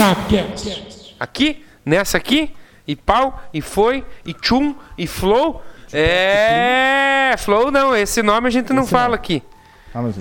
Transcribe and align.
Sapcast. 0.00 1.14
Aqui, 1.20 1.62
nessa 1.84 2.16
aqui, 2.16 2.54
e 2.88 2.96
pau, 2.96 3.38
e 3.52 3.60
foi, 3.60 4.02
e 4.24 4.32
tchum, 4.32 4.74
e 4.96 5.06
flow. 5.06 5.62
É, 5.92 7.34
flow 7.36 7.70
não, 7.70 7.94
esse 7.94 8.22
nome 8.22 8.48
a 8.48 8.50
gente 8.50 8.72
não 8.72 8.84
Esse 8.84 8.92
fala 8.92 9.08
não. 9.08 9.14
aqui. 9.16 9.42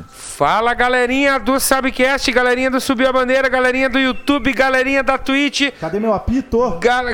Fala 0.09 0.73
galerinha 0.73 1.39
do 1.39 1.57
Sabcast, 1.61 2.29
galerinha 2.29 2.69
do 2.69 2.81
Subiu 2.81 3.07
a 3.07 3.13
Bandeira, 3.13 3.47
galerinha 3.47 3.89
do 3.89 3.97
YouTube, 3.97 4.51
galerinha 4.51 5.01
da 5.01 5.17
Twitch, 5.17 5.71
Cadê 5.79 5.97
meu 5.97 6.13
apito? 6.13 6.77
gal... 6.81 7.05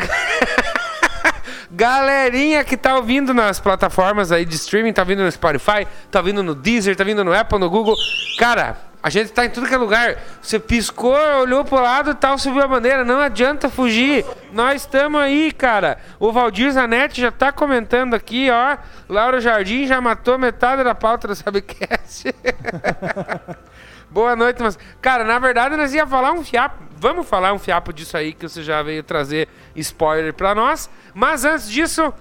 galerinha 1.70 2.64
que 2.64 2.76
tá 2.76 2.96
ouvindo 2.96 3.32
nas 3.32 3.60
plataformas 3.60 4.32
aí 4.32 4.44
de 4.44 4.56
streaming, 4.56 4.92
tá 4.92 5.04
vindo 5.04 5.22
no 5.22 5.32
Spotify, 5.32 5.86
tá 6.10 6.20
vindo 6.20 6.42
no 6.42 6.56
Deezer, 6.56 6.96
tá 6.96 7.04
vindo 7.04 7.24
no 7.24 7.32
Apple, 7.32 7.60
no 7.60 7.70
Google. 7.70 7.96
Cara, 8.40 8.76
a 9.06 9.10
gente 9.12 9.32
tá 9.32 9.46
em 9.46 9.52
tudo 9.52 9.68
que 9.68 9.74
é 9.76 9.78
lugar. 9.78 10.18
Você 10.42 10.58
piscou, 10.58 11.16
olhou 11.40 11.64
pro 11.64 11.80
lado 11.80 12.10
e 12.10 12.16
tal, 12.16 12.40
subiu 12.40 12.64
a 12.64 12.68
bandeira. 12.68 13.06
Não 13.06 13.22
adianta 13.22 13.70
fugir. 13.70 14.26
Nós 14.52 14.82
estamos 14.82 15.22
aí, 15.22 15.52
cara. 15.52 16.00
O 16.20 16.32
Valdir 16.32 16.72
Zanetti 16.72 17.22
já 17.22 17.32
tá 17.32 17.52
comentando 17.52 18.16
aqui, 18.16 18.50
ó. 18.50 18.76
Laura 19.08 19.40
Jardim 19.40 19.86
já 19.86 20.02
matou 20.02 20.40
metade 20.40 20.84
da 20.84 20.96
pauta 20.96 21.28
do 21.28 21.36
Sabcast. 21.36 22.34
Boa 24.10 24.36
noite, 24.36 24.64
mas. 24.64 24.76
Cara, 25.00 25.24
na 25.24 25.38
verdade 25.38 25.78
nós 25.78 25.94
ia 25.94 26.08
falar 26.08 26.32
um 26.32 26.44
fiapo. 26.44 26.84
Vamos 26.98 27.30
falar 27.30 27.54
um 27.54 27.60
fiapo 27.60 27.94
disso 27.94 28.18
aí 28.18 28.34
que 28.34 28.50
você 28.50 28.64
já 28.64 28.82
veio 28.82 29.04
trazer 29.04 29.48
spoiler 29.76 30.34
pra 30.34 30.56
nós. 30.56 30.90
Mas 31.14 31.46
antes 31.46 31.70
disso, 31.70 32.12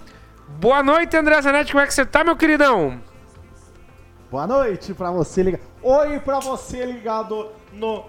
boa 0.46 0.82
noite, 0.82 1.16
André 1.16 1.40
Zanetti. 1.40 1.72
Como 1.72 1.82
é 1.82 1.86
que 1.86 1.94
você 1.94 2.04
tá, 2.04 2.22
meu 2.22 2.36
queridão? 2.36 3.00
Boa 4.34 4.48
noite 4.48 4.92
pra 4.92 5.12
você 5.12 5.44
ligado. 5.44 5.62
Oi 5.80 6.18
pra 6.18 6.40
você 6.40 6.84
ligado 6.84 7.52
no 7.72 8.04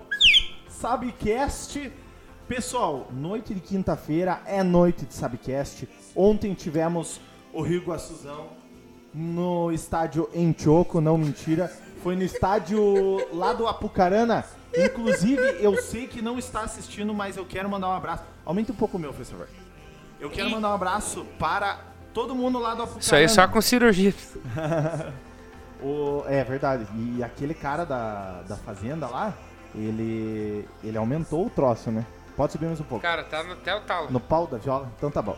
Sabcast. 0.68 1.94
Pessoal, 2.48 3.08
noite 3.12 3.54
de 3.54 3.60
quinta-feira 3.60 4.42
é 4.48 4.64
noite 4.64 5.06
de 5.06 5.14
Sabcast. 5.14 5.88
Ontem 6.16 6.56
tivemos 6.56 7.22
o 7.54 7.62
Rio 7.62 7.84
Guaçuzão 7.84 8.48
no 9.14 9.72
estádio 9.72 10.28
Entioco, 10.34 11.00
não 11.00 11.16
mentira. 11.16 11.72
Foi 12.02 12.16
no 12.16 12.24
estádio 12.24 12.82
lá 13.32 13.54
do 13.54 13.68
Apucarana. 13.68 14.46
Inclusive, 14.76 15.58
eu 15.60 15.80
sei 15.80 16.08
que 16.08 16.24
não 16.24 16.40
está 16.40 16.62
assistindo, 16.62 17.14
mas 17.14 17.38
eu 17.38 17.46
quero 17.46 17.70
mandar 17.70 17.90
um 17.90 17.94
abraço. 17.94 18.24
Aumenta 18.44 18.72
um 18.72 18.76
pouco 18.76 18.98
o 18.98 19.00
meu, 19.00 19.14
por 19.14 19.24
favor. 19.24 19.48
Eu 20.20 20.32
quero 20.32 20.50
mandar 20.50 20.72
um 20.72 20.74
abraço 20.74 21.24
para 21.38 21.82
todo 22.16 22.34
mundo 22.34 22.58
lá 22.58 22.74
do 22.74 22.82
Apucarana. 22.82 23.00
Isso 23.00 23.16
aí 23.16 23.30
só 23.30 23.48
com 23.48 23.62
cirurgia. 23.62 24.12
O- 25.82 26.24
é 26.28 26.44
verdade. 26.44 26.88
E 26.96 27.24
aquele 27.24 27.54
cara 27.54 27.86
da, 27.86 28.42
da 28.44 28.56
fazenda 28.56 29.08
lá, 29.08 29.34
ele 29.74 30.68
ele 30.84 30.98
aumentou 30.98 31.46
o 31.46 31.50
troço, 31.50 31.92
né? 31.92 32.06
Pode 32.36 32.52
subir 32.54 32.66
mais 32.68 32.80
um 32.80 32.84
pouco. 32.84 33.02
Cara, 33.02 33.24
tá 33.24 33.44
no, 33.44 33.54
até 33.54 33.74
o 33.76 33.82
talo. 33.82 34.12
No 34.12 34.20
pau 34.20 34.46
da 34.48 34.58
viola? 34.58 34.90
Então 34.98 35.10
tá 35.12 35.22
bom. 35.22 35.38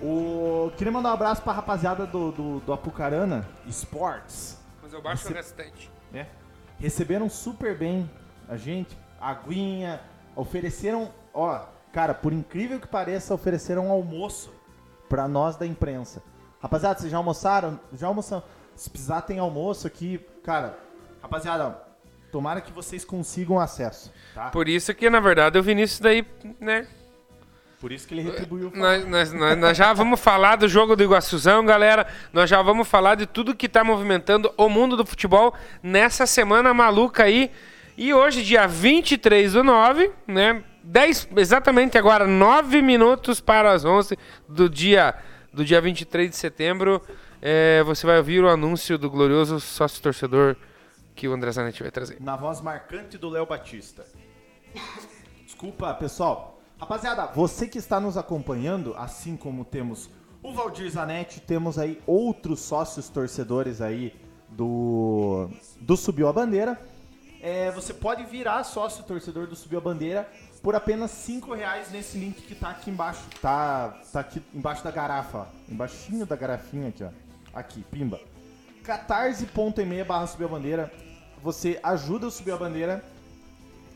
O... 0.00 0.70
Queria 0.76 0.92
mandar 0.92 1.10
um 1.10 1.14
abraço 1.14 1.42
pra 1.42 1.52
rapaziada 1.52 2.06
do, 2.06 2.32
do, 2.32 2.60
do 2.60 2.72
Apucarana 2.72 3.46
Sports. 3.66 4.58
Mas 4.82 4.92
eu 4.92 5.02
baixo 5.02 5.24
Você- 5.24 5.32
o 5.32 5.36
restante. 5.36 5.90
né? 6.12 6.26
Receberam 6.78 7.28
super 7.28 7.76
bem 7.76 8.10
a 8.48 8.56
gente, 8.56 8.96
aguinha, 9.20 10.00
ofereceram, 10.34 11.10
ó, 11.34 11.60
cara, 11.92 12.14
por 12.14 12.32
incrível 12.32 12.80
que 12.80 12.86
pareça, 12.88 13.34
ofereceram 13.34 13.88
um 13.88 13.90
almoço 13.92 14.50
pra 15.08 15.28
nós 15.28 15.56
da 15.56 15.66
imprensa. 15.66 16.22
Rapaziada, 16.62 16.98
vocês 16.98 17.10
já 17.12 17.18
almoçaram? 17.18 17.78
Já 17.92 18.06
almoçaram? 18.06 18.42
Se 18.80 18.88
precisar 18.88 19.20
tem 19.20 19.38
almoço 19.38 19.86
aqui, 19.86 20.18
cara. 20.42 20.78
Rapaziada, 21.20 21.76
tomara 22.32 22.62
que 22.62 22.72
vocês 22.72 23.04
consigam 23.04 23.60
acesso, 23.60 24.10
tá? 24.34 24.48
Por 24.48 24.70
isso 24.70 24.94
que, 24.94 25.10
na 25.10 25.20
verdade, 25.20 25.58
o 25.58 25.62
Vinícius 25.62 26.00
daí, 26.00 26.24
né? 26.58 26.86
Por 27.78 27.92
isso 27.92 28.08
que 28.08 28.14
ele 28.14 28.22
retribuiu. 28.22 28.72
Nós, 28.74 29.04
nós- 29.06 29.32
nós- 29.34 29.58
nós 29.58 29.76
já 29.76 29.92
vamos 29.92 30.18
falar 30.18 30.56
do 30.56 30.66
jogo 30.66 30.96
do 30.96 31.02
Iguaçuzão, 31.02 31.62
galera. 31.62 32.06
Nós 32.32 32.48
já 32.48 32.62
vamos 32.62 32.88
falar 32.88 33.16
de 33.16 33.26
tudo 33.26 33.54
que 33.54 33.68
tá 33.68 33.84
movimentando 33.84 34.50
o 34.56 34.66
mundo 34.70 34.96
do 34.96 35.04
futebol 35.04 35.52
nessa 35.82 36.24
semana 36.24 36.72
maluca 36.72 37.24
aí. 37.24 37.50
E 37.98 38.14
hoje, 38.14 38.42
dia 38.42 38.66
23 38.66 39.52
do 39.52 39.62
9, 39.62 40.10
né? 40.26 40.64
10, 40.82 41.28
exatamente 41.36 41.98
agora, 41.98 42.26
9 42.26 42.80
minutos 42.80 43.42
para 43.42 43.72
as 43.72 43.84
11 43.84 44.16
do 44.48 44.70
dia, 44.70 45.14
do 45.52 45.62
dia 45.66 45.82
23 45.82 46.30
de 46.30 46.36
setembro. 46.36 47.02
É, 47.42 47.82
você 47.84 48.06
vai 48.06 48.18
ouvir 48.18 48.42
o 48.42 48.48
anúncio 48.48 48.98
do 48.98 49.10
glorioso 49.10 49.60
sócio 49.60 50.02
torcedor 50.02 50.56
que 51.14 51.28
o 51.28 51.32
André 51.32 51.52
Zanetti 51.52 51.82
vai 51.82 51.90
trazer. 51.90 52.18
Na 52.20 52.36
voz 52.36 52.60
marcante 52.60 53.18
do 53.18 53.28
Léo 53.28 53.46
Batista. 53.46 54.04
Desculpa, 55.44 55.92
pessoal. 55.94 56.60
Rapaziada, 56.78 57.26
você 57.26 57.66
que 57.66 57.78
está 57.78 58.00
nos 58.00 58.16
acompanhando, 58.16 58.94
assim 58.96 59.36
como 59.36 59.64
temos 59.64 60.08
o 60.42 60.52
Valdir 60.52 60.90
Zanetti, 60.90 61.40
temos 61.40 61.78
aí 61.78 62.00
outros 62.06 62.60
sócios 62.60 63.08
torcedores 63.10 63.82
aí 63.82 64.14
do, 64.48 65.50
do 65.80 65.96
Subiu 65.96 66.28
a 66.28 66.32
Bandeira. 66.32 66.80
É, 67.42 67.70
você 67.70 67.92
pode 67.92 68.24
virar 68.24 68.64
sócio 68.64 69.04
torcedor 69.04 69.46
do 69.46 69.56
Subiu 69.56 69.78
a 69.78 69.82
Bandeira 69.82 70.30
por 70.62 70.74
apenas 70.74 71.10
5 71.10 71.54
reais 71.54 71.90
nesse 71.90 72.18
link 72.18 72.42
que 72.42 72.54
tá 72.54 72.70
aqui 72.70 72.90
embaixo. 72.90 73.22
Tá, 73.40 73.98
tá 74.12 74.20
aqui 74.20 74.42
embaixo 74.54 74.84
da 74.84 74.90
garrafa, 74.90 75.38
ó. 75.38 75.46
Embaixinho 75.68 76.26
da 76.26 76.36
garrafinha 76.36 76.88
aqui, 76.88 77.04
ó. 77.04 77.10
Aqui, 77.52 77.84
pimba 77.90 78.20
catarse.me 78.90 80.04
barra 80.04 80.26
subir 80.26 80.44
a 80.44 80.48
bandeira. 80.48 80.92
Você 81.42 81.78
ajuda 81.82 82.26
o 82.26 82.30
Subir 82.30 82.52
a 82.52 82.56
Bandeira 82.56 83.04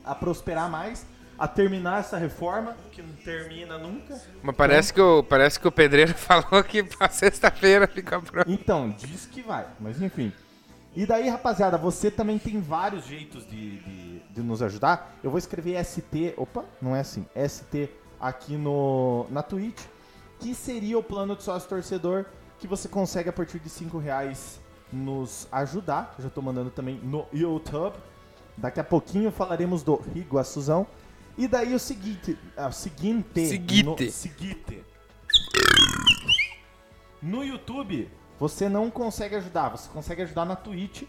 a 0.05 0.15
prosperar 0.15 0.71
mais, 0.71 1.05
a 1.39 1.49
terminar 1.49 2.01
essa 2.01 2.17
reforma, 2.17 2.77
que 2.93 3.03
não 3.03 3.15
termina 3.17 3.77
nunca. 3.77 4.21
Mas 4.43 4.57
parece 4.57 4.95
que, 4.95 5.01
o, 5.01 5.23
parece 5.23 5.59
que 5.59 5.67
o 5.67 5.73
pedreiro 5.73 6.15
falou 6.15 6.63
que 6.63 6.83
pra 6.83 7.09
sexta-feira 7.09 7.87
fica 7.87 8.21
pronto. 8.21 8.51
Então, 8.51 8.95
diz 8.97 9.27
que 9.27 9.43
vai, 9.43 9.67
mas 9.81 10.01
enfim. 10.01 10.33
E 10.95 11.05
daí, 11.05 11.29
rapaziada, 11.29 11.77
você 11.77 12.11
também 12.11 12.39
tem 12.39 12.61
vários 12.61 13.05
jeitos 13.05 13.45
de, 13.47 13.79
de, 13.81 14.19
de 14.21 14.41
nos 14.43 14.63
ajudar. 14.63 15.19
Eu 15.25 15.31
vou 15.31 15.39
escrever 15.39 15.85
ST, 15.85 16.35
opa, 16.37 16.65
não 16.81 16.95
é 16.95 17.01
assim, 17.01 17.27
ST 17.49 17.91
aqui 18.21 18.57
no, 18.57 19.27
na 19.29 19.43
Twitch, 19.43 19.83
que 20.39 20.55
seria 20.55 20.97
o 20.97 21.03
plano 21.03 21.35
de 21.35 21.43
sócio 21.43 21.69
torcedor 21.69 22.27
que 22.59 22.67
você 22.67 22.89
consegue 22.89 23.29
a 23.29 23.33
partir 23.33 23.59
de 23.59 23.69
5 23.69 23.99
reais 23.99 24.61
nos 24.93 25.49
ajudar. 25.51 26.15
Eu 26.19 26.25
já 26.25 26.31
tô 26.31 26.41
mandando 26.43 26.71
também 26.71 26.97
no 27.03 27.27
YouTube. 27.33 27.97
Daqui 28.57 28.79
a 28.81 28.85
pouquinho 28.85 29.31
falaremos 29.33 29.83
do 29.83 30.01
Iguaçuzão. 30.15 30.87
E 31.37 31.49
daí 31.49 31.75
o 31.75 31.79
seguinte, 31.81 32.39
é, 32.57 32.67
o 32.67 32.73
seguinte, 32.73 33.47
Seguinte. 33.49 33.83
no- 33.83 34.11
seguinte. 34.11 34.85
No 37.21 37.43
YouTube, 37.43 38.11
você 38.39 38.69
não 38.69 38.91
consegue 38.91 39.35
ajudar, 39.37 39.71
você 39.71 39.89
consegue 39.89 40.23
ajudar 40.23 40.45
na 40.45 40.55
Twitch. 40.55 41.05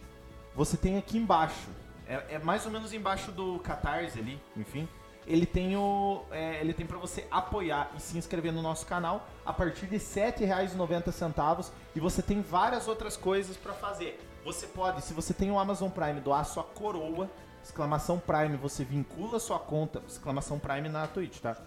Você 0.56 0.78
tem 0.78 0.98
aqui 0.98 1.18
embaixo. 1.18 1.68
É, 2.08 2.36
é 2.36 2.40
mais 2.40 2.66
ou 2.66 2.72
menos 2.72 2.94
embaixo 2.94 3.32
do 3.32 3.60
Catarse 3.60 4.18
ali, 4.20 4.40
enfim. 4.56 4.88
Ele 5.28 5.46
tem 5.46 5.76
o. 5.76 6.24
é, 6.32 6.62
ele 6.62 6.74
tem 6.74 6.86
para 6.86 6.98
você 6.98 7.28
apoiar 7.32 7.92
e 7.96 8.02
se 8.02 8.18
inscrever 8.18 8.54
no 8.54 8.62
nosso 8.62 8.86
canal 8.86 9.28
a 9.46 9.52
partir 9.52 9.88
de 9.88 9.98
R$ 9.98 10.04
7,90 10.04 11.72
e 11.96 12.00
você 12.00 12.22
tem 12.22 12.42
várias 12.42 12.88
outras 12.88 13.18
coisas 13.18 13.58
para 13.58 13.74
fazer. 13.74 14.20
Você 14.44 14.68
pode, 14.68 15.02
se 15.02 15.14
você 15.14 15.34
tem 15.34 15.52
o 15.52 15.58
Amazon 15.58 15.90
Prime, 15.90 16.20
doar 16.22 16.46
sua 16.46 16.64
coroa, 16.64 17.30
exclamação 17.64 18.20
Prime, 18.20 18.56
você 18.58 18.84
vincula 18.84 19.40
sua 19.40 19.58
conta, 19.58 20.04
exclamação 20.08 20.60
Prime 20.60 20.88
na 20.88 21.08
Twitch, 21.08 21.40
tá? 21.40 21.58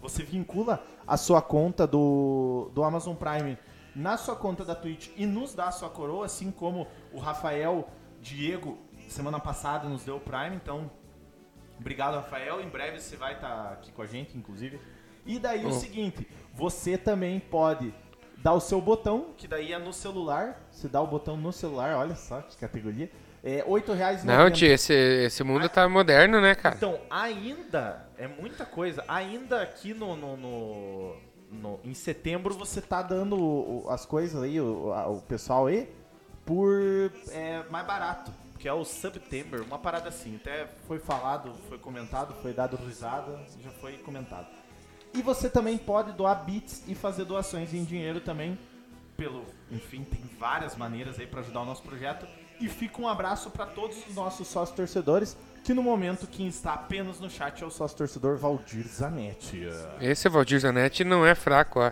Você 0.00 0.22
vincula 0.22 0.82
a 1.06 1.16
sua 1.18 1.42
conta 1.42 1.86
do, 1.86 2.70
do 2.74 2.82
Amazon 2.82 3.14
Prime 3.14 3.58
na 3.94 4.16
sua 4.16 4.34
conta 4.34 4.64
da 4.64 4.74
Twitch 4.74 5.10
e 5.16 5.26
nos 5.26 5.54
dá 5.54 5.68
a 5.68 5.72
sua 5.72 5.90
coroa, 5.90 6.24
assim 6.24 6.50
como 6.50 6.86
o 7.12 7.18
Rafael 7.18 7.88
Diego, 8.20 8.78
semana 9.08 9.38
passada, 9.38 9.88
nos 9.88 10.04
deu 10.04 10.16
o 10.16 10.20
Prime. 10.20 10.56
Então, 10.56 10.90
obrigado, 11.82 12.14
Rafael. 12.14 12.60
Em 12.62 12.68
breve 12.68 12.98
você 13.00 13.16
vai 13.16 13.34
estar 13.34 13.72
aqui 13.72 13.92
com 13.92 14.00
a 14.02 14.06
gente, 14.06 14.36
inclusive. 14.38 14.80
E 15.26 15.38
daí 15.38 15.64
o 15.66 15.72
seguinte, 15.72 16.26
você 16.54 16.96
também 16.96 17.38
pode 17.38 17.92
dar 18.38 18.54
o 18.54 18.60
seu 18.60 18.80
botão, 18.80 19.34
que 19.36 19.46
daí 19.46 19.72
é 19.72 19.78
no 19.78 19.92
celular. 19.92 20.60
Você 20.70 20.88
dá 20.88 21.00
o 21.00 21.06
botão 21.06 21.36
no 21.36 21.52
celular, 21.52 21.96
olha 21.96 22.16
só 22.16 22.40
que 22.40 22.56
categoria. 22.56 23.10
É 23.44 23.56
R$ 23.58 23.64
8,90. 23.64 24.24
Não, 24.24 24.50
tio, 24.50 24.68
esse, 24.68 24.92
esse 24.94 25.42
mundo 25.44 25.68
tá 25.68 25.88
moderno, 25.88 26.40
né, 26.40 26.54
cara? 26.54 26.76
Então, 26.76 26.98
ainda 27.10 28.08
é 28.16 28.26
muita 28.28 28.64
coisa. 28.64 29.04
Ainda 29.08 29.60
aqui 29.62 29.92
no, 29.92 30.14
no, 30.16 30.36
no- 30.36 31.16
no- 31.50 31.80
em 31.84 31.92
setembro 31.92 32.54
você 32.54 32.80
tá 32.80 33.02
dando 33.02 33.84
as 33.88 34.06
coisas 34.06 34.40
aí, 34.42 34.60
o, 34.60 34.92
o 34.92 35.20
pessoal 35.22 35.66
aí, 35.66 35.88
por 36.44 37.12
é, 37.30 37.62
mais 37.70 37.86
barato. 37.86 38.32
Que 38.62 38.68
é 38.68 38.72
o 38.72 38.84
September, 38.84 39.60
uma 39.60 39.76
parada 39.76 40.08
assim. 40.08 40.36
Até 40.36 40.68
foi 40.86 41.00
falado, 41.00 41.52
foi 41.68 41.78
comentado, 41.78 42.32
foi 42.40 42.52
dado 42.52 42.76
risada, 42.76 43.44
já 43.60 43.70
foi 43.72 43.94
comentado. 43.94 44.46
E 45.12 45.20
você 45.20 45.50
também 45.50 45.76
pode 45.76 46.12
doar 46.12 46.44
bits 46.44 46.84
e 46.86 46.94
fazer 46.94 47.24
doações 47.24 47.74
em 47.74 47.82
dinheiro 47.82 48.20
também. 48.20 48.56
Pelo, 49.16 49.44
enfim, 49.68 50.04
tem 50.04 50.20
várias 50.38 50.76
maneiras 50.76 51.18
aí 51.18 51.26
para 51.26 51.40
ajudar 51.40 51.62
o 51.62 51.64
nosso 51.64 51.82
projeto. 51.82 52.24
E 52.60 52.68
fica 52.68 53.02
um 53.02 53.08
abraço 53.08 53.50
para 53.50 53.66
todos 53.66 53.96
os 54.06 54.14
nossos 54.14 54.46
sócios 54.46 54.76
torcedores. 54.76 55.36
que 55.64 55.74
no 55.74 55.82
momento 55.82 56.28
quem 56.28 56.46
está 56.46 56.74
apenas 56.74 57.18
no 57.18 57.28
chat 57.28 57.64
é 57.64 57.66
o 57.66 57.70
sócio 57.70 57.96
torcedor 57.98 58.36
Valdir 58.38 58.86
Zanetti. 58.86 59.66
Esse 60.00 60.28
Valdir 60.28 60.60
Zanetti 60.60 61.02
não 61.02 61.26
é 61.26 61.34
fraco, 61.34 61.80
ó. 61.80 61.90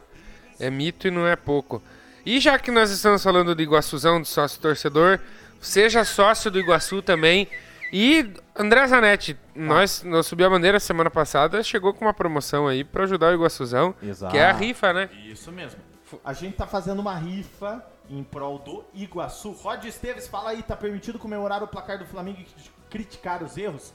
É 0.60 0.70
mito 0.70 1.08
e 1.08 1.10
não 1.10 1.26
é 1.26 1.34
pouco. 1.34 1.82
E 2.24 2.38
já 2.38 2.60
que 2.60 2.70
nós 2.70 2.92
estamos 2.92 3.24
falando 3.24 3.56
do 3.56 3.62
Iguaçuzão, 3.62 4.20
do 4.20 4.26
sócio 4.26 4.60
torcedor, 4.60 5.18
seja 5.60 6.04
sócio 6.04 6.50
do 6.50 6.58
Iguaçu 6.58 7.02
também. 7.02 7.48
E 7.92 8.32
André 8.56 8.86
Zanetti, 8.86 9.36
nós, 9.54 10.02
nós 10.02 10.26
subiu 10.26 10.46
a 10.46 10.50
bandeira 10.50 10.78
semana 10.78 11.10
passada, 11.10 11.62
chegou 11.62 11.92
com 11.92 12.04
uma 12.04 12.14
promoção 12.14 12.68
aí 12.68 12.84
para 12.84 13.02
ajudar 13.04 13.30
o 13.30 13.34
Iguaçuzão, 13.34 13.94
Exato. 14.02 14.32
que 14.32 14.38
é 14.38 14.44
a 14.44 14.52
rifa, 14.52 14.92
né? 14.92 15.10
Isso 15.24 15.50
mesmo. 15.50 15.80
A 16.24 16.32
gente 16.32 16.56
tá 16.56 16.66
fazendo 16.66 17.00
uma 17.00 17.14
rifa 17.16 17.84
em 18.08 18.22
prol 18.22 18.58
do 18.58 18.84
Iguaçu. 18.94 19.52
Rod 19.52 19.84
Esteves, 19.84 20.26
fala 20.26 20.50
aí, 20.50 20.62
tá 20.62 20.76
permitido 20.76 21.18
comemorar 21.18 21.62
o 21.62 21.68
placar 21.68 21.98
do 21.98 22.06
Flamengo 22.06 22.40
e 22.40 22.46
criticar 22.88 23.42
os 23.42 23.56
erros? 23.56 23.92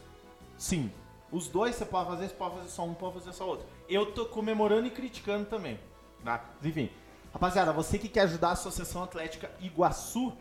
Sim. 0.57 0.91
Os 1.31 1.47
dois 1.47 1.75
você 1.75 1.85
pode 1.85 2.09
fazer, 2.09 2.27
você 2.27 2.33
pode 2.33 2.55
fazer 2.55 2.69
só 2.69 2.85
um, 2.85 2.93
pode 2.93 3.13
fazer 3.15 3.33
só 3.33 3.47
outro. 3.47 3.65
Eu 3.89 4.07
tô 4.07 4.25
comemorando 4.25 4.87
e 4.87 4.91
criticando 4.91 5.45
também. 5.45 5.79
Tá? 6.23 6.43
Enfim. 6.63 6.89
Rapaziada, 7.33 7.73
você 7.73 7.97
que 7.97 8.07
quer 8.07 8.21
ajudar 8.21 8.49
a 8.49 8.53
Associação 8.53 9.03
Atlética 9.03 9.51
Iguaçu, 9.59 10.31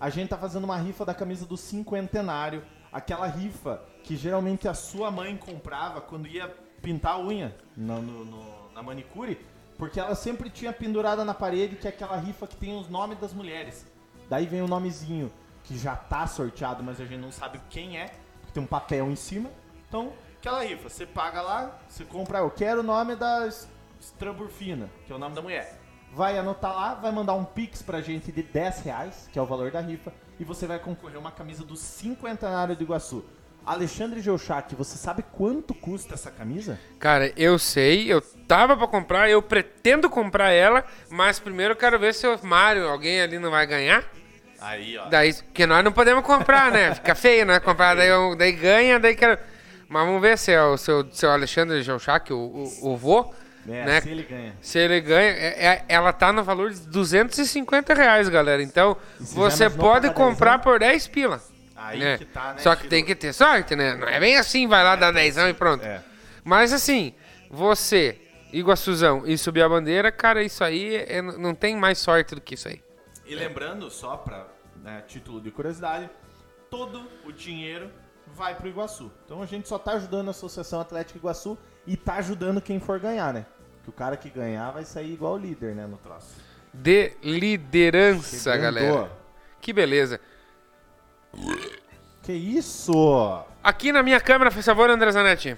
a 0.00 0.10
gente 0.10 0.28
tá 0.28 0.36
fazendo 0.36 0.64
uma 0.64 0.76
rifa 0.76 1.04
da 1.04 1.14
camisa 1.14 1.46
do 1.46 1.56
cinquentenário. 1.56 2.62
Aquela 2.92 3.26
rifa 3.26 3.82
que 4.02 4.16
geralmente 4.16 4.68
a 4.68 4.74
sua 4.74 5.10
mãe 5.10 5.36
comprava 5.36 6.00
quando 6.00 6.28
ia 6.28 6.48
pintar 6.82 7.14
a 7.14 7.18
unha 7.18 7.56
no, 7.76 8.00
no, 8.00 8.24
no, 8.24 8.72
na 8.72 8.82
manicure, 8.82 9.44
porque 9.76 9.98
ela 9.98 10.14
sempre 10.14 10.48
tinha 10.48 10.72
pendurada 10.72 11.24
na 11.24 11.34
parede 11.34 11.76
que 11.76 11.86
é 11.86 11.90
aquela 11.90 12.16
rifa 12.16 12.46
que 12.46 12.56
tem 12.56 12.78
os 12.78 12.88
nomes 12.88 13.18
das 13.18 13.32
mulheres. 13.32 13.86
Daí 14.28 14.46
vem 14.46 14.62
o 14.62 14.68
nomezinho 14.68 15.32
que 15.64 15.76
já 15.76 15.96
tá 15.96 16.26
sorteado, 16.26 16.82
mas 16.82 17.00
a 17.00 17.04
gente 17.04 17.20
não 17.20 17.32
sabe 17.32 17.60
quem 17.68 17.98
é, 17.98 18.06
porque 18.40 18.52
tem 18.52 18.62
um 18.62 18.66
papel 18.66 19.10
em 19.10 19.16
cima. 19.16 19.50
Então, 19.88 20.12
aquela 20.38 20.62
rifa, 20.62 20.88
você 20.88 21.04
paga 21.04 21.42
lá, 21.42 21.78
você 21.88 22.04
compra, 22.04 22.38
eu 22.38 22.50
quero 22.50 22.80
o 22.80 22.84
nome 22.84 23.16
da 23.16 23.48
Stramburfina, 24.00 24.88
que 25.06 25.12
é 25.12 25.16
o 25.16 25.18
nome 25.18 25.34
da 25.34 25.42
mulher. 25.42 25.85
Vai 26.16 26.38
anotar 26.38 26.74
lá, 26.74 26.94
vai 26.94 27.12
mandar 27.12 27.34
um 27.34 27.44
pix 27.44 27.82
pra 27.82 28.00
gente 28.00 28.32
de 28.32 28.42
10 28.42 28.80
reais, 28.80 29.28
que 29.30 29.38
é 29.38 29.42
o 29.42 29.44
valor 29.44 29.70
da 29.70 29.80
rifa, 29.82 30.10
e 30.40 30.44
você 30.44 30.66
vai 30.66 30.78
concorrer 30.78 31.18
uma 31.18 31.30
camisa 31.30 31.62
do 31.62 31.76
cinquentenário 31.76 32.74
do 32.74 32.82
Iguaçu. 32.82 33.22
Alexandre 33.66 34.22
Geuchac, 34.22 34.74
você 34.74 34.96
sabe 34.96 35.22
quanto 35.30 35.74
custa 35.74 36.14
essa 36.14 36.30
camisa? 36.30 36.80
Cara, 36.98 37.30
eu 37.36 37.58
sei, 37.58 38.10
eu 38.10 38.22
tava 38.48 38.74
pra 38.78 38.86
comprar, 38.86 39.28
eu 39.28 39.42
pretendo 39.42 40.08
comprar 40.08 40.52
ela, 40.52 40.86
mas 41.10 41.38
primeiro 41.38 41.72
eu 41.72 41.76
quero 41.76 41.98
ver 41.98 42.14
se 42.14 42.26
o 42.26 42.38
Mário, 42.42 42.88
alguém 42.88 43.20
ali 43.20 43.38
não 43.38 43.50
vai 43.50 43.66
ganhar. 43.66 44.02
Aí, 44.58 44.96
ó. 44.96 45.10
Daí, 45.10 45.34
porque 45.34 45.66
nós 45.66 45.84
não 45.84 45.92
podemos 45.92 46.24
comprar, 46.24 46.72
né? 46.72 46.94
Fica 46.94 47.14
feio, 47.14 47.44
né? 47.44 47.60
Comprar, 47.60 47.94
daí, 47.94 48.08
eu- 48.08 48.34
daí 48.34 48.52
ganha, 48.52 48.98
daí 48.98 49.14
quero. 49.14 49.38
Mas 49.86 50.06
vamos 50.06 50.22
ver 50.22 50.38
se 50.38 50.50
é 50.50 50.62
o 50.62 50.78
seu, 50.78 51.06
seu 51.12 51.30
Alexandre 51.30 51.82
Geuchac, 51.82 52.32
o, 52.32 52.36
o, 52.38 52.92
o 52.92 52.96
vô, 52.96 53.34
É, 53.68 53.84
né? 53.84 54.00
se 54.00 54.08
ele 54.08 54.22
ganha. 54.22 54.56
Se 54.60 54.78
ele 54.78 55.00
ganha, 55.00 55.30
é- 55.30 55.66
é- 55.66 55.84
ela 55.88 56.12
tá 56.12 56.32
no 56.32 56.42
valor 56.44 56.70
de 56.70 56.80
250 56.88 57.94
reais, 57.94 58.28
galera. 58.28 58.62
Então, 58.62 58.96
você 59.18 59.68
pode 59.68 60.10
comprar 60.12 60.58
10, 60.58 60.62
por 60.62 60.78
10 60.78 61.08
pila. 61.08 61.42
Aí 61.76 62.00
né? 62.00 62.18
que 62.18 62.24
tá, 62.24 62.54
né? 62.54 62.58
Só 62.58 62.74
que 62.74 62.88
tem 62.88 63.04
que 63.04 63.14
ter 63.14 63.32
sorte, 63.32 63.76
né? 63.76 63.94
Não 63.94 64.08
é 64.08 64.18
bem 64.18 64.36
assim, 64.36 64.66
vai 64.66 64.82
lá, 64.82 64.96
dá 64.96 65.10
10 65.12 65.36
e 65.36 65.54
pronto. 65.54 65.84
É. 65.84 66.02
Mas 66.42 66.72
assim, 66.72 67.14
você, 67.50 68.18
Iguaçuzão, 68.52 69.26
e 69.26 69.36
subir 69.36 69.62
a 69.62 69.68
bandeira, 69.68 70.10
cara, 70.10 70.42
isso 70.42 70.64
aí 70.64 70.96
é- 70.96 71.20
não 71.20 71.54
tem 71.54 71.76
mais 71.76 71.98
sorte 71.98 72.34
do 72.34 72.40
que 72.40 72.54
isso 72.54 72.68
aí. 72.68 72.82
E 73.26 73.34
lembrando, 73.34 73.90
só 73.90 74.16
para 74.16 74.46
título 75.06 75.40
de 75.40 75.50
curiosidade, 75.50 76.08
todo 76.70 77.08
o 77.24 77.32
dinheiro 77.32 77.90
vai 78.26 78.54
pro 78.54 78.68
Iguaçu. 78.68 79.10
Então 79.24 79.42
a 79.42 79.46
gente 79.46 79.68
só 79.68 79.78
tá 79.78 79.92
ajudando 79.92 80.28
a 80.28 80.30
Associação 80.30 80.80
Atlética 80.80 81.18
Iguaçu 81.18 81.58
e 81.86 81.96
tá 81.96 82.14
ajudando 82.14 82.60
quem 82.60 82.80
for 82.80 82.98
ganhar, 82.98 83.32
né? 83.32 83.46
Que 83.86 83.90
o 83.90 83.92
cara 83.92 84.16
que 84.16 84.28
ganhar 84.28 84.72
vai 84.72 84.84
sair 84.84 85.12
igual 85.12 85.34
o 85.34 85.38
líder, 85.38 85.72
né, 85.72 85.86
no 85.86 85.96
troço. 85.98 86.34
De 86.74 87.12
liderança, 87.22 88.56
galera. 88.56 89.08
Que 89.60 89.72
beleza. 89.72 90.20
Que 92.20 92.32
isso? 92.32 93.44
Aqui 93.62 93.92
na 93.92 94.02
minha 94.02 94.20
câmera, 94.20 94.50
por 94.50 94.60
favor, 94.60 94.90
André 94.90 95.12
Zanetti. 95.12 95.56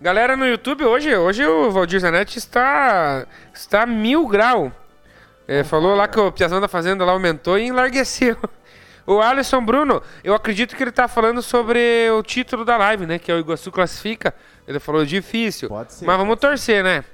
Galera 0.00 0.36
no 0.36 0.44
YouTube, 0.44 0.84
hoje, 0.84 1.14
hoje 1.14 1.46
o 1.46 1.70
Valdir 1.70 2.00
Zanetti 2.00 2.38
está, 2.38 3.24
está 3.54 3.86
mil 3.86 4.26
grau. 4.26 4.72
É, 5.46 5.62
falou 5.62 5.94
lá 5.94 6.08
que 6.08 6.18
o 6.18 6.32
Piazão 6.32 6.60
da 6.60 6.66
Fazenda 6.66 7.04
lá 7.04 7.12
aumentou 7.12 7.56
e 7.56 7.66
enlargueceu. 7.68 8.36
O 9.06 9.20
Alisson 9.20 9.62
Bruno, 9.62 10.02
eu 10.24 10.34
acredito 10.34 10.74
que 10.74 10.82
ele 10.82 10.90
tá 10.90 11.06
falando 11.06 11.42
sobre 11.42 12.08
o 12.10 12.22
título 12.22 12.64
da 12.64 12.78
live, 12.78 13.04
né? 13.04 13.18
Que 13.18 13.30
é 13.30 13.34
o 13.34 13.38
Iguaçu 13.38 13.70
classifica. 13.70 14.34
Ele 14.66 14.80
falou 14.80 15.04
difícil. 15.04 15.68
Pode 15.68 15.92
ser, 15.92 16.06
Mas 16.06 16.16
vamos 16.16 16.40
torcer, 16.40 16.82
né? 16.82 17.04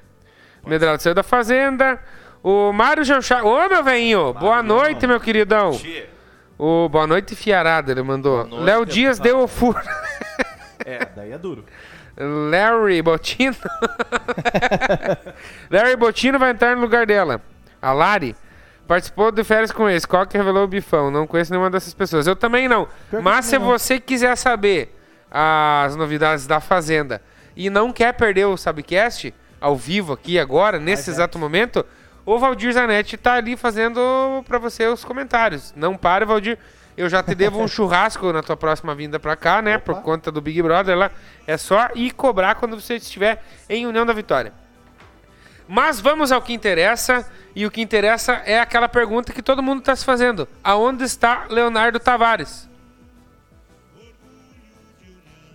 Medrado 0.66 1.02
saiu 1.02 1.14
da 1.14 1.22
Fazenda. 1.22 1.98
O 2.42 2.72
Mário 2.72 3.04
Janchá. 3.04 3.42
Ô, 3.42 3.68
meu 3.68 3.84
velhinho! 3.84 4.32
Boa 4.34 4.62
noite, 4.62 5.06
meu 5.06 5.20
queridão. 5.20 5.78
Ô, 6.58 6.88
boa 6.88 7.06
noite, 7.06 7.34
fiarada, 7.34 7.92
ele 7.92 8.02
mandou. 8.02 8.46
Léo 8.50 8.84
Dias 8.84 9.18
deu 9.18 9.40
o 9.40 9.48
furo. 9.48 9.80
É, 10.84 11.06
daí 11.14 11.32
é 11.32 11.38
duro. 11.38 11.64
Larry 12.50 13.00
Botino. 13.02 13.56
Larry 15.70 15.96
Botino 15.96 16.38
vai 16.38 16.50
entrar 16.50 16.74
no 16.74 16.82
lugar 16.82 17.06
dela. 17.06 17.40
A 17.80 17.92
Lari 17.92 18.36
participou 18.86 19.30
de 19.30 19.42
férias 19.44 19.72
com 19.72 19.88
esse. 19.88 20.06
Qual 20.06 20.26
que 20.26 20.36
revelou 20.36 20.64
o 20.64 20.68
bifão? 20.68 21.10
Não 21.10 21.26
conheço 21.26 21.50
nenhuma 21.50 21.70
dessas 21.70 21.94
pessoas. 21.94 22.26
Eu 22.26 22.36
também 22.36 22.68
não. 22.68 22.88
Mas 23.22 23.46
se 23.46 23.58
não. 23.58 23.66
você 23.66 23.98
quiser 23.98 24.36
saber 24.36 24.94
as 25.30 25.96
novidades 25.96 26.46
da 26.46 26.60
Fazenda 26.60 27.22
e 27.56 27.70
não 27.70 27.92
quer 27.92 28.12
perder 28.12 28.46
o 28.46 28.56
Sabcast 28.56 29.32
ao 29.60 29.76
vivo 29.76 30.12
aqui 30.12 30.38
agora, 30.38 30.78
nesse 30.78 31.10
exato 31.10 31.38
momento, 31.38 31.84
o 32.24 32.38
Valdir 32.38 32.72
Zanetti 32.72 33.16
tá 33.16 33.34
ali 33.34 33.56
fazendo 33.56 34.44
pra 34.46 34.58
você 34.58 34.86
os 34.86 35.04
comentários. 35.04 35.72
Não 35.76 35.96
pare, 35.96 36.24
Valdir. 36.24 36.58
Eu 36.96 37.08
já 37.08 37.22
te 37.22 37.34
devo 37.34 37.60
um 37.60 37.66
churrasco 37.68 38.32
na 38.32 38.42
tua 38.42 38.56
próxima 38.56 38.94
vinda 38.94 39.18
pra 39.18 39.36
cá, 39.36 39.62
né? 39.62 39.78
Por 39.78 39.92
Opa. 39.92 40.02
conta 40.02 40.30
do 40.30 40.40
Big 40.40 40.60
Brother 40.62 40.96
lá. 40.96 41.10
É 41.46 41.56
só 41.56 41.88
ir 41.94 42.12
cobrar 42.12 42.56
quando 42.56 42.80
você 42.80 42.96
estiver 42.96 43.42
em 43.68 43.86
União 43.86 44.04
da 44.04 44.12
Vitória. 44.12 44.52
Mas 45.66 46.00
vamos 46.00 46.32
ao 46.32 46.42
que 46.42 46.52
interessa. 46.52 47.30
E 47.54 47.66
o 47.66 47.70
que 47.70 47.80
interessa 47.80 48.34
é 48.44 48.60
aquela 48.60 48.88
pergunta 48.88 49.32
que 49.32 49.42
todo 49.42 49.62
mundo 49.62 49.80
está 49.80 49.94
se 49.94 50.04
fazendo: 50.04 50.48
aonde 50.62 51.04
está 51.04 51.46
Leonardo 51.48 51.98
Tavares? 51.98 52.68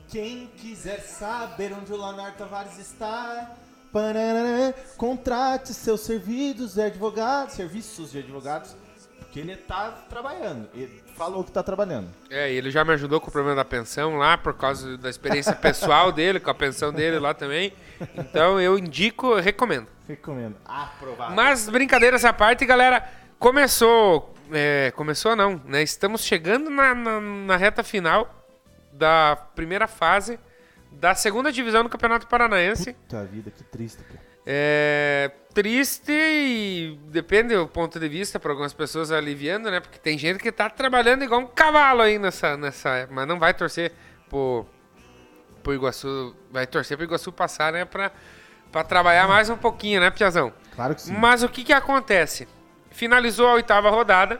Quem 0.09 0.47
quiser 0.57 1.01
saber 1.01 1.73
onde 1.73 1.91
o 1.91 1.97
Leonardo 1.97 2.37
Tavares 2.37 2.77
está, 2.79 3.51
parará, 3.95 4.73
contrate 4.97 5.73
seus 5.73 6.01
serviços 6.01 6.73
de 6.73 6.81
advogado, 6.81 7.51
serviços 7.51 8.11
de 8.11 8.19
advogados, 8.19 8.75
porque 9.19 9.39
ele 9.39 9.55
tá 9.55 9.89
trabalhando. 10.09 10.67
Ele 10.73 11.01
falou 11.15 11.45
que 11.45 11.51
tá 11.51 11.63
trabalhando. 11.63 12.09
É, 12.29 12.51
e 12.51 12.57
ele 12.57 12.71
já 12.71 12.83
me 12.83 12.91
ajudou 12.91 13.21
com 13.21 13.29
o 13.29 13.31
problema 13.31 13.55
da 13.55 13.63
pensão 13.63 14.17
lá, 14.17 14.37
por 14.37 14.53
causa 14.53 14.97
da 14.97 15.09
experiência 15.09 15.53
pessoal 15.53 16.11
dele, 16.13 16.41
com 16.41 16.49
a 16.49 16.53
pensão 16.53 16.91
dele 16.91 17.19
lá 17.19 17.33
também. 17.33 17.71
Então 18.17 18.59
eu 18.59 18.77
indico, 18.77 19.35
recomendo. 19.35 19.87
Recomendo. 20.05 20.57
Aprovado. 20.65 21.33
Mas 21.33 21.69
brincadeiras 21.69 22.25
à 22.25 22.33
parte, 22.33 22.65
galera, 22.65 23.09
começou. 23.39 24.35
é, 24.51 24.91
começou 24.93 25.37
não, 25.37 25.61
né? 25.63 25.81
Estamos 25.81 26.21
chegando 26.25 26.69
na, 26.69 26.93
na, 26.93 27.21
na 27.21 27.55
reta 27.55 27.81
final 27.81 28.43
da 28.91 29.37
primeira 29.55 29.87
fase 29.87 30.37
da 30.99 31.15
segunda 31.15 31.51
divisão 31.51 31.83
do 31.83 31.89
Campeonato 31.89 32.27
Paranaense. 32.27 32.93
Puta 32.93 33.23
vida, 33.25 33.51
que 33.51 33.63
triste, 33.63 34.03
cara. 34.03 34.19
É 34.45 35.31
triste 35.55 36.11
e 36.11 36.99
depende 37.07 37.55
do 37.55 37.67
ponto 37.67 37.99
de 37.99 38.07
vista 38.07 38.39
para 38.39 38.51
algumas 38.51 38.73
pessoas 38.73 39.11
aliviando, 39.11 39.71
né? 39.71 39.79
Porque 39.79 39.97
tem 39.97 40.17
gente 40.17 40.37
que 40.37 40.51
tá 40.51 40.69
trabalhando 40.69 41.23
igual 41.23 41.41
um 41.41 41.47
cavalo 41.47 42.01
aí 42.01 42.19
nessa, 42.19 42.55
nessa 42.57 43.07
mas 43.09 43.27
não 43.27 43.39
vai 43.39 43.53
torcer 43.53 43.91
pro, 44.29 44.65
pro 45.63 45.73
Iguaçu, 45.73 46.35
vai 46.51 46.67
torcer 46.67 46.95
pro 46.97 47.05
Iguaçu 47.05 47.31
passar, 47.31 47.73
né? 47.73 47.85
Pra, 47.85 48.11
pra 48.71 48.83
trabalhar 48.83 49.27
mais 49.27 49.49
um 49.49 49.57
pouquinho, 49.57 50.01
né, 50.01 50.11
Piazão? 50.11 50.53
Claro 50.75 50.93
que 50.93 51.01
sim. 51.01 51.13
Mas 51.13 51.41
o 51.41 51.49
que 51.49 51.63
que 51.63 51.73
acontece? 51.73 52.47
Finalizou 52.91 53.47
a 53.47 53.53
oitava 53.53 53.89
rodada, 53.89 54.39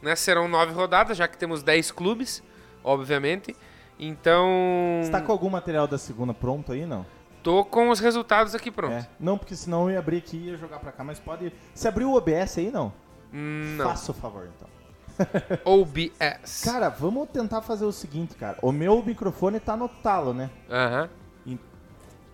né? 0.00 0.14
Serão 0.14 0.46
nove 0.46 0.72
rodadas, 0.72 1.16
já 1.16 1.26
que 1.26 1.36
temos 1.36 1.62
dez 1.62 1.90
clubes, 1.90 2.42
obviamente. 2.84 3.56
Então, 4.04 5.00
Você 5.02 5.10
tá 5.10 5.20
com 5.20 5.30
algum 5.30 5.48
material 5.48 5.86
da 5.86 5.96
segunda 5.98 6.34
pronto 6.34 6.72
aí, 6.72 6.84
não? 6.86 7.06
tô 7.42 7.64
com 7.64 7.88
os 7.90 7.98
resultados 7.98 8.54
aqui 8.54 8.70
pronto. 8.70 8.92
É. 8.94 9.08
Não, 9.18 9.36
porque 9.36 9.56
senão 9.56 9.84
eu 9.88 9.92
ia 9.94 9.98
abrir 9.98 10.18
aqui 10.18 10.36
e 10.36 10.50
ia 10.50 10.56
jogar 10.56 10.78
pra 10.78 10.92
cá, 10.92 11.02
mas 11.04 11.18
pode... 11.18 11.52
Você 11.74 11.88
abriu 11.88 12.10
o 12.10 12.16
OBS 12.16 12.58
aí, 12.58 12.70
não? 12.70 12.92
Hum, 13.32 13.74
Não. 13.76 13.84
Faça 13.88 14.12
o 14.12 14.14
favor, 14.14 14.48
então. 14.56 14.68
OBS. 15.64 16.62
Cara, 16.64 16.88
vamos 16.88 17.28
tentar 17.30 17.62
fazer 17.62 17.84
o 17.84 17.92
seguinte, 17.92 18.34
cara. 18.36 18.58
O 18.62 18.70
meu 18.72 19.02
microfone 19.04 19.58
tá 19.60 19.76
no 19.76 19.88
talo, 19.88 20.32
né? 20.32 20.50
Aham. 20.70 21.08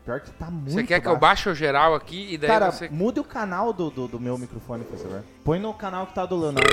Pior 0.05 0.21
que 0.21 0.31
tá 0.33 0.51
muito 0.51 0.71
Você 0.73 0.85
quer 0.85 1.01
que 1.03 1.07
eu 1.07 1.13
baixo. 1.19 1.21
baixe 1.21 1.49
o 1.51 1.55
geral 1.55 1.95
aqui 1.95 2.33
e 2.33 2.39
daí 2.39 2.49
Cara, 2.49 2.71
você. 2.73 2.89
mude 2.89 3.21
o 3.21 3.25
canal 3.25 3.75
do, 3.75 3.91
do, 3.91 4.09
do 4.09 4.19
meu 4.19 4.39
microfone, 4.39 4.83
por 4.85 4.97
favor. 4.97 5.23
Põe 5.45 5.59
no 5.59 5.75
canal 5.75 6.07
que 6.07 6.15
tá 6.15 6.25
do 6.25 6.35
Leonardo. 6.35 6.71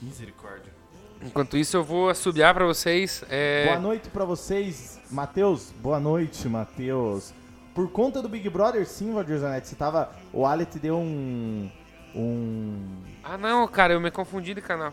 Misericórdia. 0.00 0.72
Enquanto 1.22 1.56
isso, 1.56 1.76
eu 1.76 1.82
vou 1.84 2.08
assobiar 2.08 2.54
pra 2.54 2.64
vocês. 2.64 3.24
é, 3.28 3.66
Boa 3.66 3.78
noite 3.80 4.08
pra 4.08 4.24
vocês, 4.24 5.00
Matheus. 5.10 5.72
Boa 5.82 5.98
noite, 5.98 6.48
Matheus. 6.48 7.32
Por 7.74 7.90
conta 7.90 8.22
do 8.22 8.28
Big 8.28 8.48
Brother, 8.48 8.86
sim, 8.86 9.12
Valdir 9.12 9.38
Zanetti, 9.38 9.68
você 9.68 9.76
tava... 9.76 10.10
O 10.32 10.44
Alet 10.46 10.78
deu 10.78 10.96
um... 10.96 11.70
Um... 12.14 12.78
Ah, 13.22 13.36
não, 13.36 13.66
cara, 13.68 13.92
eu 13.94 14.00
me 14.00 14.10
confundi 14.10 14.54
de 14.54 14.60
canal. 14.60 14.92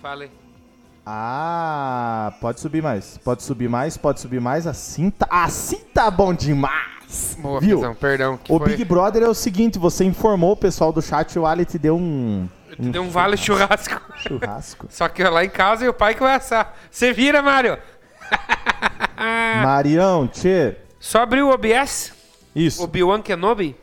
Falei. 0.00 0.30
Ah, 1.04 2.32
pode 2.40 2.60
subir 2.60 2.82
mais. 2.82 3.18
Pode 3.18 3.42
subir 3.42 3.68
mais, 3.68 3.96
pode 3.96 4.20
subir 4.20 4.40
mais. 4.40 4.66
Assim 4.66 5.10
tá, 5.10 5.26
assim 5.30 5.78
tá 5.94 6.10
bom 6.10 6.32
demais. 6.34 7.36
Boa, 7.40 7.60
Viu? 7.60 7.94
Perdão. 7.96 8.36
que 8.36 8.52
O 8.52 8.58
foi- 8.58 8.68
Big 8.68 8.84
Brother 8.84 9.22
é 9.22 9.28
o 9.28 9.34
seguinte, 9.34 9.78
você 9.78 10.04
informou 10.04 10.52
o 10.52 10.56
pessoal 10.56 10.92
do 10.92 11.02
chat, 11.02 11.36
o 11.38 11.46
Ali 11.46 11.64
te 11.64 11.78
deu 11.78 11.96
um, 11.96 12.48
Eu 12.80 12.84
te 12.86 12.90
dei 12.90 13.00
um 13.00 13.10
vale 13.10 13.36
churrasco. 13.36 14.00
churrasco. 14.16 14.86
Só 14.88 15.08
que 15.08 15.22
lá 15.22 15.44
em 15.44 15.50
casa 15.50 15.84
e 15.84 15.88
o 15.88 15.94
pai 15.94 16.14
que 16.14 16.20
vai 16.20 16.34
assar. 16.34 16.74
Você 16.90 17.12
vira, 17.12 17.42
Mário? 17.42 17.78
Marião, 19.64 20.26
tchê. 20.28 20.76
Só 20.98 21.20
abriu 21.22 21.48
o 21.48 21.52
OBS, 21.52 22.12
Isso. 22.54 22.82
Obi-Wan 22.82 23.22
Kenobi. 23.22 23.76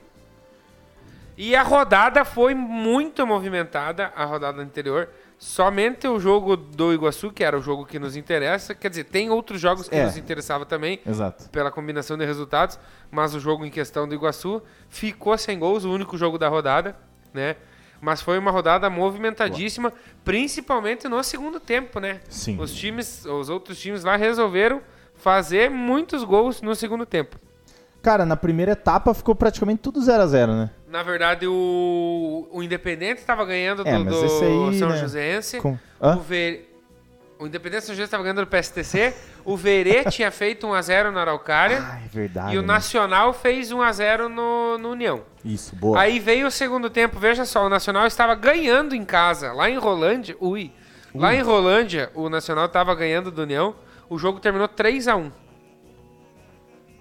E 1.38 1.56
a 1.56 1.62
rodada 1.62 2.26
foi 2.26 2.56
muito 2.56 3.26
movimentada, 3.28 4.12
a 4.16 4.26
rodada 4.26 4.62
anterior. 4.62 5.10
Somente 5.38 6.08
o 6.08 6.20
jogo 6.20 6.58
do 6.58 6.92
Iguaçu, 6.92 7.32
que 7.32 7.44
era 7.44 7.56
o 7.58 7.62
jogo 7.62 7.86
que 7.86 8.00
nos 8.00 8.16
interessa. 8.16 8.74
Quer 8.74 8.90
dizer, 8.90 9.04
tem 9.04 9.30
outros 9.30 9.62
jogos 9.62 9.88
que 9.88 9.96
É. 9.96 10.04
nos 10.06 10.18
interessavam 10.18 10.66
também, 10.66 11.00
Exato. 11.06 11.48
pela 11.50 11.70
combinação 11.70 12.18
de 12.18 12.26
resultados. 12.26 12.80
Mas 13.12 13.36
o 13.36 13.40
jogo 13.40 13.64
em 13.64 13.70
questão 13.70 14.08
do 14.08 14.16
Iguaçu 14.16 14.64
ficou 14.90 15.38
sem 15.38 15.60
gols, 15.60 15.86
o 15.86 15.92
único 15.92 16.18
jogo 16.18 16.40
da 16.40 16.48
rodada, 16.50 16.96
né? 17.32 17.56
Mas 18.08 18.22
foi 18.22 18.40
uma 18.40 18.52
rodada 18.52 18.90
movimentadíssima, 18.90 19.92
principalmente 20.24 21.10
no 21.10 21.22
segundo 21.22 21.60
tempo, 21.60 22.00
né? 22.00 22.22
Sim. 22.30 22.58
Os 22.58 22.74
times, 22.74 23.26
os 23.26 23.50
outros 23.50 23.78
times 23.78 24.06
lá 24.06 24.16
resolveram 24.16 24.82
fazer 25.16 25.70
muitos 25.70 26.24
gols 26.24 26.62
no 26.62 26.74
segundo 26.74 27.06
tempo. 27.06 27.38
Cara, 28.02 28.26
na 28.26 28.38
primeira 28.38 28.72
etapa 28.72 29.14
ficou 29.14 29.36
praticamente 29.36 29.82
tudo 29.82 30.00
0 30.02 30.24
a 30.24 30.26
0 30.28 30.54
né? 30.54 30.70
Na 30.88 31.04
verdade, 31.04 31.48
o, 31.48 32.48
o 32.50 32.64
Independente 32.64 33.18
estava 33.20 33.44
ganhando 33.44 33.84
do, 33.84 33.90
É, 33.90 34.02
do 34.02 34.26
esse 34.26 34.46
aí, 34.46 34.80
São 34.80 34.88
né, 34.88 34.98
Joséense. 35.00 35.60
com- 35.60 35.78
Hã? 36.02 36.16
O, 36.16 36.22
Ver... 36.22 36.67
o 37.40 37.46
Independente 37.46 37.86
São 37.86 37.94
José 37.94 38.06
estava 38.06 38.24
ganhando 38.24 38.42
do 38.42 38.48
PSTC. 38.48 39.14
O 39.46 39.56
Verê 39.56 40.04
tinha 40.10 40.32
feito 40.32 40.68
1x0 40.68 41.12
na 41.12 41.22
Araucária. 41.22 41.80
Ah, 41.82 42.00
é 42.04 42.08
verdade. 42.08 42.56
e 42.56 42.58
o 42.58 42.62
né? 42.62 42.68
Nacional 42.68 43.34
fez 43.34 43.72
1x0 43.72 44.28
no, 44.28 44.78
no 44.78 44.90
União. 44.90 45.24
Isso, 45.44 45.76
boa. 45.76 46.00
Aí 46.00 46.20
veio 46.20 46.48
o 46.48 46.52
segundo 46.52 46.90
tempo, 46.90 47.20
veja 47.20 47.46
só, 47.46 47.66
o 47.66 47.70
Nacional 47.70 48.08
estava 48.08 48.36
ganhando 48.36 48.96
em 48.96 49.06
casa, 49.06 49.54
lá 49.54 49.70
em 49.70 49.78
Rolândia. 49.78 50.36
Ui. 50.40 50.72
Lá 51.14 51.34
em 51.34 51.42
Rolândia, 51.42 52.12
o 52.14 52.30
Nacional 52.30 52.66
estava 52.66 52.94
ganhando 52.94 53.32
do 53.32 53.42
União. 53.42 53.76
O 54.10 54.18
jogo 54.18 54.40
terminou 54.40 54.68
3 54.68 55.08
a 55.08 55.16
1 55.16 55.32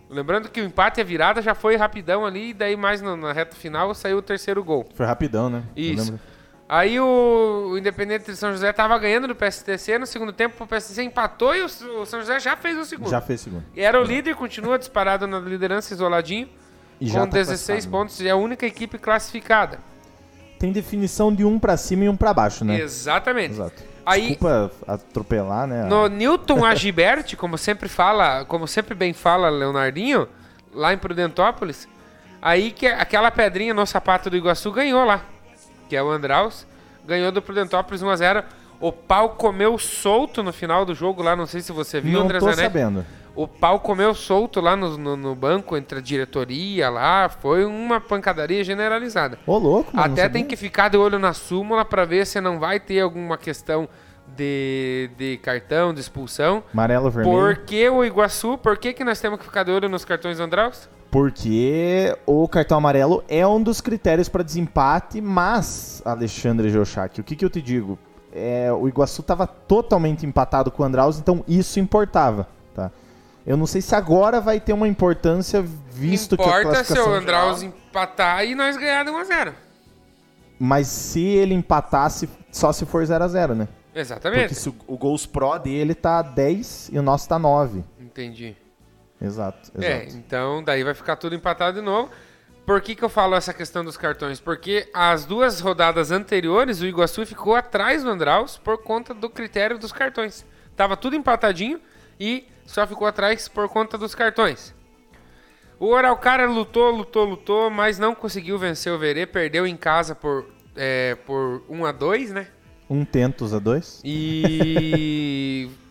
Lembrando 0.08 0.48
que 0.48 0.60
o 0.60 0.64
empate 0.64 1.00
e 1.00 1.02
a 1.02 1.04
virada 1.04 1.42
já 1.42 1.54
foi 1.54 1.76
rapidão 1.76 2.24
ali, 2.24 2.50
e 2.50 2.54
daí 2.54 2.76
mais 2.76 3.02
na, 3.02 3.16
na 3.16 3.32
reta 3.32 3.56
final 3.56 3.92
saiu 3.92 4.18
o 4.18 4.22
terceiro 4.22 4.62
gol. 4.62 4.86
Foi 4.94 5.04
rapidão, 5.04 5.50
né? 5.50 5.64
Isso. 5.74 6.18
Aí 6.68 6.98
o, 6.98 7.68
o 7.72 7.78
Independente 7.78 8.24
de 8.30 8.36
São 8.36 8.50
José 8.50 8.70
estava 8.70 8.98
ganhando 8.98 9.28
do 9.28 9.36
PSTC, 9.36 9.98
no 9.98 10.06
segundo 10.06 10.32
tempo 10.32 10.64
o 10.64 10.66
PSTC 10.66 11.02
empatou 11.04 11.54
e 11.54 11.62
o, 11.62 11.66
o 11.66 12.06
São 12.06 12.18
José 12.20 12.40
já 12.40 12.56
fez 12.56 12.76
o 12.76 12.84
segundo. 12.84 13.08
Já 13.08 13.20
fez 13.20 13.40
segundo. 13.42 13.64
E 13.74 13.80
era 13.80 14.00
o 14.00 14.02
líder, 14.04 14.34
continua 14.34 14.76
disparado 14.78 15.26
na 15.28 15.38
liderança, 15.38 15.94
isoladinho, 15.94 16.48
E 17.00 17.08
com 17.08 17.18
tá 17.20 17.26
16 17.26 17.66
classificado. 17.66 17.90
pontos, 17.92 18.20
e 18.20 18.26
é 18.26 18.30
a 18.32 18.36
única 18.36 18.66
equipe 18.66 18.98
classificada. 18.98 19.78
Tem 20.58 20.72
definição 20.72 21.32
de 21.32 21.44
um 21.44 21.58
pra 21.58 21.76
cima 21.76 22.04
e 22.04 22.08
um 22.08 22.16
pra 22.16 22.34
baixo, 22.34 22.64
né? 22.64 22.80
Exatamente. 22.80 23.52
Exato. 23.52 23.82
Aí- 24.04 24.28
Desculpa 24.30 24.70
atropelar, 24.88 25.66
né? 25.68 25.84
No 25.84 26.08
Newton 26.08 26.64
Agibert, 26.64 27.36
como 27.36 27.56
sempre 27.56 27.88
fala, 27.88 28.44
como 28.44 28.66
sempre 28.66 28.94
bem 28.94 29.12
fala 29.12 29.48
Leonardinho, 29.50 30.26
lá 30.74 30.92
em 30.92 30.98
Prudentópolis, 30.98 31.86
aí 32.42 32.72
que 32.72 32.86
aquela 32.88 33.30
pedrinha 33.30 33.72
no 33.74 33.86
sapato 33.86 34.28
do 34.30 34.36
Iguaçu 34.36 34.72
ganhou 34.72 35.04
lá, 35.04 35.22
que 35.88 35.96
é 35.96 36.02
o 36.02 36.10
Andraus, 36.10 36.66
ganhou 37.06 37.30
do 37.32 37.40
Prudentópolis 37.42 38.02
1x0. 38.02 38.44
O 38.78 38.92
pau 38.92 39.30
comeu 39.30 39.78
solto 39.78 40.42
no 40.42 40.52
final 40.52 40.84
do 40.84 40.94
jogo 40.94 41.22
lá, 41.22 41.34
não 41.34 41.46
sei 41.46 41.60
se 41.62 41.72
você 41.72 42.00
viu, 42.00 42.18
Não 42.18 42.26
André 42.26 42.38
tô 42.38 42.46
Zanetti. 42.46 42.62
sabendo. 42.62 43.06
O 43.34 43.46
pau 43.46 43.80
comeu 43.80 44.14
solto 44.14 44.60
lá 44.62 44.74
no, 44.76 44.96
no, 44.96 45.16
no 45.16 45.34
banco, 45.34 45.76
entre 45.76 45.98
a 45.98 46.02
diretoria 46.02 46.88
lá, 46.88 47.28
foi 47.28 47.64
uma 47.64 48.00
pancadaria 48.00 48.64
generalizada. 48.64 49.38
Ô, 49.46 49.58
louco, 49.58 49.94
mano. 49.94 50.12
Até 50.12 50.28
tem 50.28 50.44
que 50.44 50.56
ficar 50.56 50.88
de 50.88 50.96
olho 50.96 51.18
na 51.18 51.32
súmula 51.34 51.84
para 51.84 52.04
ver 52.06 52.26
se 52.26 52.40
não 52.40 52.58
vai 52.58 52.80
ter 52.80 53.00
alguma 53.00 53.36
questão 53.36 53.88
de, 54.34 55.10
de 55.16 55.36
cartão, 55.38 55.92
de 55.92 56.00
expulsão. 56.00 56.62
Amarelo, 56.72 57.10
vermelho. 57.10 57.36
Por 57.36 57.56
que 57.64 57.88
o 57.88 58.04
Iguaçu? 58.04 58.58
Por 58.58 58.76
que, 58.78 58.92
que 58.92 59.04
nós 59.04 59.20
temos 59.20 59.38
que 59.38 59.44
ficar 59.44 59.62
de 59.64 59.70
olho 59.70 59.88
nos 59.88 60.04
cartões 60.04 60.40
Andraus? 60.40 60.88
Porque 61.10 62.16
o 62.26 62.46
cartão 62.48 62.78
amarelo 62.78 63.24
é 63.28 63.46
um 63.46 63.62
dos 63.62 63.80
critérios 63.80 64.28
para 64.28 64.42
desempate, 64.42 65.20
mas, 65.20 66.02
Alexandre 66.04 66.68
Geuchac, 66.68 67.20
o 67.20 67.24
que, 67.24 67.36
que 67.36 67.44
eu 67.44 67.50
te 67.50 67.62
digo? 67.62 67.98
É, 68.32 68.70
o 68.72 68.86
Iguaçu 68.86 69.22
estava 69.22 69.46
totalmente 69.46 70.26
empatado 70.26 70.70
com 70.70 70.82
o 70.82 70.86
Andraus, 70.86 71.18
então 71.18 71.42
isso 71.48 71.80
importava, 71.80 72.46
tá? 72.74 72.90
Eu 73.46 73.56
não 73.56 73.66
sei 73.66 73.80
se 73.80 73.94
agora 73.94 74.40
vai 74.40 74.58
ter 74.60 74.72
uma 74.72 74.88
importância, 74.88 75.64
visto 75.90 76.36
que 76.36 76.42
a 76.42 76.60
Importa 76.60 76.84
se 76.84 76.98
o 76.98 77.14
Andraus 77.14 77.60
geral- 77.60 77.74
empatar 77.88 78.44
e 78.44 78.54
nós 78.54 78.76
ganhar 78.76 79.04
de 79.04 79.10
1x0. 79.10 79.54
Mas 80.58 80.88
se 80.88 81.20
ele 81.22 81.54
empatasse, 81.54 82.28
só 82.50 82.72
se 82.72 82.84
for 82.84 83.04
0 83.06 83.22
a 83.24 83.28
0 83.28 83.54
né? 83.54 83.68
Exatamente. 83.94 84.40
Porque 84.48 84.54
se 84.54 84.68
o, 84.68 84.74
o 84.86 84.98
gols 84.98 85.24
pro 85.24 85.58
dele 85.58 85.94
tá 85.94 86.20
10 86.20 86.90
e 86.92 86.98
o 86.98 87.02
nosso 87.02 87.28
tá 87.28 87.38
9. 87.38 87.82
Entendi. 88.00 88.54
Exato, 89.20 89.70
É, 89.80 90.02
exato. 90.04 90.16
então 90.16 90.62
daí 90.62 90.84
vai 90.84 90.94
ficar 90.94 91.16
tudo 91.16 91.34
empatado 91.34 91.78
de 91.80 91.84
novo. 91.84 92.10
Por 92.66 92.80
que, 92.80 92.94
que 92.96 93.02
eu 93.04 93.08
falo 93.08 93.36
essa 93.36 93.54
questão 93.54 93.84
dos 93.84 93.96
cartões? 93.96 94.40
Porque 94.40 94.88
as 94.92 95.24
duas 95.24 95.60
rodadas 95.60 96.10
anteriores, 96.10 96.80
o 96.80 96.86
Iguaçu 96.86 97.24
ficou 97.24 97.54
atrás 97.54 98.02
do 98.02 98.10
Andraus 98.10 98.58
por 98.58 98.78
conta 98.82 99.14
do 99.14 99.30
critério 99.30 99.78
dos 99.78 99.92
cartões. 99.92 100.44
Tava 100.74 100.96
tudo 100.96 101.14
empatadinho 101.14 101.80
e 102.18 102.46
só 102.66 102.84
ficou 102.86 103.06
atrás 103.06 103.46
por 103.48 103.68
conta 103.68 103.96
dos 103.96 104.14
cartões. 104.16 104.74
O 105.78 105.94
Araucária 105.94 106.46
lutou, 106.46 106.90
lutou, 106.90 107.24
lutou, 107.24 107.70
mas 107.70 107.98
não 107.98 108.14
conseguiu 108.14 108.58
vencer 108.58 108.92
o 108.92 108.98
Verê, 108.98 109.26
perdeu 109.26 109.66
em 109.66 109.76
casa 109.76 110.14
por, 110.14 110.46
é, 110.74 111.14
por 111.26 111.62
1 111.68 111.84
a 111.84 111.92
2 111.92 112.32
né? 112.32 112.48
Um 112.90 113.04
tentos 113.04 113.54
a 113.54 113.58
2. 113.60 114.02
E 114.04 115.70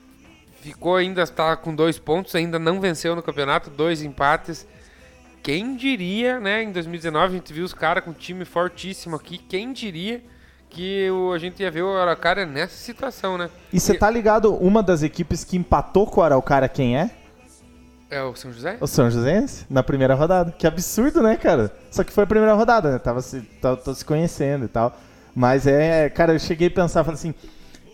ficou 0.65 0.95
ainda, 0.95 1.21
está 1.21 1.55
com 1.55 1.75
dois 1.75 1.99
pontos, 1.99 2.33
ainda 2.35 2.57
não 2.57 2.79
venceu 2.79 3.15
no 3.15 3.21
campeonato, 3.21 3.69
dois 3.69 4.01
empates. 4.01 4.65
Quem 5.43 5.75
diria, 5.75 6.39
né? 6.39 6.63
Em 6.63 6.71
2019 6.71 7.25
a 7.25 7.37
gente 7.37 7.53
viu 7.53 7.63
os 7.63 7.73
caras 7.73 8.03
com 8.03 8.09
um 8.09 8.13
time 8.13 8.45
fortíssimo 8.45 9.15
aqui. 9.15 9.37
Quem 9.37 9.71
diria 9.71 10.23
que 10.69 11.09
o, 11.11 11.31
a 11.31 11.37
gente 11.37 11.61
ia 11.61 11.69
ver 11.69 11.83
o 11.83 11.95
Araucária 11.95 12.45
nessa 12.45 12.75
situação, 12.75 13.37
né? 13.37 13.49
E 13.71 13.79
você 13.79 13.93
tá 13.93 14.09
ligado, 14.09 14.55
uma 14.55 14.81
das 14.81 15.03
equipes 15.03 15.43
que 15.43 15.55
empatou 15.55 16.07
com 16.07 16.19
o 16.19 16.23
Araucária 16.23 16.67
quem 16.67 16.97
é? 16.97 17.11
É 18.09 18.21
o 18.21 18.35
São 18.35 18.51
José? 18.51 18.77
O 18.81 18.87
São 18.87 19.09
Joséense, 19.09 19.65
na 19.69 19.83
primeira 19.83 20.13
rodada. 20.15 20.51
Que 20.51 20.67
absurdo, 20.67 21.21
né, 21.21 21.37
cara? 21.37 21.71
Só 21.91 22.03
que 22.03 22.11
foi 22.11 22.23
a 22.23 22.27
primeira 22.27 22.53
rodada, 22.53 22.91
né? 22.91 22.99
Tava 22.99 23.21
se, 23.21 23.41
tava, 23.61 23.77
tava 23.77 23.95
se 23.95 24.05
conhecendo 24.05 24.65
e 24.65 24.67
tal. 24.67 24.97
Mas 25.35 25.67
é, 25.67 26.09
cara, 26.09 26.33
eu 26.33 26.39
cheguei 26.39 26.69
a 26.69 26.71
pensar, 26.71 27.03
falei 27.03 27.19
assim, 27.19 27.33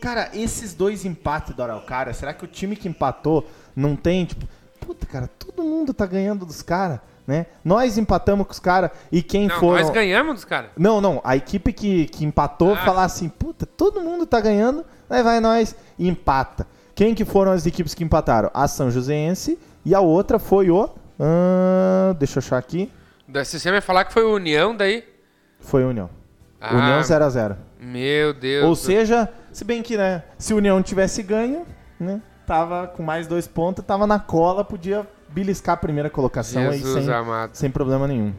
cara, 0.02 0.30
esses 0.34 0.74
dois 0.74 1.06
empates 1.06 1.56
do 1.56 1.62
Araucária, 1.64 2.14
será 2.14 2.34
que 2.34 2.44
o 2.44 2.48
time 2.48 2.76
que 2.76 2.88
empatou 2.90 3.48
não 3.76 3.96
tem, 3.96 4.26
tipo, 4.26 4.48
puta, 4.80 5.06
cara, 5.06 5.30
todo 5.40 5.64
mundo 5.64 5.94
tá 5.94 6.06
ganhando 6.06 6.46
dos 6.46 6.62
caras, 6.62 7.00
né? 7.26 7.46
Nós 7.64 7.98
empatamos 7.98 8.46
com 8.48 8.52
os 8.54 8.60
caras 8.60 8.90
e 9.12 9.22
quem 9.22 9.48
Não, 9.48 9.60
foram... 9.60 9.82
nós 9.84 9.90
ganhamos 9.92 10.36
dos 10.36 10.46
caras. 10.46 10.72
Não, 10.76 11.00
não, 11.00 11.22
a 11.24 11.36
equipe 11.36 11.72
que, 11.72 12.08
que 12.08 12.26
empatou 12.26 12.74
Ah. 12.74 12.78
falar 12.78 13.04
assim, 13.06 13.30
puta, 13.30 13.66
todo 13.66 14.02
mundo 14.02 14.26
tá 14.26 14.40
ganhando, 14.42 14.84
aí 15.10 15.22
vai 15.24 15.40
nós 15.40 15.76
e 15.98 16.08
empata. 16.10 16.66
Quem 16.96 17.16
que 17.16 17.24
foram 17.24 17.52
as 17.52 17.66
equipes 17.66 17.94
que 17.94 18.04
empataram? 18.04 18.50
A 18.54 18.68
São 18.68 18.92
Joséense 18.92 19.58
e 19.86 19.96
a 19.96 20.02
outra 20.02 20.40
foi 20.40 20.70
o... 20.70 20.90
ah, 21.20 22.14
deixa 22.18 22.40
eu 22.40 22.42
achar 22.42 22.58
aqui. 22.58 22.92
Da 23.28 23.46
você 23.46 23.72
vai 23.72 23.82
falar 23.82 24.04
que 24.06 24.12
foi 24.12 24.24
o 24.26 24.34
União 24.34 24.76
daí? 24.76 25.06
Foi 25.60 25.86
o 25.86 25.90
União. 25.90 26.10
Ah, 26.60 26.76
União 26.76 27.02
0x0. 27.02 27.56
Meu 27.80 28.34
Deus. 28.34 28.66
Ou 28.66 28.76
seja, 28.76 29.30
se 29.52 29.64
bem 29.64 29.82
que, 29.84 29.98
né, 29.98 30.24
se 30.38 30.54
o 30.54 30.58
União 30.58 30.82
tivesse 30.82 31.22
ganho, 31.24 31.66
né, 32.00 32.22
tava 32.46 32.88
com 32.88 33.04
mais 33.04 33.28
dois 33.28 33.48
pontos, 33.48 33.84
tava 33.86 34.06
na 34.08 34.20
cola, 34.20 34.64
podia 34.64 35.08
beliscar 35.30 35.74
a 35.76 35.78
primeira 35.78 36.10
colocação 36.10 36.64
aí 36.70 36.80
Jesus 36.80 37.06
sem, 37.06 37.14
amado. 37.14 37.56
sem 37.56 37.70
problema 37.72 38.08
nenhum. 38.08 38.34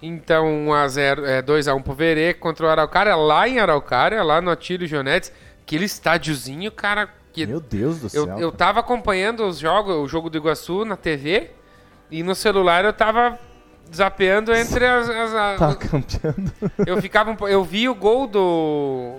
Então, 0.00 0.46
1x0, 0.66 1.24
é, 1.24 1.42
2x1 1.42 1.82
pro 1.82 1.94
Verê 1.94 2.34
contra 2.34 2.66
o 2.66 2.68
Araucária, 2.68 3.14
lá 3.14 3.48
em 3.48 3.60
Araucária, 3.60 4.22
lá 4.22 4.40
no 4.40 4.50
Atílio 4.50 4.86
Jonetes. 4.88 5.32
Aquele 5.64 5.84
estádiozinho, 5.84 6.72
cara, 6.72 7.08
que 7.32 7.46
Meu 7.46 7.60
Deus 7.60 8.00
do 8.00 8.06
eu, 8.16 8.24
céu. 8.26 8.38
eu 8.38 8.50
tava 8.50 8.80
acompanhando 8.80 9.46
os 9.46 9.58
jogos, 9.58 9.94
o 9.94 10.08
jogo 10.08 10.28
do 10.28 10.36
Iguaçu 10.36 10.84
na 10.84 10.96
TV, 10.96 11.50
e 12.10 12.22
no 12.24 12.34
celular 12.34 12.84
eu 12.84 12.92
tava 12.92 13.38
zapeando 13.94 14.52
entre 14.52 14.84
as... 14.84 15.08
as- 15.08 15.34
a- 15.34 15.56
Tava 15.56 15.76
campeando. 15.76 16.50
eu 16.84 17.00
ficava 17.00 17.30
um 17.30 17.48
eu 17.48 17.62
vi 17.62 17.88
o 17.88 17.94
gol 17.94 18.26
do 18.26 19.18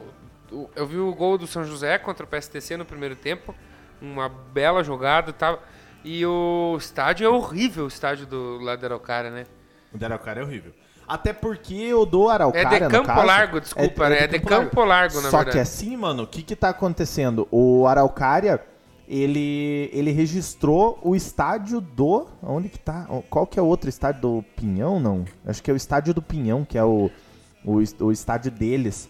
eu 0.76 0.88
vi 0.88 0.98
o 0.98 1.14
gol 1.14 1.38
do 1.38 1.48
São 1.48 1.64
José 1.64 1.98
contra 1.98 2.26
o 2.26 2.28
PSTC 2.28 2.78
no 2.78 2.86
primeiro 2.86 3.16
tempo. 3.16 3.54
Uma 4.02 4.28
bela 4.30 4.84
jogada 4.84 5.30
e 5.30 5.34
tal. 5.34 5.62
E 6.04 6.26
o 6.26 6.76
estádio 6.78 7.26
é 7.26 7.30
horrível, 7.30 7.86
o 7.86 7.88
estádio 7.88 8.26
do 8.26 8.60
lado 8.60 8.80
da 8.82 8.88
Araucária, 8.88 9.30
né? 9.30 9.46
O 9.94 9.98
da 9.98 10.08
Araucária 10.08 10.42
é 10.42 10.44
horrível. 10.44 10.74
Até 11.08 11.34
porque 11.34 11.94
o 11.94 12.06
do 12.06 12.30
Araucária, 12.30 12.78
É 12.78 12.80
de 12.80 12.88
Campo 12.88 13.08
caso, 13.08 13.26
Largo, 13.28 13.62
desculpa, 13.62 14.10
né? 14.10 14.24
É 14.24 14.28
de 14.28 14.40
Campo 14.40 14.84
Largo, 14.84 15.22
na 15.22 15.30
Só 15.30 15.38
verdade. 15.38 15.52
que 15.52 15.60
assim, 15.60 15.96
mano, 15.96 16.24
o 16.24 16.28
que 16.28 16.42
que 16.42 16.56
tá 16.56 16.70
acontecendo? 16.70 17.48
O 17.52 17.86
Araucária, 17.88 18.62
ele, 19.08 19.90
ele 19.94 20.12
registrou 20.12 21.00
o 21.02 21.16
estádio 21.16 21.80
do... 21.82 22.28
Onde 22.42 22.70
que 22.70 22.80
tá? 22.80 23.08
Qual 23.30 23.46
que 23.46 23.60
é 23.60 23.62
o 23.62 23.66
outro 23.66 23.90
estádio 23.90 24.22
do 24.22 24.46
Pinhão, 24.56 25.00
não? 25.00 25.26
Acho 25.46 25.62
que 25.62 25.70
é 25.70 25.74
o 25.74 25.78
estádio 25.78 26.14
do 26.14 26.22
Pinhão, 26.22 26.66
que 26.66 26.78
é 26.78 26.84
o, 26.84 27.10
o, 27.64 27.80
o 28.00 28.12
estádio 28.12 28.52
deles. 28.52 29.10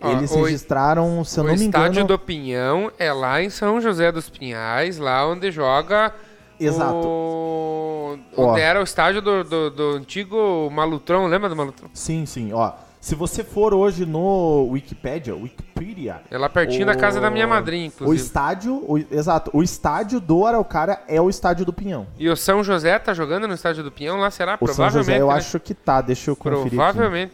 Ó, 0.00 0.12
Eles 0.12 0.30
o- 0.32 0.42
registraram, 0.42 1.22
se 1.24 1.38
eu 1.38 1.44
o 1.44 1.46
não 1.48 1.54
me 1.56 1.64
estádio 1.66 1.90
engano... 2.00 2.08
do 2.08 2.18
Pinhão 2.18 2.90
é 2.98 3.12
lá 3.12 3.42
em 3.42 3.50
São 3.50 3.80
José 3.80 4.10
dos 4.10 4.30
Pinhais, 4.30 4.98
lá 4.98 5.26
onde 5.26 5.50
joga 5.50 6.12
Exato. 6.58 6.94
o... 7.06 8.18
Ó. 8.36 8.50
Onde 8.52 8.60
era 8.60 8.80
o 8.80 8.82
estádio 8.82 9.20
do, 9.20 9.44
do, 9.44 9.70
do 9.70 9.90
antigo 9.96 10.70
Malutron, 10.70 11.26
lembra 11.26 11.48
do 11.48 11.56
Malutron? 11.56 11.88
Sim, 11.92 12.24
sim, 12.26 12.52
ó. 12.52 12.72
Se 13.00 13.14
você 13.14 13.42
for 13.42 13.72
hoje 13.72 14.04
no 14.04 14.68
Wikipedia, 14.72 15.34
Wikipedia... 15.34 16.20
É 16.30 16.36
lá 16.36 16.50
pertinho 16.50 16.84
da 16.84 16.94
casa 16.94 17.18
da 17.18 17.30
minha 17.30 17.46
madrinha, 17.46 17.84
O 17.84 17.86
inclusive. 17.88 18.22
estádio, 18.26 18.74
o- 18.86 18.98
exato, 19.10 19.50
o 19.54 19.62
estádio 19.62 20.20
do 20.20 20.44
Araucária 20.46 21.00
é 21.08 21.18
o 21.20 21.30
estádio 21.30 21.64
do 21.64 21.72
Pinhão. 21.72 22.06
E 22.18 22.28
o 22.28 22.36
São 22.36 22.62
José 22.62 22.98
tá 22.98 23.14
jogando 23.14 23.48
no 23.48 23.54
estádio 23.54 23.82
do 23.82 23.90
Pinhão, 23.90 24.18
lá 24.18 24.30
será? 24.30 24.56
O 24.60 24.66
São 24.66 24.74
Provavelmente. 24.76 25.06
José 25.06 25.20
eu 25.22 25.28
né? 25.28 25.34
acho 25.34 25.58
que 25.60 25.72
tá, 25.72 26.00
deixa 26.02 26.30
eu 26.30 26.36
conferir 26.36 26.78
aqui. 26.80 27.30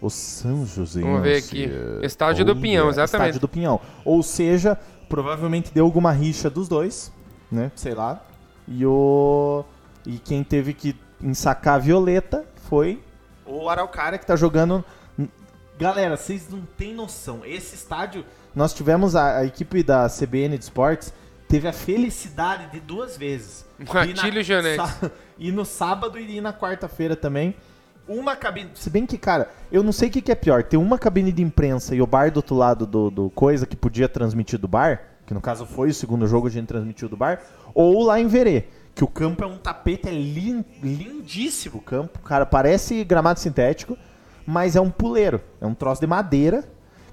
O 0.00 0.08
São 0.10 0.64
José. 0.64 1.00
Vamos 1.00 1.22
ver 1.22 1.36
aqui. 1.38 1.68
Estádio 2.02 2.44
do 2.44 2.54
Pinhão, 2.56 2.88
exatamente. 2.88 3.30
Estádio 3.30 3.40
do 3.40 3.48
Pinhão. 3.48 3.80
Ou 4.04 4.22
seja, 4.22 4.78
provavelmente 5.08 5.72
deu 5.74 5.84
alguma 5.84 6.12
rixa 6.12 6.48
dos 6.48 6.68
dois, 6.68 7.12
né? 7.50 7.72
Sei 7.74 7.94
lá. 7.94 8.22
E 8.66 8.84
o 8.86 9.64
e 10.06 10.18
quem 10.18 10.44
teve 10.44 10.72
que 10.72 10.94
ensacar 11.20 11.74
a 11.74 11.78
Violeta 11.78 12.44
foi 12.68 13.02
o 13.44 13.68
Araucária 13.68 14.18
que 14.18 14.26
tá 14.26 14.36
jogando. 14.36 14.84
Galera, 15.78 16.16
vocês 16.16 16.48
não 16.50 16.62
têm 16.76 16.92
noção. 16.94 17.40
Esse 17.44 17.74
estádio, 17.74 18.24
nós 18.54 18.74
tivemos 18.74 19.14
a, 19.14 19.38
a 19.38 19.44
equipe 19.44 19.82
da 19.82 20.08
CBN 20.08 20.58
de 20.58 20.64
Esportes 20.64 21.12
teve 21.48 21.66
a 21.66 21.72
felicidade 21.72 22.70
de 22.70 22.78
duas 22.80 23.16
vezes. 23.16 23.64
Atílio 23.88 24.42
Gianetti. 24.42 24.76
Sá- 24.76 25.10
E 25.40 25.52
no 25.52 25.64
sábado 25.64 26.18
e 26.18 26.40
na 26.40 26.52
quarta-feira 26.52 27.14
também. 27.14 27.54
Uma 28.08 28.34
cabine. 28.34 28.70
Se 28.74 28.88
bem 28.88 29.04
que, 29.04 29.18
cara, 29.18 29.50
eu 29.70 29.82
não 29.82 29.92
sei 29.92 30.08
o 30.08 30.12
que, 30.12 30.22
que 30.22 30.32
é 30.32 30.34
pior. 30.34 30.62
Ter 30.62 30.76
uma 30.78 30.98
cabine 30.98 31.30
de 31.30 31.42
imprensa 31.42 31.94
e 31.94 32.00
o 32.00 32.06
bar 32.06 32.30
do 32.32 32.38
outro 32.38 32.56
lado 32.56 32.86
do, 32.86 33.10
do 33.10 33.30
coisa 33.30 33.66
que 33.66 33.76
podia 33.76 34.08
transmitir 34.08 34.58
do 34.58 34.66
bar, 34.66 35.02
que 35.26 35.34
no 35.34 35.40
caso 35.40 35.66
foi 35.66 35.90
o 35.90 35.94
segundo 35.94 36.26
jogo 36.26 36.46
a 36.46 36.50
gente 36.50 36.66
transmitiu 36.66 37.08
do 37.08 37.16
bar, 37.16 37.40
ou 37.74 38.02
lá 38.02 38.18
em 38.18 38.26
Verê. 38.26 38.64
Que 38.94 39.04
o 39.04 39.08
campo 39.08 39.44
é 39.44 39.46
um 39.46 39.58
tapete, 39.58 40.08
é 40.08 40.10
lin- 40.10 40.64
lindíssimo 40.82 41.78
o 41.78 41.82
campo. 41.82 42.18
Cara, 42.20 42.44
parece 42.46 43.04
gramado 43.04 43.38
sintético, 43.38 43.96
mas 44.46 44.74
é 44.74 44.80
um 44.80 44.90
puleiro. 44.90 45.40
É 45.60 45.66
um 45.66 45.74
troço 45.74 46.00
de 46.00 46.06
madeira. 46.06 46.64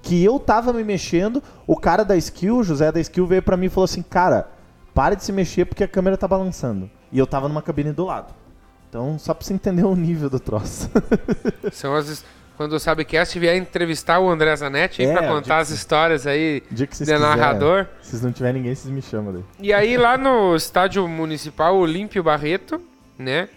Que 0.02 0.22
eu 0.24 0.38
tava 0.38 0.72
me 0.72 0.84
mexendo, 0.84 1.42
o 1.66 1.76
cara 1.76 2.04
da 2.04 2.16
Skill, 2.16 2.62
José 2.62 2.92
da 2.92 3.00
Skill, 3.00 3.26
veio 3.26 3.42
pra 3.42 3.56
mim 3.56 3.66
e 3.66 3.68
falou 3.68 3.84
assim: 3.86 4.02
Cara, 4.02 4.48
para 4.94 5.16
de 5.16 5.24
se 5.24 5.32
mexer 5.32 5.64
porque 5.64 5.82
a 5.82 5.88
câmera 5.88 6.16
tá 6.16 6.28
balançando. 6.28 6.88
E 7.10 7.18
eu 7.18 7.26
tava 7.26 7.48
numa 7.48 7.60
cabine 7.60 7.92
do 7.92 8.04
lado. 8.04 8.32
Então, 8.96 9.18
só 9.18 9.34
pra 9.34 9.44
você 9.46 9.52
entender 9.52 9.84
o 9.84 9.94
nível 9.94 10.30
do 10.30 10.40
troço. 10.40 10.90
São 11.70 11.94
as. 11.94 12.24
Quando 12.56 12.72
o 12.72 12.80
Sabcast 12.80 13.38
vier 13.38 13.54
entrevistar 13.54 14.18
o 14.20 14.30
André 14.30 14.56
Zanetti 14.56 15.02
aí 15.02 15.08
É, 15.08 15.18
dia 15.18 15.28
contar 15.28 15.58
as 15.58 15.68
histórias 15.68 16.26
aí 16.26 16.62
de 16.70 16.86
quiserem. 16.86 17.20
narrador. 17.20 17.86
Se 18.00 18.16
não 18.24 18.32
tiver 18.32 18.54
ninguém, 18.54 18.74
vocês 18.74 18.90
me 18.90 19.02
chamam 19.02 19.34
daí. 19.34 19.44
E 19.60 19.70
aí 19.74 19.98
lá 19.98 20.16
no 20.16 20.56
estádio 20.56 21.06
municipal 21.06 21.76
Olímpio 21.76 22.22
Barreto, 22.22 22.80
né? 23.18 23.50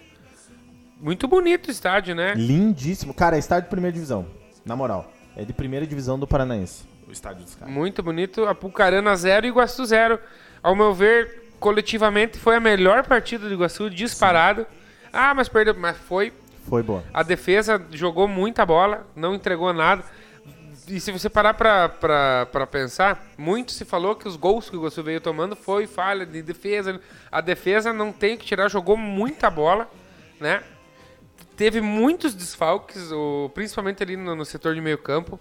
Muito 0.99 1.25
bonito 1.29 1.69
o 1.69 1.71
estádio, 1.71 2.13
né? 2.13 2.33
Lindíssimo. 2.35 3.13
Cara, 3.13 3.37
é 3.37 3.39
estádio 3.39 3.63
de 3.63 3.69
primeira 3.69 3.93
divisão. 3.93 4.25
Na 4.65 4.75
moral. 4.75 5.09
É 5.37 5.45
de 5.45 5.53
primeira 5.53 5.87
divisão 5.87 6.19
do 6.19 6.27
Paranaense. 6.27 6.83
O 7.07 7.13
estádio 7.13 7.45
dos 7.45 7.55
caras. 7.55 7.73
Muito 7.73 8.03
bonito. 8.03 8.43
Apucarana 8.45 9.15
0 9.15 9.45
e 9.45 9.49
Iguaçu 9.49 9.85
0. 9.85 10.19
Ao 10.61 10.75
meu 10.75 10.93
ver, 10.93 11.53
coletivamente 11.61 12.37
foi 12.37 12.57
a 12.57 12.59
melhor 12.59 13.05
partida 13.07 13.47
do 13.47 13.53
Iguaçu, 13.53 13.89
disparado. 13.89 14.67
Ah, 15.11 15.33
mas 15.33 15.47
perdeu. 15.49 15.75
Mas 15.75 15.97
foi. 15.97 16.33
Foi 16.67 16.83
boa. 16.83 17.03
A 17.13 17.23
defesa 17.23 17.81
jogou 17.91 18.27
muita 18.27 18.65
bola, 18.65 19.07
não 19.15 19.33
entregou 19.33 19.73
nada. 19.73 20.03
E 20.87 20.99
se 20.99 21.11
você 21.11 21.29
parar 21.29 21.53
pra, 21.53 21.87
pra, 21.89 22.47
pra 22.51 22.65
pensar, 22.67 23.23
muito 23.37 23.71
se 23.71 23.85
falou 23.85 24.15
que 24.15 24.27
os 24.27 24.35
gols 24.35 24.69
que 24.69 24.75
o 24.75 24.79
Iguaçu 24.79 25.03
veio 25.03 25.21
tomando 25.21 25.55
foi 25.55 25.85
falha 25.87 26.25
de 26.25 26.41
defesa. 26.41 26.99
A 27.31 27.41
defesa 27.41 27.93
não 27.93 28.11
tem 28.11 28.35
que 28.37 28.45
tirar, 28.45 28.69
jogou 28.69 28.97
muita 28.97 29.49
bola, 29.51 29.87
né? 30.39 30.63
Teve 31.55 31.79
muitos 31.81 32.33
desfalques, 32.33 33.11
o- 33.11 33.51
principalmente 33.53 34.01
ali 34.01 34.15
no, 34.17 34.35
no 34.35 34.45
setor 34.45 34.73
de 34.73 34.81
meio 34.81 34.97
campo. 34.97 35.39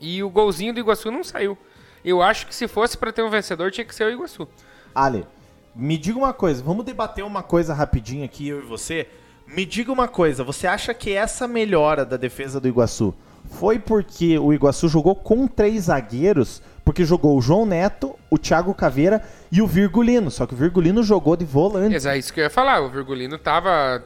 E 0.00 0.22
o 0.22 0.28
golzinho 0.30 0.72
do 0.74 0.80
Iguaçu 0.80 1.10
não 1.10 1.24
saiu. 1.24 1.56
Eu 2.04 2.22
acho 2.22 2.46
que 2.46 2.54
se 2.54 2.68
fosse 2.68 2.96
pra 2.98 3.10
ter 3.12 3.22
um 3.22 3.30
vencedor, 3.30 3.70
tinha 3.70 3.84
que 3.84 3.94
ser 3.94 4.04
o 4.04 4.10
Iguaçu. 4.10 4.46
Ale, 4.94 5.26
me 5.74 5.96
diga 5.96 6.18
uma 6.18 6.32
coisa. 6.32 6.62
Vamos 6.62 6.84
debater 6.84 7.24
uma 7.24 7.42
coisa 7.42 7.74
rapidinho 7.74 8.24
aqui, 8.24 8.48
eu 8.48 8.60
e 8.60 8.66
você. 8.66 9.06
Me 9.46 9.64
diga 9.64 9.92
uma 9.92 10.08
coisa. 10.08 10.44
Você 10.44 10.66
acha 10.66 10.92
que 10.92 11.12
essa 11.12 11.48
melhora 11.48 12.04
da 12.04 12.16
defesa 12.16 12.60
do 12.60 12.68
Iguaçu 12.68 13.14
foi 13.50 13.78
porque 13.78 14.38
o 14.38 14.52
Iguaçu 14.52 14.88
jogou 14.88 15.14
com 15.14 15.46
três 15.46 15.84
zagueiros? 15.84 16.60
Porque 16.84 17.04
jogou 17.04 17.36
o 17.36 17.40
João 17.40 17.66
Neto, 17.66 18.14
o 18.30 18.38
Thiago 18.38 18.72
Caveira 18.74 19.22
e 19.52 19.60
o 19.60 19.66
Virgulino. 19.66 20.30
Só 20.30 20.46
que 20.46 20.54
o 20.54 20.56
Virgulino 20.56 21.02
jogou 21.02 21.36
de 21.36 21.44
volante. 21.44 22.08
É 22.08 22.16
isso 22.16 22.32
que 22.32 22.40
eu 22.40 22.44
ia 22.44 22.50
falar. 22.50 22.80
O 22.80 22.88
Virgulino 22.88 23.38
tava. 23.38 24.02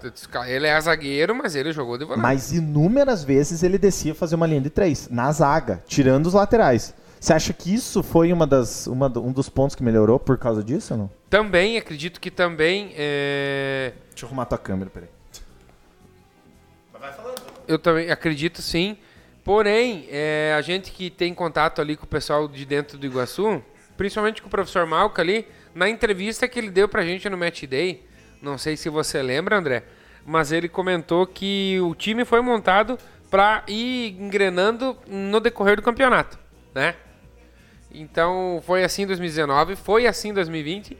Ele 0.47 0.67
é 0.67 0.81
zagueiro, 0.81 1.35
mas 1.35 1.55
ele 1.55 1.73
jogou 1.73 1.97
de 1.97 2.05
volante. 2.05 2.23
Mas 2.23 2.53
inúmeras 2.53 3.23
vezes 3.23 3.63
ele 3.63 3.79
descia 3.79 4.15
fazer 4.15 4.35
uma 4.35 4.49
linha 4.49 4.61
de 4.61 4.71
três, 4.71 5.09
na 5.11 5.31
zaga, 5.31 5.83
tirando 5.87 6.27
os 6.27 6.35
laterais. 6.35 6.93
Você 7.23 7.33
acha 7.33 7.53
que 7.53 7.73
isso 7.73 8.03
foi 8.03 8.33
uma 8.33 8.45
das, 8.45 8.89
uma 8.89 9.07
um 9.07 9.31
dos 9.31 9.49
pontos 9.49 9.77
que 9.77 9.83
melhorou 9.85 10.19
por 10.19 10.37
causa 10.37 10.61
disso 10.61 10.93
ou 10.95 10.99
não? 10.99 11.11
Também, 11.31 11.79
acredito 11.79 12.21
que 12.21 12.33
também. 12.33 12.93
é, 12.97 13.93
Deixa 14.11 14.25
eu 14.25 14.27
arrumar 14.27 14.45
tua 14.45 14.59
câmera, 14.59 14.91
peraí. 14.91 15.09
Eu 17.69 17.79
também 17.79 18.11
acredito 18.11 18.61
sim. 18.61 18.99
Porém, 19.45 20.09
é, 20.11 20.53
a 20.59 20.61
gente 20.63 20.91
que 20.91 21.11
tem 21.11 21.33
contato 21.33 21.81
ali 21.81 21.95
com 21.97 22.07
o 22.07 22.09
pessoal 22.09 22.49
de 22.49 22.65
dentro 22.65 22.99
do 22.99 23.07
Iguaçu, 23.07 23.63
principalmente 23.97 24.43
com 24.43 24.49
o 24.49 24.51
professor 24.51 24.85
Malca 24.85 25.23
ali, 25.23 25.47
na 25.77 25.89
entrevista 25.89 26.49
que 26.49 26.59
ele 26.59 26.71
deu 26.71 26.89
pra 26.89 27.05
gente 27.05 27.29
no 27.29 27.39
Match 27.39 27.63
Day, 27.67 28.05
não 28.43 28.59
sei 28.59 28.77
se 28.77 28.89
você 28.89 29.23
lembra, 29.23 29.57
André, 29.57 29.85
mas 30.27 30.51
ele 30.51 30.69
comentou 30.69 31.25
que 31.25 31.79
o 31.83 31.95
time 31.95 32.25
foi 32.25 32.41
montado 32.41 32.99
pra 33.31 33.63
ir 33.69 34.17
engrenando 34.21 34.99
no 35.07 35.39
decorrer 35.39 35.77
do 35.77 35.83
campeonato, 35.83 36.37
né? 36.75 36.97
Então, 37.95 38.63
foi 38.67 38.85
assim 38.85 39.03
em 39.03 39.07
2019, 39.07 39.77
foi 39.77 40.07
assim 40.07 40.31
em 40.31 40.35
2020. 40.35 40.97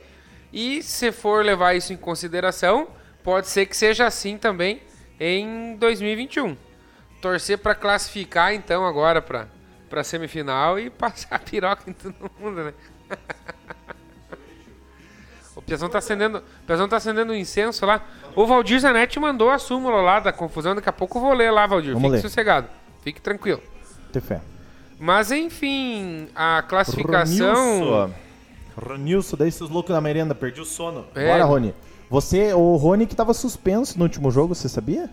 E 0.53 0.83
se 0.83 1.11
for 1.11 1.45
levar 1.45 1.75
isso 1.75 1.93
em 1.93 1.97
consideração, 1.97 2.89
pode 3.25 3.49
ser 3.49 3.67
que 3.67 3.77
seja 3.77 4.07
assim 4.07 4.37
também 4.37 4.83
em 5.19 5.77
2021. 5.77 6.57
Torcer 7.21 7.59
para 7.59 7.75
classificar 7.75 8.53
então 8.53 8.87
agora 8.87 9.23
para 9.23 9.49
para 9.89 10.03
semifinal 10.03 10.79
e 10.79 10.89
passar 10.91 11.37
a 11.37 11.39
piroca 11.39 11.89
em 11.89 11.93
todo 11.93 12.31
mundo, 12.39 12.65
né? 12.65 12.75
O 15.55 15.61
Piazão 15.61 15.89
tá 15.89 15.99
acendendo, 15.99 16.39
o 16.39 16.67
Piazão 16.67 16.89
tá 16.89 16.97
acendendo 16.97 17.33
um 17.33 17.37
incenso 17.37 17.85
lá. 17.85 18.05
O 18.35 18.47
Valdir 18.47 18.81
Zanetti 18.81 19.21
mandou 19.21 19.51
a 19.51 19.59
súmula 19.59 20.01
lá 20.01 20.19
da 20.19 20.33
confusão, 20.33 20.75
daqui 20.75 20.89
a 20.89 20.93
pouco 20.93 21.19
eu 21.19 21.23
vou 21.23 21.35
ler 21.35 21.51
lá, 21.51 21.67
Valdir. 21.67 21.93
Vamos 21.93 22.09
Fique 22.09 22.17
ler. 22.17 22.23
sossegado. 22.23 22.69
Fique 23.03 23.21
tranquilo. 23.21 23.63
Ter 24.13 24.23
fé. 24.23 24.41
Mas 25.03 25.33
enfim, 25.33 26.29
a 26.33 26.63
classificação. 26.63 28.09
Ronilson. 28.77 29.37
Daí 29.37 29.51
seus 29.51 29.69
loucos 29.69 29.93
na 29.93 30.01
merenda, 30.01 30.33
perdi 30.33 30.61
o 30.61 30.65
sono. 30.65 31.07
É. 31.17 31.27
Bora, 31.27 31.45
Rony. 31.45 31.75
Você, 32.09 32.55
o 32.55 32.77
Rony 32.77 33.05
que 33.09 33.17
tava 33.17 33.35
suspenso 33.35 33.99
no 33.99 34.05
último 34.05 34.31
jogo, 34.31 34.55
você 34.55 34.69
sabia? 34.69 35.11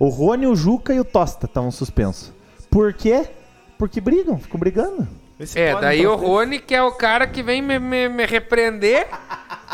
O 0.00 0.08
Rony, 0.08 0.48
o 0.48 0.56
Juca 0.56 0.92
e 0.92 0.98
o 0.98 1.04
Tosta 1.04 1.46
estavam 1.46 1.70
suspensos. 1.70 2.32
Por 2.68 2.92
quê? 2.92 3.28
Porque 3.78 4.00
brigam, 4.00 4.36
ficam 4.36 4.58
brigando. 4.58 5.06
Esse 5.38 5.60
É, 5.60 5.80
daí 5.80 6.02
pra 6.02 6.10
o. 6.10 6.16
Rony, 6.16 6.58
que 6.58 6.74
é 6.74 6.82
o 6.82 6.90
cara 6.90 7.28
que 7.28 7.40
vem 7.40 7.62
me, 7.62 7.78
me, 7.78 8.08
me 8.08 8.26
repreender, 8.26 9.06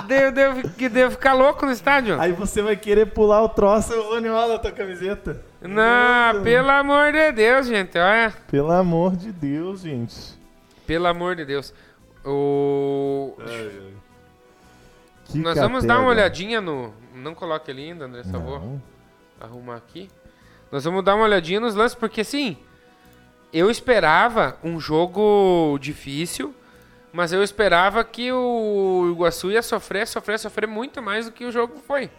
deve, 0.07 0.69
que 0.71 0.89
deve 0.89 1.11
ficar 1.13 1.35
louco 1.35 1.67
no 1.67 1.73
estádio. 1.73 2.21
Aí 2.21 2.33
você 2.33 2.63
vai 2.63 2.77
querer 2.77 3.07
pular 3.07 3.43
o 3.43 3.49
troço, 3.49 3.93
o 3.95 4.15
Rony, 4.15 4.29
olha 4.29 4.55
a 4.55 4.59
tua 4.59 4.73
camiseta. 4.73 5.43
Não, 5.61 6.43
pelo 6.43 6.71
amor 6.71 7.13
de 7.13 7.33
Deus, 7.33 7.67
gente, 7.67 7.99
olha. 7.99 8.33
Pelo 8.51 8.73
amor 8.73 9.17
de 9.17 9.31
Deus, 9.33 9.83
gente. 9.83 10.17
Pelo 10.87 11.07
amor 11.07 11.37
de 11.37 11.45
Deus. 11.45 11.75
O... 12.25 13.37
Nós 15.35 15.59
vamos 15.59 15.85
dar 15.85 15.95
uma 15.99 16.05
catega. 16.05 16.21
olhadinha 16.21 16.61
no... 16.61 16.93
Não 17.15 17.35
coloque 17.35 17.71
ali 17.71 17.91
ainda, 17.91 18.07
André, 18.07 18.25
só 18.25 18.39
vou 18.39 18.59
Não. 18.59 18.83
arrumar 19.41 19.77
aqui. 19.77 20.09
Nós 20.73 20.85
vamos 20.85 21.05
dar 21.05 21.15
uma 21.15 21.25
olhadinha 21.25 21.61
nos 21.61 21.75
lances, 21.75 21.95
porque 21.95 22.23
assim... 22.23 22.57
eu 23.53 23.71
esperava 23.71 24.57
um 24.65 24.81
jogo 24.81 25.79
difícil, 25.81 26.55
mas 27.13 27.33
eu 27.33 27.43
esperava 27.43 28.05
que 28.05 28.33
o 28.33 29.11
Iguaçu 29.13 29.51
ia 29.51 29.63
sofrer, 29.63 30.07
sofrer, 30.07 30.39
sofrer 30.39 30.67
muito 30.67 31.03
mais 31.03 31.27
do 31.27 31.33
que 31.33 31.45
o 31.45 31.53
jogo 31.53 31.79
foi. 31.87 32.11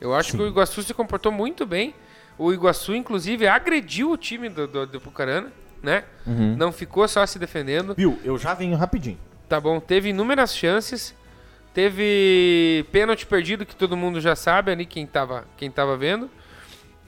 Eu 0.00 0.14
acho 0.14 0.32
Sim. 0.32 0.38
que 0.38 0.42
o 0.42 0.46
Iguaçu 0.48 0.82
se 0.82 0.92
comportou 0.92 1.32
muito 1.32 1.64
bem. 1.64 1.94
O 2.38 2.52
Iguaçu, 2.52 2.94
inclusive, 2.94 3.46
agrediu 3.46 4.10
o 4.10 4.16
time 4.16 4.48
do, 4.48 4.66
do, 4.66 4.86
do 4.86 5.00
Pucarana, 5.00 5.52
né? 5.82 6.04
Uhum. 6.26 6.56
Não 6.56 6.70
ficou 6.70 7.06
só 7.08 7.24
se 7.24 7.38
defendendo. 7.38 7.94
Viu, 7.94 8.18
eu 8.24 8.36
já 8.36 8.52
venho 8.52 8.76
rapidinho. 8.76 9.18
Tá 9.48 9.60
bom, 9.60 9.80
teve 9.80 10.10
inúmeras 10.10 10.54
chances. 10.54 11.14
Teve 11.72 12.86
pênalti 12.90 13.26
perdido, 13.26 13.66
que 13.66 13.76
todo 13.76 13.96
mundo 13.96 14.18
já 14.18 14.34
sabe 14.34 14.72
ali, 14.72 14.86
quem 14.86 15.06
tava, 15.06 15.44
quem 15.58 15.70
tava 15.70 15.96
vendo. 15.96 16.30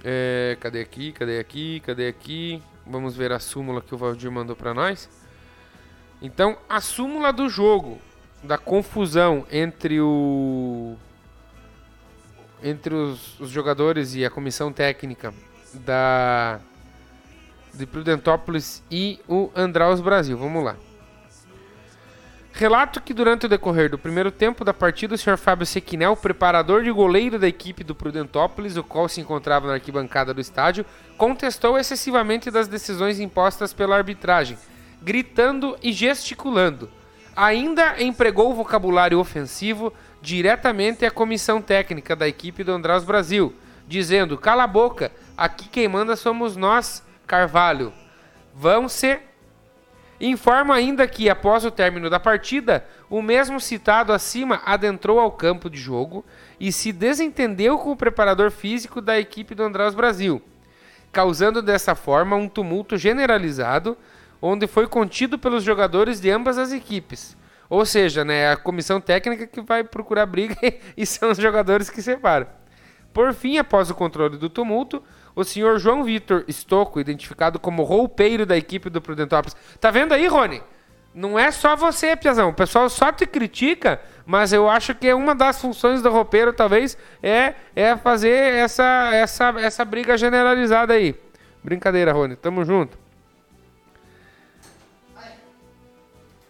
É, 0.05 0.57
cadê 0.61 0.81
aqui, 0.81 1.11
cadê 1.13 1.39
aqui, 1.39 1.81
cadê 1.81 2.07
aqui? 2.07 2.63
Vamos 2.87 3.17
ver 3.17 3.33
a 3.33 3.39
súmula 3.39 3.81
que 3.81 3.95
o 3.95 3.99
Valdir 3.99 4.31
mandou 4.31 4.55
para 4.55 4.75
nós. 4.75 5.09
Então, 6.21 6.57
a 6.69 6.81
súmula 6.81 7.33
do 7.33 7.49
jogo, 7.49 7.99
da 8.43 8.59
confusão 8.59 9.47
entre 9.51 10.01
o 10.01 10.97
entre 12.63 12.93
os, 12.93 13.39
os 13.39 13.51
jogadores 13.51 14.15
e 14.15 14.25
a 14.25 14.31
comissão 14.31 14.73
técnica 14.73 15.33
da 15.75 16.61
de 17.73 17.87
Prudentópolis 17.87 18.83
e 18.91 19.21
o 19.29 19.51
Andraus 19.55 20.01
Brasil. 20.01 20.37
Vamos 20.37 20.65
lá. 20.65 20.77
Relato 22.53 23.01
que 23.01 23.15
durante 23.15 23.47
o 23.47 23.49
decorrer 23.49 23.89
do 23.89 23.97
primeiro 23.97 24.33
tempo 24.33 24.65
da 24.65 24.75
partida, 24.75 25.15
o 25.15 25.19
Sr. 25.19 25.37
Fábio 25.37 25.65
Sequinel, 25.65 26.17
preparador 26.17 26.83
de 26.83 26.91
goleiro 26.91 27.39
da 27.39 27.47
equipe 27.47 27.85
do 27.85 27.95
Prudentópolis, 27.95 28.77
o 28.77 28.83
qual 28.83 29.09
se 29.09 29.21
encontrava 29.21 29.69
na 29.69 29.75
arquibancada 29.75 30.35
do 30.35 30.41
estádio, 30.41 30.85
contestou 31.17 31.79
excessivamente 31.79 32.51
das 32.51 32.67
decisões 32.67 33.21
impostas 33.21 33.73
pela 33.73 33.97
arbitragem, 33.97 34.59
gritando 35.03 35.77
e 35.83 35.93
gesticulando. 35.93 36.91
Ainda 37.37 38.03
empregou 38.03 38.55
vocabulário 38.55 39.19
ofensivo 39.19 39.93
diretamente 40.21 41.07
à 41.07 41.11
comissão 41.11 41.63
técnica 41.63 42.17
da 42.17 42.27
equipe 42.27 42.65
do 42.65 42.73
Andraus 42.73 43.05
Brasil, 43.05 43.55
dizendo: 43.87 44.37
Cala 44.37 44.65
a 44.65 44.67
boca, 44.67 45.13
aqui 45.37 45.69
quem 45.69 45.89
manda 45.89 46.17
somos 46.17 46.57
nós, 46.57 47.03
Carvalho. 47.27 47.93
Vão 48.55 48.89
ser. 48.89 49.23
Informa 50.21 50.75
ainda 50.75 51.07
que, 51.07 51.31
após 51.31 51.65
o 51.65 51.71
término 51.71 52.11
da 52.11 52.19
partida, 52.19 52.85
o 53.09 53.23
mesmo 53.23 53.61
citado 53.61 54.13
acima 54.13 54.61
adentrou 54.67 55.21
ao 55.21 55.31
campo 55.31 55.71
de 55.71 55.79
jogo 55.79 56.25
e 56.59 56.73
se 56.73 56.93
desentendeu 56.93 57.79
com 57.79 57.93
o 57.93 57.97
preparador 57.97 58.51
físico 58.51 59.01
da 59.01 59.17
equipe 59.17 59.55
do 59.55 59.63
Andraus 59.63 59.95
Brasil, 59.95 60.43
causando 61.13 61.63
dessa 61.63 61.95
forma 61.95 62.35
um 62.35 62.49
tumulto 62.49 62.97
generalizado 62.97 63.97
onde 64.41 64.67
foi 64.67 64.87
contido 64.87 65.39
pelos 65.39 65.65
jogadores 65.65 66.21
de 66.21 66.31
ambas 66.31 66.59
as 66.59 66.73
equipes. 66.73 67.37
Ou 67.69 67.85
seja, 67.85 68.25
né, 68.25 68.51
a 68.51 68.57
comissão 68.57 69.01
técnica 69.01 69.47
que 69.47 69.61
vai 69.61 69.85
procurar 69.85 70.27
briga 70.27 70.57
e 70.97 71.05
são 71.05 71.31
os 71.31 71.39
jogadores 71.39 71.91
que 71.91 72.01
separam. 72.01 72.47
Por 73.13 73.35
fim, 73.35 73.59
após 73.59 73.91
o 73.91 73.95
controle 73.95 74.37
do 74.39 74.49
tumulto, 74.49 75.03
o 75.35 75.45
senhor 75.45 75.79
João 75.79 76.05
Vitor 76.05 76.45
Estocco, 76.49 77.01
identificado 77.01 77.59
como 77.59 77.83
roupeiro 77.83 78.47
da 78.47 78.57
equipe 78.57 78.91
do 78.91 79.01
Prudentópolis. 79.01 79.57
Tá 79.81 79.91
vendo 79.91 80.13
aí, 80.13 80.27
Rony? 80.27 80.63
Não 81.15 81.39
é 81.39 81.51
só 81.51 81.75
você, 81.75 82.15
Piazão. 82.15 82.51
O 82.51 82.55
pessoal 82.55 82.89
só 82.89 83.11
te 83.11 83.27
critica, 83.27 84.01
mas 84.25 84.53
eu 84.53 84.69
acho 84.69 84.95
que 84.95 85.13
uma 85.13 85.35
das 85.35 85.61
funções 85.61 86.03
do 86.03 86.11
roupeiro, 86.11 86.53
talvez, 86.53 86.97
é, 87.23 87.55
é 87.75 87.97
fazer 87.97 88.31
essa, 88.31 89.11
essa, 89.13 89.55
essa 89.59 89.85
briga 89.85 90.17
generalizada 90.17 90.95
aí. 90.95 91.19
Brincadeira, 91.63 92.13
Rony. 92.13 92.37
Tamo 92.37 92.65
junto. 92.65 92.99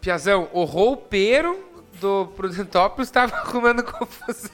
Piazão, 0.01 0.49
o 0.53 0.65
roupeiro 0.65 1.59
do 2.01 2.27
Prudentópolis 2.37 3.09
estava 3.09 3.35
arrumando 3.39 3.83
confusão. 3.83 4.51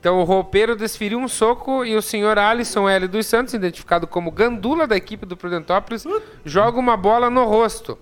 Então 0.00 0.18
o 0.18 0.24
roupeiro 0.24 0.74
desferiu 0.74 1.18
um 1.18 1.28
soco 1.28 1.84
e 1.84 1.94
o 1.94 2.02
senhor 2.02 2.36
Alisson 2.38 2.88
L. 2.88 3.06
dos 3.06 3.26
Santos, 3.26 3.54
identificado 3.54 4.06
como 4.06 4.32
gandula 4.32 4.86
da 4.86 4.96
equipe 4.96 5.24
do 5.24 5.36
Prudentópolis, 5.36 6.04
joga 6.44 6.78
uma 6.78 6.96
bola 6.96 7.30
no 7.30 7.44
rosto. 7.44 7.96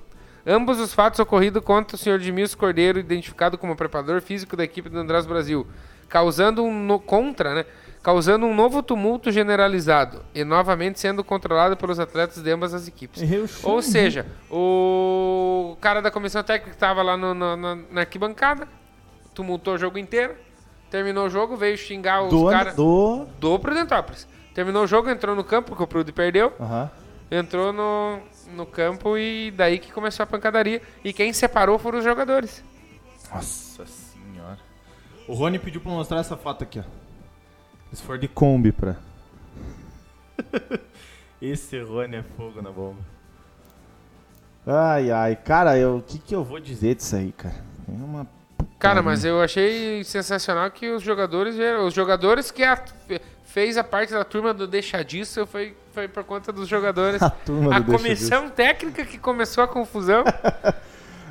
Ambos 0.46 0.80
os 0.80 0.94
fatos 0.94 1.20
ocorridos 1.20 1.62
contra 1.62 1.96
o 1.96 1.98
senhor 1.98 2.18
Edmilson 2.18 2.56
Cordeiro, 2.56 2.98
identificado 2.98 3.58
como 3.58 3.76
preparador 3.76 4.22
físico 4.22 4.56
da 4.56 4.64
equipe 4.64 4.88
do 4.88 4.98
Andrés 4.98 5.26
Brasil, 5.26 5.66
causando 6.08 6.64
um 6.64 6.72
no, 6.72 6.98
contra, 6.98 7.54
né? 7.54 7.66
Causando 8.02 8.46
um 8.46 8.54
novo 8.54 8.82
tumulto 8.82 9.30
generalizado 9.30 10.22
e 10.34 10.44
novamente 10.44 10.98
sendo 10.98 11.22
controlado 11.22 11.76
pelos 11.76 11.98
atletas 11.98 12.42
de 12.42 12.50
ambas 12.50 12.72
as 12.72 12.88
equipes. 12.88 13.22
Ou 13.62 13.82
seja, 13.82 14.26
o 14.50 15.76
cara 15.80 16.00
da 16.00 16.10
comissão 16.10 16.42
técnica 16.42 16.74
estava 16.74 17.02
lá 17.02 17.16
no, 17.16 17.34
no, 17.34 17.56
no, 17.56 17.74
na 17.90 18.00
arquibancada, 18.00 18.66
tumultou 19.34 19.74
o 19.74 19.78
jogo 19.78 19.98
inteiro, 19.98 20.34
terminou 20.90 21.26
o 21.26 21.30
jogo, 21.30 21.56
veio 21.56 21.76
xingar 21.76 22.22
os 22.22 22.50
caras 22.50 22.74
do... 22.74 23.26
do 23.38 23.58
Prudentópolis. 23.58 24.26
Terminou 24.54 24.84
o 24.84 24.86
jogo, 24.86 25.08
entrou 25.08 25.36
no 25.36 25.44
campo, 25.44 25.68
porque 25.68 25.82
o 25.82 25.86
Prude 25.86 26.12
perdeu. 26.12 26.52
Uhum. 26.58 26.88
Entrou 27.30 27.72
no, 27.72 28.18
no 28.56 28.66
campo 28.66 29.16
e 29.16 29.52
daí 29.52 29.78
que 29.78 29.92
começou 29.92 30.24
a 30.24 30.26
pancadaria. 30.26 30.82
E 31.04 31.12
quem 31.12 31.32
separou 31.32 31.78
foram 31.78 31.98
os 31.98 32.04
jogadores. 32.04 32.64
Nossa 33.32 33.86
senhora. 33.86 34.58
O 35.28 35.34
Rony 35.34 35.60
pediu 35.60 35.80
pra 35.80 35.92
mostrar 35.92 36.18
essa 36.18 36.36
foto 36.36 36.64
aqui, 36.64 36.80
ó. 36.80 36.82
Se 37.92 38.02
for 38.02 38.18
de 38.18 38.28
Kombi 38.28 38.72
pra. 38.72 38.96
Esse 41.42 41.80
Rony 41.80 42.16
é 42.16 42.22
fogo 42.22 42.60
na 42.62 42.70
bomba. 42.70 42.98
Ai, 44.66 45.10
ai, 45.10 45.36
cara, 45.36 45.72
o 45.88 46.02
que, 46.02 46.18
que 46.18 46.34
eu 46.34 46.44
vou 46.44 46.60
dizer 46.60 46.94
disso 46.94 47.16
aí, 47.16 47.32
cara? 47.32 47.54
É 47.88 47.92
uma. 47.92 48.26
Cara, 48.78 49.02
mas 49.02 49.24
eu 49.24 49.40
achei 49.40 50.04
sensacional 50.04 50.70
que 50.70 50.90
os 50.90 51.02
jogadores 51.02 51.56
os 51.84 51.92
jogadores 51.92 52.50
que 52.50 52.62
a, 52.62 52.82
fez 53.44 53.76
a 53.76 53.84
parte 53.84 54.12
da 54.12 54.24
turma 54.24 54.54
do 54.54 54.66
deixadiço 54.66 55.44
foi, 55.46 55.76
foi 55.92 56.08
por 56.08 56.24
conta 56.24 56.52
dos 56.52 56.68
jogadores. 56.68 57.20
A, 57.22 57.30
turma 57.30 57.76
a 57.76 57.78
do 57.80 57.92
comissão 57.92 58.48
técnica 58.48 59.04
que 59.04 59.18
começou 59.18 59.64
a 59.64 59.68
confusão. 59.68 60.24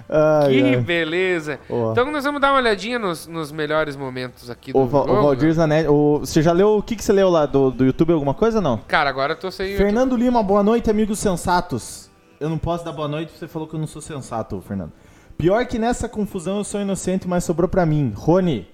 Ai, 0.09 0.51
que 0.51 0.61
ai. 0.63 0.77
beleza. 0.77 1.59
Oh. 1.69 1.91
Então 1.91 2.11
nós 2.11 2.23
vamos 2.23 2.41
dar 2.41 2.51
uma 2.51 2.57
olhadinha 2.57 2.97
nos, 2.97 3.27
nos 3.27 3.51
melhores 3.51 3.95
momentos 3.95 4.49
aqui 4.49 4.73
do 4.73 4.79
o, 4.79 4.89
jogo. 4.89 5.11
O 5.11 5.21
Valdir 5.21 5.53
Zanetti, 5.53 5.87
o, 5.87 6.19
você 6.19 6.41
já 6.41 6.51
leu, 6.51 6.77
o 6.77 6.81
que, 6.81 6.95
que 6.95 7.03
você 7.03 7.13
leu 7.13 7.29
lá 7.29 7.45
do, 7.45 7.69
do 7.69 7.85
YouTube, 7.85 8.13
alguma 8.13 8.33
coisa 8.33 8.59
não? 8.59 8.79
Cara, 8.87 9.09
agora 9.09 9.33
eu 9.33 9.37
tô 9.37 9.51
sem 9.51 9.77
Fernando 9.77 10.11
YouTube. 10.13 10.23
Lima, 10.23 10.41
boa 10.41 10.63
noite, 10.63 10.89
amigos 10.89 11.19
sensatos. 11.19 12.09
Eu 12.39 12.49
não 12.49 12.57
posso 12.57 12.83
dar 12.83 12.91
boa 12.91 13.07
noite, 13.07 13.31
você 13.37 13.47
falou 13.47 13.67
que 13.67 13.75
eu 13.75 13.79
não 13.79 13.87
sou 13.87 14.01
sensato, 14.01 14.59
Fernando. 14.67 14.91
Pior 15.37 15.65
que 15.65 15.77
nessa 15.77 16.09
confusão 16.09 16.57
eu 16.57 16.63
sou 16.63 16.81
inocente, 16.81 17.27
mas 17.27 17.43
sobrou 17.43 17.69
pra 17.69 17.85
mim. 17.85 18.11
Rony, 18.15 18.67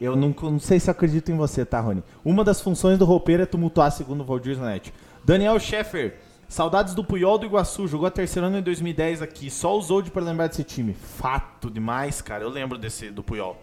eu 0.00 0.16
não, 0.16 0.34
não 0.42 0.58
sei 0.58 0.80
se 0.80 0.88
eu 0.88 0.92
acredito 0.92 1.30
em 1.30 1.36
você, 1.36 1.64
tá, 1.64 1.80
Rony? 1.80 2.02
Uma 2.24 2.42
das 2.42 2.60
funções 2.60 2.98
do 2.98 3.04
roupeiro 3.04 3.42
é 3.42 3.46
tumultuar, 3.46 3.90
segundo 3.90 4.22
o 4.22 4.24
Valdir 4.24 4.56
Zanetti. 4.56 4.92
Daniel 5.24 5.58
Scheffer, 5.58 6.14
Saudades 6.48 6.94
do 6.94 7.04
Puyol 7.04 7.38
do 7.38 7.46
Iguaçu, 7.46 7.88
jogou 7.88 8.06
a 8.06 8.10
terceira 8.10 8.46
ano 8.46 8.58
em 8.58 8.62
2010 8.62 9.20
aqui. 9.20 9.50
Só 9.50 9.76
usou 9.76 10.00
de 10.00 10.10
para 10.10 10.22
lembrar 10.22 10.46
desse 10.46 10.62
time. 10.62 10.94
Fato 10.94 11.70
demais, 11.70 12.22
cara. 12.22 12.44
Eu 12.44 12.48
lembro 12.50 12.78
desse 12.78 13.10
do 13.10 13.22
Puyol. 13.22 13.60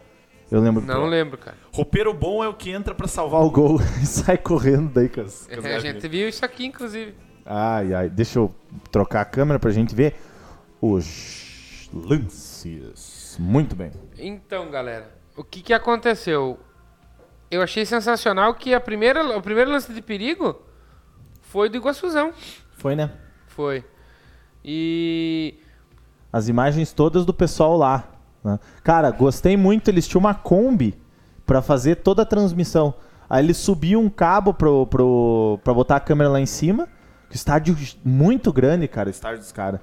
Eu 0.52 0.60
lembro 0.60 0.82
Não 0.82 0.96
Puyol. 0.96 1.10
lembro, 1.10 1.38
cara. 1.38 1.58
Roupeiro 1.74 2.13
bom 2.13 2.43
é 2.43 2.48
o 2.48 2.54
que 2.54 2.69
entra 2.69 2.93
para 2.93 3.08
salvar 3.08 3.41
o 3.41 3.50
gol 3.50 3.80
e 4.04 4.06
sai 4.06 4.38
correndo 4.38 4.89
daí 4.89 5.08
com 5.08 5.22
é, 5.22 5.76
A 5.76 5.80
gente 5.80 6.08
viu 6.08 6.28
isso 6.28 6.43
aqui, 6.43 6.65
inclusive. 6.65 7.15
Ai, 7.46 7.93
ai. 7.93 8.10
Deixa 8.10 8.39
eu 8.39 8.54
trocar 8.91 9.22
a 9.22 9.26
câmera 9.26 9.60
pra 9.60 9.72
gente 9.72 9.96
ver 9.96 10.15
os 10.82 11.89
lances. 11.93 13.38
Muito 13.39 13.76
bem. 13.76 13.91
Então, 14.17 14.69
galera, 14.69 15.10
o 15.38 15.43
que 15.43 15.62
que 15.62 15.74
aconteceu? 15.74 16.60
Eu 17.50 17.62
achei 17.62 17.86
sensacional 17.86 18.54
que 18.56 18.74
a 18.74 18.80
primeira, 18.80 19.38
o 19.38 19.41
primeiro 19.41 19.72
lance 19.72 19.93
de 19.93 20.02
perigo 20.02 20.62
foi 21.41 21.69
do 21.69 21.78
Iguaçuzão. 21.78 22.34
Foi, 22.84 22.98
né? 22.98 23.12
Foi. 23.48 23.82
E. 24.62 25.58
As 26.34 26.50
imagens 26.50 26.91
todas 26.91 27.26
do 27.26 27.34
pessoal 27.34 27.78
lá. 27.78 28.04
Né? 28.43 28.60
Cara, 28.84 29.10
gostei 29.10 29.56
muito. 29.56 29.88
Eles 29.88 30.06
tinham 30.06 30.19
uma 30.19 30.34
Kombi 30.34 30.93
para 31.46 31.62
fazer 31.62 31.96
toda 31.96 32.24
a 32.24 32.26
transmissão. 32.26 32.93
Aí 33.30 33.41
eles 33.41 33.56
subiam 33.56 34.02
um 34.02 34.10
cabo 34.10 34.54
pro, 34.54 34.86
pro, 34.88 35.62
pra 35.63 35.74
botar 35.74 35.96
a 35.96 36.00
câmera 36.02 36.30
lá 36.30 36.41
em 36.41 36.46
cima. 36.46 36.89
Estádio 37.32 37.78
muito 38.04 38.52
grande, 38.52 38.86
cara, 38.86 39.08
o 39.08 39.12
estádio 39.12 39.39
dos 39.39 39.54
caras. 39.54 39.80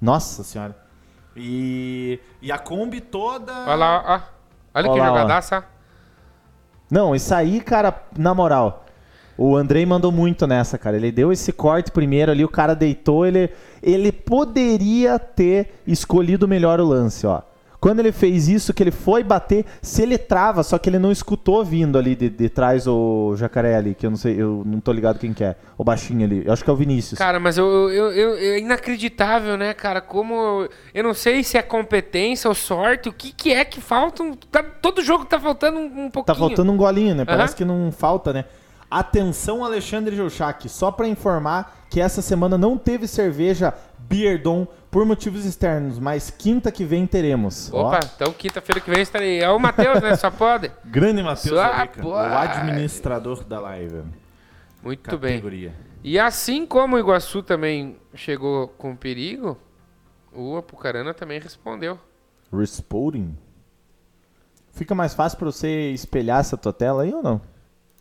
Nossa 0.00 0.44
senhora. 0.44 0.76
E, 1.34 2.20
e 2.40 2.52
a 2.52 2.58
Kombi 2.58 3.00
toda. 3.00 3.52
Olha 3.52 3.74
lá, 3.74 4.04
ó. 4.06 4.12
Olha, 4.78 4.90
Olha 4.90 4.92
que 4.92 5.06
jogadaça. 5.08 5.64
Não, 6.88 7.16
isso 7.16 7.34
aí, 7.34 7.60
cara, 7.60 8.00
na 8.16 8.32
moral. 8.32 8.83
O 9.36 9.56
Andrei 9.56 9.84
mandou 9.84 10.12
muito 10.12 10.46
nessa, 10.46 10.78
cara. 10.78 10.96
Ele 10.96 11.10
deu 11.10 11.32
esse 11.32 11.52
corte 11.52 11.90
primeiro 11.90 12.30
ali, 12.30 12.44
o 12.44 12.48
cara 12.48 12.74
deitou, 12.74 13.26
ele, 13.26 13.50
ele 13.82 14.12
poderia 14.12 15.18
ter 15.18 15.74
escolhido 15.86 16.46
melhor 16.46 16.80
o 16.80 16.84
lance, 16.84 17.26
ó. 17.26 17.42
Quando 17.80 17.98
ele 18.00 18.12
fez 18.12 18.48
isso, 18.48 18.72
que 18.72 18.82
ele 18.82 18.90
foi 18.90 19.22
bater, 19.22 19.66
se 19.82 20.00
ele 20.02 20.16
trava, 20.16 20.62
só 20.62 20.78
que 20.78 20.88
ele 20.88 20.98
não 20.98 21.12
escutou 21.12 21.62
vindo 21.62 21.98
ali 21.98 22.14
de, 22.16 22.30
de 22.30 22.48
trás 22.48 22.86
o 22.86 23.34
jacaré 23.36 23.76
ali, 23.76 23.94
que 23.94 24.06
eu 24.06 24.10
não 24.10 24.16
sei, 24.16 24.40
eu 24.40 24.62
não 24.64 24.80
tô 24.80 24.90
ligado 24.90 25.18
quem 25.18 25.34
que 25.34 25.44
é. 25.44 25.54
O 25.76 25.84
baixinho 25.84 26.24
ali. 26.24 26.42
Eu 26.46 26.52
acho 26.54 26.64
que 26.64 26.70
é 26.70 26.72
o 26.72 26.76
Vinícius. 26.76 27.18
Cara, 27.18 27.38
mas 27.38 27.58
eu, 27.58 27.66
eu, 27.90 28.10
eu- 28.12 28.34
é 28.38 28.58
inacreditável, 28.58 29.58
né, 29.58 29.74
cara? 29.74 30.00
Como. 30.00 30.66
Eu 30.94 31.04
não 31.04 31.12
sei 31.12 31.42
se 31.44 31.58
é 31.58 31.62
competência 31.62 32.48
ou 32.48 32.54
sorte, 32.54 33.10
o 33.10 33.12
que, 33.12 33.32
que 33.32 33.52
é 33.52 33.66
que 33.66 33.82
falta. 33.82 34.22
um- 34.22 34.32
tá- 34.32 34.62
todo 34.62 35.02
jogo 35.02 35.26
tá 35.26 35.38
faltando 35.38 35.76
um, 35.78 36.06
um 36.06 36.10
pouquinho. 36.10 36.24
Tá 36.24 36.34
faltando 36.34 36.72
um 36.72 36.78
golinho, 36.78 37.14
né? 37.14 37.26
Parece 37.26 37.52
Aham. 37.52 37.56
que 37.58 37.64
não 37.66 37.92
falta, 37.92 38.32
né? 38.32 38.46
Atenção, 38.94 39.64
Alexandre 39.64 40.14
Jouchac, 40.14 40.68
só 40.68 40.92
pra 40.92 41.08
informar 41.08 41.84
que 41.90 42.00
essa 42.00 42.22
semana 42.22 42.56
não 42.56 42.78
teve 42.78 43.08
cerveja 43.08 43.74
Beardon 43.98 44.68
por 44.88 45.04
motivos 45.04 45.44
externos, 45.44 45.98
mas 45.98 46.30
quinta 46.30 46.70
que 46.70 46.84
vem 46.84 47.04
teremos. 47.04 47.72
Ó, 47.72 47.88
Opa, 47.88 47.98
então 48.14 48.32
quinta-feira 48.32 48.80
que 48.80 48.88
vem 48.88 49.02
estarei. 49.02 49.40
É 49.40 49.50
o 49.50 49.58
Matheus, 49.58 50.00
né? 50.00 50.14
Só 50.14 50.30
pode. 50.30 50.70
grande 50.86 51.24
Matheus 51.24 51.58
o 52.04 52.14
administrador 52.14 53.42
da 53.42 53.58
live. 53.58 54.04
Muito 54.80 55.18
bem. 55.18 55.38
Categoria. 55.38 55.74
E 56.04 56.16
assim 56.16 56.64
como 56.64 56.94
o 56.94 56.98
Iguaçu 57.00 57.42
também 57.42 57.96
chegou 58.14 58.68
com 58.68 58.94
perigo, 58.94 59.58
o 60.32 60.56
Apucarana 60.56 61.12
também 61.12 61.40
respondeu. 61.40 61.98
Responding. 62.52 63.36
Fica 64.70 64.94
mais 64.94 65.14
fácil 65.14 65.36
pra 65.36 65.46
você 65.46 65.90
espelhar 65.90 66.38
essa 66.38 66.56
tua 66.56 66.72
tela 66.72 67.02
aí 67.02 67.12
ou 67.12 67.24
não? 67.24 67.53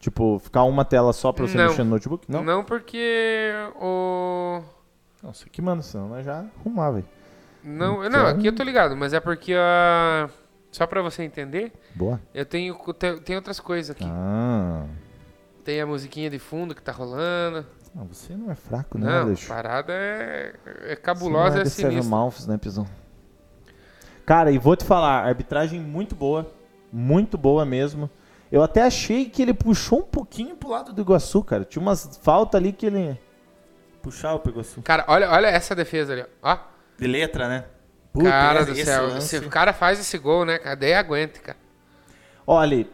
Tipo, 0.04 0.38
ficar 0.38 0.64
uma 0.66 0.84
tela 0.84 1.14
só 1.14 1.32
pra 1.32 1.48
você 1.48 1.58
Não. 1.58 1.68
mexer 1.70 1.84
no 1.86 1.92
notebook? 1.92 2.30
Não? 2.30 2.44
Não, 2.44 2.62
porque 2.62 3.54
o. 3.80 4.62
Nossa, 5.24 5.50
que 5.50 5.62
mano, 5.62 5.82
senão 5.82 6.10
nós 6.10 6.26
já 6.26 6.44
arrumar, 6.60 6.92
velho. 6.92 7.06
Não, 7.64 8.04
Então- 8.06 8.24
não, 8.24 8.28
aqui 8.28 8.46
eu 8.48 8.54
tô 8.54 8.64
ligado, 8.64 8.98
mas 8.98 9.14
é 9.14 9.22
porque 9.22 9.54
a. 9.58 10.30
Só 10.74 10.86
pra 10.86 11.02
você 11.02 11.24
entender, 11.24 11.72
Boa. 11.96 12.20
eu 12.34 12.46
tenho, 12.46 12.76
tem, 13.24 13.36
outras 13.38 13.62
coisas 13.62 13.92
aqui. 13.96 14.04
Ah. 14.06 14.86
Tem 15.64 15.80
a 15.80 15.86
musiquinha 15.86 16.30
de 16.30 16.38
fundo 16.38 16.76
que 16.76 16.82
tá 16.82 16.92
rolando. 16.92 17.66
Não, 17.96 18.06
você 18.06 18.36
não 18.36 18.52
é 18.52 18.56
fraco, 18.56 18.98
né, 18.98 19.06
Não, 19.24 19.32
a 19.32 19.36
parada 19.48 19.94
é, 19.94 20.54
é 20.66 20.90
Você 20.90 20.96
cabulosa, 20.98 21.60
é 21.60 21.62
é 21.62 21.66
sinistra. 21.66 22.04
Mouths, 22.10 22.46
né, 22.46 22.58
Pisão? 22.58 22.86
Cara, 24.26 24.52
e 24.52 24.58
vou 24.58 24.76
te 24.76 24.84
falar, 24.84 25.24
arbitragem 25.26 25.80
muito 25.80 26.14
boa. 26.14 26.52
Muito 26.92 27.38
boa 27.38 27.64
mesmo. 27.66 28.10
Eu 28.54 28.62
até 28.62 28.84
achei 28.84 29.26
que 29.26 29.42
ele 29.42 29.52
puxou 29.52 30.02
um 30.02 30.04
pouquinho 30.04 30.56
pro 30.56 30.70
lado 30.70 30.94
do 30.94 31.02
Iguaçu, 31.02 31.44
cara. 31.44 31.66
Tinha 31.66 31.82
umas 31.82 32.20
faltas 32.22 32.62
ali 32.62 32.72
que 32.72 32.86
ele 32.86 33.20
puxava 34.00 34.38
pro 34.38 34.52
Iguaçu. 34.52 34.84
Cara, 34.84 35.04
olha, 35.08 35.28
olha 35.32 35.48
essa 35.48 35.74
defesa 35.74 36.14
ali, 36.14 36.24
ó. 36.40 36.60
De 36.96 37.08
letra, 37.08 37.50
né? 37.50 37.66
cara 38.22 38.64
do 38.64 38.76
céu, 38.76 39.20
se 39.20 39.40
o 39.40 39.50
cara 39.50 39.74
faz 39.74 40.00
esse 40.00 40.20
gol, 40.20 40.46
né, 40.46 40.60
daí 40.76 40.94
aguenta, 40.94 41.40
cara. 41.40 41.58
Olha, 42.46 42.86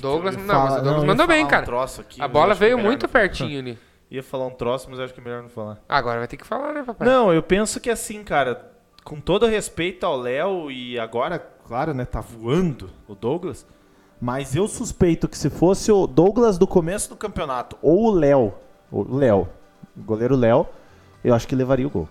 Douglas, 0.00 0.36
não, 0.36 0.44
mas 0.64 0.72
o 0.72 0.76
Douglas 0.82 0.96
não, 0.96 1.06
mandou 1.06 1.26
bem, 1.28 1.44
um 1.44 1.48
cara. 1.48 1.64
troço 1.64 2.00
aqui, 2.00 2.20
a 2.20 2.26
bola 2.26 2.50
é 2.50 2.56
veio 2.56 2.76
melhor 2.76 2.88
muito 2.88 3.06
pertinho 3.06 3.60
ali. 3.60 3.78
Ia 4.10 4.24
falar 4.24 4.46
um 4.46 4.50
troço, 4.50 4.88
mas 4.90 4.98
acho 4.98 5.14
que 5.14 5.20
é 5.20 5.22
melhor 5.22 5.42
não 5.42 5.48
falar. 5.48 5.78
Agora 5.88 6.18
vai 6.18 6.26
ter 6.26 6.36
que 6.36 6.44
falar, 6.44 6.72
né, 6.72 6.82
papai? 6.82 7.06
Não, 7.06 7.32
eu 7.32 7.44
penso 7.44 7.78
que 7.78 7.90
assim, 7.90 8.24
cara, 8.24 8.72
com 9.04 9.20
todo 9.20 9.46
respeito 9.46 10.04
ao 10.04 10.16
Léo 10.16 10.68
e 10.68 10.98
agora, 10.98 11.55
claro, 11.66 11.92
né, 11.92 12.04
tá 12.04 12.20
voando 12.20 12.90
o 13.08 13.14
Douglas, 13.14 13.66
mas 14.20 14.54
eu 14.54 14.68
suspeito 14.68 15.28
que 15.28 15.36
se 15.36 15.50
fosse 15.50 15.90
o 15.90 16.06
Douglas 16.06 16.58
do 16.58 16.66
começo 16.66 17.08
do 17.08 17.16
campeonato 17.16 17.76
ou 17.82 18.06
o 18.06 18.10
Léo, 18.10 18.54
o 18.90 19.16
Léo, 19.16 19.48
goleiro 19.96 20.36
Léo, 20.36 20.66
eu 21.24 21.34
acho 21.34 21.46
que 21.46 21.56
levaria 21.56 21.86
o 21.86 21.90
gol. 21.90 22.08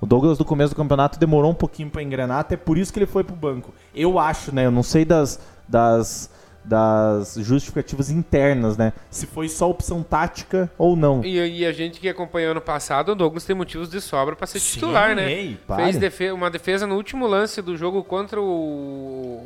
O 0.00 0.06
Douglas 0.06 0.36
do 0.36 0.44
começo 0.44 0.74
do 0.74 0.76
campeonato 0.76 1.18
demorou 1.18 1.50
um 1.50 1.54
pouquinho 1.54 1.88
pra 1.88 2.02
engrenar, 2.02 2.40
até 2.40 2.56
por 2.56 2.76
isso 2.76 2.92
que 2.92 2.98
ele 2.98 3.06
foi 3.06 3.24
pro 3.24 3.34
banco. 3.34 3.72
Eu 3.94 4.18
acho, 4.18 4.54
né, 4.54 4.66
eu 4.66 4.70
não 4.70 4.82
sei 4.82 5.04
das 5.04 5.40
das 5.68 6.28
das 6.64 7.34
justificativas 7.40 8.08
internas, 8.10 8.76
né? 8.76 8.92
Se 9.10 9.26
foi 9.26 9.48
só 9.48 9.68
opção 9.68 10.02
tática 10.02 10.70
ou 10.78 10.94
não. 10.94 11.24
E, 11.24 11.60
e 11.60 11.66
a 11.66 11.72
gente 11.72 11.98
que 11.98 12.08
acompanhou 12.08 12.52
ano 12.52 12.60
passado, 12.60 13.12
o 13.12 13.14
Douglas 13.14 13.44
tem 13.44 13.54
motivos 13.56 13.88
de 13.90 14.00
sobra 14.00 14.36
pra 14.36 14.46
ser 14.46 14.60
titular, 14.60 15.14
né? 15.16 15.32
ei. 15.32 15.58
Fez 15.76 15.96
defe- 15.96 16.30
uma 16.30 16.48
defesa 16.50 16.86
no 16.86 16.94
último 16.94 17.26
lance 17.26 17.60
do 17.60 17.76
jogo 17.76 18.04
contra 18.04 18.40
o, 18.40 18.44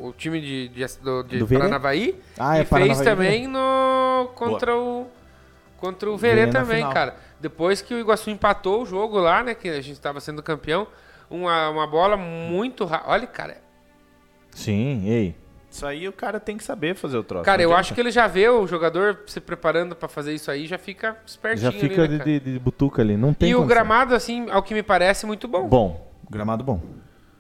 o 0.08 0.14
time 0.18 0.40
de, 0.40 0.68
de, 0.68 0.86
do, 1.02 1.22
de? 1.22 1.44
Paranavaí. 1.46 2.20
Ah, 2.38 2.58
é 2.58 2.62
e 2.62 2.64
fez 2.64 2.68
Paranavaí, 2.70 3.04
também 3.04 3.48
no 3.48 4.30
contra 4.34 4.76
o 4.76 5.06
contra 5.78 6.10
o 6.10 6.16
Verê 6.16 6.46
também, 6.48 6.78
final. 6.78 6.92
cara. 6.92 7.16
Depois 7.40 7.82
que 7.82 7.92
o 7.94 7.98
Iguaçu 7.98 8.30
empatou 8.30 8.82
o 8.82 8.86
jogo 8.86 9.18
lá, 9.18 9.42
né, 9.42 9.54
que 9.54 9.68
a 9.68 9.80
gente 9.80 9.92
estava 9.92 10.20
sendo 10.20 10.42
campeão, 10.42 10.86
uma, 11.30 11.68
uma 11.68 11.86
bola 11.86 12.16
muito 12.16 12.84
rápida. 12.86 13.10
Olha, 13.12 13.26
cara, 13.26 13.58
Sim, 14.52 15.06
ei. 15.06 15.36
Isso 15.76 15.86
aí 15.86 16.08
o 16.08 16.12
cara 16.12 16.40
tem 16.40 16.56
que 16.56 16.64
saber 16.64 16.94
fazer 16.94 17.18
o 17.18 17.22
troço. 17.22 17.44
cara, 17.44 17.60
eu 17.60 17.74
acho 17.76 17.92
que 17.92 18.00
ele 18.00 18.10
já 18.10 18.26
vê 18.26 18.48
o 18.48 18.66
jogador 18.66 19.20
se 19.26 19.40
preparando 19.40 19.94
pra 19.94 20.08
fazer 20.08 20.32
isso 20.32 20.50
aí, 20.50 20.66
já 20.66 20.78
fica 20.78 21.16
espertinho 21.26 21.70
Já 21.70 21.78
fica 21.78 22.02
ali, 22.02 22.16
né, 22.16 22.24
de, 22.24 22.40
de, 22.40 22.52
de 22.52 22.58
butuca 22.58 23.02
ali, 23.02 23.14
não 23.16 23.34
tem 23.34 23.50
E 23.50 23.54
o 23.54 23.58
condição. 23.58 23.76
gramado, 23.76 24.14
assim, 24.14 24.48
ao 24.50 24.62
que 24.62 24.72
me 24.72 24.82
parece, 24.82 25.26
muito 25.26 25.46
bom. 25.46 25.68
Bom, 25.68 26.10
gramado 26.30 26.64
bom. 26.64 26.80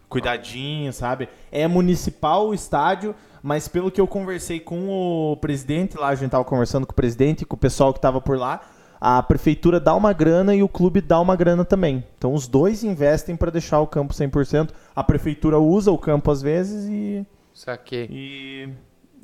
Cuidadinho, 0.08 0.92
sabe? 0.92 1.28
É 1.50 1.66
municipal 1.66 2.48
o 2.48 2.54
estádio, 2.54 3.14
mas 3.42 3.68
pelo 3.68 3.90
que 3.90 4.00
eu 4.00 4.06
conversei 4.06 4.60
com 4.60 4.88
o 5.32 5.36
presidente 5.38 5.96
lá, 5.96 6.08
a 6.08 6.14
gente 6.14 6.30
tava 6.30 6.44
conversando 6.44 6.86
com 6.86 6.92
o 6.92 6.96
presidente 6.96 7.42
e 7.42 7.44
com 7.46 7.56
o 7.56 7.58
pessoal 7.58 7.94
que 7.94 8.00
tava 8.00 8.20
por 8.20 8.38
lá, 8.38 8.60
a 9.00 9.22
prefeitura 9.22 9.80
dá 9.80 9.94
uma 9.94 10.12
grana 10.12 10.54
e 10.54 10.62
o 10.62 10.68
clube 10.68 11.00
dá 11.00 11.18
uma 11.20 11.36
grana 11.36 11.64
também. 11.64 12.04
Então 12.18 12.34
os 12.34 12.46
dois 12.46 12.84
investem 12.84 13.34
para 13.34 13.50
deixar 13.50 13.80
o 13.80 13.86
campo 13.86 14.12
100%. 14.14 14.70
A 14.94 15.02
prefeitura 15.02 15.58
usa 15.58 15.90
o 15.90 15.98
campo 15.98 16.30
às 16.30 16.40
vezes 16.42 16.86
e 16.88 17.26
Saquei. 17.56 18.06
e, 18.10 18.68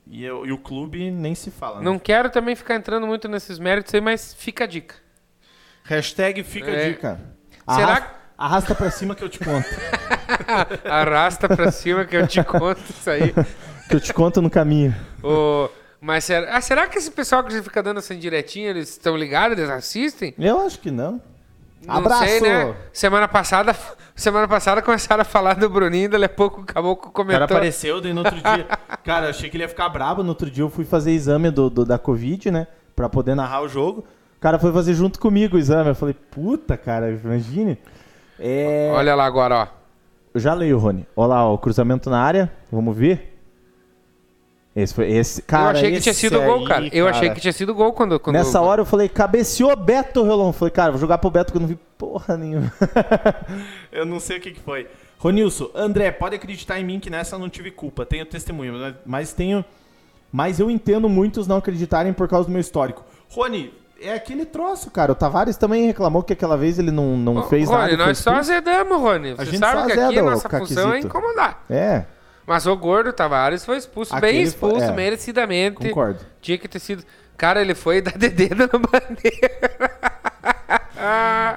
e, 0.06 0.24
eu- 0.24 0.46
e 0.46 0.52
o 0.52 0.56
clube 0.58 1.10
nem 1.10 1.34
se 1.34 1.50
fala. 1.50 1.78
né? 1.78 1.84
Não 1.84 1.98
quero 1.98 2.30
também 2.30 2.56
ficar 2.56 2.74
entrando 2.76 3.06
muito 3.06 3.28
nesses 3.28 3.58
méritos 3.58 3.94
aí, 3.94 4.00
mas 4.00 4.32
fica 4.32 4.64
a 4.64 4.66
dica. 4.66 4.94
Hashtag 5.84 6.42
fica 6.42 6.70
É. 6.70 6.86
a 6.86 6.88
dica. 6.88 7.20
Será 7.68 7.86
Arrasta, 7.92 8.10
arrasta 8.38 8.74
pra 8.74 8.90
cima 8.90 9.14
que 9.14 9.22
eu 9.22 9.28
te 9.28 9.38
conto. 9.38 9.68
Arrasta 10.88 11.48
pra 11.48 11.70
cima 11.70 12.04
que 12.04 12.16
eu 12.16 12.26
te 12.26 12.42
conto 12.42 12.80
isso 12.90 13.10
aí. 13.10 13.32
que 13.88 13.94
eu 13.96 14.00
te 14.00 14.12
conto 14.14 14.40
no 14.40 14.48
caminho. 14.50 14.94
Ô, 15.22 15.68
mas 16.00 16.24
será, 16.24 16.56
ah, 16.56 16.60
será 16.60 16.86
que 16.86 16.98
esse 16.98 17.10
pessoal 17.10 17.44
que 17.44 17.62
fica 17.62 17.82
dando 17.82 17.98
essa 17.98 18.14
indiretinha, 18.14 18.70
eles 18.70 18.90
estão 18.90 19.16
ligados, 19.16 19.58
eles 19.58 19.70
assistem? 19.70 20.34
Eu 20.38 20.60
acho 20.60 20.78
que 20.80 20.90
não. 20.90 21.20
Não 21.86 21.96
Abraço! 21.96 22.24
sei, 22.24 22.40
né? 22.40 22.74
Semana 22.92 23.26
passada, 23.28 23.74
semana 24.14 24.46
passada 24.46 24.80
começaram 24.82 25.22
a 25.22 25.24
falar 25.24 25.54
do 25.54 25.68
Bruninho, 25.68 26.08
dali 26.10 26.24
a 26.24 26.28
pouco 26.28 26.60
o 26.60 26.64
Caboclo 26.64 27.10
O 27.10 27.26
cara 27.26 27.44
apareceu 27.44 28.00
daí 28.00 28.12
no 28.12 28.20
outro 28.20 28.36
dia. 28.36 28.66
Cara, 29.04 29.26
eu 29.26 29.30
achei 29.30 29.50
que 29.50 29.56
ele 29.56 29.64
ia 29.64 29.68
ficar 29.68 29.88
brabo. 29.88 30.22
No 30.22 30.28
outro 30.30 30.50
dia 30.50 30.62
eu 30.62 30.70
fui 30.70 30.84
fazer 30.84 31.10
exame 31.12 31.50
do, 31.50 31.68
do- 31.68 31.84
da 31.84 31.98
Covid, 31.98 32.50
né? 32.50 32.66
Pra 32.94 33.08
poder 33.08 33.34
narrar 33.34 33.62
o 33.62 33.68
jogo. 33.68 34.04
O 34.36 34.40
cara 34.40 34.58
foi 34.58 34.72
fazer 34.72 34.94
junto 34.94 35.18
comigo 35.18 35.56
o 35.56 35.58
exame. 35.58 35.88
Eu 35.90 35.94
falei, 35.94 36.14
puta, 36.14 36.76
cara, 36.76 37.10
imagine. 37.10 37.78
É... 38.38 38.90
Olha 38.94 39.14
lá 39.14 39.24
agora, 39.24 39.54
ó. 39.56 39.66
Eu 40.34 40.40
já 40.40 40.54
leio, 40.54 40.78
Rony. 40.78 41.06
Olha 41.16 41.28
lá, 41.28 41.46
ó, 41.48 41.54
o 41.54 41.58
cruzamento 41.58 42.08
na 42.08 42.20
área. 42.20 42.50
Vamos 42.70 42.96
ver. 42.96 43.31
Esse 44.74 44.94
foi. 44.94 45.10
Esse, 45.12 45.42
cara, 45.42 45.64
eu 45.64 45.70
achei 45.78 45.92
que 45.92 46.00
tinha 46.00 46.14
sido 46.14 46.40
gol, 46.40 46.60
aí, 46.60 46.66
cara. 46.66 46.88
Eu 46.92 47.06
achei 47.06 47.30
que 47.30 47.40
tinha 47.40 47.52
sido 47.52 47.74
gol 47.74 47.92
quando. 47.92 48.18
quando 48.18 48.36
Nessa 48.36 48.60
hora 48.60 48.80
eu 48.80 48.86
falei, 48.86 49.08
cabeceou 49.08 49.76
Beto 49.76 50.22
Relon. 50.22 50.52
Falei, 50.52 50.72
cara, 50.72 50.92
vou 50.92 51.00
jogar 51.00 51.18
pro 51.18 51.30
Beto 51.30 51.52
que 51.52 51.58
eu 51.58 51.60
não 51.60 51.68
vi 51.68 51.78
porra 51.98 52.36
nenhuma. 52.36 52.72
eu 53.92 54.06
não 54.06 54.18
sei 54.18 54.38
o 54.38 54.40
que, 54.40 54.52
que 54.52 54.60
foi. 54.60 54.88
Ronilson, 55.18 55.70
André, 55.74 56.10
pode 56.10 56.34
acreditar 56.34 56.80
em 56.80 56.84
mim 56.84 56.98
que 56.98 57.10
nessa 57.10 57.36
eu 57.36 57.38
não 57.38 57.48
tive 57.48 57.70
culpa. 57.70 58.04
Tenho 58.06 58.24
testemunho, 58.26 58.74
mas- 59.04 59.32
tenho. 59.32 59.64
Mas 60.32 60.58
eu 60.58 60.70
entendo 60.70 61.08
muitos 61.08 61.46
não 61.46 61.58
acreditarem 61.58 62.12
por 62.12 62.26
causa 62.26 62.48
do 62.48 62.52
meu 62.52 62.60
histórico. 62.60 63.04
Rony, 63.28 63.72
é 64.00 64.14
aquele 64.14 64.46
troço, 64.46 64.90
cara. 64.90 65.12
O 65.12 65.14
Tavares 65.14 65.56
também 65.58 65.86
reclamou 65.86 66.22
que 66.22 66.32
aquela 66.32 66.56
vez 66.56 66.78
ele 66.78 66.90
não, 66.90 67.16
não 67.16 67.36
Ô, 67.36 67.42
fez 67.42 67.68
Rony, 67.68 67.78
nada. 67.78 67.96
foi 67.96 68.06
nós 68.06 68.18
só 68.18 68.34
azedamos, 68.34 68.98
Rony. 68.98 69.34
Você 69.34 69.44
gente 69.44 69.58
sabe 69.58 69.80
só 69.80 69.86
que 69.86 69.92
aqui 69.92 70.00
azeda 70.00 70.20
a 70.20 70.24
o 70.24 70.30
nossa 70.30 70.48
função 70.48 70.92
é 70.94 71.00
incomodar. 71.00 71.64
É, 71.68 72.04
Mas 72.46 72.66
o 72.66 72.76
gordo 72.76 73.12
Tavares 73.12 73.64
foi 73.64 73.76
expulso, 73.76 74.14
Aquele 74.14 74.32
bem 74.32 74.40
foi- 74.42 74.48
expulso, 74.48 74.84
é. 74.86 74.92
merecidamente. 74.92 75.76
concordo. 75.76 76.20
Tinha 76.40 76.58
que 76.58 76.66
ter 76.68 76.78
sido. 76.80 77.04
Cara, 77.36 77.60
ele 77.60 77.74
foi 77.74 78.00
dar 78.02 78.12
dedo 78.18 78.56
na 78.56 78.66
bandeira. 78.66 79.60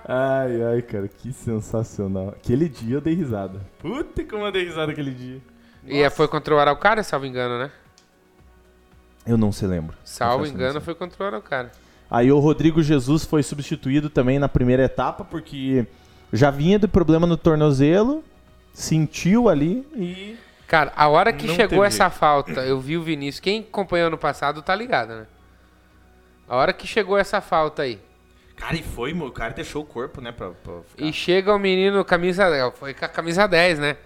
Ai, 0.08 0.62
ai, 0.64 0.82
cara, 0.82 1.08
que 1.08 1.32
sensacional. 1.34 2.30
Aquele 2.30 2.68
dia 2.70 2.96
eu 2.98 3.02
dei 3.02 3.14
risada. 3.14 3.60
Puta 3.80 4.24
como 4.24 4.46
eu 4.46 4.52
dei 4.52 4.66
risada 4.66 4.92
aquele 4.92 5.12
dia. 5.12 5.42
e 5.86 6.08
foi 6.10 6.28
contra 6.28 6.56
o 6.56 6.60
Araucária, 6.60 7.04
salvo 7.04 7.26
engano, 7.26 7.60
né? 7.60 7.72
Eu 9.26 9.38
não 9.38 9.52
se 9.52 9.66
lembro. 9.66 9.96
Salvo 10.04 10.46
engano, 10.46 10.80
foi 10.82 10.94
contra 10.96 11.24
o 11.24 11.28
Araucária. 11.28 11.72
Aí 12.10 12.32
o 12.32 12.40
Rodrigo 12.40 12.82
Jesus 12.84 13.26
foi 13.26 13.42
substituído 13.42 14.10
também 14.10 14.38
na 14.38 14.48
primeira 14.48 14.84
etapa, 14.84 15.24
porque 15.24 15.86
já 16.32 16.52
vinha 16.52 16.78
de 16.78 16.88
problema 16.88 17.26
no 17.26 17.36
tornozelo, 17.38 18.24
sentiu 18.74 19.50
ali 19.50 19.86
e. 19.96 20.38
Cara, 20.68 20.92
a 20.96 21.08
hora 21.08 21.32
que 21.32 21.48
Não 21.48 21.56
chegou 21.56 21.84
essa 21.84 22.10
falta, 22.10 22.62
eu 22.62 22.80
vi 22.80 22.98
o 22.98 23.04
Vinícius. 23.04 23.40
Quem 23.40 23.60
acompanhou 23.62 24.08
ano 24.08 24.18
passado 24.18 24.62
tá 24.62 24.74
ligado, 24.74 25.10
né? 25.10 25.28
A 26.48 26.56
hora 26.56 26.74
que 26.74 26.88
chegou 26.88 27.18
essa 27.18 27.42
falta 27.42 27.84
aí. 27.84 28.00
Cara, 28.56 28.76
e 28.76 28.82
foi, 28.84 29.14
o 29.14 29.32
cara 29.32 29.54
deixou 29.54 29.84
o 29.84 29.86
corpo, 29.86 30.22
né, 30.22 30.32
pra, 30.32 30.52
pra 30.52 30.74
ficar. 30.88 31.04
E 31.04 31.12
chega 31.12 31.54
o 31.54 31.60
menino 31.60 32.04
camisa. 32.06 32.72
Foi 32.72 32.94
com 32.94 33.06
a 33.06 33.08
camisa 33.08 33.48
10, 33.48 33.80
né? 33.80 33.98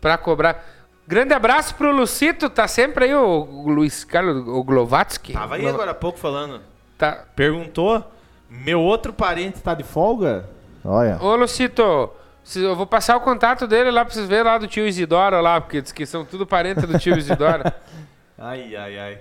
pra 0.00 0.16
cobrar. 0.18 0.64
Grande 1.06 1.32
abraço 1.32 1.74
pro 1.74 1.90
Lucito, 1.90 2.50
tá 2.50 2.68
sempre 2.68 3.06
aí 3.06 3.14
o, 3.14 3.20
o 3.20 3.70
Luiz 3.70 4.04
Carlos, 4.04 4.46
o 4.46 4.62
Glovatsky. 4.62 5.32
Tava 5.32 5.54
aí 5.54 5.66
agora 5.66 5.92
há 5.92 5.94
pouco 5.94 6.18
falando. 6.18 6.60
Tá. 6.98 7.24
Perguntou, 7.34 8.04
meu 8.50 8.80
outro 8.80 9.12
parente 9.12 9.60
tá 9.60 9.74
de 9.74 9.84
folga? 9.84 10.48
Olha. 10.84 11.18
Ô, 11.22 11.34
Lucito, 11.34 12.10
eu 12.56 12.74
vou 12.76 12.86
passar 12.86 13.16
o 13.16 13.20
contato 13.20 13.66
dele 13.66 13.90
lá 13.90 14.04
pra 14.04 14.14
vocês 14.14 14.26
verem 14.28 14.44
lá 14.44 14.58
do 14.58 14.66
tio 14.66 14.86
Isidoro 14.86 15.40
lá, 15.40 15.60
porque 15.60 15.82
diz 15.82 15.92
que 15.92 16.06
são 16.06 16.24
tudo 16.24 16.46
parente 16.46 16.86
do 16.86 16.98
tio 16.98 17.16
Isidoro. 17.16 17.64
Ai, 18.40 18.76
ai, 18.76 18.98
ai. 18.98 19.18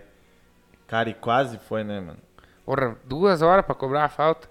Cara, 0.86 1.10
e 1.10 1.14
quase 1.16 1.58
foi, 1.58 1.84
né, 1.84 2.00
mano? 2.00 2.20
Porra, 2.64 2.96
duas 3.04 3.42
horas 3.42 3.66
pra 3.66 3.74
cobrar 3.74 4.06
a 4.06 4.10
falta. 4.10 4.48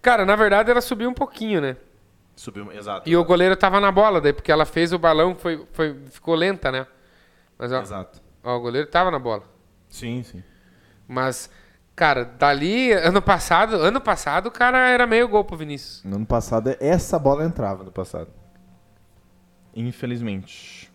Cara, 0.00 0.24
na 0.24 0.36
verdade 0.36 0.70
ela 0.70 0.80
subiu 0.80 1.10
um 1.10 1.14
pouquinho, 1.14 1.60
né? 1.60 1.76
Subiu, 2.36 2.70
exato. 2.72 3.08
E 3.08 3.16
o 3.16 3.24
goleiro 3.24 3.56
tava 3.56 3.80
na 3.80 3.90
bola, 3.90 4.20
daí 4.20 4.32
porque 4.32 4.52
ela 4.52 4.64
fez 4.64 4.92
o 4.92 4.98
balão, 5.00 5.34
foi, 5.34 5.66
foi, 5.72 5.94
ficou 6.10 6.36
lenta, 6.36 6.70
né? 6.70 6.86
Mas 7.58 7.72
ó, 7.72 7.80
Exato. 7.82 8.20
ó, 8.44 8.56
o 8.56 8.60
goleiro 8.60 8.86
tava 8.86 9.10
na 9.10 9.18
bola. 9.18 9.42
Sim, 9.88 10.22
sim. 10.22 10.44
Mas, 11.08 11.50
cara, 11.94 12.24
dali, 12.24 12.92
ano 12.92 13.20
passado, 13.22 13.76
ano 13.76 14.00
passado, 14.00 14.46
o 14.46 14.50
cara 14.50 14.88
era 14.88 15.06
meio 15.06 15.28
gol 15.28 15.44
pro 15.44 15.56
Vinícius. 15.56 16.02
No 16.04 16.16
ano 16.16 16.26
passado, 16.26 16.74
essa 16.80 17.18
bola 17.18 17.44
entrava 17.44 17.84
no 17.84 17.92
passado. 17.92 18.28
Infelizmente. 19.74 20.90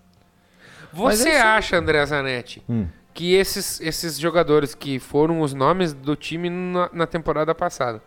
Você 0.94 1.30
é 1.30 1.42
acha, 1.42 1.78
André 1.78 2.06
Zanetti, 2.06 2.64
Hum. 2.70 2.88
que 3.14 3.34
esses, 3.34 3.80
esses 3.82 4.18
jogadores 4.20 4.74
que 4.74 5.00
foram 5.00 5.42
os 5.42 5.54
nomes 5.54 5.94
do 5.94 6.16
time 6.16 6.50
na, 6.50 6.90
na 6.94 7.08
temporada 7.08 7.54
passada, 7.54 8.02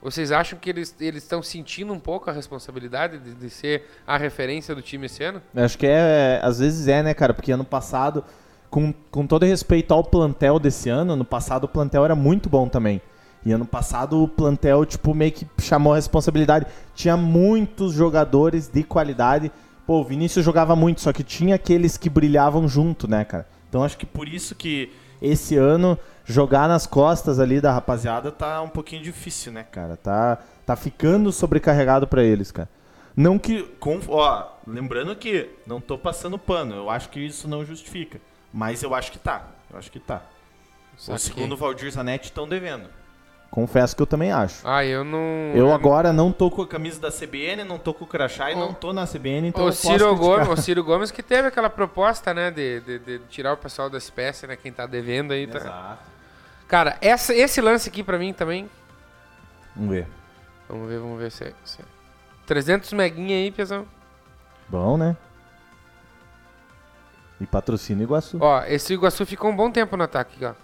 vocês 0.00 0.30
acham 0.30 0.58
que 0.58 0.70
eles 0.70 0.94
eles 1.00 1.24
estão 1.24 1.42
sentindo 1.42 1.92
um 1.92 1.98
pouco 1.98 2.30
a 2.30 2.32
responsabilidade 2.32 3.18
de, 3.18 3.34
de 3.34 3.50
ser 3.50 3.88
a 4.06 4.16
referência 4.16 4.74
do 4.74 4.80
time 4.82 5.06
esse 5.06 5.24
ano? 5.24 5.42
Acho 5.56 5.76
que 5.76 5.86
é, 5.86 6.40
às 6.42 6.60
vezes 6.60 6.86
é, 6.86 7.02
né, 7.02 7.14
cara? 7.14 7.34
Porque 7.34 7.50
ano 7.50 7.64
passado, 7.64 8.24
com, 8.70 8.92
com 9.10 9.26
todo 9.26 9.44
respeito 9.44 9.92
ao 9.92 10.04
plantel 10.04 10.58
desse 10.58 10.88
ano, 10.88 11.12
ano 11.14 11.24
passado 11.24 11.64
o 11.64 11.68
plantel 11.68 12.04
era 12.04 12.14
muito 12.14 12.48
bom 12.48 12.68
também. 12.68 13.00
E 13.44 13.52
ano 13.52 13.64
passado 13.64 14.22
o 14.22 14.28
plantel, 14.28 14.84
tipo, 14.84 15.14
meio 15.14 15.32
que 15.32 15.46
chamou 15.60 15.92
a 15.92 15.96
responsabilidade. 15.96 16.66
Tinha 16.94 17.16
muitos 17.16 17.94
jogadores 17.94 18.68
de 18.68 18.82
qualidade. 18.82 19.50
Pô, 19.86 20.00
o 20.00 20.04
Vinícius 20.04 20.44
jogava 20.44 20.76
muito, 20.76 21.00
só 21.00 21.12
que 21.12 21.22
tinha 21.22 21.54
aqueles 21.54 21.96
que 21.96 22.10
brilhavam 22.10 22.68
junto, 22.68 23.08
né, 23.08 23.24
cara? 23.24 23.46
Então 23.68 23.82
acho 23.82 23.96
que 23.96 24.04
por 24.04 24.28
isso 24.28 24.54
que 24.54 24.92
esse 25.20 25.56
ano 25.56 25.98
jogar 26.24 26.68
nas 26.68 26.86
costas 26.86 27.40
ali 27.40 27.60
da 27.60 27.72
rapaziada 27.72 28.30
tá 28.30 28.60
um 28.60 28.68
pouquinho 28.68 29.02
difícil, 29.02 29.52
né, 29.52 29.62
cara? 29.62 29.96
Tá, 29.96 30.38
tá 30.66 30.76
ficando 30.76 31.32
sobrecarregado 31.32 32.06
pra 32.06 32.22
eles, 32.22 32.50
cara. 32.50 32.68
Não 33.16 33.38
que. 33.38 33.62
Com, 33.80 33.98
ó, 34.08 34.46
lembrando 34.66 35.16
que 35.16 35.48
não 35.66 35.80
tô 35.80 35.96
passando 35.96 36.38
pano, 36.38 36.74
eu 36.74 36.90
acho 36.90 37.08
que 37.08 37.18
isso 37.18 37.48
não 37.48 37.64
justifica. 37.64 38.20
Mas 38.52 38.82
eu 38.82 38.94
acho 38.94 39.12
que 39.12 39.18
tá. 39.18 39.42
Eu 39.70 39.78
acho 39.78 39.90
que 39.90 40.00
tá. 40.00 40.22
O 40.96 41.00
Saquei. 41.00 41.18
segundo 41.18 41.52
o 41.52 41.56
Valdir 41.56 41.90
Zanetti 41.90 42.26
estão 42.26 42.48
devendo. 42.48 42.88
Confesso 43.50 43.96
que 43.96 44.02
eu 44.02 44.06
também 44.06 44.30
acho. 44.30 44.66
Ah, 44.66 44.84
eu 44.84 45.02
não. 45.02 45.18
Eu 45.54 45.72
agora 45.72 46.12
não 46.12 46.30
tô 46.30 46.50
com 46.50 46.62
a 46.62 46.66
camisa 46.66 47.00
da 47.00 47.10
CBN, 47.10 47.64
não 47.64 47.78
tô 47.78 47.94
com 47.94 48.04
o 48.04 48.08
crachá 48.08 48.50
e 48.50 48.54
não 48.54 48.74
tô 48.74 48.92
na 48.92 49.06
CBN, 49.06 49.48
então 49.48 49.64
O 49.64 49.72
Ciro. 49.72 50.14
Gomes, 50.14 50.48
o 50.48 50.56
Ciro 50.56 50.84
Gomes 50.84 51.10
que 51.10 51.22
teve 51.22 51.48
aquela 51.48 51.70
proposta, 51.70 52.34
né, 52.34 52.50
de, 52.50 52.80
de, 52.80 52.98
de 52.98 53.18
tirar 53.30 53.54
o 53.54 53.56
pessoal 53.56 53.88
da 53.88 53.96
espécie, 53.96 54.46
né, 54.46 54.54
quem 54.54 54.70
tá 54.70 54.84
devendo 54.86 55.32
aí. 55.32 55.46
Tá... 55.46 55.58
Exato. 55.58 56.02
Cara, 56.68 56.98
essa, 57.00 57.34
esse 57.34 57.60
lance 57.62 57.88
aqui 57.88 58.02
pra 58.02 58.18
mim 58.18 58.34
também, 58.34 58.68
Vamos 59.74 59.92
ver. 59.92 60.06
vamos 60.68 60.88
ver, 60.88 60.98
vamos 60.98 61.18
ver 61.18 61.30
se 61.30 61.44
é... 61.44 61.54
Se 61.64 61.80
é. 61.80 61.84
300 62.44 62.92
meguinha 62.92 63.36
aí, 63.36 63.50
pesão. 63.50 63.86
Bom, 64.68 64.98
né? 64.98 65.16
E 67.40 67.46
patrocina 67.46 68.02
Iguaçu. 68.02 68.38
Ó, 68.40 68.62
esse 68.64 68.92
Iguaçu 68.94 69.24
ficou 69.24 69.50
um 69.50 69.56
bom 69.56 69.70
tempo 69.70 69.96
no 69.96 70.04
ataque, 70.04 70.44
ó. 70.44 70.50
A 70.50 70.54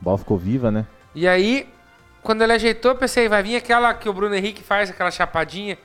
bola 0.00 0.18
ficou 0.18 0.38
viva, 0.38 0.70
né? 0.70 0.86
E 1.14 1.28
aí, 1.28 1.68
quando 2.22 2.42
ele 2.42 2.52
ajeitou, 2.52 2.92
eu 2.92 2.96
pensei, 2.96 3.28
vai 3.28 3.42
vir 3.42 3.56
aquela 3.56 3.92
que 3.94 4.08
o 4.08 4.12
Bruno 4.12 4.34
Henrique 4.34 4.62
faz, 4.62 4.90
aquela 4.90 5.10
chapadinha. 5.10 5.78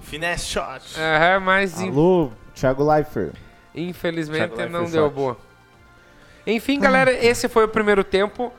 Finesse 0.00 0.46
shot. 0.46 0.98
Aham, 0.98 1.40
mas 1.40 1.80
Alô, 1.80 2.32
Thiago 2.54 2.84
Leifert. 2.84 3.32
infelizmente 3.74 4.54
Thiago 4.54 4.72
não 4.72 4.80
Leifert 4.80 4.92
deu 4.92 5.04
shot. 5.06 5.14
boa. 5.14 5.36
Enfim, 6.46 6.78
galera, 6.80 7.12
esse 7.12 7.48
foi 7.48 7.64
o 7.64 7.68
primeiro 7.68 8.02
tempo 8.04 8.52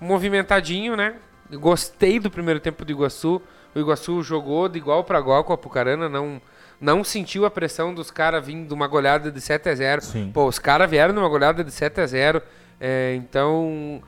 movimentadinho, 0.00 0.96
né? 0.96 1.14
Gostei 1.52 2.18
do 2.18 2.30
primeiro 2.30 2.60
tempo 2.60 2.84
do 2.84 2.92
Iguaçu. 2.92 3.40
O 3.74 3.78
Iguaçu 3.78 4.22
jogou 4.22 4.68
de 4.68 4.78
igual 4.78 5.04
para 5.04 5.18
igual 5.18 5.44
com 5.44 5.52
a 5.52 5.54
Apucarana, 5.54 6.08
não 6.08 6.40
não 6.80 7.02
sentiu 7.04 7.44
a 7.46 7.50
pressão 7.50 7.94
dos 7.94 8.10
caras 8.10 8.44
vindo 8.46 8.68
de 8.68 8.74
uma 8.74 8.86
goleada 8.86 9.30
de 9.32 9.40
7 9.40 9.68
a 9.68 9.74
0. 9.74 10.02
Sim. 10.02 10.30
Pô, 10.32 10.46
os 10.46 10.58
caras 10.58 10.88
vieram 10.90 11.14
numa 11.14 11.28
goleada 11.28 11.62
de 11.64 11.70
7 11.70 12.00
a 12.00 12.06
0. 12.06 12.42
é, 12.80 13.14
então, 13.16 14.02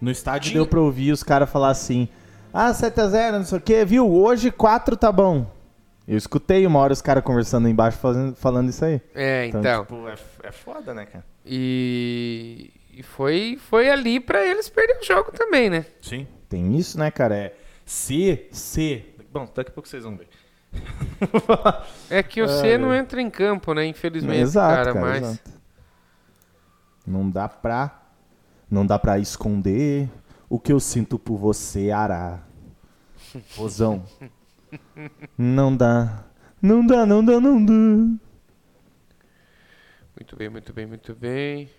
No 0.00 0.10
estádio 0.10 0.50
Tinha- 0.50 0.62
deu 0.62 0.66
pra 0.68 0.80
ouvir 0.80 1.10
os 1.12 1.22
caras 1.22 1.50
falar 1.50 1.70
assim: 1.70 2.08
Ah, 2.52 2.72
7x0, 2.72 3.32
não 3.38 3.44
sei 3.44 3.58
o 3.58 3.60
que, 3.60 3.84
viu? 3.84 4.10
Hoje 4.10 4.50
4 4.50 4.96
tá 4.96 5.10
bom. 5.10 5.50
Eu 6.06 6.16
escutei 6.16 6.64
uma 6.66 6.78
hora 6.78 6.92
os 6.92 7.02
caras 7.02 7.24
conversando 7.24 7.66
aí 7.66 7.72
embaixo 7.72 7.98
fazendo, 7.98 8.36
falando 8.36 8.68
isso 8.70 8.84
aí. 8.84 9.00
é, 9.14 9.46
então. 9.46 9.60
tipo, 9.82 10.06
é, 10.08 10.14
é 10.44 10.52
foda, 10.52 10.94
né, 10.94 11.04
cara? 11.06 11.24
E, 11.44 12.70
e 12.92 13.02
foi, 13.02 13.58
foi 13.68 13.90
ali 13.90 14.20
pra 14.20 14.44
eles 14.46 14.68
perder 14.68 14.98
o 15.00 15.04
jogo 15.04 15.32
também, 15.32 15.68
né? 15.68 15.84
Sim. 16.00 16.26
Tem 16.48 16.76
isso, 16.76 16.96
né, 16.98 17.10
cara? 17.10 17.34
É 17.36 17.54
se, 17.84 18.46
se. 18.52 19.04
Bom, 19.32 19.48
daqui 19.54 19.70
a 19.70 19.74
pouco 19.74 19.88
vocês 19.88 20.04
vão 20.04 20.16
ver. 20.16 20.28
É 22.10 22.22
que 22.22 22.40
o 22.42 22.48
C 22.48 22.76
não 22.78 22.94
entra 22.94 23.20
em 23.20 23.30
campo, 23.30 23.72
né? 23.74 23.84
Infelizmente, 23.86 24.40
exato, 24.40 24.74
cara, 24.76 24.92
cara, 24.92 25.04
mas. 25.06 25.22
exato. 25.22 25.50
Não 27.06 27.28
dá 27.30 27.48
pra. 27.48 28.02
Não 28.70 28.84
dá 28.86 28.98
pra 28.98 29.18
esconder 29.18 30.08
o 30.48 30.58
que 30.58 30.72
eu 30.72 30.80
sinto 30.80 31.18
por 31.18 31.36
você, 31.36 31.90
Ará. 31.90 32.40
Rosão. 33.56 34.04
Não 35.38 35.76
dá. 35.76 36.24
Não 36.60 36.84
dá, 36.86 37.06
não 37.06 37.24
dá, 37.24 37.40
não 37.40 37.64
dá. 37.64 37.72
Muito 37.72 38.20
bem, 40.36 40.48
muito 40.48 40.72
bem, 40.72 40.86
muito 40.86 41.14
bem. 41.14 41.70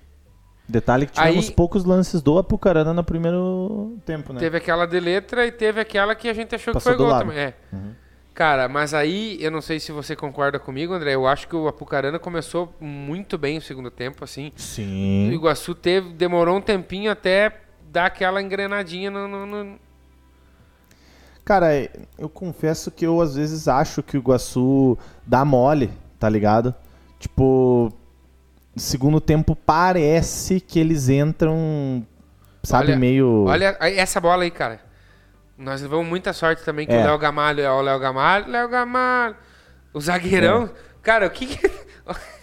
Detalhe 0.70 1.06
que 1.08 1.14
tivemos 1.14 1.48
Aí- 1.48 1.54
poucos 1.54 1.86
lances 1.86 2.22
do 2.22 2.38
Apucarana 2.38 2.94
no 2.94 3.04
primeiro 3.04 3.98
tempo, 4.06 4.34
né? 4.34 4.40
Teve 4.40 4.58
aquela 4.58 4.86
de 4.86 5.00
letra 5.00 5.46
e 5.46 5.52
teve 5.52 5.80
aquela 5.80 6.14
que 6.14 6.28
a 6.28 6.34
gente 6.34 6.54
achou 6.56 6.74
Passou 6.74 6.92
que 6.94 6.98
foi 6.98 7.06
gol 7.06 7.14
lado. 7.14 7.22
também. 7.28 7.40
É. 7.40 7.54
Uhum. 7.74 7.96
Cara, 8.38 8.70
mas 8.70 8.94
aí, 8.94 9.36
eu 9.42 9.50
não 9.50 9.62
sei 9.62 9.80
se 9.80 9.92
você 9.92 10.16
concorda 10.16 10.60
comigo, 10.60 10.94
André. 10.94 11.16
Eu 11.16 11.26
acho 11.26 11.48
que 11.48 11.56
o 11.56 11.68
Apucarana 11.68 12.20
começou 12.20 12.72
muito 12.80 13.36
bem 13.36 13.58
o 13.58 13.62
segundo 13.64 13.90
tempo, 13.90 14.24
assim. 14.24 14.50
O 14.56 14.62
Sim. 14.62 15.32
Iguaçu 15.32 15.74
teve, 15.74 16.10
demorou 16.14 16.58
um 16.58 16.62
tempinho 16.62 17.10
até 17.12 17.52
dar 17.92 18.06
aquela 18.06 18.40
engrenadinha 18.40 19.10
no. 19.10 19.28
no- 19.28 19.46
no- 19.48 19.80
Cara, 21.44 21.90
eu 22.16 22.30
confesso 22.30 22.92
que 22.92 23.08
eu 23.08 23.20
às 23.22 23.36
vezes 23.36 23.68
acho 23.68 24.04
que 24.04 24.16
o 24.16 24.20
Iguaçu 24.20 24.96
dá 25.26 25.44
mole, 25.44 25.90
tá 26.20 26.30
ligado? 26.30 26.76
Tipo, 27.18 27.92
segundo 28.76 29.20
tempo 29.20 29.56
parece 29.56 30.60
que 30.62 30.78
eles 30.80 31.10
entram, 31.10 32.06
sabe, 32.62 32.90
Olha- 32.92 32.98
meio. 32.98 33.46
Olha 33.48 33.76
essa 33.82 34.22
bola 34.22 34.44
aí, 34.44 34.52
cara. 34.52 34.86
Nós 35.58 35.82
levamos 35.82 36.08
muita 36.08 36.34
sorte 36.34 36.64
também 36.64 36.86
que 36.86 36.94
É. 36.94 37.02
o 37.02 37.06
Léo 37.06 37.18
Gamalho 37.18 37.62
é 37.62 37.72
o 37.72 37.82
Léo 37.82 38.00
Gamalho, 38.00 38.48
Léo 38.50 38.70
Gamalho. 38.70 39.36
O 39.94 40.00
zagueirão. 40.00 40.66
É. 40.66 40.70
Cara, 41.02 41.28
o 41.28 41.30
que 41.32 41.48
que. 41.48 41.68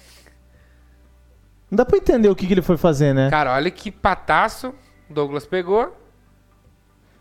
Não 1.71 1.77
dá 1.77 1.85
pra 1.85 1.97
entender 1.99 2.29
o 2.29 2.37
que, 2.37 2.47
que 2.47 2.55
ele 2.55 2.63
foi 2.63 2.77
fazer, 2.77 3.13
né? 3.15 3.31
Cara, 3.31 3.53
olha 3.55 3.71
que 3.71 3.91
pataço. 3.91 4.75
o 5.11 5.13
Douglas 5.15 5.47
pegou. 5.47 5.97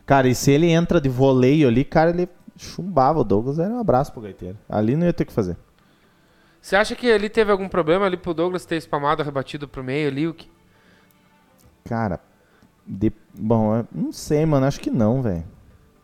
Cara, 0.06 0.28
e 0.28 0.36
se 0.36 0.52
ele 0.52 0.68
entra 0.70 1.00
de 1.00 1.10
voleio 1.10 1.68
ali, 1.68 1.84
cara, 1.86 2.10
ele 2.10 2.28
chumbava 2.58 3.20
o 3.20 3.24
Douglas, 3.24 3.58
era 3.58 3.74
um 3.74 3.80
abraço 3.80 4.12
pro 4.12 4.22
gaiteiro. 4.22 4.58
Ali 4.70 4.96
não 4.96 5.06
ia 5.06 5.14
ter 5.14 5.24
o 5.24 5.26
que 5.26 5.34
fazer. 5.34 5.58
Você 6.62 6.76
acha 6.76 6.96
que 6.96 7.12
ali 7.12 7.30
teve 7.30 7.52
algum 7.52 7.68
problema 7.68 8.06
ali 8.06 8.16
pro 8.18 8.34
Douglas 8.34 8.66
ter 8.66 8.76
espalmado, 8.78 9.24
rebatido 9.24 9.68
pro 9.68 9.84
meio 9.84 10.08
ali? 10.10 10.28
O 10.28 10.34
que... 10.34 10.50
Cara, 11.86 12.20
de- 12.86 13.12
bom, 13.34 13.86
não 13.92 14.12
sei, 14.12 14.46
mano, 14.46 14.66
acho 14.66 14.80
que 14.80 14.90
não, 14.92 15.22
velho. 15.22 15.44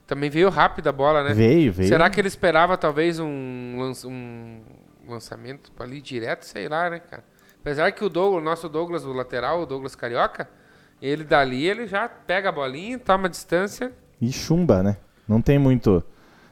Também 0.09 0.27
veio 0.27 0.49
rápido 0.49 0.87
a 0.87 0.91
bola, 0.91 1.23
né? 1.23 1.35
Veio, 1.35 1.71
veio. 1.71 1.87
Será 1.87 2.09
que 2.09 2.19
ele 2.19 2.27
esperava 2.27 2.75
talvez 2.75 3.19
um, 3.19 3.75
lanç- 3.77 4.05
um 4.05 4.59
lançamento 5.07 5.71
ali 5.79 6.01
direto? 6.01 6.45
Sei 6.45 6.67
lá, 6.67 6.89
né, 6.89 6.97
cara? 6.97 7.23
Apesar 7.61 7.91
que 7.91 8.03
o 8.03 8.09
Douglas, 8.09 8.41
o 8.41 8.43
nosso 8.43 8.67
Douglas, 8.67 9.05
o 9.05 9.13
lateral, 9.13 9.61
o 9.61 9.65
Douglas 9.67 9.93
Carioca, 9.95 10.49
ele 10.99 11.23
dali, 11.23 11.63
ele 11.63 11.85
já 11.85 12.09
pega 12.09 12.49
a 12.49 12.51
bolinha, 12.51 12.97
toma 12.97 13.27
a 13.27 13.29
distância. 13.29 13.91
E 14.19 14.31
chumba, 14.31 14.81
né? 14.81 14.97
Não 15.27 15.43
tem 15.43 15.59
muito 15.59 16.03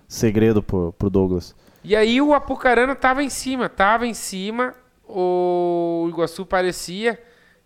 segredo 0.07 0.61
pro, 0.61 0.93
pro 0.93 1.09
Douglas. 1.09 1.55
E 1.83 1.95
aí 1.95 2.21
o 2.21 2.35
Apucarana 2.35 2.93
tava 2.93 3.23
em 3.23 3.29
cima, 3.29 3.67
tava 3.67 4.05
em 4.05 4.13
cima. 4.13 4.75
O 5.03 6.05
Iguaçu 6.09 6.45
parecia 6.45 7.19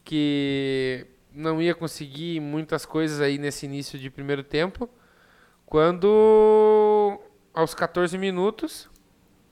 que 0.05 1.05
não 1.35 1.61
ia 1.61 1.75
conseguir 1.75 2.39
muitas 2.39 2.85
coisas 2.85 3.19
aí 3.19 3.37
nesse 3.37 3.65
início 3.65 3.99
de 3.99 4.09
primeiro 4.09 4.41
tempo. 4.41 4.89
Quando 5.71 7.17
aos 7.53 7.73
14 7.73 8.17
minutos, 8.17 8.89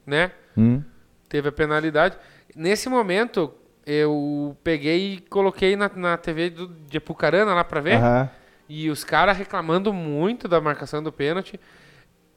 né? 0.05 0.31
Hum? 0.57 0.83
teve 1.29 1.47
a 1.47 1.51
penalidade. 1.51 2.17
Nesse 2.53 2.89
momento, 2.89 3.53
eu 3.85 4.57
peguei 4.63 5.13
e 5.13 5.21
coloquei 5.21 5.77
na, 5.77 5.89
na 5.95 6.17
TV 6.17 6.49
do, 6.49 6.67
de 6.67 6.97
Apucarana 6.97 7.53
lá 7.53 7.63
pra 7.63 7.79
ver. 7.79 7.99
E 8.67 8.89
os 8.89 9.03
caras 9.03 9.37
reclamando 9.37 9.93
muito 9.93 10.47
da 10.47 10.59
marcação 10.59 11.01
do 11.01 11.11
pênalti. 11.11 11.57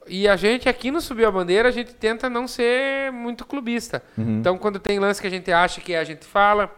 E 0.07 0.29
a 0.29 0.37
gente 0.37 0.69
aqui 0.69 0.91
no 0.91 1.01
Subiu 1.01 1.27
a 1.27 1.33
Bandeira, 1.33 1.69
a 1.69 1.73
gente 1.73 1.95
tenta 1.95 2.31
não 2.31 2.47
ser 2.47 3.11
muito 3.11 3.45
clubista. 3.45 4.03
Uhum. 4.17 4.39
Então, 4.39 4.59
quando 4.59 4.79
tem 4.79 4.99
lance 4.99 5.21
que 5.21 5.27
a 5.27 5.31
gente 5.31 5.51
acha 5.51 5.81
que 5.81 5.93
é, 5.93 5.99
a 5.99 6.05
gente 6.05 6.25
fala. 6.25 6.71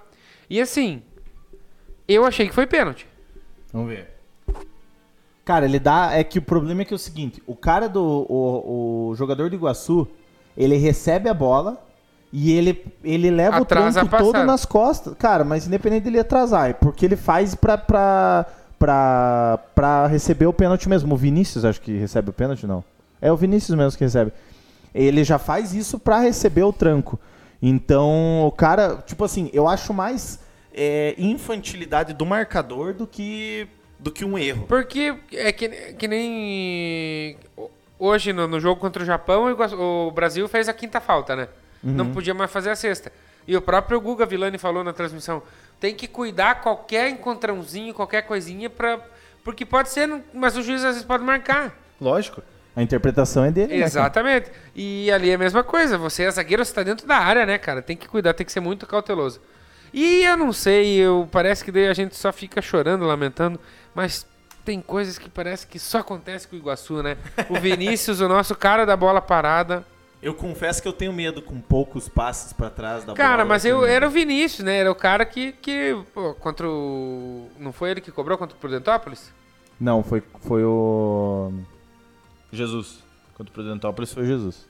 E 0.48 0.58
assim, 0.58 1.02
eu 2.06 2.24
achei 2.24 2.48
que 2.48 2.54
foi 2.54 2.66
pênalti. 2.66 3.06
Vamos 3.72 3.88
ver. 3.88 4.13
Cara, 5.44 5.66
ele 5.66 5.78
dá. 5.78 6.12
É 6.12 6.24
que 6.24 6.38
o 6.38 6.42
problema 6.42 6.82
é 6.82 6.84
que 6.84 6.94
é 6.94 6.96
o 6.96 6.98
seguinte: 6.98 7.42
o 7.46 7.54
cara 7.54 7.88
do. 7.88 8.02
O, 8.02 9.10
o 9.10 9.14
jogador 9.14 9.50
do 9.50 9.56
Iguaçu, 9.56 10.08
ele 10.56 10.76
recebe 10.76 11.28
a 11.28 11.34
bola 11.34 11.82
e 12.32 12.52
ele, 12.52 12.84
ele 13.02 13.30
leva 13.30 13.58
Atrasa 13.58 14.02
o 14.02 14.08
tronco 14.08 14.24
todo 14.24 14.44
nas 14.44 14.64
costas. 14.64 15.14
Cara, 15.18 15.44
mas 15.44 15.66
independente 15.66 16.04
dele 16.04 16.18
atrasar, 16.18 16.70
é 16.70 16.72
porque 16.72 17.04
ele 17.04 17.16
faz 17.16 17.54
pra. 17.54 17.78
pra 17.78 18.46
Pra, 18.76 19.60
pra 19.74 20.06
receber 20.08 20.44
o 20.44 20.52
pênalti 20.52 20.90
mesmo. 20.90 21.14
O 21.14 21.16
Vinícius 21.16 21.64
acho 21.64 21.80
que 21.80 21.96
recebe 21.96 22.28
o 22.28 22.32
pênalti, 22.34 22.66
não. 22.66 22.84
É 23.22 23.32
o 23.32 23.36
Vinícius 23.36 23.78
mesmo 23.78 23.96
que 23.96 24.04
recebe. 24.04 24.30
Ele 24.94 25.24
já 25.24 25.38
faz 25.38 25.72
isso 25.72 25.98
pra 25.98 26.18
receber 26.18 26.64
o 26.64 26.72
tranco. 26.72 27.18
Então, 27.62 28.44
o 28.46 28.52
cara, 28.52 29.02
tipo 29.06 29.24
assim, 29.24 29.48
eu 29.54 29.66
acho 29.66 29.94
mais 29.94 30.38
é, 30.74 31.14
infantilidade 31.16 32.12
do 32.12 32.26
marcador 32.26 32.92
do 32.92 33.06
que, 33.06 33.66
do 33.98 34.10
que 34.10 34.24
um 34.24 34.38
erro. 34.38 34.66
Porque 34.66 35.14
é 35.32 35.52
que, 35.52 35.68
que 35.68 36.08
nem. 36.08 37.36
Hoje, 37.98 38.32
no, 38.32 38.46
no 38.46 38.60
jogo 38.60 38.80
contra 38.80 39.02
o 39.02 39.06
Japão, 39.06 39.46
o 39.78 40.10
Brasil 40.10 40.46
fez 40.48 40.68
a 40.68 40.72
quinta 40.72 41.00
falta, 41.00 41.36
né? 41.36 41.48
Não 41.82 42.10
podia 42.12 42.32
mais 42.32 42.50
fazer 42.50 42.70
a 42.70 42.76
sexta. 42.76 43.12
E 43.46 43.56
o 43.56 43.60
próprio 43.60 44.00
Guga 44.00 44.24
Villani 44.24 44.58
falou 44.58 44.82
na 44.82 44.92
transmissão: 44.92 45.42
tem 45.78 45.94
que 45.94 46.08
cuidar 46.08 46.62
qualquer 46.62 47.10
encontrãozinho, 47.10 47.92
qualquer 47.92 48.22
coisinha, 48.22 48.70
pra, 48.70 48.98
porque 49.44 49.66
pode 49.66 49.90
ser, 49.90 50.08
mas 50.32 50.56
o 50.56 50.62
juiz 50.62 50.82
às 50.82 50.94
vezes 50.94 51.04
pode 51.04 51.22
marcar. 51.22 51.78
Lógico. 52.00 52.42
A 52.76 52.82
interpretação 52.82 53.44
é 53.44 53.52
dele, 53.52 53.76
né? 53.78 53.84
Exatamente. 53.84 54.50
E 54.74 55.10
ali 55.12 55.30
é 55.30 55.34
a 55.34 55.38
mesma 55.38 55.62
coisa. 55.62 55.96
Você 55.96 56.24
é 56.24 56.30
zagueiro, 56.30 56.64
você 56.64 56.74
tá 56.74 56.82
dentro 56.82 57.06
da 57.06 57.16
área, 57.16 57.46
né, 57.46 57.56
cara? 57.56 57.80
Tem 57.80 57.96
que 57.96 58.08
cuidar, 58.08 58.34
tem 58.34 58.44
que 58.44 58.50
ser 58.50 58.60
muito 58.60 58.84
cauteloso. 58.86 59.40
E 59.92 60.24
eu 60.24 60.36
não 60.36 60.52
sei, 60.52 60.96
eu 60.96 61.28
parece 61.30 61.64
que 61.64 61.70
daí 61.70 61.86
a 61.86 61.94
gente 61.94 62.16
só 62.16 62.32
fica 62.32 62.60
chorando, 62.60 63.04
lamentando, 63.04 63.60
mas 63.94 64.26
tem 64.64 64.80
coisas 64.80 65.18
que 65.18 65.28
parece 65.28 65.66
que 65.66 65.78
só 65.78 65.98
acontece 65.98 66.48
com 66.48 66.56
o 66.56 66.58
Iguaçu, 66.58 67.02
né? 67.02 67.16
O 67.50 67.58
Vinícius, 67.60 68.20
o 68.20 68.28
nosso 68.28 68.54
cara 68.54 68.84
da 68.86 68.96
bola 68.96 69.20
parada. 69.20 69.84
Eu 70.22 70.32
confesso 70.34 70.80
que 70.80 70.88
eu 70.88 70.92
tenho 70.92 71.12
medo 71.12 71.42
com 71.42 71.60
poucos 71.60 72.08
passes 72.08 72.52
pra 72.54 72.70
trás 72.70 73.04
da 73.04 73.12
Cara, 73.12 73.36
bola. 73.38 73.44
mas 73.50 73.64
eu 73.66 73.82
assim. 73.82 73.90
era 73.92 74.06
o 74.06 74.10
Vinícius, 74.10 74.64
né? 74.64 74.78
Era 74.78 74.90
o 74.90 74.94
cara 74.94 75.26
que, 75.26 75.52
que 75.52 75.94
pô, 76.14 76.32
contra 76.34 76.66
o 76.66 77.46
não 77.58 77.72
foi 77.74 77.90
ele 77.90 78.00
que 78.00 78.10
cobrou 78.10 78.38
contra 78.38 78.56
o 78.56 78.58
Prudentópolis? 78.60 79.30
Não, 79.78 80.02
foi, 80.02 80.22
foi 80.40 80.64
o... 80.64 81.52
Jesus. 82.52 83.02
Contra 83.34 83.50
o 83.50 83.52
Prudentópolis 83.54 84.12
foi 84.14 84.22
o 84.22 84.26
Jesus. 84.26 84.66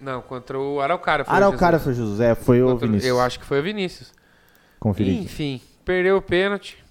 Não, 0.00 0.22
contra 0.22 0.58
o 0.58 0.80
Araucária 0.80 1.24
foi 1.24 1.34
o 1.34 1.36
Araucária 1.36 1.78
Jesus. 1.78 1.96
foi 1.96 2.04
o 2.04 2.06
Jesus. 2.08 2.20
É, 2.20 2.34
foi 2.34 2.62
o 2.62 2.66
Contra- 2.68 2.86
Vinícius. 2.86 3.08
Eu 3.10 3.20
acho 3.20 3.38
que 3.38 3.44
foi 3.44 3.60
o 3.60 3.62
Vinícius. 3.62 4.12
Conferi. 4.80 5.10
aqui. 5.10 5.24
Enfim, 5.24 5.60
perdeu 5.84 6.16
o 6.16 6.22
pênalti. 6.22 6.83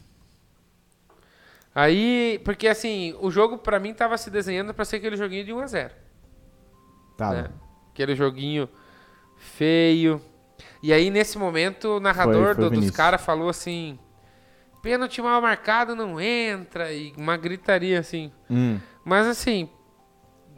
Aí, 1.75 2.39
porque 2.45 2.67
assim, 2.67 3.15
o 3.19 3.31
jogo 3.31 3.57
pra 3.57 3.79
mim 3.79 3.93
tava 3.93 4.17
se 4.17 4.29
desenhando 4.29 4.73
pra 4.73 4.85
ser 4.85 4.97
aquele 4.97 5.17
joguinho 5.17 5.43
de 5.43 5.51
1 5.53 5.59
a 5.59 5.67
0, 5.67 5.93
Tá. 7.17 7.31
né? 7.31 7.49
Aquele 7.91 8.15
joguinho 8.15 8.69
feio. 9.37 10.21
E 10.81 10.91
aí 10.93 11.09
nesse 11.09 11.37
momento 11.37 11.97
o 11.97 11.99
narrador 11.99 12.55
Foi- 12.55 12.55
foi 12.55 12.63
do- 12.69 12.79
dos 12.81 12.91
caras 12.91 13.21
falou 13.21 13.49
assim: 13.49 13.97
"Pênalti 14.81 15.21
mal 15.21 15.41
marcado 15.41 15.95
não 15.95 16.19
entra" 16.19 16.91
e 16.91 17.13
uma 17.17 17.37
gritaria 17.37 17.99
assim. 17.99 18.31
Hum. 18.49 18.79
Mas 19.03 19.27
assim, 19.27 19.69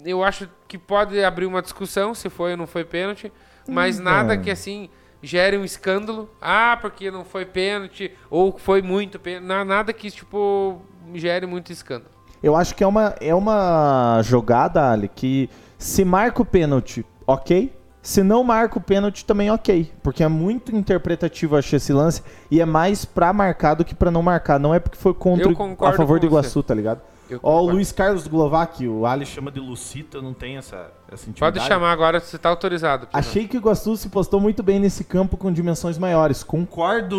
eu 0.03 0.23
acho 0.23 0.49
que 0.67 0.77
pode 0.77 1.23
abrir 1.23 1.45
uma 1.45 1.61
discussão 1.61 2.13
se 2.13 2.29
foi 2.29 2.51
ou 2.51 2.57
não 2.57 2.67
foi 2.67 2.83
pênalti, 2.83 3.31
mas 3.67 3.99
nada 3.99 4.33
Então. 4.33 4.43
que 4.43 4.51
assim 4.51 4.89
gere 5.21 5.57
um 5.57 5.63
escândalo. 5.63 6.29
Ah, 6.41 6.77
porque 6.79 7.09
não 7.09 7.23
foi 7.25 7.45
pênalti 7.45 8.11
ou 8.29 8.57
foi 8.57 8.81
muito 8.81 9.19
pênalti, 9.19 9.45
na- 9.47 9.65
nada 9.65 9.91
que 9.93 10.11
tipo 10.11 10.81
gere 11.13 11.45
muito 11.45 11.71
escândalo. 11.71 12.09
Eu 12.41 12.55
acho 12.55 12.75
que 12.75 12.83
é 12.83 12.87
uma, 12.87 13.15
é 13.19 13.33
uma 13.33 14.21
jogada, 14.23 14.91
Ali, 14.91 15.07
que 15.07 15.49
se 15.77 16.05
marca 16.05 16.41
o 16.41 16.45
pênalti, 16.45 17.05
ok. 17.25 17.73
Se 18.01 18.21
não 18.21 18.43
marca 18.43 18.77
o 18.77 18.81
pênalti, 18.81 19.25
também 19.25 19.49
ok. 19.49 19.91
Porque 20.03 20.23
é 20.23 20.27
muito 20.27 20.75
interpretativo, 20.75 21.57
achei 21.57 21.77
esse 21.77 21.91
lance. 21.91 22.21
E 22.51 22.61
é 22.61 22.65
mais 22.65 23.03
pra 23.03 23.33
marcar 23.33 23.73
do 23.73 23.83
que 23.83 23.95
pra 23.95 24.11
não 24.11 24.21
marcar. 24.21 24.59
Não 24.59 24.75
é 24.75 24.79
porque 24.79 24.95
foi 24.95 25.11
contra 25.15 25.49
a 25.81 25.93
favor 25.93 26.19
do 26.19 26.25
Iguaçu, 26.27 26.61
tá 26.61 26.75
ligado? 26.75 27.01
Ó, 27.41 27.61
o. 27.61 27.71
Luiz 27.71 27.91
Carlos 27.91 28.27
Glovac, 28.27 28.87
o 28.87 29.07
Ali 29.07 29.25
chama 29.25 29.51
de 29.51 29.59
Lucita, 29.59 30.21
não 30.21 30.33
tem 30.33 30.57
essa, 30.57 30.91
essa 31.11 31.27
intimidade. 31.27 31.57
Pode 31.57 31.67
chamar 31.67 31.91
agora, 31.91 32.19
você 32.19 32.37
tá 32.37 32.49
autorizado. 32.49 33.07
Achei 33.11 33.47
que 33.47 33.57
o 33.57 33.59
Iguaçu 33.59 33.97
se 33.97 34.09
postou 34.09 34.39
muito 34.39 34.61
bem 34.61 34.79
nesse 34.79 35.03
campo 35.03 35.35
com 35.35 35.51
dimensões 35.51 35.97
maiores. 35.97 36.43
Concordo, 36.43 37.17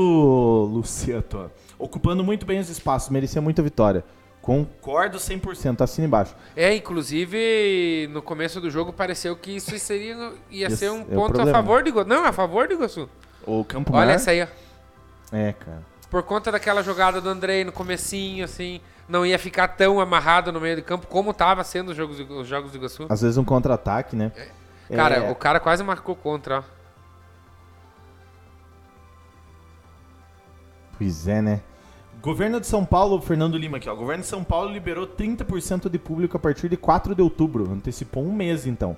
Luciato. 0.72 1.50
Ocupando 1.78 2.24
muito 2.24 2.46
bem 2.46 2.58
os 2.58 2.68
espaços, 2.68 3.10
merecia 3.10 3.40
muita 3.40 3.62
vitória. 3.62 4.04
Concordo 4.40 5.18
100%, 5.18 5.80
assina 5.82 6.06
embaixo. 6.06 6.34
É, 6.54 6.72
inclusive 6.74 8.08
no 8.12 8.22
começo 8.22 8.60
do 8.60 8.70
jogo 8.70 8.92
pareceu 8.92 9.34
que 9.34 9.56
isso 9.56 9.76
seria 9.78 10.32
ia 10.48 10.68
Esse 10.68 10.76
ser 10.76 10.90
um 10.90 11.00
é 11.00 11.04
ponto 11.04 11.40
a 11.40 11.46
favor 11.46 11.82
de 11.82 11.88
Iguaçu. 11.88 12.08
Não, 12.08 12.24
a 12.24 12.32
favor 12.32 12.68
de 12.68 12.74
Iguaçu. 12.74 13.08
O 13.44 13.64
campo 13.64 13.92
Olha 13.92 14.06
maior... 14.06 14.14
essa 14.14 14.30
aí, 14.30 14.42
ó. 14.42 14.46
É, 15.32 15.52
cara. 15.52 15.82
Por 16.08 16.22
conta 16.22 16.52
daquela 16.52 16.80
jogada 16.82 17.20
do 17.20 17.28
Andrei 17.28 17.64
no 17.64 17.72
comecinho, 17.72 18.44
assim, 18.44 18.80
não 19.08 19.26
ia 19.26 19.36
ficar 19.36 19.66
tão 19.68 19.98
amarrado 19.98 20.52
no 20.52 20.60
meio 20.60 20.76
do 20.76 20.82
campo 20.82 21.08
como 21.08 21.34
tava 21.34 21.64
sendo 21.64 21.90
os 21.90 21.96
jogos, 21.96 22.20
os 22.20 22.46
jogos 22.46 22.70
do 22.70 22.76
Iguaçu. 22.78 23.06
Às 23.08 23.22
vezes 23.22 23.36
um 23.36 23.44
contra-ataque, 23.44 24.14
né? 24.14 24.30
Cara, 24.94 25.16
É, 25.16 25.30
o 25.30 25.34
cara 25.34 25.58
quase 25.58 25.82
marcou 25.82 26.14
contra, 26.14 26.60
ó. 26.60 26.75
Pois 30.98 31.28
é, 31.28 31.42
né? 31.42 31.60
Governo 32.22 32.58
de 32.58 32.66
São 32.66 32.84
Paulo, 32.84 33.20
Fernando 33.20 33.56
Lima 33.56 33.76
aqui, 33.76 33.88
ó. 33.88 33.94
Governo 33.94 34.22
de 34.22 34.28
São 34.28 34.42
Paulo 34.42 34.72
liberou 34.72 35.06
30% 35.06 35.88
de 35.88 35.98
público 35.98 36.36
a 36.36 36.40
partir 36.40 36.68
de 36.68 36.76
4 36.76 37.14
de 37.14 37.22
outubro. 37.22 37.70
Antecipou 37.70 38.24
um 38.24 38.32
mês, 38.32 38.66
então. 38.66 38.96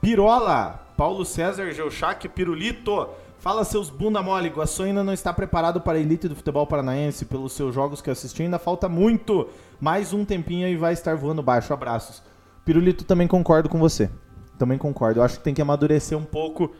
Pirola, 0.00 0.86
Paulo 0.96 1.24
César, 1.24 1.70
Geuchac, 1.72 2.28
Pirulito. 2.28 3.08
Fala 3.38 3.64
seus 3.64 3.88
bunda 3.88 4.20
mole, 4.20 4.48
Iguaçu 4.48 4.82
ainda 4.82 5.04
não 5.04 5.12
está 5.12 5.32
preparado 5.32 5.80
para 5.80 5.96
a 5.96 6.00
elite 6.00 6.26
do 6.28 6.34
futebol 6.34 6.66
paranaense. 6.66 7.24
Pelos 7.24 7.52
seus 7.52 7.74
jogos 7.74 8.02
que 8.02 8.10
assisti, 8.10 8.42
ainda 8.42 8.58
falta 8.58 8.88
muito. 8.88 9.48
Mais 9.80 10.12
um 10.12 10.24
tempinho 10.24 10.68
e 10.68 10.76
vai 10.76 10.92
estar 10.92 11.16
voando 11.16 11.42
baixo. 11.42 11.72
Abraços. 11.72 12.22
Pirulito, 12.64 13.04
também 13.04 13.28
concordo 13.28 13.68
com 13.68 13.78
você. 13.78 14.10
Também 14.58 14.76
concordo. 14.76 15.20
Eu 15.20 15.24
acho 15.24 15.38
que 15.38 15.44
tem 15.44 15.54
que 15.54 15.62
amadurecer 15.62 16.18
um 16.18 16.24
pouco 16.24 16.72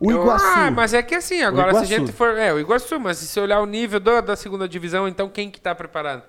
o 0.00 0.10
Eu- 0.10 0.22
Iguaçu. 0.22 0.44
Ah, 0.46 0.70
mas 0.70 0.92
é 0.94 1.02
que 1.02 1.14
assim, 1.14 1.42
agora 1.42 1.72
se 1.74 1.80
a 1.80 1.84
gente 1.84 2.12
for. 2.12 2.36
É, 2.36 2.52
o 2.52 2.58
Iguaçu, 2.58 2.98
mas 3.00 3.18
se 3.18 3.26
você 3.26 3.40
olhar 3.40 3.60
o 3.60 3.66
nível 3.66 4.00
do- 4.00 4.20
da 4.22 4.36
segunda 4.36 4.68
divisão, 4.68 5.06
então 5.08 5.28
quem 5.28 5.50
que 5.50 5.60
tá 5.60 5.74
preparado? 5.74 6.22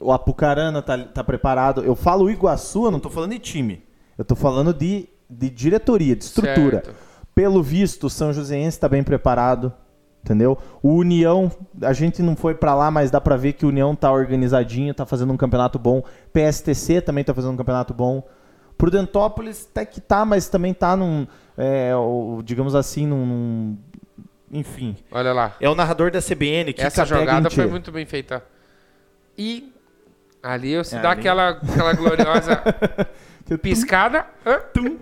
O 0.00 0.12
Apucarana 0.12 0.82
tá, 0.82 0.98
tá 0.98 1.22
preparado. 1.24 1.82
Eu 1.84 1.94
falo 1.94 2.28
Iguaçu, 2.30 2.86
eu 2.86 2.90
não 2.90 3.00
tô 3.00 3.08
falando 3.10 3.30
de 3.32 3.38
time. 3.38 3.82
Eu 4.18 4.24
tô 4.24 4.34
falando 4.34 4.72
de, 4.74 5.08
de 5.30 5.48
diretoria, 5.50 6.16
de 6.16 6.24
estrutura. 6.24 6.82
Certo. 6.84 6.94
Pelo 7.34 7.62
visto, 7.62 8.04
o 8.06 8.10
São 8.10 8.32
Joséense 8.32 8.78
tá 8.78 8.88
bem 8.88 9.02
preparado. 9.02 9.72
Entendeu? 10.22 10.56
O 10.82 10.94
União, 10.94 11.52
a 11.82 11.92
gente 11.92 12.22
não 12.22 12.34
foi 12.34 12.54
pra 12.54 12.74
lá, 12.74 12.90
mas 12.90 13.10
dá 13.10 13.20
pra 13.20 13.36
ver 13.36 13.52
que 13.52 13.66
o 13.66 13.68
União 13.68 13.94
tá 13.94 14.10
organizadinho, 14.10 14.94
tá 14.94 15.04
fazendo 15.04 15.32
um 15.32 15.36
campeonato 15.36 15.78
bom. 15.78 16.02
PSTC 16.32 17.02
também 17.02 17.22
tá 17.22 17.34
fazendo 17.34 17.52
um 17.52 17.56
campeonato 17.58 17.92
bom. 17.92 18.22
Prudentópolis 18.78 19.68
até 19.70 19.84
que 19.84 20.00
tá, 20.00 20.24
mas 20.24 20.48
também 20.48 20.74
tá 20.74 20.96
num, 20.96 21.26
é, 21.56 21.94
o- 21.96 22.40
digamos 22.44 22.74
assim, 22.74 23.06
num, 23.06 23.26
num- 23.26 23.78
enfim. 24.52 24.96
Olha 25.10 25.32
lá. 25.32 25.56
É 25.60 25.68
o 25.68 25.74
narrador 25.74 26.10
da 26.10 26.20
CBN 26.20 26.72
que 26.72 26.82
Essa 26.82 27.04
jogada 27.04 27.50
foi 27.50 27.66
muito 27.66 27.90
bem 27.92 28.06
feita. 28.06 28.44
E 29.36 29.72
ali 30.42 30.70
eu 30.72 30.84
se 30.84 30.96
É, 30.96 31.00
dá 31.00 31.10
ali- 31.10 31.20
aquela, 31.20 31.50
aquela 31.50 31.92
gloriosa 31.94 32.62
piscada. 33.62 34.26
hã? 34.46 34.58
tum. 34.72 34.98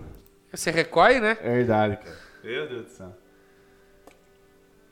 Você 0.52 0.70
recolhe, 0.70 1.18
né? 1.20 1.36
É 1.40 1.54
verdade, 1.54 1.96
cara. 1.96 2.16
Meu 2.44 2.68
Deus 2.68 2.84
do 2.84 2.90
céu. 2.90 3.12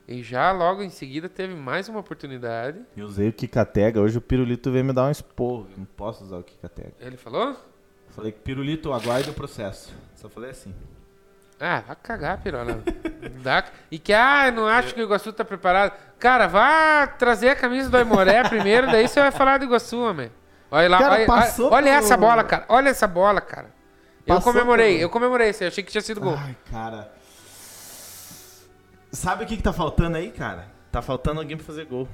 E 0.07 0.21
já 0.23 0.51
logo 0.51 0.81
em 0.81 0.89
seguida 0.89 1.29
teve 1.29 1.53
mais 1.55 1.87
uma 1.87 1.99
oportunidade. 1.99 2.79
Eu 2.97 3.05
usei 3.05 3.29
o 3.29 3.33
Kikatega, 3.33 4.01
hoje 4.01 4.17
o 4.17 4.21
Pirulito 4.21 4.71
veio 4.71 4.83
me 4.83 4.91
dar 4.91 5.05
um 5.07 5.11
esporro. 5.11 5.67
Eu 5.71 5.77
não 5.77 5.85
posso 5.85 6.23
usar 6.23 6.37
o 6.37 6.43
Kikatega. 6.43 6.93
Ele 6.99 7.15
falou? 7.15 7.55
Falei 8.09 8.31
que 8.31 8.39
Pirulito 8.39 8.91
aguarda 8.91 9.31
o 9.31 9.33
processo. 9.33 9.93
Só 10.15 10.27
falei 10.27 10.49
assim. 10.49 10.73
Ah, 11.61 11.83
vai 11.87 11.95
cagar, 12.01 12.37
pirola. 12.39 12.81
Dá- 13.43 13.63
E 13.91 13.99
que, 13.99 14.11
ah, 14.13 14.47
eu 14.47 14.51
não 14.53 14.67
acho 14.67 14.93
que 14.95 15.01
o 15.01 15.03
Iguaçu 15.03 15.31
tá 15.31 15.45
preparado. 15.45 15.93
Cara, 16.19 16.47
vá 16.47 17.05
trazer 17.07 17.49
a 17.49 17.55
camisa 17.55 17.89
do 17.89 17.97
Aimoré 17.97 18.43
primeiro, 18.49 18.87
daí 18.87 19.07
você 19.07 19.19
vai 19.19 19.31
falar 19.31 19.59
do 19.59 19.65
Iguaçu, 19.65 19.99
homem. 20.01 20.31
Olha 20.71 20.89
lá, 20.89 20.97
Cara, 20.97 21.13
olha, 21.13 21.25
olha, 21.31 21.71
olha 21.71 21.89
essa 21.89 22.17
bola, 22.17 22.43
cara. 22.43 22.65
Olha 22.69 22.89
essa 22.89 23.07
bola, 23.07 23.41
cara. 23.41 23.67
Eu 24.25 24.35
Passou 24.35 24.53
comemorei, 24.53 24.91
pelo- 24.93 25.01
eu 25.01 25.09
comemorei 25.09 25.49
isso 25.49 25.63
aí, 25.63 25.67
achei 25.67 25.83
que 25.83 25.91
tinha 25.91 26.01
sido 26.01 26.21
gol. 26.21 26.35
Ai, 26.37 26.55
cara. 26.71 27.11
Sabe 29.11 29.43
o 29.43 29.47
que, 29.47 29.57
que 29.57 29.63
tá 29.63 29.73
faltando 29.73 30.17
aí, 30.17 30.31
cara? 30.31 30.67
Tá 30.91 31.01
faltando 31.01 31.39
alguém 31.41 31.57
pra 31.57 31.65
fazer 31.65 31.85
gol. 31.85 32.07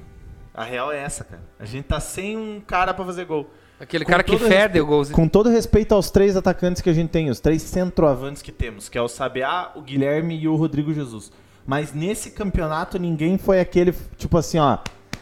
A 0.54 0.64
real 0.64 0.92
é 0.92 0.98
essa, 1.00 1.24
cara. 1.24 1.42
A 1.60 1.66
gente 1.66 1.86
tá 1.86 2.00
sem 2.00 2.36
um 2.36 2.60
cara 2.60 2.94
pra 2.94 3.06
fazer 3.06 3.26
gol. 3.26 3.50
Aquele 3.80 4.06
Com 4.06 4.12
cara 4.12 4.24
que 4.24 4.38
fede 4.38 4.80
o 4.82 4.86
golzinho. 4.86 5.16
Com 5.16 5.28
todo 5.28 5.50
respeito 5.50 5.94
aos 5.94 6.10
três 6.10 6.36
atacantes 6.36 6.82
que 6.82 6.90
a 6.90 6.94
gente 6.94 7.10
tem, 7.10 7.30
os 7.30 7.40
três 7.40 7.62
centroavantes 7.62 8.42
que 8.42 8.52
temos, 8.52 8.90
que 8.90 8.98
é 8.98 9.02
o 9.02 9.08
Sabiá, 9.08 9.72
o 9.76 9.82
Guilherme 9.82 10.36
e 10.38 10.48
o 10.48 10.56
Rodrigo 10.56 10.94
Jesus. 10.94 11.32
Mas 11.66 11.94
nesse 11.94 12.32
campeonato 12.32 12.98
ninguém 12.98 13.38
foi 13.38 13.60
aquele, 13.60 13.94
tipo 14.18 14.36
assim, 14.38 14.58
ó, 14.58 14.80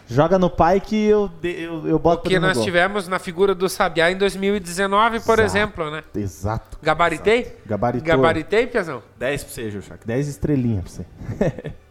joga 0.08 0.39
no 0.39 0.49
pai 0.49 0.80
que 0.80 0.95
eu, 0.95 1.30
eu, 1.43 1.88
eu 1.88 1.99
boto 1.99 2.24
Porque 2.24 2.39
nós 2.39 2.64
tivemos 2.64 3.08
na 3.10 3.20
figura 3.20 3.53
do 3.53 3.68
Sabiá 3.68 4.10
em 4.10 4.18
2019, 4.18 5.20
por 5.20 5.39
Exato. 5.39 5.41
exemplo, 5.41 5.91
né? 5.91 6.03
Exato. 6.16 6.78
Gabaritei? 6.82 7.39
Exato. 7.41 7.58
Gabaritou. 7.66 8.08
Gabaritei, 8.08 8.68
Piazão? 8.68 9.03
10 9.18 9.43
pra 9.43 9.53
você, 9.53 9.72
Juchac. 9.72 10.08
10 10.08 10.28
estrelinhas 10.30 10.84
pra 10.84 10.91
você. 10.91 11.74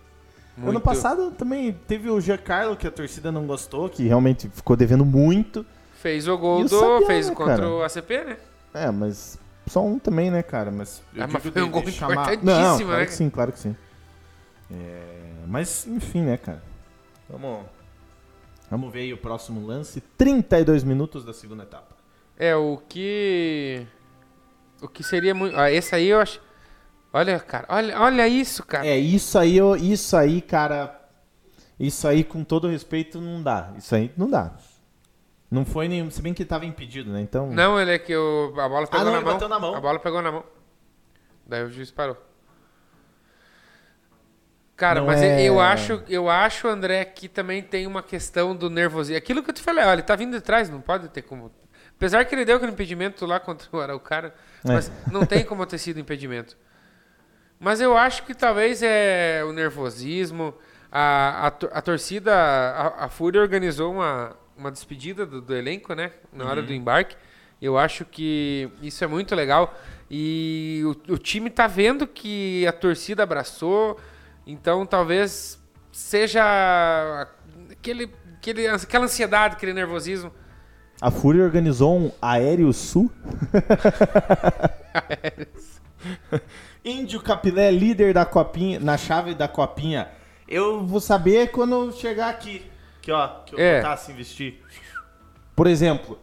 Ano 0.65 0.81
passado 0.81 1.33
também 1.33 1.73
teve 1.73 2.09
o 2.09 2.21
Giancarlo, 2.21 2.77
que 2.77 2.87
a 2.87 2.91
torcida 2.91 3.33
não 3.33 3.45
gostou, 3.45 3.89
que 3.89 4.05
realmente 4.05 4.49
ficou 4.55 4.77
devendo 4.77 5.05
muito. 5.05 5.67
Fez 6.05 6.29
o 6.29 6.37
gol 6.37 6.61
E 6.61 6.65
o 6.65 6.69
do. 6.69 6.79
Sabiá, 6.81 7.07
fez 7.07 7.29
né, 7.31 7.35
contra 7.35 7.57
cara? 7.57 7.71
o 7.71 7.83
ACP, 7.83 8.25
né? 8.25 8.37
É, 8.75 8.91
mas 8.91 9.39
só 9.67 9.83
um 9.83 9.99
também, 9.99 10.31
né, 10.31 10.43
cara? 10.43 10.71
Mas, 10.71 11.03
eu 11.15 11.25
Ah, 11.25 11.27
mas 11.27 11.43
foi 11.43 11.63
um 11.63 11.71
gol 11.71 11.87
chamar- 11.91 12.13
importantíssimo, 12.35 12.51
Não, 12.51 12.77
né, 12.79 12.85
claro 12.85 13.01
que 13.01 13.07
cara? 13.07 13.11
sim, 13.17 13.31
claro 13.31 13.53
que 13.53 13.59
sim. 13.59 13.77
É, 14.71 15.07
mas, 15.47 15.87
enfim, 15.87 16.21
né, 16.21 16.37
cara? 16.37 16.63
Vamos, 17.27 17.65
vamos 18.71 18.93
ver 18.93 18.99
aí 19.01 19.15
o 19.15 19.17
próximo 19.17 19.67
lance. 19.67 20.03
32 20.19 20.85
minutos 20.85 21.25
da 21.25 21.33
segunda 21.33 21.63
etapa. 21.63 21.97
É, 22.39 22.55
o 22.55 22.77
que. 22.87 23.87
O 24.83 24.87
que 24.89 25.03
seria 25.03 25.35
muito. 25.35 25.59
Ah, 25.59 25.71
esse 25.73 25.95
aí 25.95 26.09
eu 26.09 26.21
acho. 26.21 26.39
Olha, 27.15 27.41
cara, 27.41 27.65
olha, 27.71 27.99
olha 27.99 28.29
isso, 28.29 28.63
cara. 28.63 28.87
É, 28.87 28.99
isso 28.99 29.39
aí, 29.39 29.57
eu- 29.57 29.75
isso 29.75 30.15
aí, 30.15 30.43
cara. 30.43 31.01
Isso 31.81 32.07
aí, 32.07 32.23
com 32.25 32.45
todo 32.45 32.69
respeito, 32.69 33.23
não 33.23 33.43
dá. 33.43 33.73
Isso 33.79 33.95
aí 33.95 34.13
não 34.19 34.29
dá. 34.29 34.53
Não 35.55 35.65
foi 35.65 35.87
nenhum. 35.87 36.11
Se 36.11 36.21
bem 36.21 36.35
que 36.35 36.45
tava 36.45 36.67
impedido, 36.67 37.13
né? 37.13 37.21
Então. 37.21 37.49
Não, 37.51 37.81
ele 37.81 37.93
é 37.93 37.99
que 37.99 38.15
o, 38.17 38.53
a 38.59 38.69
bola 38.69 38.87
pegou 38.89 39.05
não, 39.05 39.13
na, 39.13 39.19
ele 39.19 39.25
mão. 39.25 39.35
bateu 39.35 39.49
na 39.49 39.59
mão. 39.61 39.75
A 39.77 39.81
bola 39.81 39.99
pegou 40.01 40.21
na 40.21 40.33
mão. 40.33 40.45
Daí 41.47 41.63
o 41.63 41.71
juiz 41.71 41.91
parou. 41.93 42.17
Cara, 44.77 44.99
Não 45.01 45.07
mas 45.07 45.23
é- 45.23 45.43
eu 45.43 45.61
acho, 45.61 46.03
eu 46.09 46.29
acho, 46.29 46.67
André, 46.67 47.05
que 47.05 47.29
também 47.29 47.63
tem 47.63 47.87
uma 47.87 48.03
questão 48.03 48.57
do 48.57 48.69
nervosismo. 48.69 49.17
Aquilo 49.17 49.43
que 49.43 49.51
eu 49.51 49.55
te 49.55 49.63
falei, 49.63 49.85
olha, 49.85 49.93
ele 49.93 50.03
tá 50.03 50.17
vindo 50.17 50.33
de 50.37 50.41
trás, 50.43 50.69
não 50.69 50.81
pode 50.81 51.09
ter 51.09 51.23
como. 51.23 51.53
Apesar 51.97 52.25
que 52.25 52.35
ele 52.35 52.45
deu 52.45 52.57
aquele 52.57 52.73
impedimento 52.73 53.25
lá 53.25 53.39
contra 53.39 53.69
o 53.73 53.81
Araucária, 53.81 54.35
É. 54.65 54.73
mas 54.73 54.91
não 55.13 55.25
tem 55.25 55.45
como 55.45 55.65
ter 55.65 55.79
sido 55.79 56.01
impedimento. 56.01 56.57
Mas 57.61 57.81
eu 57.81 57.97
acho 57.97 58.25
que 58.25 58.35
talvez 58.35 58.83
é 58.83 59.43
o 59.47 59.53
nervosismo. 59.53 60.53
A, 60.91 61.47
a, 61.47 61.79
a 61.79 61.81
torcida, 61.83 62.35
a, 62.35 63.05
a 63.05 63.09
Fúria 63.09 63.41
organizou 63.41 63.93
uma, 63.93 64.37
uma 64.57 64.71
despedida 64.71 65.27
do, 65.27 65.41
do 65.41 65.55
elenco, 65.55 65.95
né? 65.95 66.13
Na 66.33 66.47
hora 66.47 66.63
do 66.63 66.73
embarque. 66.73 67.17
Eu 67.61 67.79
acho 67.79 68.05
que 68.05 68.69
isso 68.83 69.03
é 69.03 69.07
muito 69.07 69.35
legal. 69.35 69.75
E 70.11 70.83
o, 70.85 71.15
o 71.15 71.19
time 71.19 71.51
tá 71.51 71.67
vendo 71.67 72.07
que 72.07 72.67
a 72.67 72.73
torcida 72.73 73.23
abraçou. 73.23 73.99
Então 74.47 74.85
talvez 74.85 75.59
seja 75.91 77.29
aquele, 77.71 78.11
aquele, 78.37 78.69
aquela 78.69 79.05
ansiedade, 79.05 79.55
aquele 79.55 79.73
nervosismo. 79.73 80.31
A 81.01 81.11
Fúria 81.11 81.45
organizou 81.45 81.99
um 81.99 82.13
Aéreo 82.21 82.73
Sul. 82.73 83.11
Índio 86.85 87.23
Capilé, 87.23 87.71
líder 87.71 88.13
da 88.13 88.25
copinha, 88.25 88.79
na 88.79 88.99
chave 88.99 89.35
da 89.35 89.49
copinha. 89.49 90.09
Eu 90.47 90.85
vou 90.85 91.01
saber 91.01 91.51
quando 91.51 91.91
chegar 91.93 92.29
aqui. 92.29 92.63
Que 93.05 93.13
ó, 93.13 93.29
que 93.45 93.55
eu 93.55 93.59
É. 93.59 93.77
botar 93.79 93.93
assim, 93.93 94.13
vestir. 94.15 94.63
Por 95.55 95.67
exemplo, 95.67 96.19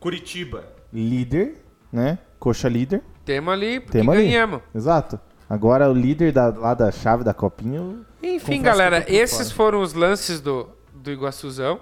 Curitiba, 0.00 0.64
líder, 0.92 1.62
né? 1.92 2.18
Coxa 2.38 2.68
líder. 2.68 3.02
Temos 3.24 3.52
ali 3.52 3.80
Temos 3.80 4.14
ali. 4.14 4.24
ganhamos. 4.24 4.62
Exato. 4.74 5.20
Agora 5.50 5.88
o 5.90 5.92
líder 5.94 6.32
da, 6.32 6.48
lá 6.48 6.74
da 6.74 6.90
chave 6.90 7.24
da 7.24 7.34
copinha. 7.34 7.96
Enfim, 8.22 8.62
galera, 8.62 9.04
esses 9.08 9.50
fora. 9.50 9.56
foram 9.56 9.82
os 9.82 9.92
lances 9.94 10.40
do, 10.40 10.68
do 10.94 11.10
Iguaçuzão, 11.10 11.80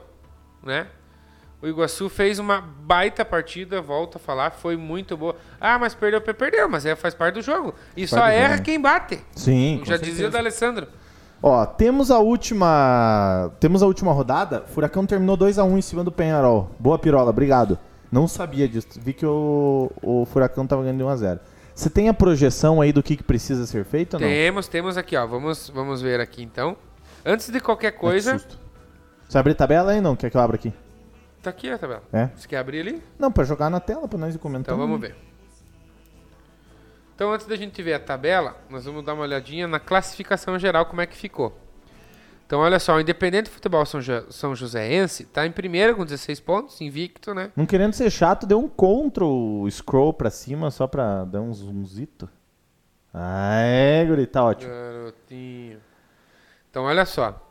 né? 0.62 0.86
O 1.60 1.66
Iguaçu 1.66 2.08
fez 2.08 2.38
uma 2.38 2.60
baita 2.60 3.24
partida, 3.24 3.80
volto 3.80 4.16
a 4.16 4.18
falar, 4.18 4.50
foi 4.52 4.76
muito 4.76 5.16
boa. 5.16 5.36
Ah, 5.60 5.78
mas 5.78 5.94
perdeu, 5.94 6.20
perdeu, 6.20 6.68
mas 6.68 6.84
é, 6.86 6.94
faz 6.94 7.14
parte 7.14 7.34
do 7.36 7.42
jogo. 7.42 7.74
E 7.96 8.06
só 8.06 8.20
parte 8.20 8.34
do 8.34 8.38
erra 8.38 8.52
jogo. 8.54 8.64
quem 8.64 8.80
bate. 8.80 9.20
Sim, 9.34 9.82
Já 9.84 9.96
dizia 9.96 10.28
o 10.28 10.30
da 10.30 10.38
Alessandro. 10.38 10.86
Ó, 11.42 11.64
temos 11.66 12.10
a 12.10 12.18
última. 12.18 13.50
Temos 13.60 13.82
a 13.82 13.86
última 13.86 14.12
rodada. 14.12 14.64
Furacão 14.68 15.04
terminou 15.06 15.36
2x1 15.36 15.76
em 15.78 15.82
cima 15.82 16.02
do 16.02 16.10
Penharol. 16.10 16.70
Boa 16.78 16.98
pirola, 16.98 17.30
obrigado. 17.30 17.78
Não 18.10 18.26
sabia 18.26 18.68
disso. 18.68 18.88
Vi 18.96 19.12
que 19.12 19.26
o, 19.26 19.90
o 20.02 20.24
Furacão 20.26 20.66
tava 20.66 20.82
ganhando 20.82 20.98
de 20.98 21.04
1x0. 21.04 21.38
Você 21.74 21.90
tem 21.90 22.08
a 22.08 22.14
projeção 22.14 22.80
aí 22.80 22.90
do 22.92 23.02
que, 23.02 23.16
que 23.16 23.22
precisa 23.22 23.66
ser 23.66 23.84
feito 23.84 24.14
ou 24.14 24.20
não? 24.20 24.26
Temos, 24.26 24.66
temos 24.66 24.96
aqui, 24.96 25.14
ó. 25.16 25.26
Vamos, 25.26 25.68
vamos 25.68 26.00
ver 26.00 26.20
aqui 26.20 26.42
então. 26.42 26.76
Antes 27.24 27.50
de 27.50 27.60
qualquer 27.60 27.88
Ai, 27.88 27.92
que 27.92 27.98
coisa. 27.98 28.38
susto. 28.38 28.58
Você 29.28 29.36
abrir 29.36 29.54
tabela 29.54 29.92
aí 29.92 30.00
não? 30.00 30.16
Quer 30.16 30.30
que 30.30 30.36
eu 30.36 30.40
abra 30.40 30.56
aqui? 30.56 30.72
Tá 31.42 31.50
aqui 31.50 31.70
a 31.70 31.76
tabela. 31.76 32.02
É? 32.12 32.30
Você 32.34 32.48
quer 32.48 32.58
abrir 32.58 32.80
ali? 32.80 33.02
Não, 33.18 33.30
pra 33.30 33.44
jogar 33.44 33.68
na 33.68 33.78
tela, 33.80 34.08
pra 34.08 34.18
nós 34.18 34.34
ir 34.34 34.38
comentando. 34.38 34.74
Então 34.74 34.78
vamos 34.78 35.00
ver. 35.00 35.14
Então, 37.16 37.32
antes 37.32 37.46
da 37.46 37.56
gente 37.56 37.82
ver 37.82 37.94
a 37.94 37.98
tabela, 37.98 38.56
nós 38.68 38.84
vamos 38.84 39.02
dar 39.02 39.14
uma 39.14 39.22
olhadinha 39.22 39.66
na 39.66 39.80
classificação 39.80 40.58
geral, 40.58 40.84
como 40.84 41.00
é 41.00 41.06
que 41.06 41.16
ficou. 41.16 41.58
Então, 42.46 42.60
olha 42.60 42.78
só, 42.78 42.94
o 42.94 43.00
Independente 43.00 43.48
Futebol 43.50 43.84
São, 43.86 44.00
Jo- 44.02 44.30
São 44.30 44.54
Joséense 44.54 45.22
está 45.24 45.46
em 45.46 45.50
primeiro 45.50 45.96
com 45.96 46.04
16 46.04 46.38
pontos, 46.40 46.78
invicto, 46.80 47.34
né? 47.34 47.50
Não 47.56 47.64
querendo 47.66 47.94
ser 47.94 48.10
chato, 48.10 48.46
deu 48.46 48.60
um 48.60 48.68
Ctrl 48.68 49.66
scroll 49.70 50.12
pra 50.12 50.28
cima 50.30 50.70
só 50.70 50.86
pra 50.86 51.24
dar 51.24 51.40
um 51.40 51.52
zoomzito. 51.54 52.28
Aê, 53.12 54.04
guri, 54.06 54.26
tá 54.26 54.44
ótimo. 54.44 54.70
Garotinho. 54.70 55.80
Então, 56.70 56.84
olha 56.84 57.06
só. 57.06 57.42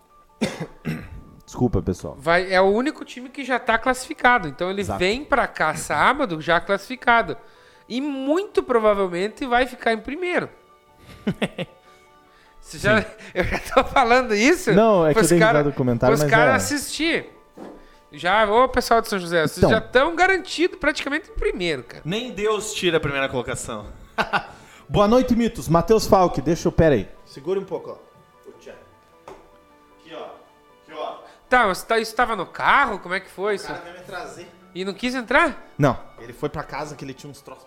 Desculpa, 1.43 1.81
pessoal. 1.81 2.15
Vai, 2.19 2.53
é 2.53 2.61
o 2.61 2.65
único 2.65 3.03
time 3.03 3.29
que 3.29 3.43
já 3.43 3.57
está 3.57 3.77
classificado. 3.79 4.47
Então, 4.47 4.69
ele 4.69 4.81
Exato. 4.81 4.99
vem 4.99 5.25
para 5.25 5.47
cá 5.47 5.73
sábado 5.75 6.39
já 6.39 6.59
classificado. 6.61 7.35
E 7.87 8.01
muito 8.01 8.63
provavelmente 8.63 9.45
vai 9.45 9.65
ficar 9.67 9.93
em 9.93 9.99
primeiro. 9.99 10.49
Você 12.59 12.79
já, 12.79 13.05
eu 13.33 13.43
já 13.43 13.59
tô 13.59 13.83
falando 13.83 14.33
isso. 14.33 14.73
Não, 14.73 15.05
é 15.05 15.13
que 15.13 15.19
eu 15.19 15.27
dei 15.27 15.39
cara- 15.39 15.71
comentário, 15.71 16.15
Os 16.15 16.21
mas 16.21 16.31
caras 16.31 16.53
é. 16.53 16.55
assistir. 16.75 17.29
Já, 18.11 18.49
ô 18.49 18.67
pessoal 18.69 19.01
de 19.01 19.09
São 19.09 19.19
José, 19.19 19.41
vocês 19.41 19.57
Então. 19.57 19.69
já 19.69 19.77
estão 19.79 20.15
garantidos 20.15 20.79
praticamente 20.79 21.29
em 21.29 21.33
primeiro, 21.33 21.83
cara. 21.83 22.01
Nem 22.05 22.31
Deus 22.31 22.73
tira 22.73 22.97
a 22.97 22.99
primeira 22.99 23.27
colocação. 23.29 23.87
Boa 24.87 25.07
noite, 25.07 25.35
mitos. 25.35 25.67
Matheus 25.67 26.07
Falque, 26.07 26.41
deixa 26.41 26.67
eu. 26.67 26.71
Pera 26.71 26.95
aí. 26.95 27.09
Segura 27.25 27.59
um 27.59 27.65
pouco, 27.65 27.89
ó. 27.91 28.49
Aqui, 28.49 28.71
ó. 30.13 30.23
Aqui, 30.23 30.93
ó. 30.93 31.17
Tá, 31.49 31.67
você 31.67 31.85
tá, 31.85 31.99
isso 31.99 32.15
tava 32.15 32.35
no 32.35 32.45
carro? 32.45 32.99
Como 32.99 33.13
é 33.13 33.19
que 33.19 33.29
foi 33.29 33.55
isso? 33.55 33.67
vai 33.67 33.93
me 33.93 33.99
trazer. 33.99 34.47
E 34.73 34.85
não 34.85 34.93
quis 34.93 35.13
entrar? 35.15 35.71
Não, 35.77 35.99
ele 36.19 36.33
foi 36.33 36.49
pra 36.49 36.63
casa 36.63 36.95
que 36.95 37.03
ele 37.03 37.13
tinha 37.13 37.29
uns 37.29 37.41
troços. 37.41 37.65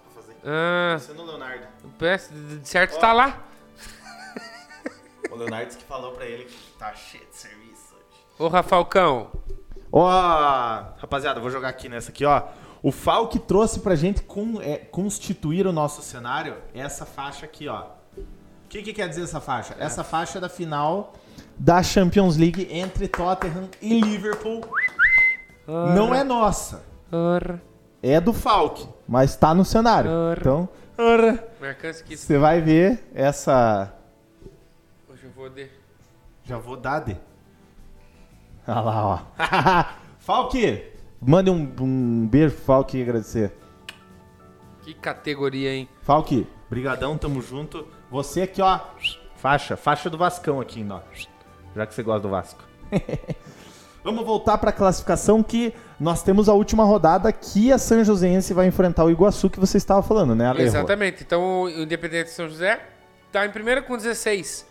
Ah, 0.50 0.98
Sendo 0.98 1.22
o 1.22 1.26
Leonardo. 1.26 1.66
de 1.98 2.58
de 2.60 2.68
certo 2.68 2.98
tá 2.98 3.12
lá. 3.12 3.42
O 5.30 5.36
Leonardo 5.36 5.76
que 5.76 5.84
falou 5.84 6.12
pra 6.12 6.24
ele 6.24 6.44
que 6.44 6.56
tá 6.78 6.94
cheio 6.94 7.24
de 7.30 7.36
serviço 7.36 7.94
hoje. 7.94 8.20
Ô, 8.38 8.48
Rafalcão. 8.48 9.30
Ó, 9.92 10.08
rapaziada, 10.98 11.38
vou 11.40 11.50
jogar 11.50 11.68
aqui 11.68 11.88
nessa 11.88 12.10
aqui, 12.10 12.24
ó. 12.24 12.42
O 12.82 12.90
Falque 12.92 13.38
trouxe 13.38 13.80
pra 13.80 13.94
gente 13.96 14.22
con- 14.22 14.60
é, 14.62 14.76
constituir 14.78 15.66
o 15.66 15.72
nosso 15.72 16.00
cenário 16.00 16.56
essa 16.74 17.04
faixa 17.04 17.44
aqui, 17.44 17.68
ó. 17.68 17.82
O 18.16 18.68
que, 18.68 18.82
que 18.82 18.92
quer 18.92 19.08
dizer 19.08 19.22
essa 19.24 19.40
faixa? 19.40 19.74
Essa 19.78 20.04
faixa 20.04 20.38
é 20.38 20.40
da 20.40 20.48
final 20.48 21.12
da 21.58 21.82
Champions 21.82 22.36
League 22.36 22.68
entre 22.70 23.08
Tottenham 23.08 23.68
e 23.82 24.00
Liverpool. 24.00 24.62
Não 25.66 26.14
é 26.14 26.22
nossa. 26.22 26.82
Ora, 27.10 27.60
É 28.02 28.20
do 28.20 28.32
Falque, 28.32 28.88
mas 29.08 29.34
tá 29.34 29.54
no 29.54 29.64
cenário. 29.64 30.10
Ora. 30.10 30.40
Então, 30.40 30.68
você 32.08 32.38
vai 32.38 32.60
ver 32.60 33.08
essa. 33.12 33.92
Hoje 35.08 35.24
eu 35.24 35.30
vou 35.30 35.48
de. 35.48 35.68
Já 36.44 36.58
vou 36.58 36.76
dar 36.76 37.00
de. 37.00 37.16
Olha 38.66 38.80
lá, 38.80 39.06
ó. 39.06 39.84
Falque! 40.20 40.92
Mande 41.20 41.50
um, 41.50 41.74
um 41.80 42.28
beijo 42.28 42.54
pro 42.54 42.64
Falque 42.64 42.98
e 42.98 43.02
agradecer. 43.02 43.52
Que 44.82 44.94
categoria, 44.94 45.74
hein? 45.74 45.88
Falque, 46.02 46.46
brigadão, 46.70 47.18
tamo 47.18 47.42
junto. 47.42 47.88
Você 48.10 48.42
aqui, 48.42 48.62
ó, 48.62 48.78
faixa, 49.36 49.76
faixa 49.76 50.08
do 50.08 50.16
Vascão 50.16 50.60
aqui, 50.60 50.86
ó. 50.88 51.00
Já 51.74 51.86
que 51.86 51.94
você 51.94 52.02
gosta 52.02 52.20
do 52.20 52.28
Vasco. 52.28 52.62
Vamos 54.08 54.24
voltar 54.24 54.56
pra 54.56 54.72
classificação 54.72 55.42
que 55.42 55.74
nós 56.00 56.22
temos 56.22 56.48
a 56.48 56.54
última 56.54 56.82
rodada 56.82 57.30
que 57.30 57.70
a 57.70 57.76
São 57.76 58.02
Joséense 58.02 58.54
vai 58.54 58.66
enfrentar 58.66 59.04
o 59.04 59.10
Iguaçu 59.10 59.50
que 59.50 59.60
você 59.60 59.76
estava 59.76 60.02
falando, 60.02 60.34
né, 60.34 60.46
Alejo? 60.46 60.66
Exatamente. 60.68 61.22
Então 61.22 61.64
o 61.64 61.68
Independente 61.68 62.28
de 62.28 62.30
São 62.30 62.48
José 62.48 62.80
tá 63.30 63.44
em 63.44 63.50
primeiro 63.50 63.82
com 63.82 63.98
16. 63.98 64.66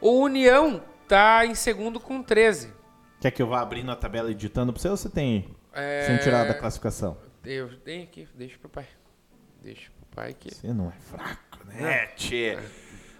O 0.00 0.22
União 0.22 0.80
tá 1.06 1.44
em 1.44 1.54
segundo 1.54 2.00
com 2.00 2.22
13. 2.22 2.72
Quer 3.20 3.30
que 3.32 3.42
eu 3.42 3.48
vá 3.48 3.60
abrindo 3.60 3.90
a 3.90 3.96
tabela 3.96 4.30
editando 4.30 4.72
pra 4.72 4.80
você 4.80 4.88
ou 4.88 4.96
você 4.96 5.10
tem 5.10 5.54
É... 5.74 6.04
sem 6.06 6.16
tirar 6.16 6.48
da 6.48 6.54
classificação? 6.54 7.18
Eu 7.44 7.68
tenho 7.80 8.04
aqui, 8.04 8.26
deixa 8.34 8.56
pro 8.58 8.70
pai. 8.70 8.86
Deixa 9.62 9.90
pro 9.90 10.16
pai 10.16 10.30
aqui. 10.30 10.54
Você 10.54 10.72
não 10.72 10.88
é 10.88 10.98
fraco, 11.00 11.58
né, 11.66 12.06
tchê? 12.16 12.56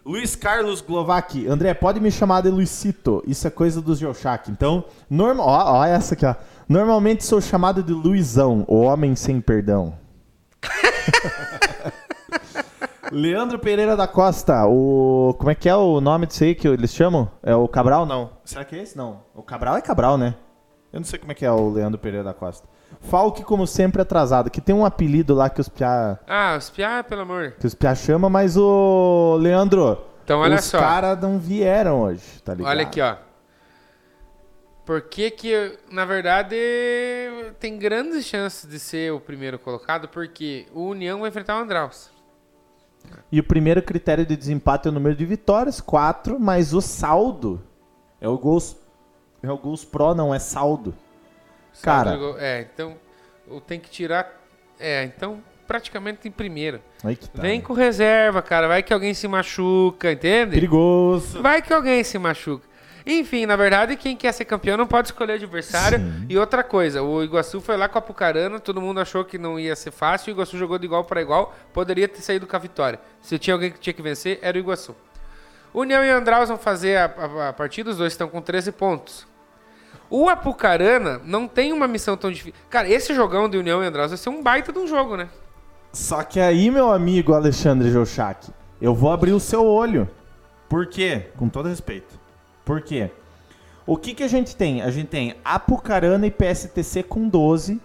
Luiz 0.05 0.35
Carlos 0.35 0.81
Glovac. 0.81 1.47
André, 1.47 1.75
pode 1.75 2.01
me 2.01 2.11
chamar 2.11 2.41
de 2.41 2.49
Luisito. 2.49 3.23
Isso 3.27 3.47
é 3.47 3.51
coisa 3.51 3.83
dos 3.83 4.01
Yoshak. 4.01 4.51
Então, 4.51 4.85
normal, 5.09 5.47
ó, 5.47 5.81
ó 5.81 5.85
essa 5.85 6.15
aqui, 6.15 6.25
ó. 6.25 6.35
Normalmente 6.69 7.25
sou 7.25 7.41
chamado 7.41 7.83
de 7.83 7.93
Luizão, 7.93 8.65
o 8.67 8.81
homem 8.81 9.15
sem 9.15 9.41
perdão. 9.41 9.95
Leandro 13.13 13.59
Pereira 13.59 13.97
da 13.97 14.07
Costa, 14.07 14.67
o. 14.67 15.35
Como 15.37 15.51
é 15.51 15.55
que 15.55 15.69
é 15.69 15.75
o 15.75 16.01
nome 16.01 16.27
disso 16.27 16.45
aí 16.45 16.55
que 16.55 16.69
eles 16.69 16.95
chamam? 16.95 17.29
É 17.43 17.55
o 17.55 17.67
Cabral? 17.67 18.07
Não. 18.07 18.31
Será 18.45 18.65
que 18.65 18.77
é 18.77 18.83
esse? 18.83 18.97
Não. 18.97 19.23
O 19.35 19.43
Cabral 19.43 19.77
é 19.77 19.83
Cabral, 19.83 20.17
né? 20.17 20.37
Eu 20.93 21.01
não 21.01 21.05
sei 21.05 21.19
como 21.19 21.33
é 21.33 21.35
que 21.35 21.45
é 21.45 21.51
o 21.51 21.71
Leandro 21.71 21.99
Pereira 21.99 22.25
da 22.25 22.33
Costa. 22.33 22.69
Falque, 23.01 23.43
como 23.43 23.67
sempre, 23.67 24.03
atrasado, 24.03 24.51
que 24.51 24.61
tem 24.61 24.75
um 24.75 24.85
apelido 24.85 25.35
lá 25.35 25.49
que 25.49 25.61
os 25.61 25.69
piá. 25.69 26.19
Ah, 26.27 26.57
os 26.59 26.71
piá, 26.71 27.03
pelo 27.03 27.23
amor. 27.23 27.53
Que 27.59 27.67
os 27.67 27.75
piá 27.75 27.95
chama, 27.95 28.29
mas 28.29 28.57
o. 28.57 29.37
Leandro. 29.41 29.99
Então, 30.25 30.41
olha 30.41 30.57
os 30.57 30.65
só. 30.65 30.79
Os 30.79 30.83
caras 30.85 31.21
não 31.21 31.39
vieram 31.39 32.03
hoje, 32.03 32.23
tá 32.45 32.55
ligado? 32.55 32.71
Olha 32.71 32.83
aqui, 32.83 33.01
ó. 33.01 33.17
Por 34.85 35.03
que 35.03 35.31
que, 35.31 35.79
na 35.91 36.05
verdade, 36.05 36.57
tem 37.61 37.79
grandes 37.79 38.25
chances 38.25 38.69
de 38.69 38.79
ser 38.79 39.13
o 39.13 39.21
primeiro 39.21 39.59
colocado? 39.59 40.09
Porque 40.09 40.67
o 40.75 40.89
União 40.89 41.21
vai 41.21 41.29
enfrentar 41.29 41.59
o 41.59 41.63
Andraus. 41.63 42.11
E 43.31 43.39
o 43.41 43.45
primeiro 43.45 43.83
critério 43.83 44.27
de 44.27 44.37
desempate 44.37 44.89
é 44.89 44.91
o 44.91 44.95
número 44.95 45.15
de 45.15 45.25
vitórias, 45.25 45.81
4, 45.81 46.39
mas 46.41 46.75
o 46.75 46.81
saldo 46.81 47.63
é 48.21 48.29
o 48.29 48.37
gols. 48.37 48.77
É 49.43 49.51
o 49.51 49.57
gols 49.57 49.85
pro, 49.85 50.15
não 50.15 50.35
é 50.35 50.39
saldo. 50.39 50.95
Cara. 51.83 52.19
É, 52.39 52.67
então 52.73 52.97
tem 53.61 53.81
que 53.81 53.91
tirar. 53.91 54.41
É, 54.79 55.05
então 55.05 55.43
praticamente 55.71 56.27
em 56.27 56.33
que 57.15 57.29
tá, 57.29 57.41
Vem 57.41 57.61
né? 57.61 57.65
com 57.65 57.73
reserva, 57.73 58.43
cara. 58.43 58.67
Vai 58.67 58.83
que 58.83 58.93
alguém 58.93 59.15
se 59.15 59.29
machuca, 59.29 60.11
entende? 60.11 60.55
Perigoso. 60.55 61.41
Vai 61.41 61.63
que 61.63 61.73
alguém 61.73 62.03
se 62.03 62.19
machuca. 62.19 62.69
Enfim, 63.07 63.47
na 63.47 63.55
verdade, 63.55 63.97
quem 63.97 64.17
quer 64.17 64.33
ser 64.33 64.47
campeão 64.47 64.77
não 64.77 64.87
pode 64.87 65.09
escolher 65.09 65.35
adversário. 65.35 65.99
Sim. 65.99 66.27
E 66.29 66.37
outra 66.37 66.65
coisa, 66.65 67.03
o 67.03 67.23
Iguaçu 67.23 67.61
foi 67.61 67.77
lá 67.77 67.89
com 67.89 67.99
a 67.99 68.01
Apucarana, 68.01 68.59
todo 68.59 68.81
mundo 68.81 69.01
achou 69.01 69.25
que 69.25 69.39
não 69.39 69.61
ia 69.61 69.77
ser 69.77 69.93
fácil, 69.93 70.33
o 70.33 70.37
Iguaçu 70.37 70.59
jogou 70.59 70.77
de 70.77 70.87
igual 70.87 71.05
para 71.05 71.23
igual, 71.23 71.55
poderia 71.73 72.09
ter 72.09 72.21
saído 72.21 72.49
com 72.49 72.57
a 72.57 72.59
vitória. 72.59 73.01
Se 73.21 73.39
tinha 73.39 73.55
alguém 73.55 73.71
que 73.71 73.79
tinha 73.79 73.95
que 73.95 74.03
vencer, 74.03 74.39
era 74.43 74.57
o 74.57 74.61
Iguaçu. 74.61 74.95
União 75.73 76.05
e 76.05 76.11
Andraus 76.11 76.49
vão 76.49 76.59
fazer 76.59 76.97
a, 76.97 77.05
a, 77.05 77.49
a 77.51 77.53
partida, 77.53 77.91
os 77.91 77.97
dois 77.97 78.13
estão 78.13 78.29
com 78.29 78.43
13 78.43 78.73
pontos. 78.73 79.30
O 80.11 80.29
Apucarana 80.29 81.21
não 81.25 81.47
tem 81.47 81.73
uma 81.73 81.87
missão 81.87 82.17
tão 82.17 82.33
difícil. 82.33 82.55
Cara, 82.69 82.89
esse 82.89 83.15
jogão 83.15 83.49
de 83.49 83.57
União 83.57 83.83
e 83.83 83.87
Andraus 83.87 84.11
vai 84.11 84.19
ser 84.19 84.29
um 84.29 84.43
baita 84.43 84.73
de 84.73 84.79
um 84.81 84.87
jogo, 84.87 85.17
né? 85.17 85.29
Só 85.93 86.25
que 86.25 86.41
aí, 86.41 86.71
meu 86.71 86.91
amigo 86.91 87.33
Alexandre 87.33 87.91
Jochak, 87.91 88.51
eu 88.81 88.95
vou 88.95 89.13
abrir 89.13 89.33
o 89.33 89.41
seu 89.41 89.65
olho. 89.65 90.09
Por 90.69 90.87
quê? 90.87 91.29
Com 91.37 91.49
todo 91.49 91.69
respeito. 91.69 92.19
Por 92.65 92.81
quê? 92.81 93.11
O 93.87 93.97
que, 93.97 94.15
que 94.15 94.23
a 94.23 94.29
gente 94.29 94.55
tem? 94.55 94.83
A 94.83 94.91
gente 94.91 95.09
tem 95.09 95.35
Apucarana 95.45 96.27
e 96.27 96.31
PSTC 96.31 97.03
com 97.05 97.29
12, 97.29 97.81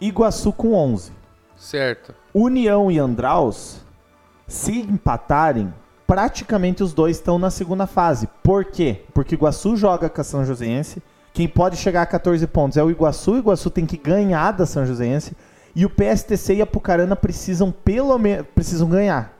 Iguaçu 0.00 0.52
com 0.52 0.74
11. 0.74 1.12
Certo. 1.56 2.14
União 2.32 2.90
e 2.90 2.98
Andraus, 2.98 3.80
se 4.46 4.80
empatarem, 4.80 5.72
praticamente 6.06 6.82
os 6.82 6.92
dois 6.92 7.16
estão 7.16 7.38
na 7.38 7.50
segunda 7.50 7.86
fase. 7.86 8.28
Por 8.42 8.64
quê? 8.64 9.02
Porque 9.12 9.34
o 9.34 9.36
Iguaçu 9.36 9.76
joga 9.76 10.08
com 10.08 10.20
a 10.20 10.24
São 10.24 10.44
Joséense. 10.44 11.02
Quem 11.38 11.46
pode 11.46 11.76
chegar 11.76 12.02
a 12.02 12.06
14 12.06 12.44
pontos 12.48 12.76
é 12.76 12.82
o 12.82 12.90
Iguaçu. 12.90 13.34
O 13.34 13.38
Iguaçu 13.38 13.70
tem 13.70 13.86
que 13.86 13.96
ganhar 13.96 14.50
da 14.50 14.66
São 14.66 14.84
Joséense. 14.84 15.36
E 15.72 15.86
o 15.86 15.88
PSTC 15.88 16.54
e 16.54 16.60
a 16.60 16.64
Apucarana 16.64 17.14
precisam 17.14 17.70
pelo 17.70 18.18
menos 18.18 18.44
precisam 18.56 18.88
ganhar. 18.88 19.38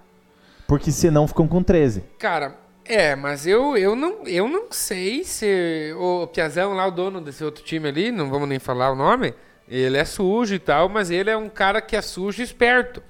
Porque 0.69 0.93
senão 0.93 1.27
ficam 1.27 1.49
com 1.49 1.61
13. 1.61 2.05
Cara, 2.17 2.57
é, 2.85 3.17
mas 3.17 3.49
eu, 3.49 3.77
eu, 3.77 3.97
não, 3.97 4.25
eu 4.29 4.47
não 4.47 4.71
sei 4.71 5.25
se 5.25 5.93
o 5.99 6.29
Piazão 6.29 6.73
lá, 6.73 6.87
o 6.87 6.93
dono 6.93 7.21
desse 7.21 7.43
outro 7.43 7.65
time 7.65 7.89
ali, 7.89 8.13
não 8.13 8.31
vamos 8.31 8.49
nem 8.49 8.61
falar 8.61 8.93
o 8.93 8.95
nome, 8.95 9.35
ele 9.69 9.97
é 9.97 10.05
sujo 10.05 10.55
e 10.55 10.61
tal, 10.61 10.89
mas 10.89 11.11
ele 11.11 11.31
é 11.31 11.37
um 11.37 11.49
cara 11.49 11.81
que 11.81 11.97
é 11.97 12.01
sujo 12.01 12.41
e 12.41 12.45
esperto. 12.45 13.03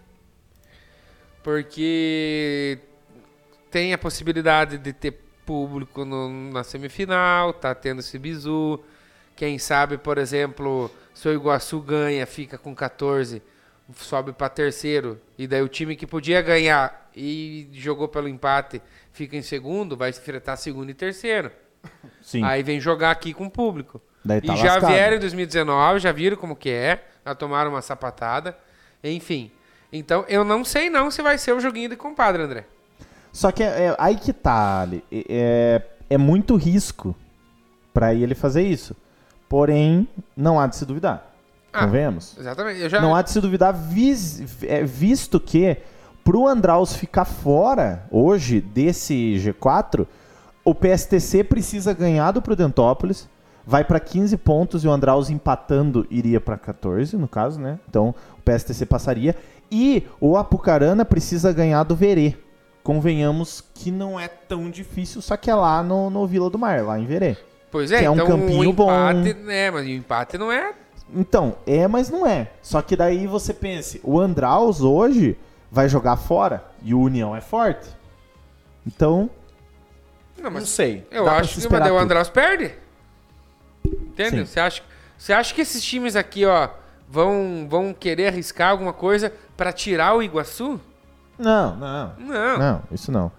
Porque 1.42 2.78
tem 3.70 3.92
a 3.92 3.98
possibilidade 3.98 4.78
de 4.78 4.94
ter 4.94 5.27
público 5.48 6.04
no- 6.04 6.52
na 6.52 6.62
semifinal, 6.62 7.54
tá 7.54 7.74
tendo 7.74 8.00
esse 8.00 8.18
bizu. 8.18 8.78
Quem 9.34 9.58
sabe, 9.58 9.96
por 9.96 10.18
exemplo, 10.18 10.90
se 11.14 11.26
o 11.26 11.32
Iguaçu 11.32 11.80
ganha, 11.80 12.26
fica 12.26 12.58
com 12.58 12.74
14, 12.74 13.42
sobe 13.96 14.32
para 14.34 14.50
terceiro, 14.50 15.18
e 15.38 15.46
daí 15.46 15.62
o 15.62 15.68
time 15.68 15.96
que 15.96 16.06
podia 16.06 16.42
ganhar 16.42 17.10
e 17.16 17.66
jogou 17.72 18.08
pelo 18.08 18.28
empate 18.28 18.82
fica 19.12 19.36
em 19.36 19.42
segundo, 19.42 19.96
vai 19.96 20.10
enfrentar 20.10 20.56
segundo 20.56 20.90
e 20.90 20.94
terceiro. 20.94 21.50
Sim. 22.20 22.44
Aí 22.44 22.62
vem 22.62 22.78
jogar 22.78 23.10
aqui 23.10 23.32
com 23.32 23.46
o 23.46 23.50
público. 23.50 24.02
Daí 24.24 24.42
tá 24.42 24.52
e 24.52 24.56
já 24.58 24.74
lascado. 24.74 24.90
vieram 24.92 25.16
em 25.16 25.20
2019, 25.20 25.98
já 26.00 26.12
viram 26.12 26.36
como 26.36 26.54
que 26.54 26.68
é, 26.70 27.04
já 27.24 27.34
tomaram 27.34 27.70
uma 27.70 27.80
sapatada. 27.80 28.56
Enfim. 29.02 29.50
Então, 29.90 30.24
eu 30.28 30.44
não 30.44 30.62
sei 30.64 30.90
não 30.90 31.10
se 31.10 31.22
vai 31.22 31.38
ser 31.38 31.52
o 31.52 31.60
joguinho 31.60 31.88
de 31.88 31.96
compadre, 31.96 32.42
André. 32.42 32.66
Só 33.38 33.52
que 33.52 33.62
é, 33.62 33.66
é- 33.86 33.96
aí 34.00 34.16
que 34.16 34.32
tá, 34.32 34.80
Ali. 34.80 35.04
É, 35.12 35.80
é 36.10 36.18
muito 36.18 36.56
risco 36.56 37.14
pra 37.94 38.12
ele 38.12 38.34
fazer 38.34 38.62
isso. 38.62 38.96
Porém, 39.48 40.08
não 40.36 40.58
há 40.58 40.66
de 40.66 40.74
se 40.74 40.84
duvidar. 40.84 41.24
Ah, 41.72 41.84
Convenhamos? 41.84 42.36
Exatamente. 42.36 42.88
Já... 42.88 43.00
Não 43.00 43.14
há 43.14 43.22
de 43.22 43.30
se 43.30 43.40
duvidar, 43.40 43.72
vis- 43.72 44.42
é, 44.64 44.82
visto 44.82 45.38
que 45.38 45.76
pro 46.24 46.48
Andraus 46.48 46.94
ficar 46.96 47.24
fora 47.24 48.02
hoje 48.10 48.60
desse 48.60 49.36
G4, 49.38 50.04
o 50.64 50.74
PSTC 50.74 51.44
precisa 51.44 51.92
ganhar 51.92 52.32
do 52.32 52.42
Prudentópolis, 52.42 53.28
vai 53.64 53.84
pra 53.84 54.00
15 54.00 54.36
pontos 54.36 54.82
e 54.82 54.88
o 54.88 54.90
Andraus 54.90 55.30
empatando 55.30 56.04
iria 56.10 56.40
pra 56.40 56.58
14, 56.58 57.16
no 57.16 57.28
caso, 57.28 57.60
né? 57.60 57.78
Então 57.88 58.12
o 58.36 58.42
PSTC 58.42 58.84
passaria. 58.84 59.36
E 59.70 60.02
o 60.20 60.36
Apucarana 60.36 61.04
precisa 61.04 61.52
ganhar 61.52 61.84
do 61.84 61.94
Verê. 61.94 62.34
Convenhamos 62.88 63.62
que 63.74 63.90
não 63.90 64.18
é 64.18 64.28
tão 64.28 64.70
difícil, 64.70 65.20
só 65.20 65.36
que 65.36 65.50
é 65.50 65.54
lá 65.54 65.82
no, 65.82 66.08
no 66.08 66.26
Vila 66.26 66.48
do 66.48 66.58
Mar, 66.58 66.82
lá 66.82 66.98
em 66.98 67.04
Verê. 67.04 67.36
Pois 67.70 67.92
é, 67.92 67.98
que 67.98 68.04
é 68.06 68.10
um 68.10 68.14
então 68.14 68.26
campinho 68.26 68.70
o 68.70 68.72
bom. 68.72 68.90
empate, 68.90 69.36
É, 69.46 69.70
mas 69.70 69.84
o 69.84 69.90
empate 69.90 70.38
não 70.38 70.50
é... 70.50 70.72
Então, 71.14 71.56
é, 71.66 71.86
mas 71.86 72.08
não 72.08 72.26
é. 72.26 72.50
Só 72.62 72.80
que 72.80 72.96
daí 72.96 73.26
você 73.26 73.52
pense, 73.52 74.00
o 74.02 74.18
Andraus 74.18 74.80
hoje 74.80 75.36
vai 75.70 75.86
jogar 75.86 76.16
fora 76.16 76.64
e 76.82 76.94
o 76.94 77.00
União 77.02 77.36
é 77.36 77.42
forte. 77.42 77.86
Então, 78.86 79.28
Não, 80.38 80.44
não 80.44 80.52
mas 80.52 80.70
sei. 80.70 81.06
eu 81.10 81.28
acho 81.28 81.60
se 81.60 81.68
que 81.68 81.72
mas 81.74 81.90
o. 81.90 81.98
Andraus 81.98 82.30
perde. 82.30 82.74
Entende? 83.84 84.30
Sim. 84.30 84.44
Você 84.46 84.60
acha, 84.60 84.82
você 85.18 85.32
acha 85.34 85.54
que 85.54 85.60
esses 85.60 85.84
times 85.84 86.16
aqui, 86.16 86.46
ó, 86.46 86.70
vão, 87.06 87.66
vão 87.68 87.92
querer 87.92 88.28
arriscar 88.28 88.70
alguma 88.70 88.94
coisa 88.94 89.30
pra 89.58 89.74
tirar 89.74 90.14
o 90.14 90.22
Iguaçu? 90.22 90.80
Não, 91.38 91.76
não. 91.76 92.12
Não. 92.18 92.58
Não, 92.58 92.82
isso 92.90 93.12
não. 93.12 93.30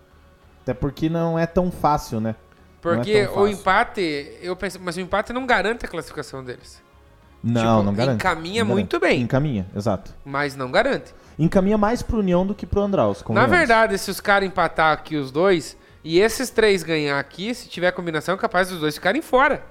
Até 0.64 0.74
porque 0.74 1.10
não 1.10 1.38
é 1.38 1.46
tão 1.46 1.72
fácil, 1.72 2.20
né? 2.22 2.36
Porque 2.82 3.26
tão 3.26 3.32
o 3.34 3.36
fácil. 3.36 3.48
empate, 3.54 4.38
eu 4.42 4.56
penso, 4.56 4.80
mas 4.82 4.96
o 4.96 5.02
empate 5.02 5.34
não 5.34 5.46
garante 5.46 5.86
a 5.86 5.90
classificação 5.90 6.44
deles. 6.44 6.82
Não, 7.44 7.62
Tipo, 7.78 7.84
não 7.84 7.94
garante. 7.94 8.16
encaminha 8.16 8.64
Não 8.64 8.72
muito 8.72 9.00
garante. 9.00 9.16
bem. 9.16 9.24
Encaminha, 9.24 9.66
exato. 9.76 10.14
Mas 10.26 10.56
não 10.56 10.70
garante. 10.72 11.14
Encaminha 11.38 11.78
mais 11.78 12.02
pro 12.02 12.20
União 12.20 12.46
do 12.46 12.54
que 12.54 12.66
pro 12.66 12.82
Andraus. 12.82 13.24
Na 13.30 13.46
verdade, 13.46 13.98
se 13.98 14.12
os 14.12 14.20
caras 14.20 14.48
empatar 14.48 14.92
aqui 14.94 15.16
os 15.16 15.32
dois 15.32 15.78
e 16.04 16.20
esses 16.20 16.50
três 16.50 16.84
ganhar 16.84 17.18
aqui, 17.18 17.54
se 17.54 17.70
tiver 17.70 17.92
combinação, 17.92 18.36
é 18.36 18.38
capaz 18.38 18.70
dos 18.70 18.80
dois 18.80 18.96
ficarem 18.96 19.22
fora. 19.22 19.64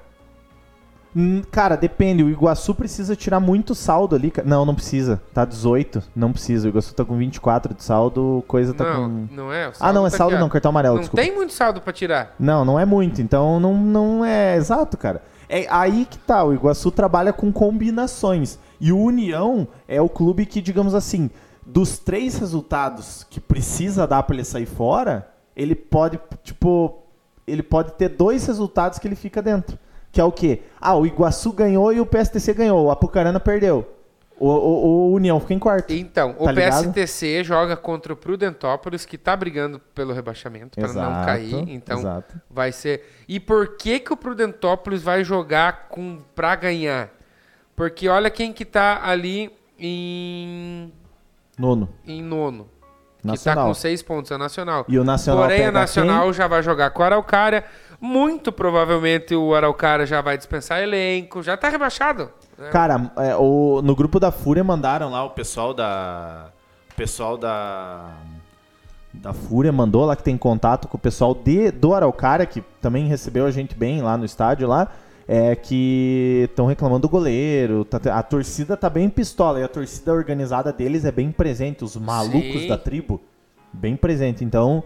Cara, 1.51 1.77
depende. 1.77 2.23
O 2.23 2.31
Iguaçu 2.31 2.75
precisa 2.75 3.17
tirar 3.17 3.41
muito 3.41 3.75
saldo 3.75 4.15
ali. 4.15 4.33
Não, 4.45 4.65
não 4.65 4.75
precisa. 4.75 5.21
Tá 5.33 5.45
18. 5.45 6.03
Não 6.15 6.33
precisa. 6.33 6.67
O 6.67 6.71
Iguaçu 6.71 6.95
tá 6.95 7.05
com 7.05 7.17
24 7.17 7.75
de 7.75 7.83
saldo. 7.83 8.45
Coisa 8.47 8.73
tá 8.75 8.85
não, 8.85 8.95
com. 9.05 9.35
não 9.35 9.53
é. 9.53 9.71
Ah, 9.81 9.93
não, 9.93 10.07
é 10.07 10.11
tá 10.11 10.17
saldo 10.17 10.35
aqui, 10.35 10.43
não. 10.43 10.49
Cartão 10.49 10.69
amarelo, 10.71 10.95
Não 10.95 11.01
desculpa. 11.01 11.23
tem 11.23 11.35
muito 11.35 11.53
saldo 11.53 11.81
pra 11.81 11.93
tirar. 11.93 12.35
Não, 12.39 12.65
não 12.65 12.79
é 12.79 12.85
muito. 12.85 13.21
Então 13.21 13.59
não, 13.59 13.75
não 13.75 14.25
é 14.25 14.57
exato, 14.57 14.97
cara. 14.97 15.23
É 15.49 15.67
aí 15.71 16.05
que 16.05 16.19
tá. 16.19 16.45
O 16.45 16.53
Iguaçu 16.53 16.91
trabalha 16.91 17.33
com 17.33 17.51
combinações. 17.53 18.59
E 18.81 18.93
o 18.93 18.99
União 18.99 19.67
é 19.89 20.01
o 20.01 20.09
clube 20.09 20.47
que, 20.47 20.61
digamos 20.61 20.95
assim, 20.95 21.31
dos 21.67 21.99
três 21.99 22.39
resultados 22.39 23.27
que 23.29 23.41
precisa 23.41 24.07
dar 24.07 24.23
pra 24.23 24.37
ele 24.37 24.45
sair 24.45 24.67
fora, 24.67 25.29
ele 25.57 25.75
pode, 25.75 26.19
tipo, 26.45 27.03
ele 27.47 27.63
pode 27.63 27.93
ter 27.93 28.09
dois 28.09 28.47
resultados 28.47 28.99
que 28.99 29.09
ele 29.09 29.17
fica 29.17 29.43
dentro. 29.43 29.77
Que 30.11 30.21
é 30.21 30.25
o 30.25 30.33
quê? 30.33 30.63
Ah, 30.81 30.95
o 30.97 31.07
Iguaçu 31.07 31.53
ganhou 31.53 31.93
e 31.93 32.01
o 32.01 32.07
PSTC 32.07 32.55
ganhou. 32.55 32.87
O 32.87 32.91
Apucarana 32.91 33.39
perdeu. 33.39 33.95
O, 34.41 34.49
o, 34.49 35.11
o 35.11 35.13
União 35.15 35.41
fica 35.41 35.55
em 35.55 35.59
quarto. 35.59 35.93
Então, 35.93 36.33
Tá 36.33 36.45
o 36.45 36.51
ligado? 36.51 36.93
PSTC 36.93 37.43
joga 37.43 37.77
contra 37.77 38.13
o 38.13 38.17
Prudentópolis, 38.17 39.05
que 39.05 39.19
tá 39.19 39.37
brigando 39.37 39.81
pelo 39.95 40.13
rebaixamento 40.13 40.79
para 40.81 40.93
não 40.93 41.25
cair. 41.25 41.69
Então, 41.69 41.99
exato. 41.99 42.41
vai 42.49 42.71
ser. 42.71 43.05
E 43.29 43.41
por 43.41 43.77
que 43.77 43.99
que 43.99 44.13
o 44.13 44.17
Prudentópolis 44.17 45.03
vai 45.03 45.25
jogar 45.25 45.89
com 45.89 46.19
para 46.37 46.55
ganhar? 46.55 47.11
Porque 47.75 48.09
olha 48.09 48.31
quem 48.31 48.53
que 48.53 48.65
tá 48.65 49.01
ali 49.05 49.51
em, 49.79 50.93
Nono. 51.59 51.89
em 52.07 52.23
nono. 52.23 52.69
Que 53.19 53.23
tá 53.25 53.31
Nacional. 53.33 53.67
com 53.67 53.75
seis 53.75 54.03
pontos, 54.03 54.31
é 54.31 54.37
o 54.37 54.39
Nacional. 54.39 54.85
E 54.89 54.97
o 54.99 55.03
Nacional 55.05 55.43
Porém, 55.43 55.69
o 55.69 55.73
Nacional 55.73 56.33
já 56.33 56.47
vai 56.47 56.63
jogar 56.63 56.91
com 56.91 57.03
o 57.03 57.05
Araucária. 57.05 57.65
Muito 58.01 58.53
provavelmente 58.53 59.35
o 59.35 59.55
Araucária 59.55 60.07
já 60.07 60.21
vai 60.21 60.37
dispensar 60.39 60.81
elenco. 60.81 61.43
Já 61.43 61.57
tá 61.57 61.69
rebaixado. 61.69 62.31
quem? 62.57 62.71
Cara, 62.71 63.11
é, 63.17 63.35
o- 63.37 63.81
no 63.83 63.95
grupo 63.97 64.21
da 64.21 64.31
Fúria 64.31 64.63
mandaram 64.63 65.11
lá 65.11 65.25
o 65.25 65.31
pessoal 65.31 65.75
da. 65.75 66.51
O 66.93 66.95
pessoal 66.95 67.37
da. 67.37 68.11
Da 69.13 69.33
Fúria 69.33 69.73
mandou 69.73 70.05
lá 70.05 70.15
que 70.15 70.23
tem 70.23 70.37
contato 70.37 70.87
com 70.87 70.97
o 70.97 71.01
pessoal 71.01 71.35
de, 71.35 71.73
do 71.73 71.93
Araucária, 71.95 72.47
que 72.47 72.61
também 72.81 73.07
recebeu 73.09 73.47
a 73.47 73.51
gente 73.51 73.75
bem 73.75 74.01
lá 74.01 74.17
no 74.17 74.25
estádio 74.25 74.69
lá. 74.69 74.89
É 75.27 75.57
que 75.57 76.47
estão 76.49 76.67
reclamando 76.67 77.03
do 77.03 77.09
goleiro. 77.09 77.85
tá- 77.85 77.99
a 78.17 78.23
torcida 78.23 78.77
tá 78.77 78.89
bem 78.89 79.11
pistola. 79.11 79.59
E 79.61 79.65
a 79.65 79.69
torcida 79.69 80.13
organizada 80.13 80.73
deles 80.73 81.05
é 81.05 81.11
bem 81.11 81.33
presente. 81.33 81.83
Os 81.85 81.97
malucos 81.97 82.63
Sim. 82.63 82.69
da 82.69 82.79
tribo. 82.79 83.21
Bem 83.73 83.97
presente. 83.97 84.45
Então, 84.45 84.83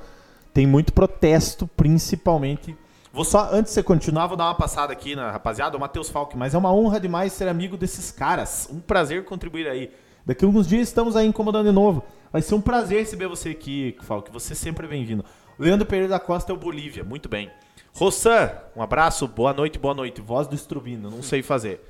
tem 0.55 0.67
muito 0.67 0.93
protesto, 0.93 1.69
principalmente. 1.77 2.77
Vou 3.13 3.27
só, 3.27 3.51
antes 3.53 3.71
de 3.71 3.75
você 3.75 3.83
continuar, 3.83 4.27
vou 4.27 4.39
dar 4.39 4.45
uma 4.45 4.55
passada 4.55 4.91
aqui 4.91 5.15
na 5.15 5.31
rapaziada, 5.31 5.77
o 5.77 5.81
Matheus 5.81 6.09
Falck. 6.09 6.35
Mas 6.35 6.55
é 6.55 6.59
uma 6.59 6.73
honra 6.73 6.99
demais 6.99 7.35
ser 7.35 7.47
amigo 7.47 7.77
desses 7.77 8.11
caras. 8.11 8.69
Um 8.73 8.81
prazer 8.81 9.25
contribuir 9.27 9.69
aí. 9.69 9.93
Daqui 10.25 10.45
a 10.45 10.49
alguns 10.49 10.67
dias 10.67 10.89
estamos 10.89 11.15
aí 11.15 11.27
incomodando 11.27 11.67
de 11.67 11.75
novo. 11.75 12.03
Vai 12.33 12.41
ser 12.41 12.55
um 12.55 12.61
prazer 12.61 13.01
receber 13.01 13.27
você 13.27 13.51
aqui, 13.51 13.99
Falck. 14.01 14.33
Você 14.33 14.55
sempre 14.55 14.87
é 14.87 14.89
bem-vindo. 14.89 15.23
Leandro 15.59 15.87
Pereira 15.87 16.09
da 16.09 16.19
Costa 16.19 16.53
é 16.53 16.55
o 16.55 16.59
Bolívia. 16.59 17.05
Muito 17.05 17.29
bem. 17.29 17.51
Rossan, 17.95 18.51
um 18.75 18.81
abraço, 18.81 19.29
boa 19.29 19.53
noite, 19.53 19.79
boa 19.79 19.93
noite. 19.93 20.23
Voz 20.23 20.47
do 20.47 20.55
Estrubino, 20.55 21.11
não 21.11 21.23
sei 21.23 21.43
fazer. 21.43 21.87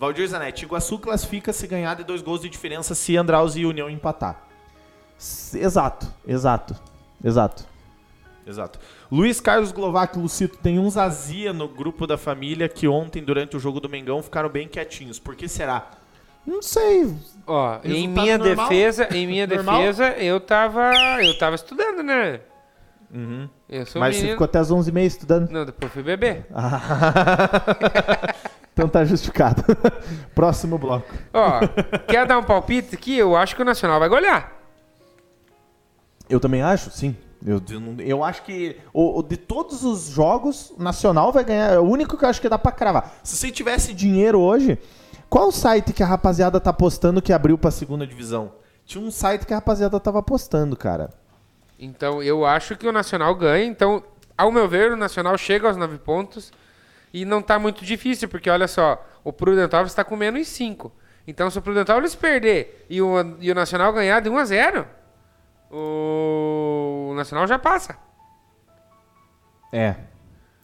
Valdir 0.00 0.26
Zanetti, 0.26 0.64
Iguaçu 0.64 0.98
classifica 0.98 1.52
se 1.52 1.68
ganhar 1.68 1.94
de 1.94 2.02
dois 2.02 2.22
gols 2.22 2.40
de 2.40 2.48
diferença 2.48 2.92
se 2.92 3.16
Andraus 3.16 3.54
e 3.54 3.64
União 3.64 3.88
empatar. 3.88 4.42
Exato, 5.54 6.12
exato, 6.26 6.74
exato. 7.24 7.75
Exato. 8.46 8.78
Luiz 9.10 9.40
Carlos 9.40 9.72
Glovac 9.72 10.16
Lucito 10.16 10.56
tem 10.58 10.78
uns 10.78 10.96
azia 10.96 11.52
no 11.52 11.66
grupo 11.66 12.06
da 12.06 12.16
família 12.16 12.68
que 12.68 12.86
ontem, 12.86 13.22
durante 13.22 13.56
o 13.56 13.60
jogo 13.60 13.80
do 13.80 13.88
Mengão, 13.88 14.22
ficaram 14.22 14.48
bem 14.48 14.68
quietinhos. 14.68 15.18
Por 15.18 15.34
que 15.34 15.48
será? 15.48 15.90
Não 16.46 16.62
sei. 16.62 17.12
Ó, 17.44 17.80
em 17.82 18.06
minha 18.06 18.38
normal? 18.38 18.68
defesa, 18.68 19.08
em 19.12 19.26
minha 19.26 19.48
defesa, 19.48 20.10
eu 20.10 20.38
tava, 20.38 20.92
eu 21.20 21.36
tava 21.36 21.56
estudando, 21.56 22.04
né? 22.04 22.40
Eu 23.68 23.86
sou 23.86 24.00
Uhum. 24.00 24.00
Mas 24.00 24.16
você 24.16 24.22
menino. 24.22 24.32
ficou 24.32 24.44
até 24.44 24.58
as 24.58 24.70
11h30 24.70 25.06
estudando. 25.06 25.50
Não, 25.50 25.64
depois 25.64 25.92
fui 25.92 26.02
beber. 26.02 26.46
então 28.72 28.88
tá 28.88 29.04
justificado. 29.04 29.62
Próximo 30.34 30.78
bloco. 30.78 31.12
Ó, 31.32 31.60
quer 32.06 32.26
dar 32.26 32.38
um 32.38 32.44
palpite 32.44 32.94
aqui? 32.94 33.16
Eu 33.16 33.36
acho 33.36 33.56
que 33.56 33.62
o 33.62 33.64
Nacional 33.64 33.98
vai 33.98 34.08
golear. 34.08 34.52
Eu 36.28 36.40
também 36.40 36.62
acho, 36.62 36.90
sim. 36.90 37.16
Eu, 37.46 37.62
eu, 38.00 38.24
acho 38.24 38.42
que 38.42 38.76
o, 38.92 39.20
o 39.20 39.22
de 39.22 39.36
todos 39.36 39.84
os 39.84 40.08
jogos, 40.08 40.72
o 40.76 40.82
Nacional 40.82 41.30
vai 41.30 41.44
ganhar. 41.44 41.74
É 41.74 41.78
o 41.78 41.84
único 41.84 42.18
que 42.18 42.24
eu 42.24 42.28
acho 42.28 42.40
que 42.40 42.48
dá 42.48 42.58
pra 42.58 42.72
cravar. 42.72 43.20
Se 43.22 43.36
você 43.36 43.52
tivesse 43.52 43.94
dinheiro 43.94 44.40
hoje, 44.40 44.76
qual 45.30 45.52
site 45.52 45.92
que 45.92 46.02
a 46.02 46.06
rapaziada 46.06 46.58
tá 46.58 46.72
postando 46.72 47.22
que 47.22 47.32
abriu 47.32 47.56
pra 47.56 47.70
segunda 47.70 48.04
divisão? 48.04 48.52
Tinha 48.84 49.02
um 49.02 49.12
site 49.12 49.46
que 49.46 49.52
a 49.52 49.58
rapaziada 49.58 50.00
tava 50.00 50.20
postando, 50.24 50.76
cara. 50.76 51.10
Então, 51.78 52.20
eu 52.20 52.44
acho 52.44 52.74
que 52.74 52.88
o 52.88 52.92
Nacional 52.92 53.32
ganha. 53.36 53.64
Então, 53.64 54.02
ao 54.36 54.50
meu 54.50 54.68
ver, 54.68 54.90
o 54.90 54.96
Nacional 54.96 55.38
chega 55.38 55.68
aos 55.68 55.76
nove 55.76 55.98
pontos 55.98 56.52
e 57.14 57.24
não 57.24 57.40
tá 57.40 57.60
muito 57.60 57.84
difícil, 57.84 58.28
porque 58.28 58.50
olha 58.50 58.66
só, 58.66 59.00
o 59.22 59.32
Prudentópolis 59.32 59.92
está 59.92 60.02
com 60.02 60.16
menos 60.16 60.48
5. 60.48 60.92
Então, 61.28 61.48
se 61.48 61.58
o 61.58 61.62
Prudentópolis 61.62 62.16
perder 62.16 62.84
e 62.90 63.00
o, 63.00 63.14
e 63.38 63.52
o 63.52 63.54
Nacional 63.54 63.92
ganhar 63.92 64.18
de 64.18 64.28
1 64.28 64.36
a 64.36 64.44
0, 64.44 64.86
o 65.70 67.12
Nacional 67.14 67.46
já 67.46 67.58
passa. 67.58 67.96
É. 69.72 69.96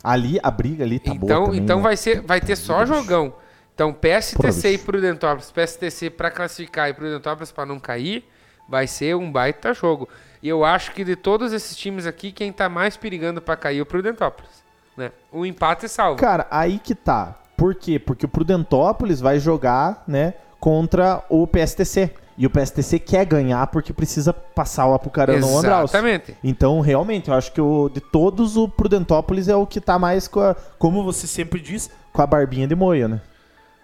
Ali, 0.03 0.39
a 0.43 0.51
briga 0.51 0.85
ali 0.85 0.99
tá 0.99 1.15
boa 1.15 1.25
então, 1.25 1.45
também, 1.45 1.61
então 1.61 1.77
né? 1.79 1.83
vai, 1.83 1.97
ser, 1.97 2.21
vai 2.23 2.41
ter 2.41 2.57
só 2.57 2.85
jogão. 2.85 3.35
Então, 3.75 3.93
PSTC 3.93 4.73
e. 4.73 4.79
Prudentópolis, 4.79 5.51
PSTC 5.51 6.11
para 6.11 6.31
classificar 6.31 6.89
e 6.89 6.95
Prudentópolis 6.95 7.53
para 7.53 7.67
não 7.67 7.79
cair, 7.79 8.25
vai 8.69 8.87
ser 8.87 9.17
um 9.17 9.31
baita 9.31 9.73
jogo. 9.73 10.09
E 10.43 10.49
eu 10.49 10.65
acho 10.65 10.93
que 10.93 11.05
de 11.05 11.15
todos 11.15 11.53
esses 11.53 11.77
times 11.77 12.07
aqui, 12.07 12.33
quem 12.33 12.53
tá 12.53 12.69
mais 12.69 12.97
perigando 12.97 13.41
para 13.41 13.57
cair 13.57 13.79
é 13.79 13.83
o 13.83 13.87
Prudentópolis. 13.87 14.63
Né? 14.97 15.13
O 15.31 15.47
empate 15.47 15.89
salva. 15.89 16.19
Cara, 16.19 16.47
aí 16.51 16.79
que 16.79 16.95
tá. 16.95 17.37
Por 17.57 17.75
quê? 17.75 17.99
Porque 17.99 18.27
o 18.27 18.29
Prudentópolis 18.29 19.21
vai 19.21 19.39
jogar, 19.39 20.03
né, 20.07 20.35
contra 20.59 21.25
o 21.29 21.47
PSTC. 21.47 22.11
E 22.43 22.47
o 22.47 22.51
PSTC 22.51 22.99
quer 22.99 23.25
ganhar 23.25 23.65
porque 23.69 23.93
precisa 23.93 24.33
passar 24.33 24.87
o 24.89 24.95
Apucarana 24.95 25.47
ou 25.47 25.53
o 25.55 25.59
Andraus. 25.59 25.91
Exatamente. 25.93 26.37
Então, 26.43 26.81
realmente, 26.81 27.29
eu 27.29 27.35
acho 27.35 27.53
que 27.53 27.61
o, 27.61 27.89
de 27.89 28.01
todos, 28.01 28.57
o 28.57 28.69
Prudentópolis 28.69 29.47
é 29.47 29.55
o 29.55 29.65
que 29.65 29.81
tá 29.81 29.97
mais 29.97 30.27
com 30.27 30.41
a, 30.41 30.57
como 30.77 31.05
você 31.05 31.29
sempre 31.29 31.61
diz, 31.61 31.89
com 32.13 32.21
a 32.21 32.27
barbinha 32.27 32.67
de 32.67 32.75
moia, 32.75 33.07
né? 33.07 33.21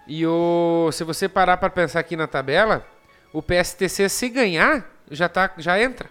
E 0.09 0.27
o, 0.27 0.91
se 0.93 1.05
você 1.05 1.29
parar 1.29 1.57
para 1.59 1.71
pensar 1.71 2.01
aqui 2.01 2.17
na 2.17 2.27
tabela, 2.27 2.85
o 3.33 3.41
PSTC 3.41 4.09
se 4.09 4.29
ganhar, 4.29 4.91
já, 5.09 5.29
tá, 5.29 5.53
já 5.59 5.81
entra. 5.81 6.09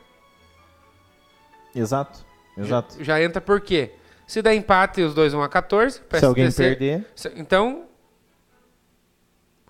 Exato, 1.76 2.26
exato. 2.58 2.96
Já, 3.00 3.04
já 3.04 3.22
entra 3.24 3.42
por 3.42 3.60
quê? 3.60 3.92
Se 4.26 4.42
der 4.42 4.54
empate, 4.56 5.02
os 5.02 5.14
dois 5.14 5.34
vão 5.34 5.44
a 5.44 5.50
14. 5.50 6.02
Se 6.14 6.26
alguém 6.26 6.46
PSTC 6.46 6.64
perder. 6.64 7.06
se- 7.14 7.34
Então, 7.36 7.84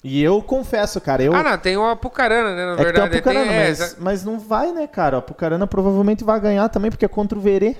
E 0.04 0.22
eu 0.24 0.42
confesso, 0.42 1.02
cara, 1.02 1.24
eu... 1.24 1.34
Ah, 1.34 1.44
não, 1.44 1.58
tem 1.58 1.76
o 1.76 1.84
Apucarana, 1.84 2.56
né? 2.56 2.66
Na 2.66 2.74
é 2.74 2.76
que 2.76 2.78
tem 2.78 2.84
o 2.84 2.86
verdade, 2.94 3.16
Apucarana, 3.18 3.52
tem, 3.52 3.60
mas, 3.68 3.98
mas 4.00 4.24
não 4.24 4.40
vai, 4.40 4.72
né, 4.72 4.88
cara? 4.88 5.16
O 5.16 5.20
Apucarana 5.20 5.66
provavelmente 5.66 6.24
vai 6.24 6.40
ganhar 6.40 6.70
também, 6.70 6.92
porque 6.92 7.06
é 7.06 7.08
contra 7.08 7.38
o 7.38 7.42
Verê, 7.42 7.76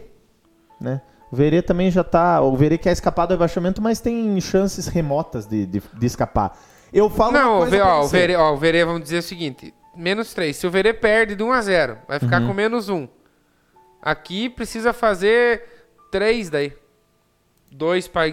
né? 0.82 1.02
O 1.32 1.36
Verê 1.36 1.62
também 1.62 1.92
já 1.92 2.04
tá... 2.04 2.42
O 2.42 2.56
Verê 2.58 2.78
quer 2.78 2.92
escapar 2.92 3.28
do 3.28 3.32
rebaixamento, 3.32 3.82
mas 3.82 4.00
tem 4.00 4.40
chances 4.42 4.88
remotas 4.88 5.46
de, 5.46 5.66
de, 5.66 5.82
de 5.94 6.06
escapar. 6.06 6.58
Eu 6.92 7.10
falo 7.10 7.34
Não, 7.34 7.60
o, 7.60 7.62
ó, 7.82 8.04
o. 8.04 8.08
Verê, 8.08 8.36
ó, 8.36 8.54
o 8.54 8.58
Verê, 8.58 8.86
vamos 8.86 9.04
dizer 9.04 9.18
o 9.18 9.24
seguinte: 9.24 9.74
menos 9.96 10.34
3. 10.34 10.56
Se 10.56 10.66
o 10.66 10.72
Verê 10.72 10.94
perde 10.94 11.36
de 11.36 11.44
1 11.44 11.52
a 11.52 11.62
0, 11.62 11.98
vai 12.08 12.20
ficar 12.20 12.42
Uhum. 12.42 12.48
com 12.48 12.54
menos 12.54 12.88
1. 12.90 13.08
Aqui 14.02 14.50
precisa 14.50 14.94
fazer 14.94 15.64
3 16.12 16.50
daí. 16.50 16.74
2 17.72 18.08
para 18.08 18.28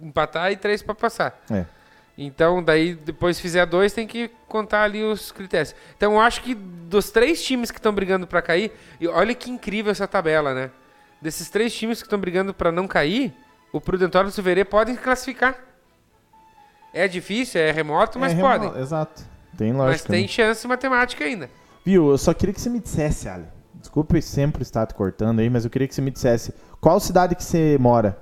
empatar 0.00 0.52
e 0.52 0.56
3 0.56 0.82
para 0.82 0.94
passar. 0.94 1.42
É. 1.50 1.64
Então, 2.18 2.62
daí, 2.62 2.94
depois 2.94 3.38
fizer 3.38 3.66
2, 3.66 3.92
tem 3.92 4.06
que 4.06 4.30
contar 4.48 4.84
ali 4.84 5.04
os 5.04 5.30
critérios. 5.30 5.74
Então, 5.96 6.12
eu 6.14 6.20
acho 6.20 6.42
que 6.42 6.54
dos 6.54 7.10
três 7.10 7.42
times 7.44 7.70
que 7.70 7.78
estão 7.78 7.92
brigando 7.92 8.26
para 8.26 8.40
cair, 8.40 8.72
e 9.00 9.06
olha 9.06 9.34
que 9.34 9.50
incrível 9.50 9.92
essa 9.92 10.08
tabela, 10.08 10.54
né? 10.54 10.70
Desses 11.20 11.50
três 11.50 11.74
times 11.74 12.00
que 12.00 12.06
estão 12.06 12.18
brigando 12.18 12.54
para 12.54 12.72
não 12.72 12.86
cair, 12.88 13.34
o 13.72 13.80
Prudentório 13.80 14.32
e 14.34 14.40
o 14.40 14.42
Verê 14.42 14.64
podem 14.64 14.96
classificar. 14.96 15.56
É 16.92 17.06
difícil, 17.06 17.60
é 17.60 17.70
remoto, 17.70 18.18
mas 18.18 18.32
É, 18.32 18.40
podem. 18.40 18.80
Exato. 18.80 19.22
Tem 19.56 19.72
Mas 19.72 19.78
lógica. 19.86 20.08
tem 20.10 20.22
né? 20.22 20.28
chance 20.28 20.66
matemática 20.66 21.24
ainda. 21.24 21.50
Viu, 21.84 22.10
eu 22.10 22.18
só 22.18 22.32
queria 22.32 22.54
que 22.54 22.60
você 22.60 22.70
me 22.70 22.80
dissesse, 22.80 23.28
Ali. 23.28 23.44
Desculpe 23.74 24.20
sempre 24.22 24.62
estar 24.62 24.86
te 24.86 24.94
cortando 24.94 25.40
aí, 25.40 25.48
mas 25.50 25.64
eu 25.64 25.70
queria 25.70 25.86
que 25.86 25.94
você 25.94 26.00
me 26.00 26.10
dissesse. 26.10 26.54
Qual 26.80 26.98
cidade 26.98 27.34
que 27.34 27.44
você 27.44 27.76
mora? 27.78 28.18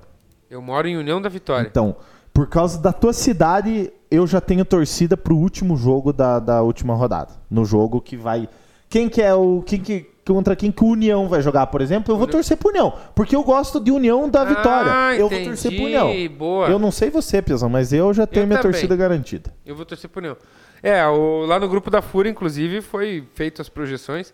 Eu 0.49 0.61
moro 0.61 0.87
em 0.87 0.97
União 0.97 1.21
da 1.21 1.27
Vitória. 1.29 1.67
Então, 1.67 1.95
por 2.35 2.47
causa 2.49 2.77
da 2.77 2.91
tua 2.91 3.13
cidade, 3.13 3.91
eu 4.11 4.27
já 4.27 4.41
tenho 4.41 4.65
torcida 4.65 5.15
pro 5.15 5.37
último 5.37 5.77
jogo 5.77 6.11
da, 6.11 6.37
da 6.37 6.61
última 6.61 6.93
rodada. 6.93 7.31
No 7.49 7.63
jogo 7.63 8.01
que 8.01 8.17
vai. 8.17 8.49
Quem 8.89 9.07
que 9.07 9.21
é 9.21 9.33
o. 9.33 9.63
Quem 9.65 9.79
que, 9.79 10.05
contra 10.27 10.53
quem 10.53 10.69
que 10.69 10.83
o 10.83 10.87
União 10.87 11.29
vai 11.29 11.41
jogar, 11.41 11.67
por 11.67 11.79
exemplo? 11.79 12.13
Eu 12.13 12.17
vou 12.17 12.27
torcer 12.27 12.57
pro 12.57 12.69
União. 12.69 12.93
Porque 13.15 13.35
eu 13.37 13.41
gosto 13.43 13.79
de 13.79 13.89
União 13.89 14.29
da 14.29 14.43
Vitória. 14.43 14.91
Ah, 14.93 15.15
eu 15.15 15.29
vou 15.29 15.43
torcer 15.45 15.73
pro 15.73 15.85
União. 15.85 16.11
Boa. 16.37 16.67
Eu 16.67 16.77
não 16.77 16.91
sei 16.91 17.09
você, 17.09 17.41
Piazão, 17.41 17.69
mas 17.69 17.93
eu 17.93 18.13
já 18.13 18.27
tenho 18.27 18.45
minha 18.45 18.59
também. 18.59 18.73
torcida 18.73 18.95
garantida. 18.97 19.53
Eu 19.65 19.73
vou 19.75 19.85
torcer 19.85 20.09
pro 20.09 20.19
União. 20.19 20.35
É, 20.83 21.07
o- 21.07 21.45
lá 21.45 21.57
no 21.57 21.69
grupo 21.69 21.89
da 21.89 22.01
Fúria, 22.01 22.29
inclusive, 22.29 22.81
foi 22.81 23.25
feito 23.33 23.61
as 23.61 23.69
projeções. 23.69 24.33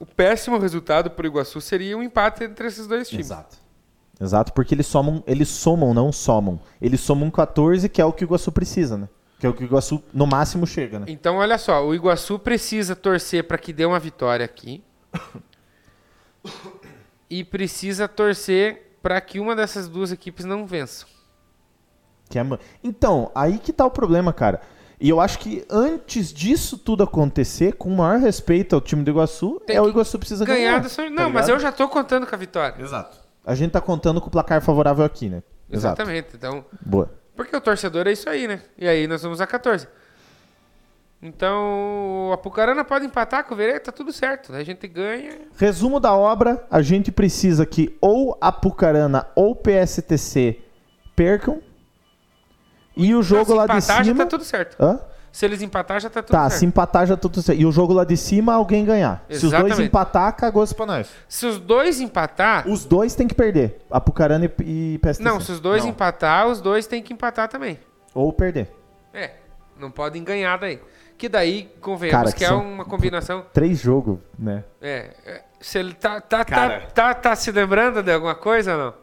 O 0.00 0.06
péssimo 0.06 0.58
resultado 0.58 1.10
pro 1.10 1.26
Iguaçu 1.26 1.60
seria 1.60 1.96
um 1.98 2.02
empate 2.02 2.44
entre 2.44 2.66
esses 2.66 2.86
dois 2.86 3.08
times. 3.10 3.26
Exato. 3.26 3.56
Exato, 4.20 4.52
porque 4.52 4.74
eles 4.74 4.86
somam, 4.86 5.22
eles 5.26 5.48
somam, 5.48 5.92
não 5.92 6.10
somam. 6.10 6.58
Eles 6.80 7.00
somam 7.00 7.30
14, 7.30 7.88
que 7.88 8.00
é 8.00 8.04
o 8.04 8.12
que 8.12 8.24
o 8.24 8.26
Iguaçu 8.26 8.50
precisa, 8.50 8.96
né? 8.96 9.08
Que 9.38 9.46
é 9.46 9.50
o 9.50 9.52
que 9.52 9.62
o 9.62 9.66
Iguaçu 9.66 10.02
no 10.12 10.26
máximo 10.26 10.66
chega, 10.66 11.00
né? 11.00 11.06
Então, 11.08 11.36
olha 11.36 11.58
só, 11.58 11.84
o 11.84 11.94
Iguaçu 11.94 12.38
precisa 12.38 12.96
torcer 12.96 13.44
para 13.44 13.58
que 13.58 13.72
dê 13.72 13.84
uma 13.84 13.98
vitória 13.98 14.44
aqui. 14.44 14.82
e 17.28 17.44
precisa 17.44 18.08
torcer 18.08 18.96
para 19.02 19.20
que 19.20 19.38
uma 19.38 19.54
dessas 19.54 19.88
duas 19.88 20.10
equipes 20.10 20.46
não 20.46 20.66
vença. 20.66 21.04
Que 22.30 22.38
é 22.38 22.42
Então, 22.82 23.30
aí 23.34 23.58
que 23.58 23.72
tá 23.72 23.84
o 23.84 23.90
problema, 23.90 24.32
cara. 24.32 24.60
E 24.98 25.10
eu 25.10 25.20
acho 25.20 25.38
que 25.38 25.64
antes 25.68 26.32
disso 26.32 26.78
tudo 26.78 27.02
acontecer, 27.02 27.74
com 27.74 27.90
o 27.90 27.96
maior 27.96 28.18
respeito 28.18 28.74
ao 28.74 28.80
time 28.80 29.04
do 29.04 29.10
Iguaçu, 29.10 29.60
Tem 29.66 29.76
é 29.76 29.80
o 29.80 29.84
que 29.84 29.90
Iguaçu 29.90 30.18
precisa 30.18 30.44
Ganhar 30.44 30.70
ganhar. 30.70 30.80
do 30.80 30.88
São... 30.88 31.04
tá 31.04 31.10
Não, 31.10 31.30
mas 31.30 31.46
ligado? 31.46 31.50
eu 31.50 31.58
já 31.60 31.70
tô 31.70 31.86
contando 31.86 32.26
com 32.26 32.34
a 32.34 32.38
vitória. 32.38 32.82
Exato. 32.82 33.25
A 33.46 33.54
gente 33.54 33.70
tá 33.70 33.80
contando 33.80 34.20
com 34.20 34.26
o 34.26 34.30
placar 34.30 34.60
favorável 34.60 35.04
aqui, 35.04 35.28
né? 35.28 35.42
Exato. 35.70 36.02
Exatamente. 36.02 36.28
Então, 36.34 36.64
Boa. 36.80 37.08
porque 37.36 37.56
o 37.56 37.60
torcedor 37.60 38.08
é 38.08 38.12
isso 38.12 38.28
aí, 38.28 38.48
né? 38.48 38.60
E 38.76 38.88
aí 38.88 39.06
nós 39.06 39.22
vamos 39.22 39.40
a 39.40 39.46
14. 39.46 39.86
Então, 41.22 42.30
a 42.32 42.36
Pucarana 42.36 42.84
pode 42.84 43.06
empatar 43.06 43.44
com 43.44 43.54
o 43.54 43.56
Verê, 43.56 43.80
tá 43.80 43.90
tudo 43.90 44.12
certo. 44.12 44.52
A 44.52 44.62
gente 44.62 44.86
ganha. 44.86 45.38
Resumo 45.56 45.98
da 45.98 46.12
obra, 46.14 46.66
a 46.70 46.82
gente 46.82 47.10
precisa 47.10 47.64
que 47.64 47.96
ou 48.00 48.36
a 48.40 48.52
Pucarana 48.52 49.26
ou 49.34 49.52
o 49.52 49.56
PSTC 49.56 50.60
percam. 51.14 51.62
E 52.96 53.14
o 53.14 53.22
jogo 53.22 53.52
se 53.52 53.54
lá 53.54 53.66
de 53.66 53.80
cima. 53.80 54.14
tá 54.14 54.26
tudo 54.26 54.44
certo. 54.44 54.76
Hã? 54.82 55.00
Se 55.36 55.44
eles 55.44 55.60
empatar, 55.60 56.00
já 56.00 56.08
tá 56.08 56.22
tudo 56.22 56.32
Tá, 56.32 56.48
certo. 56.48 56.60
se 56.60 56.64
empatar 56.64 57.06
já 57.06 57.14
tá 57.14 57.20
tudo 57.20 57.42
certo. 57.42 57.60
E 57.60 57.66
o 57.66 57.70
jogo 57.70 57.92
lá 57.92 58.04
de 58.04 58.16
cima, 58.16 58.54
alguém 58.54 58.86
ganhar. 58.86 59.22
Se 59.28 59.34
os 59.34 59.40
dois 59.42 59.52
Exatamente. 59.52 59.82
empatar, 59.88 60.34
cagou-se 60.34 60.74
pra 60.74 60.86
nós. 60.86 61.10
Se 61.28 61.44
os 61.44 61.58
dois 61.58 62.00
empatar. 62.00 62.66
Os 62.66 62.86
dois 62.86 63.14
tem 63.14 63.28
que 63.28 63.34
perder. 63.34 63.84
A 63.90 64.00
Pucarana 64.00 64.46
e, 64.46 64.94
e 64.94 64.98
PSTC. 64.98 65.22
Não, 65.22 65.38
se 65.38 65.52
os 65.52 65.60
dois 65.60 65.82
Não. 65.82 65.90
empatar, 65.90 66.46
os 66.48 66.62
dois 66.62 66.86
têm 66.86 67.02
que 67.02 67.12
empatar 67.12 67.48
também. 67.50 67.78
Ou 68.14 68.32
perder. 68.32 68.72
É, 69.12 69.32
não 69.78 69.90
podem 69.90 70.24
ganhar 70.24 70.56
daí. 70.56 70.80
Que 71.18 71.28
daí, 71.28 71.70
convenhamos 71.82 72.18
Cara, 72.18 72.32
que, 72.32 72.38
que 72.38 72.44
é 72.46 72.52
uma 72.52 72.86
combinação. 72.86 73.44
Três 73.52 73.78
jogos, 73.78 74.18
né? 74.38 74.64
É, 74.80 75.10
é, 75.26 75.42
se 75.60 75.78
ele 75.78 75.92
tá, 75.92 76.18
tá, 76.18 76.46
Cara. 76.46 76.80
tá, 76.80 77.12
tá, 77.12 77.14
tá 77.14 77.36
se 77.36 77.52
lembrando 77.52 78.02
de 78.02 78.10
alguma 78.10 78.34
coisa 78.34 78.72
ou 78.74 78.78
não? 78.86 78.94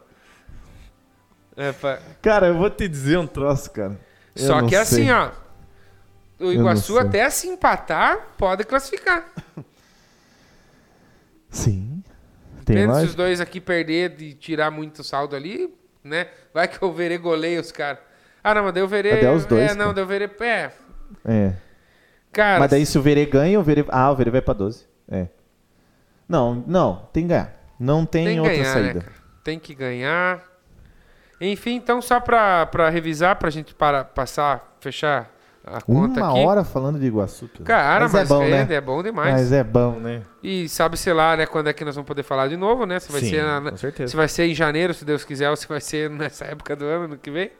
É, 1.64 1.70
pá. 1.70 2.00
Cara, 2.20 2.48
eu 2.48 2.58
vou 2.58 2.70
te 2.70 2.88
dizer 2.88 3.18
um 3.18 3.26
troço, 3.28 3.70
cara. 3.70 4.00
Eu 4.34 4.46
Só 4.48 4.66
que 4.66 4.74
assim, 4.74 5.04
sei. 5.04 5.12
ó. 5.12 5.43
O 6.38 6.50
Iguaçu 6.52 6.98
até 6.98 7.28
se 7.30 7.46
empatar, 7.48 8.18
pode 8.36 8.64
classificar. 8.64 9.24
Sim. 11.48 12.02
Tem 12.64 12.76
Depende 12.76 13.00
se 13.00 13.06
os 13.06 13.14
dois 13.14 13.40
aqui 13.40 13.60
perder 13.60 14.20
e 14.20 14.34
tirar 14.34 14.70
muito 14.70 15.04
saldo 15.04 15.36
ali, 15.36 15.72
né? 16.02 16.28
Vai 16.52 16.66
que 16.66 16.82
o 16.84 16.92
Verê 16.92 17.18
goleia 17.18 17.60
os 17.60 17.70
caras. 17.70 18.00
Ah, 18.42 18.54
não, 18.54 18.64
mas 18.64 18.74
Verê. 18.88 19.12
Mas 19.12 19.20
daí 19.22 19.36
os 19.36 19.46
dois, 19.46 19.70
É, 19.70 19.74
não, 19.74 19.92
cara. 19.94 20.02
o 20.02 20.06
Verê. 20.06 20.30
É, 20.40 20.70
É. 21.24 21.54
cara. 22.32 22.58
Mas 22.60 22.70
daí 22.70 22.84
se 22.86 22.98
o 22.98 23.02
Verê 23.02 23.26
ganha, 23.26 23.58
o 23.60 23.62
Verê... 23.62 23.84
Ah, 23.88 24.10
o 24.10 24.16
Verê 24.16 24.30
vai 24.30 24.42
pra 24.42 24.54
12. 24.54 24.86
É. 25.08 25.28
Não, 26.28 26.54
não. 26.66 27.08
Tem 27.12 27.24
que 27.24 27.28
ganhar. 27.28 27.54
Não 27.78 28.06
tem, 28.06 28.24
tem 28.24 28.34
que 28.34 28.40
outra 28.40 28.56
ganhar, 28.56 28.72
saída. 28.72 29.00
né? 29.00 29.06
Tem 29.42 29.58
que 29.58 29.74
ganhar. 29.74 30.42
Enfim, 31.40 31.74
então 31.74 32.00
só 32.00 32.18
pra, 32.20 32.64
pra 32.66 32.88
revisar, 32.88 33.36
pra 33.36 33.50
gente 33.50 33.74
para, 33.74 34.04
passar, 34.04 34.76
fechar 34.80 35.30
a 35.66 35.80
conta 35.80 36.20
Uma 36.20 36.30
aqui. 36.30 36.44
hora 36.44 36.62
falando 36.64 36.98
de 36.98 37.06
Iguaçu. 37.06 37.48
Pedro. 37.48 37.64
Cara, 37.64 38.04
mas, 38.08 38.14
é 38.14 38.24
bom, 38.26 38.38
vende, 38.40 38.68
né? 38.68 38.74
é 38.74 38.80
bom 38.80 39.02
demais. 39.02 39.32
Mas 39.32 39.52
é 39.52 39.64
bom, 39.64 39.92
né? 39.98 40.22
E 40.42 40.68
sabe, 40.68 40.96
sei 40.96 41.12
lá, 41.14 41.36
né, 41.36 41.46
quando 41.46 41.68
é 41.68 41.72
que 41.72 41.84
nós 41.84 41.94
vamos 41.94 42.06
poder 42.06 42.22
falar 42.22 42.48
de 42.48 42.56
novo, 42.56 42.84
né? 42.84 43.00
Se 43.00 43.10
vai 43.10 43.20
Sim, 43.22 43.30
ser 43.30 43.42
na- 43.44 43.70
com 43.70 43.76
certeza. 43.76 44.10
se 44.10 44.16
vai 44.16 44.28
ser 44.28 44.44
em 44.46 44.54
janeiro, 44.54 44.92
se 44.92 45.04
Deus 45.04 45.24
quiser, 45.24 45.48
ou 45.48 45.56
se 45.56 45.66
vai 45.66 45.80
ser 45.80 46.10
nessa 46.10 46.44
época 46.44 46.76
do 46.76 46.84
ano, 46.84 47.08
no 47.08 47.16
que 47.18 47.30
vem. 47.30 47.50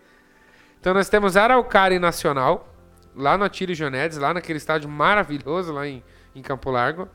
Então 0.81 0.93
nós 0.93 1.09
temos 1.09 1.35
Araucária 1.37 1.95
e 1.97 1.99
Nacional, 1.99 2.69
lá 3.17 3.39
no 3.39 3.45
Atílio 3.45 3.75
Jonedes, 3.75 4.19
lá 4.19 4.35
naquele 4.35 4.59
estádio 4.59 4.89
maravilhoso 4.89 5.73
lá 5.73 5.87
em, 5.89 6.03
em 6.35 6.43
Campo 6.43 6.71
Largo. 6.71 7.09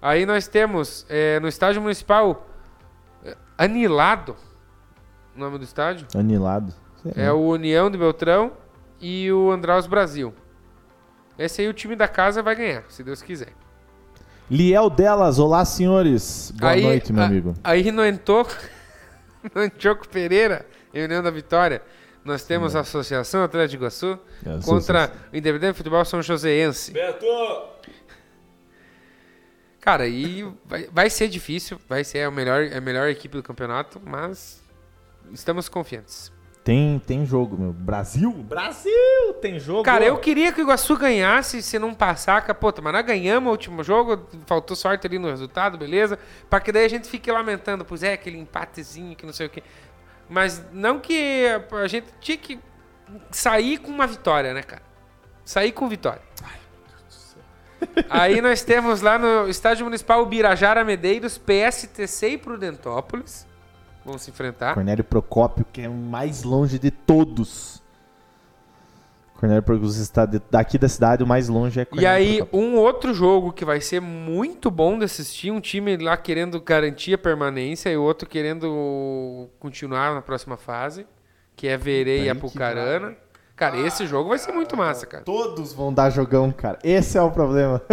Aí 0.00 0.24
nós 0.24 0.46
temos 0.48 1.04
eh, 1.10 1.38
no 1.40 1.48
estádio 1.48 1.82
municipal 1.82 2.46
Anilado, 3.58 4.36
o 5.36 5.40
nome 5.40 5.58
do 5.58 5.64
estádio. 5.64 6.06
Anilado. 6.14 6.72
Sei 7.02 7.12
É 7.16 7.32
o 7.32 7.40
União 7.40 7.90
de 7.90 7.98
Beltrão 7.98 8.52
e 9.00 9.30
o 9.32 9.50
Andraus 9.50 9.86
Brasil. 9.86 10.34
Esse 11.38 11.62
aí 11.62 11.68
o 11.68 11.72
time 11.72 11.94
da 11.94 12.08
casa 12.08 12.42
vai 12.42 12.54
ganhar, 12.56 12.84
se 12.88 13.02
Deus 13.04 13.22
quiser. 13.22 13.52
Liel 14.50 14.88
Delas, 14.90 15.38
olá 15.38 15.64
senhores. 15.64 16.50
Boa 16.58 16.72
Aí, 16.72 16.82
noite, 16.82 17.12
meu 17.12 17.22
a- 17.22 17.26
amigo. 17.26 17.54
Aí 17.62 17.92
no 17.92 18.04
Entoco, 18.04 18.52
no 19.54 19.60
Antioco 19.60 20.08
Pereira, 20.08 20.66
em 20.92 21.04
União 21.04 21.22
da 21.22 21.30
Vitória, 21.30 21.82
nós 22.24 22.44
temos 22.44 22.74
a 22.74 22.80
Associação 22.80 23.42
Atlético 23.44 23.70
de 23.70 23.76
Iguaçu 23.76 24.18
É, 24.44 24.58
contra 24.64 25.12
o 25.32 25.36
Independente 25.36 25.76
Futebol 25.76 26.04
São 26.04 26.20
Joséense. 26.22 26.92
Cara, 29.80 30.04
aí 30.04 30.46
vai, 30.64 30.88
vai 30.92 31.08
ser 31.10 31.28
difícil, 31.28 31.78
vai 31.88 32.04
ser 32.04 32.22
a 32.24 32.30
melhor, 32.30 32.70
a 32.74 32.80
melhor 32.80 33.08
equipe 33.08 33.36
do 33.36 33.42
campeonato, 33.42 34.00
mas 34.04 34.62
estamos 35.32 35.68
confiantes. 35.68 36.32
Tem, 36.68 36.98
tem 36.98 37.24
jogo, 37.24 37.56
meu. 37.56 37.72
Brasil? 37.72 38.30
Brasil! 38.30 38.92
Tem 39.40 39.58
jogo. 39.58 39.84
Cara, 39.84 40.04
eu 40.04 40.18
queria 40.18 40.52
que 40.52 40.60
o 40.60 40.64
Iguaçu 40.64 40.98
ganhasse, 40.98 41.62
se 41.62 41.78
não 41.78 41.94
passar, 41.94 42.42
puta, 42.56 42.82
mas 42.82 42.92
nós 42.92 43.06
ganhamos 43.06 43.48
o 43.48 43.52
último 43.52 43.82
jogo, 43.82 44.28
faltou 44.44 44.76
sorte 44.76 45.06
ali 45.06 45.18
no 45.18 45.30
resultado, 45.30 45.78
beleza? 45.78 46.18
Pra 46.50 46.60
que 46.60 46.70
daí 46.70 46.84
a 46.84 46.88
gente 46.90 47.08
fique 47.08 47.32
lamentando, 47.32 47.86
pois 47.86 48.02
é, 48.02 48.12
aquele 48.12 48.36
empatezinho 48.36 49.16
que 49.16 49.24
não 49.24 49.32
sei 49.32 49.46
o 49.46 49.48
quê. 49.48 49.62
Mas 50.28 50.62
não 50.70 51.00
que 51.00 51.46
a 51.72 51.86
gente 51.86 52.08
tinha 52.20 52.36
que 52.36 52.60
sair 53.30 53.78
com 53.78 53.90
uma 53.90 54.06
vitória, 54.06 54.52
né, 54.52 54.62
cara? 54.62 54.82
Sair 55.46 55.72
com 55.72 55.88
vitória. 55.88 56.20
Aí 58.10 58.42
nós 58.42 58.60
temos 58.60 59.00
lá 59.00 59.18
no 59.18 59.48
Estádio 59.48 59.86
Municipal 59.86 60.26
Birajara 60.26 60.84
Medeiros, 60.84 61.38
PSTC 61.38 62.28
e 62.28 62.36
Prudentópolis. 62.36 63.47
Vamos 64.08 64.22
se 64.22 64.30
enfrentar. 64.30 64.72
Cornélio 64.72 65.04
Procópio, 65.04 65.66
que 65.70 65.82
é 65.82 65.88
o 65.88 65.92
mais 65.92 66.42
longe 66.42 66.78
de 66.78 66.90
todos. 66.90 67.82
Cornélio 69.34 69.62
Procópio 69.62 69.90
está 69.90 70.24
daqui 70.24 70.78
da 70.78 70.88
cidade, 70.88 71.22
o 71.22 71.26
mais 71.26 71.46
longe 71.46 71.78
é 71.78 71.82
E 71.82 71.86
Cornélio 71.86 72.10
aí, 72.10 72.36
Procópio. 72.38 72.58
um 72.58 72.76
outro 72.76 73.12
jogo 73.12 73.52
que 73.52 73.66
vai 73.66 73.82
ser 73.82 74.00
muito 74.00 74.70
bom 74.70 74.98
de 74.98 75.04
assistir, 75.04 75.50
um 75.50 75.60
time 75.60 75.94
lá 75.98 76.16
querendo 76.16 76.58
garantir 76.58 77.12
a 77.12 77.18
permanência 77.18 77.90
e 77.90 77.98
o 77.98 78.02
outro 78.02 78.26
querendo 78.26 79.50
continuar 79.60 80.14
na 80.14 80.22
próxima 80.22 80.56
fase, 80.56 81.06
que 81.54 81.68
é 81.68 81.76
Verê 81.76 82.24
e 82.24 82.30
Apucarana. 82.30 83.14
Cara, 83.58 83.76
esse 83.76 84.06
jogo 84.06 84.28
vai 84.28 84.38
ser 84.38 84.52
muito 84.52 84.76
massa, 84.76 85.04
cara. 85.04 85.24
Todos 85.24 85.72
vão 85.72 85.92
dar 85.92 86.10
jogão, 86.10 86.52
cara. 86.52 86.78
Esse 86.84 87.18
é 87.18 87.22
o 87.22 87.30
problema. 87.30 87.82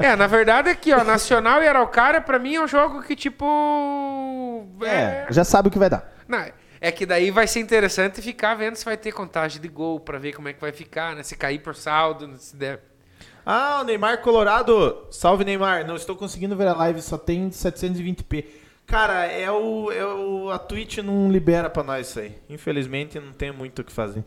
É, 0.00 0.16
na 0.16 0.26
verdade 0.26 0.68
aqui, 0.68 0.92
ó, 0.92 1.04
Nacional 1.04 1.62
e 1.62 1.68
Araucária, 1.68 2.20
pra 2.20 2.38
mim 2.38 2.56
é 2.56 2.60
um 2.62 2.66
jogo 2.66 3.02
que, 3.02 3.14
tipo... 3.14 4.66
é, 4.82 5.26
já 5.30 5.44
sabe 5.44 5.68
o 5.68 5.70
que 5.70 5.78
vai 5.78 5.88
dar. 5.88 6.12
Não, 6.26 6.44
é 6.80 6.90
que 6.90 7.06
daí 7.06 7.30
vai 7.30 7.46
ser 7.46 7.60
interessante 7.60 8.20
ficar 8.20 8.54
vendo 8.56 8.74
se 8.76 8.84
vai 8.84 8.96
ter 8.96 9.12
contagem 9.12 9.60
de 9.60 9.68
gol, 9.68 10.00
pra 10.00 10.18
ver 10.18 10.32
como 10.32 10.48
é 10.48 10.52
que 10.52 10.60
vai 10.60 10.72
ficar, 10.72 11.14
né? 11.14 11.22
Se 11.22 11.36
cair 11.36 11.60
por 11.60 11.74
saldo, 11.74 12.36
se 12.36 12.56
der... 12.56 12.80
Ah, 13.44 13.80
o 13.82 13.84
Neymar 13.84 14.22
Colorado. 14.22 15.06
Salve, 15.10 15.44
Neymar. 15.44 15.86
Não 15.86 15.94
estou 15.94 16.16
conseguindo 16.16 16.56
ver 16.56 16.66
a 16.66 16.74
live, 16.74 17.00
só 17.00 17.16
tem 17.16 17.48
720p. 17.48 18.44
Cara, 18.86 19.26
é 19.26 19.50
o, 19.50 19.90
é 19.92 20.04
o. 20.04 20.50
A 20.50 20.58
Twitch 20.58 20.98
não 20.98 21.30
libera 21.30 21.70
pra 21.70 21.84
nós 21.84 22.08
isso 22.08 22.20
aí. 22.20 22.36
Infelizmente, 22.48 23.20
não 23.20 23.32
tem 23.32 23.52
muito 23.52 23.80
o 23.80 23.84
que 23.84 23.92
fazer. 23.92 24.24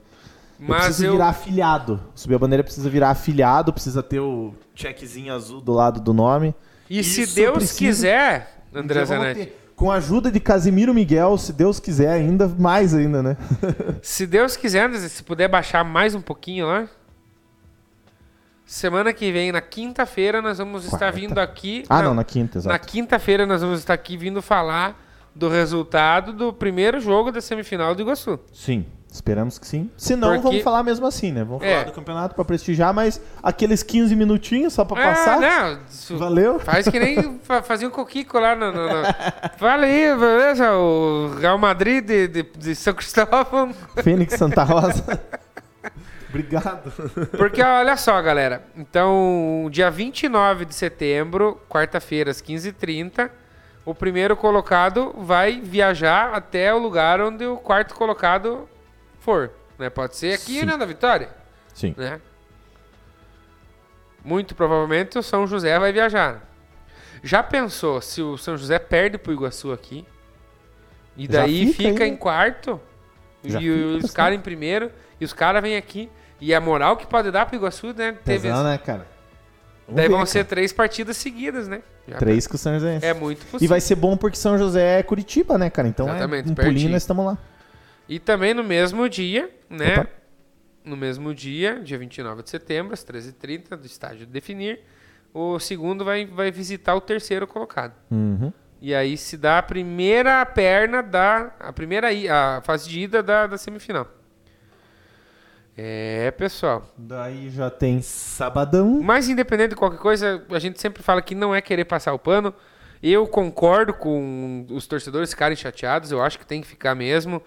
Eu 0.60 0.68
Mas 0.68 0.84
preciso 0.86 1.06
eu... 1.06 1.12
virar 1.14 1.30
afiliado. 1.30 2.02
Subir 2.14 2.36
a 2.36 2.40
bandeira 2.40 2.64
precisa 2.64 2.90
virar 2.90 3.10
afiliado, 3.12 3.72
precisa 3.74 4.04
ter 4.04 4.20
o 4.20 4.54
checkzinho 4.76 5.34
azul 5.34 5.62
do 5.62 5.72
lado 5.74 6.00
do 6.02 6.14
nome. 6.14 6.54
E 6.90 7.04
se 7.04 7.22
Isso 7.22 7.36
Deus 7.36 7.54
precisa- 7.58 7.78
quiser, 7.80 8.64
André 8.74 9.06
Zanetti... 9.06 9.54
Com 9.76 9.90
a 9.90 9.96
ajuda 9.96 10.30
de 10.30 10.42
Casimiro 10.42 10.94
Miguel, 10.94 11.38
se 11.38 11.54
Deus 11.54 11.80
quiser, 11.80 12.12
ainda 12.12 12.50
mais 12.50 12.94
ainda, 12.94 13.24
né? 13.24 13.38
Se 14.04 14.28
Deus 14.28 14.58
quiser, 14.58 14.88
André, 14.88 15.00
se 15.08 15.24
puder 15.24 15.48
baixar 15.48 15.86
mais 15.86 16.14
um 16.14 16.20
pouquinho 16.20 16.68
lá. 16.68 16.86
Semana 18.66 19.14
que 19.14 19.32
vem, 19.32 19.52
na 19.54 19.62
quinta-feira, 19.62 20.42
nós 20.42 20.58
vamos 20.58 20.84
estar 20.84 20.98
Quarta. 21.00 21.18
vindo 21.18 21.38
aqui. 21.40 21.86
Ah, 21.90 22.04
não, 22.04 22.14
na 22.14 22.24
quinta, 22.26 22.58
exato. 22.58 22.74
Na 22.74 22.78
quinta-feira, 22.78 23.46
nós 23.46 23.62
vamos 23.62 23.80
estar 23.80 23.94
aqui 23.94 24.18
vindo 24.18 24.42
falar 24.42 25.02
do 25.34 25.48
resultado 25.48 26.34
do 26.34 26.52
primeiro 26.52 27.00
jogo 27.00 27.32
da 27.32 27.40
semifinal 27.42 27.96
do 27.96 28.02
Iguaçu. 28.02 28.38
Sim, 28.54 28.86
esperamos 29.12 29.58
que 29.58 29.66
sim. 29.68 29.90
Se 29.98 30.16
não, 30.16 30.30
Porque- 30.30 30.44
vamos 30.44 30.62
falar 30.62 30.84
mesmo 30.84 31.06
assim, 31.06 31.32
né? 31.32 31.44
Vamos 31.44 31.64
É. 31.64 31.72
falar 31.72 31.84
do 31.86 31.92
campeonato 31.94 32.36
pra 32.36 32.46
prestigiar, 32.46 32.94
mas 32.94 33.20
aqueles 33.42 33.82
15 33.84 34.16
minutinhos 34.16 34.74
só 34.74 34.86
pra 34.86 35.02
É, 35.02 35.06
passar. 35.08 35.40
não, 35.40 35.80
isso- 35.90 36.18
Valeu? 36.18 36.60
Faz 36.60 36.88
que 36.88 37.00
nem 37.00 37.40
fa- 37.44 37.62
fazia 37.64 37.88
um 37.88 37.92
coquico 37.92 38.40
lá 38.40 38.56
no. 38.56 38.72
no, 38.72 38.88
no... 38.88 39.04
Aí, 39.62 40.16
beleza? 40.16 40.72
O 40.74 41.36
Real 41.40 41.58
Madrid 41.58 42.06
de, 42.06 42.28
de, 42.28 42.44
de 42.44 42.76
São 42.76 42.94
Cristóvão. 42.94 43.74
Fênix 44.04 44.36
Santa 44.36 44.64
Rosa. 44.64 45.04
Obrigado. 46.30 46.92
Porque 47.38 47.62
olha 47.62 47.98
só, 47.98 48.22
galera. 48.22 48.62
Então, 48.78 49.68
dia 49.72 49.90
29 49.90 50.64
de 50.66 50.76
setembro, 50.76 51.60
quarta-feira, 51.68 52.30
às 52.30 52.40
15h30, 52.42 53.32
o 53.84 53.96
primeiro 53.96 54.38
colocado 54.38 55.16
vai 55.18 55.60
viajar 55.60 56.32
até 56.36 56.72
o 56.72 56.78
lugar 56.78 57.20
onde 57.20 57.46
o 57.46 57.58
quarto 57.58 57.96
colocado 57.96 58.70
for. 59.20 59.52
Né? 59.78 59.90
Pode 59.90 60.16
ser 60.16 60.34
aqui 60.34 60.60
Sim. 60.60 60.66
né, 60.66 60.76
na 60.76 60.86
Vitória. 60.86 61.30
Sim. 61.74 61.94
Né? 61.98 62.20
Muito 64.24 64.54
provavelmente 64.54 65.18
o 65.18 65.24
São 65.24 65.48
José 65.48 65.78
vai 65.80 65.92
viajar. 65.94 66.44
Já 67.24 67.42
pensou 67.42 68.02
se 68.02 68.22
o 68.22 68.38
São 68.38 68.58
José 68.58 68.78
perde 68.80 69.18
pro 69.18 69.32
Iguaçu 69.34 69.72
aqui? 69.72 70.06
E 71.18 71.26
Já 71.26 71.42
daí 71.42 71.68
fica 71.74 71.90
fica, 71.90 72.04
aí, 72.04 72.10
em 72.10 72.16
quarto? 72.16 72.80
Já 73.44 73.60
e 73.60 73.64
fica 73.64 73.74
os 73.76 73.94
bastante. 73.94 74.14
caras 74.14 74.38
em 74.38 74.42
primeiro? 74.42 74.92
E 75.20 75.26
os 75.26 75.34
caras 75.34 75.62
vêm 75.62 75.76
aqui? 75.78 76.10
E 76.40 76.54
a 76.54 76.62
moral 76.62 76.96
que 76.98 77.06
pode 77.08 77.32
dar 77.32 77.46
pro 77.46 77.56
Iguaçu, 77.58 77.88
né? 77.88 78.14
Teve, 78.24 78.48
Pesão, 78.48 78.64
né, 78.64 78.78
cara? 78.78 79.06
Vamos 79.86 79.96
daí 79.98 80.06
ver, 80.06 80.10
vão 80.10 80.20
cara. 80.20 80.26
ser 80.28 80.46
três 80.46 80.72
partidas 80.72 81.18
seguidas, 81.18 81.68
né? 81.68 81.82
Já 82.08 82.18
Três 82.18 82.48
com 82.48 82.56
o 82.56 82.58
São 82.58 82.74
José. 82.74 83.00
É 83.02 83.14
muito 83.14 83.42
E 83.42 83.46
possível. 83.46 83.70
vai 83.70 83.82
ser 83.82 83.96
bom 83.96 84.16
porque 84.16 84.38
São 84.38 84.58
José 84.58 85.00
é 85.00 85.04
Curitiba, 85.04 85.58
né, 85.58 85.70
cara? 85.70 85.88
Então 85.88 86.08
Exatamente, 86.08 86.48
é 86.50 86.52
um 86.52 86.56
pertinho. 86.56 86.74
pulinho 86.76 86.92
nós 86.92 87.04
estamos 87.04 87.26
lá. 87.26 87.38
E 88.10 88.18
também 88.20 88.56
no 88.56 88.64
mesmo 88.64 89.08
dia, 89.08 89.50
né? 89.70 90.00
Opa. 90.00 90.10
No 90.84 90.98
mesmo 90.98 91.36
dia, 91.36 91.80
dia 91.84 91.98
29 91.98 92.42
de 92.42 92.50
setembro, 92.50 92.94
às 92.94 93.06
13h30, 93.06 93.76
do 93.78 93.86
estádio 93.86 94.26
de 94.26 94.26
Definir, 94.26 94.82
o 95.32 95.60
segundo 95.60 96.04
vai, 96.04 96.26
vai 96.26 96.50
visitar 96.50 96.96
o 96.96 97.02
terceiro 97.02 97.46
colocado. 97.46 97.94
Uhum. 98.10 98.52
E 98.82 98.96
aí 98.96 99.16
se 99.16 99.38
dá 99.38 99.60
a 99.60 99.64
primeira 99.64 100.44
perna 100.46 101.04
da. 101.04 101.52
A 101.60 101.72
primeira 101.72 102.08
a 102.32 102.62
fase 102.62 102.90
de 102.90 103.02
ida 103.02 103.22
da, 103.22 103.46
da 103.46 103.58
semifinal. 103.58 104.08
É, 105.78 106.32
pessoal. 106.32 106.92
Daí 106.98 107.50
já 107.50 107.70
tem 107.70 108.02
sabadão. 108.02 109.02
Mas 109.02 109.30
independente 109.30 109.70
de 109.70 109.76
qualquer 109.76 110.00
coisa, 110.00 110.44
a 110.50 110.60
gente 110.60 110.82
sempre 110.82 111.04
fala 111.04 111.22
que 111.22 111.36
não 111.36 111.54
é 111.54 111.62
querer 111.62 111.86
passar 111.86 112.14
o 112.14 112.20
pano. 112.20 112.54
Eu 113.02 113.28
concordo 113.28 113.94
com 113.94 114.66
os 114.70 114.88
torcedores 114.88 115.30
ficarem 115.30 115.56
chateados, 115.56 116.12
eu 116.12 116.22
acho 116.22 116.40
que 116.40 116.46
tem 116.46 116.62
que 116.62 116.68
ficar 116.68 116.96
mesmo. 116.96 117.42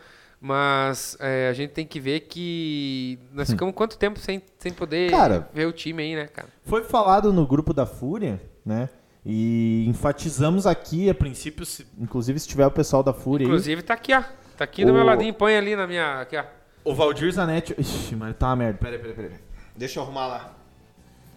Mas 0.44 1.16
é, 1.20 1.48
a 1.48 1.52
gente 1.52 1.70
tem 1.70 1.86
que 1.86 2.00
ver 2.00 2.18
que 2.20 3.16
nós 3.32 3.48
ficamos 3.48 3.72
quanto 3.76 3.96
tempo 3.96 4.18
sem, 4.18 4.42
sem 4.58 4.72
poder 4.72 5.08
Cara, 5.08 5.48
ver 5.54 5.66
o 5.66 5.72
time 5.72 6.02
aí, 6.02 6.16
né, 6.16 6.26
cara? 6.26 6.48
Foi 6.64 6.82
falado 6.82 7.32
no 7.32 7.46
grupo 7.46 7.72
da 7.72 7.86
Fúria, 7.86 8.42
né? 8.66 8.88
E 9.24 9.84
enfatizamos 9.86 10.66
aqui, 10.66 11.08
a 11.08 11.14
princípio, 11.14 11.64
se- 11.64 11.86
inclusive 11.96 12.40
se 12.40 12.48
tiver 12.48 12.66
o 12.66 12.72
pessoal 12.72 13.04
da 13.04 13.12
Fúria 13.12 13.44
Inclusive 13.44 13.82
tá 13.82 13.94
aqui, 13.94 14.12
ó. 14.12 14.20
Tá 14.56 14.64
aqui 14.64 14.84
do 14.84 14.90
O- 14.90 14.94
meu 14.94 15.04
ladinho, 15.04 15.32
põe 15.32 15.56
ali 15.56 15.76
na 15.76 15.86
minha. 15.86 16.20
Aqui, 16.22 16.36
ó. 16.36 16.40
aí. 16.40 16.46
O 16.84 16.92
Valdir 16.92 17.30
Zanetti. 17.32 17.76
Ixi, 17.78 18.16
mas 18.16 18.36
tá 18.36 18.48
uma 18.48 18.56
merda. 18.56 18.78
Peraí, 18.80 18.98
peraí, 18.98 19.14
peraí. 19.14 19.30
Deixa 19.76 20.00
eu 20.00 20.02
arrumar 20.02 20.26
lá. 20.26 20.54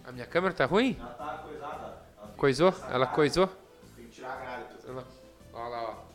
A 0.04 0.10
minha 0.10 0.26
câmera 0.26 0.52
tá 0.52 0.64
ruim? 0.66 0.96
Já 0.98 1.06
tá 1.06 1.44
coisada. 1.46 1.94
Coisou? 2.36 2.74
Ela 2.90 3.06
coisou? 3.06 3.46
Tem 3.94 4.06
que 4.06 4.10
tirar 4.10 4.32
a 4.32 4.36
grade. 4.36 4.64
Ela- 4.88 5.04
Olha 5.52 5.68
lá, 5.68 5.82
ó. 5.90 6.05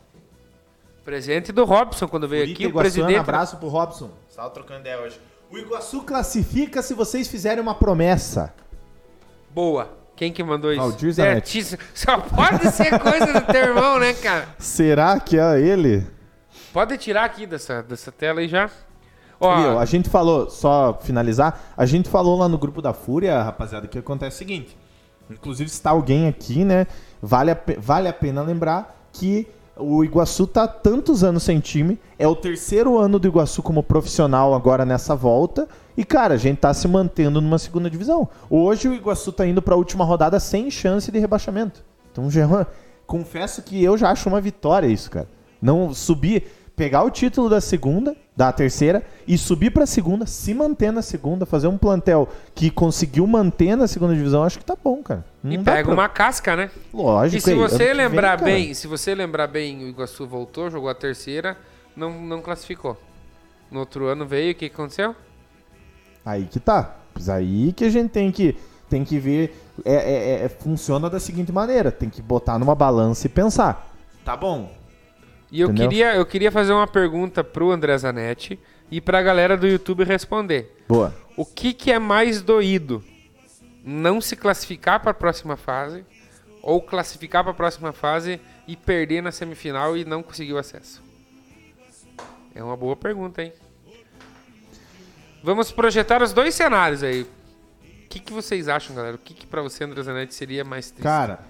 Presente 1.04 1.50
do 1.50 1.64
Robson 1.64 2.06
quando 2.06 2.28
veio 2.28 2.44
aqui, 2.44 2.66
o 2.66 2.68
Iguaçuana, 2.68 2.80
presidente. 2.80 3.18
abraço 3.18 3.56
pro 3.56 3.68
Robson. 3.68 4.10
Estava 4.28 4.50
trocando 4.50 4.80
ideia 4.80 5.00
hoje. 5.00 5.20
O 5.50 5.58
Iguaçu 5.58 6.02
classifica 6.02 6.80
se 6.80 6.94
vocês 6.94 7.28
fizerem 7.28 7.60
uma 7.60 7.74
promessa. 7.74 8.54
Boa. 9.50 9.90
Quem 10.14 10.32
que 10.32 10.42
mandou 10.42 10.72
isso? 10.72 10.80
Valdir 10.80 11.12
Zanetti. 11.12 11.64
Certíssimo. 11.64 11.82
Só 11.94 12.18
pode 12.18 12.70
ser 12.70 12.98
coisa 13.00 13.40
do 13.40 13.46
teu 13.52 13.62
irmão, 13.62 13.98
né, 13.98 14.12
cara? 14.14 14.48
Será 14.58 15.18
que 15.18 15.38
é 15.38 15.60
ele? 15.60 16.06
Pode 16.72 16.96
tirar 16.98 17.24
aqui 17.24 17.46
dessa, 17.46 17.82
dessa 17.82 18.12
tela 18.12 18.40
aí 18.40 18.48
já. 18.48 18.70
Ó, 19.40 19.56
Viu? 19.56 19.78
A 19.78 19.84
gente 19.84 20.08
falou, 20.08 20.48
só 20.48 20.98
finalizar, 21.02 21.72
a 21.76 21.84
gente 21.84 22.08
falou 22.08 22.38
lá 22.38 22.48
no 22.48 22.56
grupo 22.56 22.80
da 22.80 22.92
Fúria, 22.92 23.42
rapaziada, 23.42 23.88
que 23.88 23.98
acontece 23.98 24.36
o 24.36 24.38
seguinte. 24.38 24.76
Inclusive, 25.28 25.68
se 25.68 25.82
tá 25.82 25.90
alguém 25.90 26.28
aqui, 26.28 26.64
né? 26.64 26.86
Vale 27.20 27.50
a, 27.50 27.58
vale 27.78 28.06
a 28.08 28.12
pena 28.12 28.42
lembrar 28.42 28.96
que 29.12 29.48
o 29.76 30.04
Iguaçu 30.04 30.46
tá 30.46 30.64
há 30.64 30.68
tantos 30.68 31.24
anos 31.24 31.42
sem 31.42 31.58
time. 31.60 31.98
É 32.18 32.26
o 32.28 32.36
terceiro 32.36 32.98
ano 32.98 33.18
do 33.18 33.26
Iguaçu 33.26 33.62
como 33.62 33.82
profissional 33.82 34.54
agora 34.54 34.84
nessa 34.84 35.14
volta. 35.16 35.66
E, 35.96 36.04
cara, 36.04 36.34
a 36.34 36.38
gente 36.38 36.58
tá 36.58 36.72
se 36.74 36.86
mantendo 36.88 37.40
numa 37.40 37.58
segunda 37.58 37.88
divisão. 37.90 38.28
Hoje 38.48 38.88
o 38.88 38.94
Iguaçu 38.94 39.32
tá 39.32 39.46
indo 39.46 39.60
pra 39.62 39.76
última 39.76 40.04
rodada 40.04 40.38
sem 40.40 40.70
chance 40.70 41.10
de 41.10 41.18
rebaixamento. 41.18 41.84
Então, 42.10 42.28
uma- 42.46 42.66
confesso 43.06 43.62
que 43.62 43.82
eu 43.82 43.96
já 43.96 44.10
acho 44.10 44.28
uma 44.28 44.40
vitória 44.40 44.86
isso, 44.86 45.10
cara. 45.10 45.28
Não 45.60 45.92
subir, 45.94 46.44
pegar 46.76 47.02
o 47.04 47.10
título 47.10 47.48
da 47.48 47.60
segunda, 47.60 48.16
da 48.34 48.50
terceira, 48.50 49.02
e 49.28 49.36
subir 49.36 49.70
pra 49.70 49.84
segunda, 49.84 50.24
se 50.26 50.54
manter 50.54 50.90
na 50.90 51.02
segunda, 51.02 51.44
fazer 51.44 51.66
um 51.66 51.76
plantel 51.76 52.26
que 52.54 52.70
conseguiu 52.70 53.26
manter 53.26 53.76
na 53.76 53.86
segunda 53.86 54.14
divisão, 54.14 54.42
acho 54.42 54.58
que 54.58 54.64
tá 54.64 54.74
bom, 54.82 55.02
cara. 55.02 55.22
e 55.44 55.56
Não 55.56 55.62
dá 55.62 55.72
pega 55.72 55.84
pra- 55.84 55.94
uma 55.94 56.08
casca, 56.08 56.56
né? 56.56 56.70
Lógico. 56.94 57.36
E 57.36 57.40
se 57.42 57.50
aí, 57.50 57.58
ano 57.58 57.68
você 57.68 57.86
que 57.88 57.92
lembrar 57.92 58.36
vem, 58.36 58.38
cara, 58.38 58.50
bem, 58.50 58.74
se 58.74 58.86
você 58.86 59.14
lembrar 59.14 59.46
bem, 59.48 59.84
o 59.84 59.88
Iguaçu 59.88 60.26
voltou, 60.26 60.70
jogou 60.70 60.88
a 60.88 60.94
terceira, 60.94 61.58
não, 61.94 62.10
não 62.22 62.40
classificou. 62.40 62.98
No 63.70 63.80
outro 63.80 64.06
ano 64.06 64.26
veio, 64.26 64.52
o 64.52 64.54
que 64.54 64.68
que 64.68 64.74
aconteceu? 64.74 65.14
Aí 66.24 66.44
que 66.46 66.58
tá. 66.60 66.96
Pois 67.12 67.28
aí 67.28 67.72
que 67.74 67.84
a 67.84 67.90
gente 67.90 68.10
tem 68.10 68.30
que, 68.32 68.56
tem 68.88 69.04
que 69.04 69.18
ver. 69.18 69.54
É, 69.84 69.94
é- 69.94 70.44
é- 70.44 70.48
funciona 70.48 71.10
da 71.10 71.20
seguinte 71.20 71.52
maneira: 71.52 71.90
tem 71.92 72.08
que 72.08 72.22
botar 72.22 72.58
numa 72.58 72.74
balança 72.74 73.26
e 73.26 73.30
pensar. 73.30 73.92
Tá 74.24 74.36
bom. 74.36 74.70
E 75.52 75.60
eu 75.60 75.68
Entendeu? 75.68 75.88
queria, 75.90 76.14
eu 76.16 76.24
queria 76.24 76.50
fazer 76.50 76.72
uma 76.72 76.86
pergunta 76.86 77.44
pro 77.44 77.70
André 77.70 77.96
Zanetti 77.98 78.58
e 78.90 79.02
pra 79.02 79.22
galera 79.22 79.54
do 79.54 79.68
YouTube 79.68 80.02
responder. 80.02 80.74
Boa. 80.88 81.14
O 81.36 81.44
que, 81.44 81.74
que 81.74 81.92
é 81.92 81.98
mais 81.98 82.40
doído? 82.40 83.04
Não 83.84 84.18
se 84.18 84.34
classificar 84.34 85.00
para 85.00 85.10
a 85.10 85.14
próxima 85.14 85.54
fase 85.58 86.06
ou 86.62 86.80
classificar 86.80 87.42
para 87.44 87.52
a 87.52 87.54
próxima 87.54 87.92
fase 87.92 88.40
e 88.66 88.74
perder 88.74 89.22
na 89.22 89.30
semifinal 89.30 89.94
e 89.94 90.06
não 90.06 90.22
conseguir 90.22 90.54
o 90.54 90.58
acesso? 90.58 91.02
É 92.54 92.64
uma 92.64 92.76
boa 92.76 92.96
pergunta, 92.96 93.42
hein? 93.42 93.52
Vamos 95.44 95.70
projetar 95.70 96.22
os 96.22 96.32
dois 96.32 96.54
cenários 96.54 97.02
aí. 97.02 97.22
O 97.22 98.08
que, 98.08 98.20
que 98.20 98.32
vocês 98.32 98.68
acham, 98.68 98.96
galera? 98.96 99.16
O 99.16 99.18
que, 99.18 99.34
que 99.34 99.46
para 99.46 99.60
você, 99.60 99.84
André 99.84 100.02
Zanetti, 100.02 100.34
seria 100.34 100.64
mais 100.64 100.90
triste? 100.90 101.02
Cara. 101.02 101.40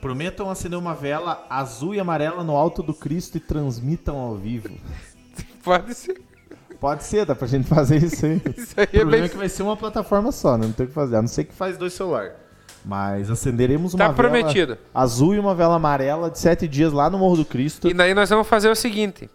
Prometam 0.00 0.48
acender 0.50 0.78
uma 0.78 0.94
vela 0.94 1.44
azul 1.50 1.94
e 1.94 2.00
amarela 2.00 2.42
no 2.42 2.56
alto 2.56 2.82
do 2.82 2.94
Cristo 2.94 3.36
e 3.36 3.40
transmitam 3.40 4.16
ao 4.16 4.34
vivo. 4.36 4.70
Pode 5.62 5.94
ser. 5.94 6.20
Pode 6.80 7.04
ser, 7.04 7.26
dá 7.26 7.34
pra 7.34 7.46
gente 7.46 7.68
fazer 7.68 8.02
isso 8.02 8.24
aí. 8.24 8.40
Isso 8.56 8.74
aí 8.78 8.84
O 8.86 8.88
problema 8.88 9.14
é 9.16 9.18
é 9.18 9.20
bem... 9.22 9.28
que 9.28 9.36
vai 9.36 9.48
ser 9.50 9.62
uma 9.62 9.76
plataforma 9.76 10.32
só, 10.32 10.56
né? 10.56 10.64
Não 10.66 10.72
tem 10.72 10.86
o 10.86 10.88
que 10.88 10.94
fazer. 10.94 11.16
A 11.16 11.20
não 11.20 11.28
ser 11.28 11.44
que 11.44 11.52
faz 11.52 11.76
dois 11.76 11.92
celulares. 11.92 12.32
Mas 12.82 13.30
acenderemos 13.30 13.92
uma 13.92 13.98
Tá 13.98 14.04
vela 14.10 14.16
prometido. 14.16 14.78
azul 14.94 15.34
e 15.34 15.38
uma 15.38 15.54
vela 15.54 15.74
amarela 15.76 16.30
de 16.30 16.38
sete 16.38 16.66
dias 16.66 16.90
lá 16.94 17.10
no 17.10 17.18
Morro 17.18 17.36
do 17.36 17.44
Cristo. 17.44 17.86
E 17.86 17.92
daí 17.92 18.14
nós 18.14 18.30
vamos 18.30 18.48
fazer 18.48 18.70
o 18.70 18.74
seguinte. 18.74 19.28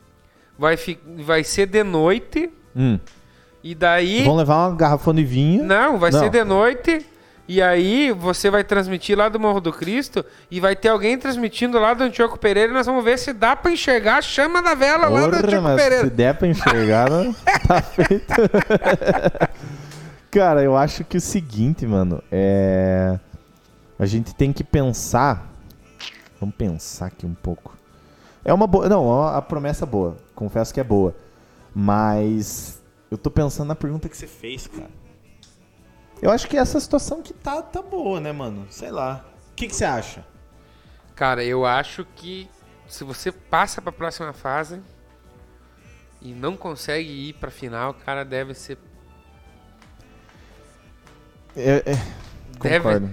Vai, 0.57 0.75
fi... 0.77 0.97
vai 1.23 1.43
ser 1.43 1.67
de 1.67 1.83
noite 1.83 2.49
Hum. 2.75 2.97
e 3.63 3.75
daí... 3.75 4.23
Vão 4.23 4.35
levar 4.35 4.67
uma 4.69 4.75
garrafona 4.75 5.19
de 5.19 5.25
vinho. 5.25 5.63
Não, 5.63 5.99
vai 5.99 6.09
Não. 6.09 6.19
ser 6.19 6.31
de 6.31 6.43
noite. 6.43 7.05
E 7.47 7.61
aí 7.61 8.11
você 8.11 8.49
vai 8.49 8.63
transmitir 8.63 9.15
lá 9.15 9.29
do 9.29 9.39
Morro 9.39 9.61
do 9.61 9.71
Cristo 9.71 10.25
e 10.49 10.59
vai 10.59 10.75
ter 10.75 10.89
alguém 10.89 11.15
transmitindo 11.17 11.77
lá 11.79 11.93
do 11.93 12.03
Antioco 12.03 12.39
Pereira 12.39 12.71
e 12.71 12.73
nós 12.73 12.87
vamos 12.87 13.03
ver 13.03 13.19
se 13.19 13.31
dá 13.33 13.55
pra 13.55 13.71
enxergar 13.71 14.17
a 14.17 14.21
chama 14.21 14.63
da 14.63 14.73
vela 14.73 15.07
lá 15.07 15.21
do 15.21 15.29
Porra, 15.29 15.43
Antioco 15.45 15.63
mas 15.63 15.81
se 15.81 15.89
Pereira. 15.89 16.09
der 16.09 16.35
pra 16.35 16.47
enxergar, 16.47 17.07
tá 17.67 17.81
feito. 17.83 18.33
Cara, 20.31 20.63
eu 20.63 20.75
acho 20.75 21.03
que 21.03 21.17
o 21.17 21.21
seguinte, 21.21 21.85
mano, 21.85 22.21
é. 22.31 23.17
A 23.97 24.05
gente 24.05 24.33
tem 24.35 24.51
que 24.51 24.63
pensar. 24.63 25.49
Vamos 26.39 26.55
pensar 26.55 27.05
aqui 27.05 27.25
um 27.25 27.33
pouco. 27.33 27.77
É 28.43 28.53
uma 28.53 28.67
boa. 28.67 28.89
Não, 28.89 29.23
a 29.23 29.37
a 29.37 29.41
promessa 29.41 29.85
é 29.85 29.87
boa. 29.87 30.17
Confesso 30.33 30.73
que 30.73 30.79
é 30.79 30.83
boa. 30.83 31.15
Mas. 31.73 32.81
Eu 33.09 33.17
tô 33.17 33.29
pensando 33.29 33.67
na 33.67 33.75
pergunta 33.75 34.09
que 34.09 34.17
você 34.17 34.27
fez, 34.27 34.67
cara. 34.67 34.89
Eu 36.25 36.31
acho 36.31 36.47
que 36.47 36.57
essa 36.57 36.79
situação 36.79 37.21
que 37.21 37.35
tá, 37.35 37.61
tá 37.61 37.83
boa, 37.83 38.19
né, 38.19 38.31
mano? 38.31 38.65
Sei 38.71 38.89
lá. 38.89 39.23
O 39.51 39.55
que, 39.55 39.67
que 39.67 39.75
você 39.75 39.85
acha? 39.85 40.25
Cara, 41.15 41.43
eu 41.43 41.67
acho 41.67 42.03
que 42.15 42.49
se 42.87 43.03
você 43.03 43.31
passa 43.31 43.79
pra 43.79 43.91
próxima 43.91 44.33
fase 44.33 44.81
e 46.19 46.33
não 46.33 46.57
consegue 46.57 47.29
ir 47.29 47.33
pra 47.33 47.51
final, 47.51 47.93
cara, 47.93 48.25
deve 48.25 48.55
ser. 48.55 48.79
É, 51.55 51.83
é, 51.85 51.95
Deve- 52.59 52.79
concordo. 52.79 53.11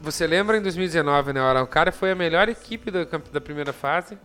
Você- 0.00 0.26
lembra 0.28 0.56
em 0.56 0.62
2019, 0.62 1.32
né? 1.32 1.40
O 1.40 1.44
Araucária 1.44 1.90
foi 1.90 2.12
a 2.12 2.14
melhor 2.14 2.48
equipe 2.48 2.92
da, 2.92 3.02
da 3.32 3.40
primeira 3.40 3.72
fase. 3.72 4.16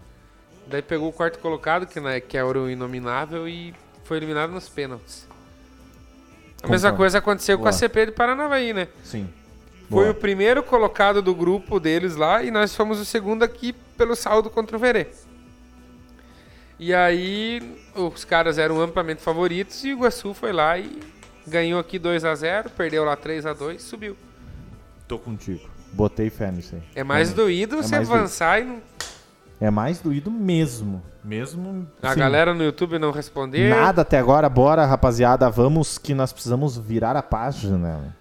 Daí 0.68 0.84
pegou 0.84 1.10
o 1.10 1.14
quarto 1.14 1.40
colocado, 1.40 1.88
que, 1.88 2.00
né, 2.00 2.20
que 2.20 2.38
era 2.38 2.48
o 2.60 2.70
inominável, 2.70 3.50
e 3.50 3.74
foi 4.04 4.18
eliminado 4.18 4.52
nos 4.52 4.70
pênaltis. 4.70 5.28
A 6.64 6.68
mesma 6.68 6.91
coisa 6.93 7.20
aconteceu 7.20 7.58
com 7.60 7.68
a 7.68 7.72
CP 7.72 8.08
de 8.08 8.12
Paranavaí, 8.12 8.74
né? 8.74 8.88
Sim. 9.03 9.30
Foi 9.89 10.03
Boa. 10.05 10.12
o 10.12 10.14
primeiro 10.16 10.62
colocado 10.64 11.22
do 11.22 11.34
grupo 11.34 11.80
deles 11.80 12.16
lá 12.16 12.43
e 12.43 12.51
nós 12.51 12.76
fomos 12.76 12.99
o 12.99 13.05
segundo 13.05 13.43
aqui 13.43 13.74
pelo 13.97 14.16
saldo 14.16 14.49
contra 14.49 14.76
o 14.76 14.80
Verê. 14.80 15.08
E 16.80 16.93
aí 16.93 17.78
os 17.95 18.24
caras 18.26 18.58
eram 18.58 18.82
amplamente 18.82 19.22
favoritos 19.22 19.84
e 19.84 19.89
o 19.93 19.97
Iguaçu 19.97 20.34
foi 20.34 20.51
lá 20.51 20.78
e 20.78 20.99
ganhou 21.47 21.80
aqui 21.80 21.97
2 21.97 22.26
a 22.26 22.36
0 22.36 22.70
perdeu 22.72 23.03
lá 23.05 23.16
3 23.16 23.45
a 23.45 23.53
2 23.53 23.82
subiu. 23.82 24.16
Tô 25.08 25.18
contigo. 25.18 25.62
Botei 25.93 26.30
fé 26.30 26.51
nisso 26.51 26.76
aí. 26.76 26.82
É 26.93 27.03
mais 27.03 27.32
doído 27.34 27.78
é 27.80 27.82
você 27.82 27.95
mais 27.95 28.12
avançar 28.12 28.60
e 28.62 28.66
não- 28.66 28.82
É 29.60 29.72
mais 29.72 29.99
doído 29.99 30.30
mesmo. 30.30 31.01
Mesmo. 31.24 31.88
a 32.01 32.12
assim, 32.12 32.20
galera 32.20 32.53
no 32.53 32.64
YouTube 32.64 32.99
não 32.99 33.12
responder. 33.12 33.70
Nada 33.70 34.03
até 34.03 34.20
agora, 34.20 34.47
bora, 34.47 34.86
rapaziada. 34.86 35.49
Vamos 35.49 35.97
que 35.97 36.14
nós 36.14 36.32
precisamos 36.32 36.78
virar 36.78 37.16
a 37.16 37.24
página. 37.24 38.16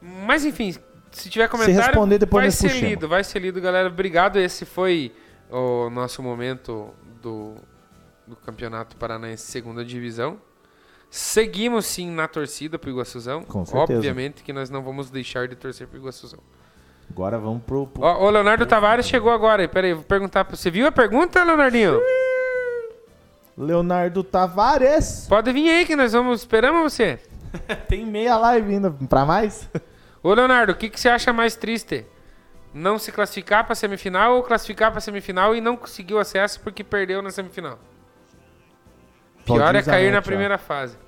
Mas 0.00 0.44
enfim, 0.44 0.74
se 1.12 1.30
tiver 1.30 1.48
comentário, 1.48 1.80
responder, 1.80 2.18
depois 2.18 2.44
vai 2.44 2.50
ser 2.50 2.68
puxamos. 2.68 2.90
lido, 2.90 3.08
vai 3.08 3.24
ser 3.24 3.38
lido, 3.38 3.60
galera. 3.60 3.88
Obrigado. 3.88 4.38
Esse 4.38 4.64
foi 4.64 5.12
o 5.50 5.88
nosso 5.88 6.22
momento 6.22 6.90
do, 7.22 7.54
do 8.26 8.36
Campeonato 8.36 8.96
Paranaense 8.96 9.50
Segunda 9.50 9.84
Divisão. 9.84 10.38
Seguimos 11.08 11.86
sim 11.86 12.10
na 12.10 12.26
torcida 12.26 12.78
pro 12.78 12.90
Iguaçuzão. 12.90 13.44
Com 13.44 13.64
certeza. 13.64 13.98
Obviamente 13.98 14.42
que 14.42 14.52
nós 14.52 14.68
não 14.68 14.82
vamos 14.82 15.10
deixar 15.10 15.46
de 15.48 15.54
torcer 15.54 15.86
pro 15.86 15.98
Iguaçuzão. 15.98 16.40
Agora 17.10 17.38
vamos 17.38 17.62
pro. 17.62 17.86
pro... 17.86 18.02
Ó, 18.02 18.26
o 18.26 18.30
Leonardo 18.30 18.66
Tavares 18.66 19.06
chegou 19.06 19.32
agora. 19.32 19.66
Pera 19.68 19.86
aí, 19.86 19.94
vou 19.94 20.02
perguntar 20.02 20.44
pra 20.44 20.56
você. 20.56 20.70
Viu 20.70 20.86
a 20.86 20.92
pergunta, 20.92 21.42
Leonardinho? 21.42 22.00
Leonardo 23.56 24.22
Tavares. 24.22 25.26
Pode 25.28 25.52
vir 25.52 25.70
aí 25.70 25.86
que 25.86 25.96
nós 25.96 26.12
vamos. 26.12 26.40
Esperamos 26.40 26.92
você. 26.92 27.18
Tem 27.88 28.04
meia 28.04 28.36
live 28.36 28.74
ainda 28.74 28.90
pra 29.08 29.24
mais? 29.24 29.68
Ô, 30.22 30.34
Leonardo, 30.34 30.72
o 30.72 30.76
que, 30.76 30.90
que 30.90 31.00
você 31.00 31.08
acha 31.08 31.32
mais 31.32 31.56
triste? 31.56 32.04
Não 32.74 32.98
se 32.98 33.10
classificar 33.10 33.64
pra 33.64 33.74
semifinal 33.74 34.36
ou 34.36 34.42
classificar 34.42 34.92
pra 34.92 35.00
semifinal 35.00 35.54
e 35.54 35.60
não 35.60 35.76
conseguir 35.76 36.14
o 36.14 36.18
acesso 36.18 36.60
porque 36.60 36.84
perdeu 36.84 37.22
na 37.22 37.30
semifinal? 37.30 37.78
Pior 39.46 39.74
é 39.74 39.82
cair 39.82 40.12
na 40.12 40.18
ó. 40.18 40.22
primeira 40.22 40.58
fase. 40.58 40.98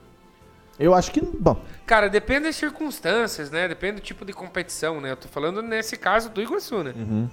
Eu 0.79 0.95
acho 0.95 1.11
que. 1.11 1.21
Bom, 1.21 1.61
Cara, 1.87 2.09
depende 2.09 2.45
das 2.45 2.57
circunstâncias, 2.57 3.51
né? 3.51 3.67
Depende 3.67 3.97
do 3.97 4.01
tipo 4.01 4.25
de 4.25 4.33
competição, 4.33 5.01
né? 5.01 5.11
Eu 5.11 5.17
tô 5.17 5.29
falando 5.29 5.61
nesse 5.63 5.97
caso 5.97 6.31
do 6.31 6.41
Iguaçu, 6.41 6.83
né? 6.85 6.93
Uhum. 6.95 7.29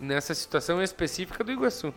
Nessa 0.00 0.34
situação 0.34 0.82
específica 0.82 1.44
do 1.44 1.52
Iguaçu. 1.52 1.94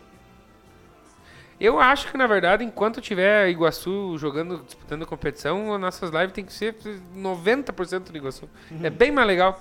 Eu 1.60 1.80
acho 1.80 2.08
que, 2.10 2.16
na 2.16 2.26
verdade, 2.26 2.62
enquanto 2.62 3.00
tiver 3.00 3.48
Iguaçu 3.48 4.16
jogando, 4.16 4.62
disputando 4.64 5.04
competição, 5.04 5.74
as 5.74 5.80
nossas 5.80 6.10
lives 6.10 6.32
tem 6.32 6.44
que 6.44 6.52
ser 6.52 6.76
90% 7.16 8.12
do 8.12 8.16
Iguaçu. 8.16 8.48
É 8.82 8.90
bem 8.90 9.10
mais 9.10 9.26
legal. 9.26 9.60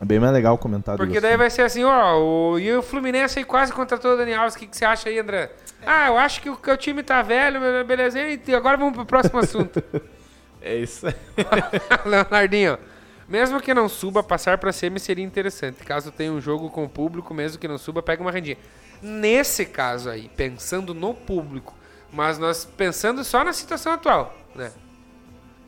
É 0.00 0.04
bem 0.04 0.20
mais 0.20 0.32
legal 0.32 0.54
o 0.54 0.58
comentário. 0.58 0.98
Porque 0.98 1.20
daí 1.20 1.32
Sul. 1.32 1.38
vai 1.38 1.50
ser 1.50 1.62
assim, 1.62 1.84
ó, 1.84 2.18
o, 2.18 2.58
e 2.58 2.72
o 2.72 2.82
Fluminense 2.82 3.38
aí 3.38 3.44
quase 3.44 3.72
contratou 3.72 4.12
o 4.12 4.16
Dani 4.16 4.34
Alves. 4.34 4.54
O 4.54 4.58
que, 4.58 4.66
que 4.66 4.76
você 4.76 4.84
acha 4.84 5.08
aí, 5.08 5.18
André? 5.18 5.50
Ah, 5.84 6.08
eu 6.08 6.18
acho 6.18 6.40
que 6.42 6.50
o, 6.50 6.56
que 6.56 6.70
o 6.70 6.76
time 6.76 7.02
tá 7.02 7.22
velho, 7.22 7.60
beleza. 7.84 8.18
E 8.20 8.54
agora 8.54 8.76
vamos 8.76 8.94
pro 8.94 9.06
próximo 9.06 9.38
assunto. 9.38 9.82
É 10.58 10.74
isso. 10.74 11.06
Leonardinho, 12.04 12.76
mesmo 13.28 13.60
que 13.60 13.72
não 13.72 13.88
suba, 13.88 14.20
passar 14.20 14.58
pra 14.58 14.72
semi 14.72 14.98
seria 14.98 15.24
interessante. 15.24 15.84
Caso 15.84 16.10
tenha 16.10 16.32
um 16.32 16.40
jogo 16.40 16.70
com 16.70 16.84
o 16.84 16.88
público, 16.88 17.32
mesmo 17.32 17.60
que 17.60 17.68
não 17.68 17.78
suba, 17.78 18.02
pega 18.02 18.20
uma 18.20 18.32
rendinha. 18.32 18.58
Nesse 19.00 19.64
caso 19.64 20.10
aí, 20.10 20.28
pensando 20.36 20.92
no 20.92 21.14
público, 21.14 21.72
mas 22.12 22.36
nós 22.36 22.64
pensando 22.64 23.22
só 23.22 23.44
na 23.44 23.52
situação 23.52 23.92
atual, 23.92 24.36
né? 24.56 24.72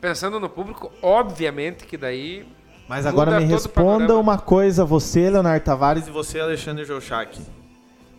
Pensando 0.01 0.37
no 0.37 0.49
público, 0.49 0.91
obviamente 1.01 1.85
que 1.85 1.95
daí 1.95 2.45
Mas 2.89 3.05
agora 3.05 3.33
Muda 3.33 3.45
me 3.45 3.45
responda 3.45 4.17
uma 4.17 4.39
coisa, 4.39 4.83
você, 4.83 5.29
Leonardo 5.29 5.63
Tavares, 5.63 6.07
E 6.07 6.09
você, 6.09 6.39
Alexandre 6.39 6.83
Jouchak? 6.83 7.39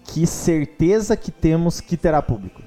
que 0.05 0.25
certeza 0.29 1.16
que 1.16 1.33
temos 1.33 1.81
que 1.81 1.97
terá 1.97 2.23
público. 2.23 2.62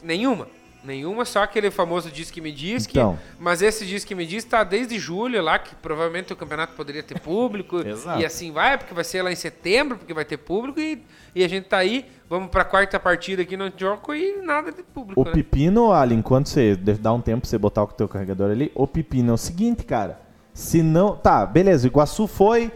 nenhuma. 0.00 0.46
Nenhuma, 0.84 1.24
só 1.24 1.42
aquele 1.42 1.70
famoso 1.70 2.10
diz 2.10 2.30
que 2.30 2.42
me 2.42 2.52
diz 2.52 2.86
que. 2.86 2.98
Então. 2.98 3.18
Mas 3.40 3.62
esse 3.62 3.86
diz 3.86 4.04
que 4.04 4.14
me 4.14 4.26
diz 4.26 4.44
tá 4.44 4.62
desde 4.62 4.98
julho 4.98 5.40
lá, 5.42 5.58
que 5.58 5.74
provavelmente 5.76 6.30
o 6.30 6.36
campeonato 6.36 6.74
poderia 6.74 7.02
ter 7.02 7.18
público. 7.18 7.80
Exato. 7.88 8.20
E 8.20 8.24
assim 8.24 8.52
vai, 8.52 8.76
porque 8.76 8.92
vai 8.92 9.02
ser 9.02 9.22
lá 9.22 9.32
em 9.32 9.36
setembro, 9.36 9.96
porque 9.96 10.12
vai 10.12 10.26
ter 10.26 10.36
público. 10.36 10.78
E, 10.78 11.02
e 11.34 11.42
a 11.42 11.48
gente 11.48 11.64
tá 11.64 11.78
aí, 11.78 12.04
vamos 12.28 12.50
pra 12.50 12.66
quarta 12.66 13.00
partida 13.00 13.40
aqui 13.40 13.56
no 13.56 13.72
jogo 13.74 14.14
e 14.14 14.42
nada 14.42 14.70
de 14.70 14.82
público. 14.82 15.18
O 15.20 15.24
né? 15.24 15.32
pepino, 15.32 15.90
Ali, 15.90 16.14
enquanto 16.14 16.50
você 16.50 16.76
dá 16.76 17.14
um 17.14 17.20
tempo 17.22 17.40
pra 17.40 17.48
você 17.48 17.56
botar 17.56 17.82
o 17.82 17.86
teu 17.86 18.06
carregador 18.06 18.50
ali, 18.50 18.70
o 18.74 18.86
pepino 18.86 19.30
é 19.30 19.34
o 19.34 19.38
seguinte, 19.38 19.84
cara. 19.84 20.23
Se 20.54 20.82
não. 20.82 21.16
Tá, 21.16 21.44
beleza, 21.44 21.86
o 21.86 21.90
Iguaçu 21.90 22.26
foi 22.28 22.72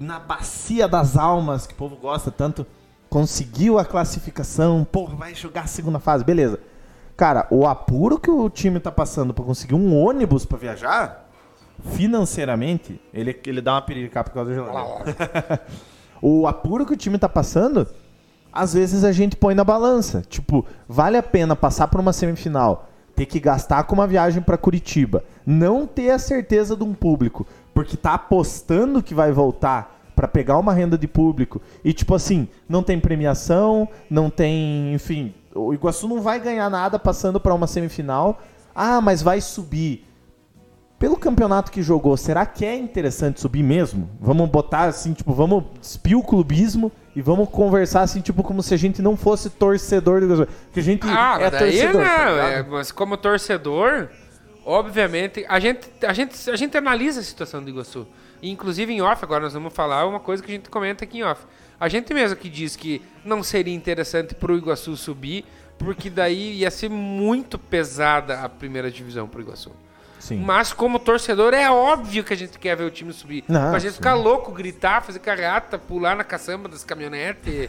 na 0.00 0.18
bacia 0.18 0.88
das 0.88 1.16
almas, 1.16 1.66
que 1.66 1.74
o 1.74 1.76
povo 1.76 1.96
gosta 1.96 2.30
tanto, 2.30 2.66
conseguiu 3.10 3.78
a 3.78 3.84
classificação, 3.84 4.86
porra, 4.90 5.14
vai 5.14 5.34
jogar 5.34 5.62
a 5.62 5.66
segunda 5.66 5.98
fase, 5.98 6.24
beleza. 6.24 6.58
Cara, 7.16 7.46
o 7.50 7.66
apuro 7.66 8.18
que 8.18 8.30
o 8.30 8.48
time 8.48 8.80
tá 8.80 8.92
passando 8.92 9.34
pra 9.34 9.44
conseguir 9.44 9.74
um 9.74 9.96
ônibus 9.96 10.46
pra 10.46 10.56
viajar, 10.56 11.28
financeiramente, 11.92 13.00
ele, 13.12 13.38
ele 13.44 13.60
dá 13.60 13.74
uma 13.74 13.82
perica 13.82 14.22
por 14.22 14.32
causa 14.32 14.50
do 14.50 14.54
geladeira. 14.54 15.66
o 16.22 16.46
apuro 16.46 16.86
que 16.86 16.92
o 16.92 16.96
time 16.96 17.18
tá 17.18 17.28
passando, 17.28 17.88
às 18.52 18.72
vezes 18.72 19.04
a 19.04 19.12
gente 19.12 19.36
põe 19.36 19.54
na 19.54 19.64
balança. 19.64 20.22
Tipo, 20.28 20.64
vale 20.88 21.16
a 21.16 21.22
pena 21.22 21.56
passar 21.56 21.88
por 21.88 22.00
uma 22.00 22.12
semifinal, 22.12 22.88
ter 23.18 23.26
que 23.26 23.40
gastar 23.40 23.82
com 23.82 23.96
uma 23.96 24.06
viagem 24.06 24.40
pra 24.40 24.56
Curitiba, 24.56 25.24
não 25.44 25.88
ter 25.88 26.10
a 26.10 26.20
certeza 26.20 26.76
de 26.76 26.84
um 26.84 26.94
público, 26.94 27.44
porque 27.74 27.96
tá 27.96 28.14
apostando 28.14 29.02
que 29.02 29.12
vai 29.12 29.32
voltar 29.32 30.00
pra 30.14 30.28
pegar 30.28 30.56
uma 30.56 30.72
renda 30.72 30.96
de 30.96 31.08
público 31.08 31.60
e 31.84 31.92
tipo 31.92 32.14
assim, 32.14 32.46
não 32.68 32.80
tem 32.80 33.00
premiação, 33.00 33.88
não 34.08 34.30
tem, 34.30 34.94
enfim, 34.94 35.34
o 35.52 35.74
Iguaçu 35.74 36.06
não 36.06 36.20
vai 36.20 36.38
ganhar 36.38 36.70
nada 36.70 36.96
passando 36.96 37.40
pra 37.40 37.52
uma 37.52 37.66
semifinal. 37.66 38.40
Ah, 38.72 39.00
mas 39.00 39.20
vai 39.20 39.40
subir 39.40 40.06
pelo 40.96 41.16
campeonato 41.16 41.72
que 41.72 41.82
jogou, 41.82 42.16
será 42.16 42.46
que 42.46 42.64
é 42.64 42.76
interessante 42.76 43.40
subir 43.40 43.64
mesmo? 43.64 44.08
Vamos 44.20 44.48
botar 44.48 44.84
assim, 44.84 45.12
tipo, 45.12 45.32
vamos 45.32 45.64
despir 45.80 46.16
o 46.16 46.22
clubismo 46.22 46.92
e 47.18 47.20
vamos 47.20 47.48
conversar 47.48 48.02
assim, 48.02 48.20
tipo, 48.20 48.44
como 48.44 48.62
se 48.62 48.72
a 48.72 48.76
gente 48.76 49.02
não 49.02 49.16
fosse 49.16 49.50
torcedor 49.50 50.20
do 50.20 50.26
Iguaçu. 50.26 50.46
Que 50.72 50.78
a 50.78 50.82
gente 50.84 51.04
Ah, 51.08 51.36
é 51.40 51.50
daí 51.50 51.72
torcedor. 51.72 51.94
não. 51.94 52.00
tá 52.00 52.48
é, 52.48 52.62
mas 52.62 52.92
como 52.92 53.16
torcedor, 53.16 54.08
obviamente, 54.64 55.44
a 55.48 55.58
gente, 55.58 55.88
a, 56.06 56.12
gente, 56.12 56.48
a 56.48 56.54
gente 56.54 56.78
analisa 56.78 57.18
a 57.18 57.22
situação 57.24 57.60
do 57.60 57.68
Iguaçu. 57.68 58.06
E, 58.40 58.48
inclusive 58.48 58.92
em 58.92 59.02
off, 59.02 59.24
agora 59.24 59.42
nós 59.42 59.52
vamos 59.52 59.72
falar 59.72 60.06
uma 60.06 60.20
coisa 60.20 60.40
que 60.40 60.52
a 60.52 60.54
gente 60.54 60.70
comenta 60.70 61.02
aqui 61.02 61.18
em 61.18 61.24
off. 61.24 61.42
A 61.80 61.88
gente 61.88 62.14
mesmo 62.14 62.36
que 62.36 62.48
diz 62.48 62.76
que 62.76 63.02
não 63.24 63.42
seria 63.42 63.74
interessante 63.74 64.32
pro 64.36 64.56
Iguaçu 64.56 64.96
subir, 64.96 65.44
porque 65.76 66.08
daí 66.08 66.58
ia 66.58 66.70
ser 66.70 66.88
muito 66.88 67.58
pesada 67.58 68.42
a 68.42 68.48
primeira 68.48 68.92
divisão 68.92 69.26
pro 69.26 69.40
Iguaçu. 69.40 69.72
Sim. 70.18 70.38
Mas 70.44 70.72
como 70.72 70.98
torcedor, 70.98 71.54
é 71.54 71.70
óbvio 71.70 72.24
que 72.24 72.32
a 72.32 72.36
gente 72.36 72.58
quer 72.58 72.76
ver 72.76 72.84
o 72.84 72.90
time 72.90 73.12
subir. 73.12 73.44
Não, 73.48 73.70
pra 73.70 73.78
gente 73.78 73.92
sim. 73.92 73.96
ficar 73.96 74.14
louco, 74.14 74.50
gritar, 74.52 75.02
fazer 75.02 75.20
carreata, 75.20 75.78
pular 75.78 76.16
na 76.16 76.24
caçamba 76.24 76.68
das 76.68 76.82
caminhonetes. 76.84 77.68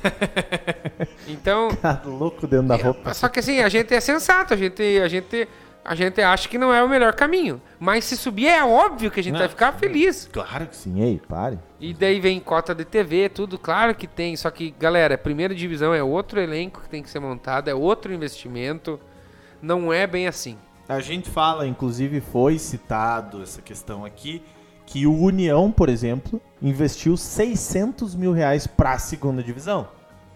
então, 1.27 1.69
Tá 1.75 2.01
louco 2.05 2.47
dentro 2.47 2.67
da 2.67 2.75
roupa. 2.75 3.13
só 3.13 3.27
que 3.29 3.39
assim, 3.39 3.59
a 3.61 3.69
gente 3.69 3.93
é 3.93 3.99
sensato, 3.99 4.53
a 4.53 4.57
gente, 4.57 4.81
a 4.99 5.07
gente, 5.07 5.47
a 5.85 5.95
gente 5.95 6.21
acha 6.21 6.49
que 6.49 6.57
não 6.57 6.73
é 6.73 6.83
o 6.83 6.89
melhor 6.89 7.13
caminho. 7.13 7.61
Mas 7.79 8.05
se 8.05 8.17
subir, 8.17 8.47
é 8.47 8.63
óbvio 8.63 9.11
que 9.11 9.19
a 9.19 9.23
gente 9.23 9.33
Não, 9.33 9.39
vai 9.39 9.49
ficar 9.49 9.73
feliz. 9.73 10.27
Claro 10.31 10.67
que 10.67 10.75
sim, 10.75 11.01
ei, 11.01 11.21
pare. 11.27 11.59
E 11.79 11.93
daí 11.93 12.19
vem 12.19 12.39
cota 12.39 12.73
de 12.75 12.83
TV, 12.83 13.29
tudo, 13.29 13.57
claro 13.57 13.93
que 13.95 14.07
tem. 14.07 14.35
Só 14.35 14.49
que, 14.49 14.71
galera, 14.77 15.17
primeira 15.17 15.53
divisão 15.55 15.93
é 15.93 16.03
outro 16.03 16.39
elenco 16.41 16.81
que 16.81 16.89
tem 16.89 17.01
que 17.03 17.09
ser 17.09 17.19
montado, 17.19 17.69
é 17.69 17.73
outro 17.75 18.11
investimento. 18.13 18.99
Não 19.61 19.91
é 19.91 20.07
bem 20.07 20.27
assim. 20.27 20.57
A 20.89 20.99
gente 21.01 21.29
fala, 21.29 21.67
inclusive 21.67 22.19
foi 22.19 22.57
citado 22.57 23.43
essa 23.43 23.61
questão 23.61 24.03
aqui, 24.03 24.41
que 24.87 25.05
o 25.05 25.15
União, 25.15 25.71
por 25.71 25.87
exemplo, 25.87 26.41
investiu 26.59 27.15
600 27.15 28.15
mil 28.15 28.31
reais 28.31 28.65
pra 28.65 28.97
segunda 28.97 29.43
divisão. 29.43 29.87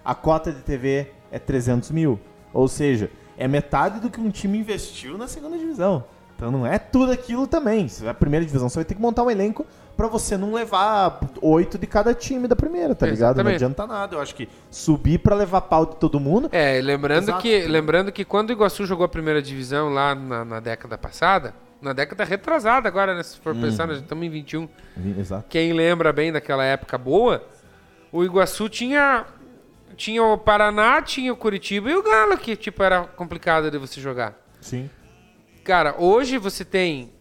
A 0.06 0.14
cota 0.14 0.51
de 0.51 0.62
TV 0.62 1.12
é 1.32 1.39
300 1.39 1.89
mil. 1.89 2.20
Ou 2.54 2.68
seja, 2.68 3.10
é 3.36 3.47
metade 3.47 3.99
do 3.99 4.12
que 4.12 4.22
um 4.22 4.30
time 4.30 4.59
investiu 4.59 5.17
na 5.17 5.28
segunda 5.28 5.58
divisão. 5.58 6.05
Então 6.36 6.51
não 6.51 6.67
é 6.67 6.78
tudo 6.78 7.12
aquilo 7.12 7.47
também. 7.47 7.88
Se 7.88 8.05
é 8.05 8.09
a 8.09 8.13
primeira 8.13 8.46
divisão, 8.46 8.70
você 8.70 8.75
vai 8.75 8.86
ter 8.86 8.93
que 8.93 9.01
montar 9.01 9.24
um 9.24 9.32
elenco 9.32 9.66
pra 9.95 10.07
você 10.07 10.37
não 10.37 10.53
levar 10.53 11.20
oito 11.41 11.78
de 11.78 11.87
cada 11.87 12.13
time 12.13 12.47
da 12.47 12.55
primeira, 12.55 12.95
tá 12.95 13.05
ligado? 13.05 13.37
Não 13.37 13.49
Exatamente. 13.51 13.55
adianta 13.55 13.87
nada. 13.87 14.15
Eu 14.15 14.21
acho 14.21 14.36
que 14.36 14.49
subir 14.70 15.20
pra 15.20 15.36
levar 15.36 15.61
pau 15.61 15.86
de 15.86 15.95
todo 15.97 16.20
mundo. 16.20 16.49
É, 16.51 16.82
lembrando 16.82 17.24
Exato. 17.24 17.41
que, 17.41 17.61
lembrando 17.67 18.11
que 18.11 18.25
quando 18.25 18.49
o 18.49 18.53
Iguaçu 18.53 18.86
jogou 18.86 19.05
a 19.05 19.09
primeira 19.09 19.41
divisão 19.41 19.93
lá 19.93 20.15
na, 20.15 20.43
na 20.43 20.59
década 20.59 20.97
passada, 20.97 21.53
na 21.82 21.93
década 21.93 22.24
retrasada 22.24 22.87
agora, 22.87 23.15
né, 23.15 23.24
se 23.24 23.37
for 23.37 23.55
pensar, 23.55 23.87
nós 23.87 23.97
já 23.97 24.03
estamos 24.03 24.25
em 24.25 24.29
21. 24.29 24.67
Exato. 25.20 25.45
Quem 25.49 25.74
lembra 25.74 26.11
bem 26.13 26.32
daquela 26.32 26.63
época 26.63 26.97
boa, 26.97 27.43
o 28.11 28.24
Iguaçu 28.24 28.70
tinha 28.70 29.25
tinha 29.95 30.24
o 30.24 30.37
Paraná, 30.37 31.01
tinha 31.03 31.32
o 31.32 31.36
Curitiba 31.36 31.89
e 31.89 31.95
o 31.95 32.01
Galo, 32.01 32.37
que 32.37 32.55
tipo 32.55 32.82
era 32.82 33.03
complicado 33.03 33.70
de 33.70 33.78
você 33.78 34.01
jogar. 34.01 34.33
Sim. 34.59 34.89
Cara, 35.63 35.95
hoje 35.99 36.37
você 36.37 36.65
tem 36.65 37.11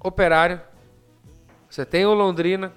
Operário, 0.00 0.60
você 1.68 1.84
tem 1.84 2.06
o 2.06 2.14
Londrina, 2.14 2.72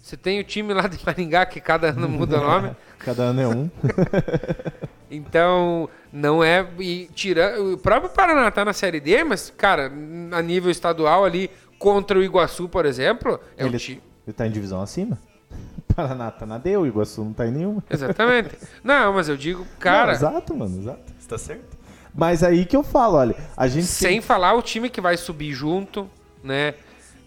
você 0.00 0.16
tem 0.16 0.38
o 0.38 0.44
time 0.44 0.72
lá 0.72 0.86
de 0.86 1.04
Maringá, 1.04 1.44
que 1.46 1.60
cada 1.60 1.88
ano 1.88 2.08
muda 2.08 2.38
o 2.40 2.44
nome. 2.44 2.76
Cada 2.98 3.24
ano 3.24 3.40
é 3.40 3.46
um. 3.48 3.70
Então, 5.10 5.88
não 6.12 6.42
é. 6.42 6.66
E 6.78 7.08
tira, 7.14 7.62
o 7.62 7.78
próprio 7.78 8.10
Paraná 8.10 8.50
tá 8.50 8.64
na 8.64 8.72
Série 8.72 9.00
D, 9.00 9.22
mas, 9.22 9.52
cara, 9.56 9.86
a 10.32 10.42
nível 10.42 10.70
estadual 10.70 11.24
ali, 11.24 11.50
contra 11.78 12.18
o 12.18 12.24
Iguaçu, 12.24 12.68
por 12.68 12.84
exemplo, 12.84 13.38
é 13.56 13.64
ele, 13.64 13.76
um 13.76 13.78
time. 13.78 14.02
ele 14.26 14.34
tá 14.34 14.46
em 14.46 14.50
divisão 14.50 14.82
acima. 14.82 15.18
Paraná 15.94 16.30
tá 16.30 16.44
na 16.44 16.58
D, 16.58 16.76
o 16.76 16.86
Iguaçu 16.86 17.24
não 17.24 17.32
tá 17.32 17.46
em 17.46 17.52
nenhuma. 17.52 17.84
Exatamente. 17.88 18.50
não, 18.82 19.12
mas 19.12 19.28
eu 19.28 19.36
digo, 19.36 19.64
cara, 19.78 20.06
Não, 20.06 20.12
exato, 20.12 20.54
mano, 20.56 20.78
exato. 20.80 21.12
Você 21.18 21.28
tá 21.28 21.38
certo. 21.38 21.76
Mas 22.14 22.42
aí 22.42 22.64
que 22.64 22.76
eu 22.76 22.82
falo, 22.82 23.16
olha, 23.16 23.36
a 23.56 23.68
gente 23.68 23.86
sem 23.86 24.20
falar 24.20 24.54
o 24.54 24.62
time 24.62 24.88
que 24.88 25.00
vai 25.00 25.16
subir 25.16 25.52
junto, 25.52 26.10
né? 26.42 26.74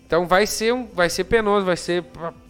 Então 0.10 0.26
vai 0.26 0.48
ser 0.48 0.74
um, 0.74 0.88
vai 0.88 1.08
ser 1.08 1.26
penoso, 1.26 1.68
vai 1.68 1.78
ser 1.78 2.04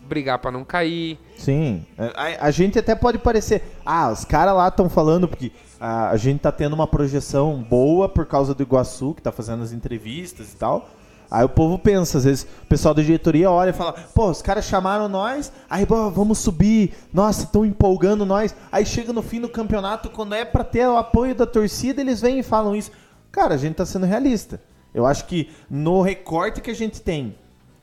brigar 0.08 0.40
pra 0.40 0.50
não 0.50 0.64
cair. 0.64 1.20
Sim. 1.38 1.86
A, 2.16 2.46
a 2.46 2.52
gente 2.52 2.80
até 2.80 2.96
pode 2.96 3.18
parecer. 3.18 3.62
Ah, 3.86 4.10
os 4.10 4.24
caras 4.24 4.56
lá 4.56 4.70
estão 4.70 4.90
falando 4.90 5.28
porque 5.28 5.52
a, 5.78 6.10
a 6.10 6.16
gente 6.16 6.40
tá 6.40 6.54
tendo 6.54 6.72
uma 6.72 6.88
projeção 6.88 7.62
boa 7.62 8.08
por 8.08 8.26
causa 8.26 8.54
do 8.54 8.64
Iguaçu, 8.64 9.14
que 9.14 9.22
tá 9.22 9.30
fazendo 9.30 9.62
as 9.62 9.74
entrevistas 9.74 10.54
e 10.54 10.56
tal. 10.56 10.90
Aí 11.30 11.44
o 11.44 11.50
povo 11.50 11.78
pensa, 11.78 12.20
às 12.20 12.24
vezes 12.24 12.48
o 12.64 12.66
pessoal 12.68 12.94
da 12.94 13.02
diretoria 13.02 13.52
olha 13.52 13.72
e 13.72 13.74
fala, 13.74 13.92
pô, 13.92 14.30
os 14.30 14.42
caras 14.42 14.64
chamaram 14.64 15.10
nós, 15.10 15.52
aí 15.70 15.86
pô, 15.86 16.10
vamos 16.10 16.40
subir, 16.40 16.94
nossa, 17.12 17.44
estão 17.44 17.66
empolgando 17.66 18.26
nós. 18.26 18.56
Aí 18.72 18.86
chega 18.86 19.12
no 19.12 19.22
fim 19.22 19.42
do 19.42 19.50
campeonato, 19.50 20.10
quando 20.10 20.34
é 20.34 20.46
pra 20.46 20.64
ter 20.64 20.88
o 20.88 20.96
apoio 20.96 21.36
da 21.36 21.46
torcida, 21.46 22.00
eles 22.00 22.22
vêm 22.22 22.40
e 22.40 22.44
falam 22.44 22.74
isso. 22.74 22.90
Cara, 23.34 23.56
a 23.56 23.58
gente 23.58 23.76
tá 23.76 23.86
sendo 23.86 24.06
realista. 24.06 24.62
Eu 24.94 25.06
acho 25.06 25.26
que 25.26 25.52
no 25.70 26.02
recorte 26.02 26.62
que 26.62 26.72
a 26.72 26.76
gente 26.76 27.02
tem, 27.02 27.36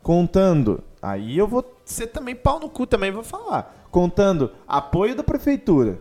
contando, 0.07 0.85
aí 1.03 1.37
eu 1.37 1.49
vou 1.49 1.69
ser 1.85 2.07
também 2.07 2.33
pau 2.33 2.61
no 2.61 2.69
cu 2.69 2.87
também, 2.87 3.11
vou 3.11 3.25
falar. 3.25 3.89
Contando 3.91 4.53
apoio 4.69 5.17
da 5.17 5.25
prefeitura, 5.25 5.99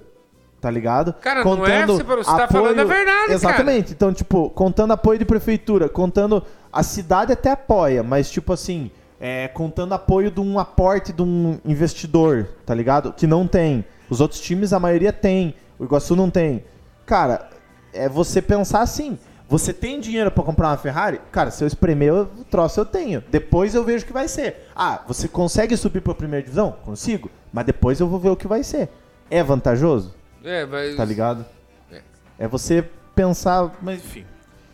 tá 0.62 0.70
ligado? 0.70 1.12
Cara, 1.14 1.44
não 1.44 1.66
é 1.66 1.88
você, 1.88 2.04
você 2.04 2.38
tá 2.38 2.48
falando 2.48 2.80
a 2.80 2.84
verdade, 2.84 3.34
Exatamente. 3.34 3.86
cara. 3.86 3.94
Então, 3.94 4.14
tipo, 4.14 4.52
contando 4.52 4.92
apoio 4.92 5.18
de 5.18 5.26
prefeitura, 5.26 5.90
contando 5.90 6.44
a 6.72 6.84
cidade 6.84 7.34
até 7.34 7.50
apoia, 7.50 8.04
mas 8.04 8.30
tipo 8.30 8.54
assim, 8.54 8.92
é, 9.20 9.48
contando 9.48 9.94
apoio 9.94 10.30
de 10.30 10.40
um 10.40 10.60
aporte 10.60 11.12
de 11.12 11.24
um 11.24 11.58
investidor, 11.66 12.50
tá 12.64 12.76
ligado? 12.76 13.12
Que 13.12 13.26
não 13.26 13.48
tem. 13.48 13.84
Os 14.08 14.22
outros 14.22 14.40
times, 14.40 14.72
a 14.72 14.80
maioria 14.80 15.12
tem. 15.12 15.56
O 15.80 15.84
Iguaçu 15.84 16.16
não 16.16 16.30
tem. 16.30 16.64
Cara, 17.08 17.50
é 17.92 18.08
você 18.08 18.40
pensar 18.40 18.82
assim. 18.82 19.18
Você 19.48 19.72
tem 19.72 20.00
dinheiro 20.00 20.32
para 20.32 20.44
comprar 20.44 20.70
uma 20.70 20.78
Ferrari? 20.78 21.22
Cara, 21.32 21.52
se 21.52 21.64
eu 21.64 21.68
espremer 21.68 22.14
o 22.14 22.26
troço, 22.50 22.80
eu 22.80 22.86
tenho. 22.86 23.24
Depois 23.30 23.76
eu 23.76 23.84
vejo 23.84 24.04
o 24.04 24.08
que 24.08 24.14
vai 24.14 24.28
ser. 24.28 24.70
Ah, 24.76 25.04
você 25.08 25.28
consegue 25.28 25.78
subir 25.78 26.02
para 26.02 26.14
a 26.14 26.16
primeira 26.16 26.44
divisão? 26.44 26.72
Consigo. 26.84 27.30
Mas 27.54 27.66
depois 27.66 28.00
eu 28.00 28.08
vou 28.08 28.20
ver 28.20 28.30
o 28.30 28.36
que 28.36 28.48
vai 28.48 28.64
ser. 28.64 28.90
É 29.30 29.44
vantajoso? 29.44 30.16
É, 30.44 30.66
mas... 30.66 30.96
Tá 30.96 31.06
ligado? 31.06 31.46
É. 31.92 32.02
é 32.40 32.48
você 32.48 32.84
pensar, 33.14 33.72
mas 33.82 34.04
enfim. 34.04 34.26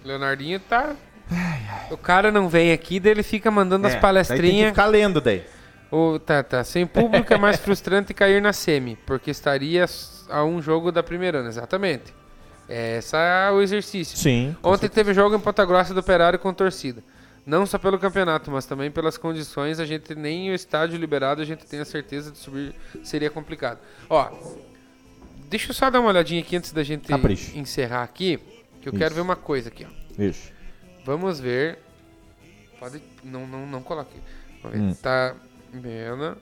Leonardinho 0.03 0.59
tá... 0.59 0.95
Ai, 1.29 1.61
ai. 1.69 1.87
O 1.91 1.97
cara 1.97 2.31
não 2.31 2.49
vem 2.49 2.71
aqui, 2.71 2.99
daí 2.99 3.11
ele 3.11 3.23
fica 3.23 3.49
mandando 3.51 3.87
é, 3.87 3.93
as 3.93 3.95
palestrinhas. 3.99 4.41
Daí 4.41 4.51
tem 4.51 4.63
que 4.63 4.69
ficar 4.69 4.85
lendo 4.85 5.21
daí. 5.21 5.43
O, 5.91 6.17
tá, 6.19 6.41
tá. 6.43 6.63
Sem 6.63 6.87
público 6.87 7.33
é 7.33 7.37
mais 7.37 7.57
frustrante 7.57 8.13
cair 8.13 8.41
na 8.41 8.53
semi, 8.53 8.97
porque 9.05 9.31
estaria 9.31 9.85
a 10.29 10.43
um 10.43 10.61
jogo 10.61 10.91
da 10.91 11.03
primeira 11.03 11.39
ano, 11.39 11.49
exatamente. 11.49 12.13
Esse 12.71 13.17
é 13.17 13.51
o 13.51 13.61
exercício. 13.61 14.17
Sim. 14.17 14.55
Ontem 14.63 14.87
teve 14.87 15.13
jogo 15.13 15.35
em 15.35 15.39
Ponta 15.39 15.65
Grossa 15.65 15.93
do 15.93 15.99
Operário 15.99 16.39
com 16.39 16.53
torcida. 16.53 17.03
Não 17.45 17.65
só 17.65 17.77
pelo 17.77 17.99
campeonato, 17.99 18.49
mas 18.49 18.65
também 18.65 18.89
pelas 18.89 19.17
condições, 19.17 19.77
a 19.77 19.85
gente 19.85 20.15
nem 20.15 20.51
o 20.51 20.53
estádio 20.53 20.97
liberado, 20.97 21.41
a 21.41 21.45
gente 21.45 21.65
tem 21.65 21.81
a 21.81 21.85
certeza 21.85 22.31
de 22.31 22.37
subir 22.37 22.73
seria 23.03 23.29
complicado. 23.29 23.79
Ó, 24.09 24.31
deixa 25.49 25.71
eu 25.71 25.73
só 25.73 25.89
dar 25.89 25.99
uma 25.99 26.09
olhadinha 26.09 26.39
aqui 26.39 26.55
antes 26.55 26.71
da 26.71 26.81
gente 26.81 27.09
Capricho. 27.09 27.57
encerrar 27.57 28.03
aqui, 28.03 28.37
que 28.79 28.87
eu 28.87 28.93
Isso. 28.93 28.99
quero 28.99 29.15
ver 29.15 29.21
uma 29.21 29.35
coisa 29.35 29.67
aqui, 29.67 29.85
ó. 29.85 30.21
Isso. 30.21 30.53
Vamos 31.03 31.41
ver. 31.41 31.77
Pode 32.79 33.03
não 33.21 33.45
não 33.45 33.67
não 33.67 33.83
coloque. 33.83 34.17
Vamos 34.63 34.77
ver. 34.77 34.83
Hum. 34.85 34.93
Tá 34.93 35.35
Mena 35.73 36.37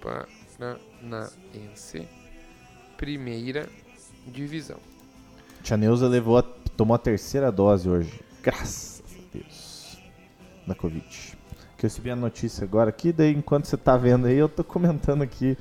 Paranaense 0.00 2.08
Primeira 2.96 3.68
Divisão. 4.26 4.95
Tia 5.66 5.76
Neuza 5.76 6.06
levou 6.06 6.38
a, 6.38 6.44
tomou 6.76 6.94
a 6.94 6.98
terceira 6.98 7.50
dose 7.50 7.88
hoje. 7.88 8.20
Graças 8.40 9.02
a 9.10 9.36
Deus. 9.36 9.98
Da 10.64 10.76
Covid. 10.76 11.36
Que 11.76 11.86
eu 11.86 11.88
recebi 11.88 12.08
a 12.08 12.14
notícia 12.14 12.62
agora 12.62 12.90
aqui, 12.90 13.10
daí 13.12 13.34
enquanto 13.34 13.64
você 13.64 13.76
tá 13.76 13.96
vendo 13.96 14.28
aí, 14.28 14.36
eu 14.36 14.48
tô 14.48 14.62
comentando 14.62 15.22
aqui 15.22 15.58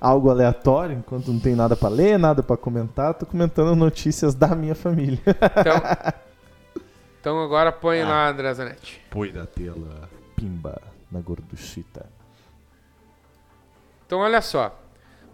algo 0.00 0.30
aleatório, 0.30 0.96
enquanto 0.96 1.32
não 1.32 1.40
tem 1.40 1.56
nada 1.56 1.74
para 1.74 1.88
ler, 1.88 2.20
nada 2.20 2.40
para 2.40 2.56
comentar, 2.56 3.14
tô 3.14 3.26
comentando 3.26 3.74
notícias 3.74 4.32
da 4.32 4.54
minha 4.54 4.76
família. 4.76 5.18
Então, 5.26 6.12
então 7.20 7.42
agora 7.42 7.72
põe 7.72 8.00
ah, 8.02 8.08
lá, 8.08 8.28
André 8.28 8.54
Zanetti. 8.54 9.02
Põe 9.10 9.32
na 9.32 9.44
tela. 9.44 10.08
Pimba 10.36 10.80
na 11.10 11.20
gorduchita. 11.20 12.06
Então 14.06 14.20
olha 14.20 14.40
só. 14.40 14.78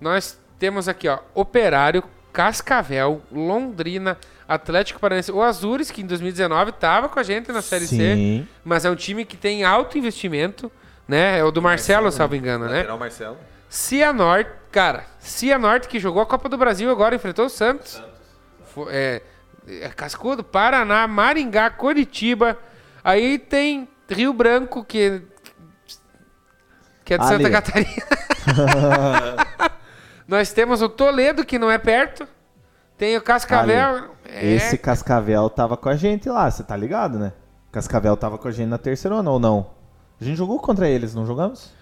Nós 0.01 0.41
temos 0.59 0.89
aqui, 0.89 1.09
ó, 1.09 1.19
Operário 1.35 2.03
Cascavel, 2.35 3.23
Londrina, 3.31 4.19
Atlético 4.47 4.99
Paranaense, 4.99 5.31
o 5.31 5.41
Azures, 5.41 5.93
que 5.93 6.03
em 6.03 6.07
2019 6.07 6.71
estava 6.71 7.09
com 7.09 7.21
a 7.21 7.23
gente 7.23 7.53
na 7.53 7.63
Série 7.63 7.87
Sim. 7.87 7.97
C, 7.97 8.45
mas 8.65 8.85
é 8.85 8.91
um 8.91 8.97
time 8.97 9.25
que 9.25 9.37
tem 9.37 9.63
alto 9.63 9.97
investimento, 9.97 10.71
né? 11.07 11.39
É 11.39 11.45
o 11.45 11.53
do 11.53 11.63
Marcelo, 11.63 12.03
Marcelo 12.03 12.19
salvo 12.19 12.35
engano, 12.35 12.67
né? 12.67 12.85
Marcelo. 12.99 13.39
Cianorte, 13.69 14.51
cara, 14.73 15.07
Cianorte 15.21 15.87
que 15.87 16.01
jogou 16.01 16.21
a 16.21 16.27
Copa 16.27 16.49
do 16.49 16.59
Brasil 16.59 16.91
agora, 16.91 17.15
enfrentou 17.15 17.47
o 17.47 17.49
Santos. 17.49 17.93
Santos. 17.93 18.89
É, 18.91 19.23
é, 19.69 19.89
Cascudo, 19.91 20.43
Paraná, 20.43 21.07
Maringá, 21.07 21.71
Curitiba. 21.71 22.59
Aí 23.05 23.39
tem 23.39 23.89
Rio 24.11 24.33
Branco, 24.33 24.85
que, 24.85 25.23
que 27.05 27.15
é 27.15 27.19
de 27.19 27.25
Ali. 27.25 27.45
Santa 27.45 27.51
Catarina. 27.51 28.03
Nós 30.27 30.53
temos 30.53 30.83
o 30.83 30.89
Toledo, 30.89 31.45
que 31.45 31.59
não 31.59 31.71
é 31.71 31.79
perto. 31.79 32.27
Tem 32.97 33.17
o 33.17 33.23
Cascavel. 33.23 34.11
É... 34.25 34.47
Esse 34.55 34.79
Cascavel 34.79 35.51
tava 35.51 35.77
com 35.77 35.89
a 35.89 35.97
gente 35.97 36.29
lá, 36.29 36.51
você 36.51 36.63
tá 36.63 36.77
ligado, 36.77 37.19
né? 37.19 37.33
Cascavel 37.73 38.17
tava 38.17 38.39
com 38.39 38.49
a 38.49 38.53
gente 38.53 38.69
na 38.69 38.79
terceira 38.79 39.17
ou 39.17 39.39
não? 39.39 39.67
A 40.21 40.25
gente 40.25 40.37
jogou 40.37 40.59
contra 40.61 40.89
eles, 40.89 41.15
não 41.15 41.27
jogamos? 41.27 41.73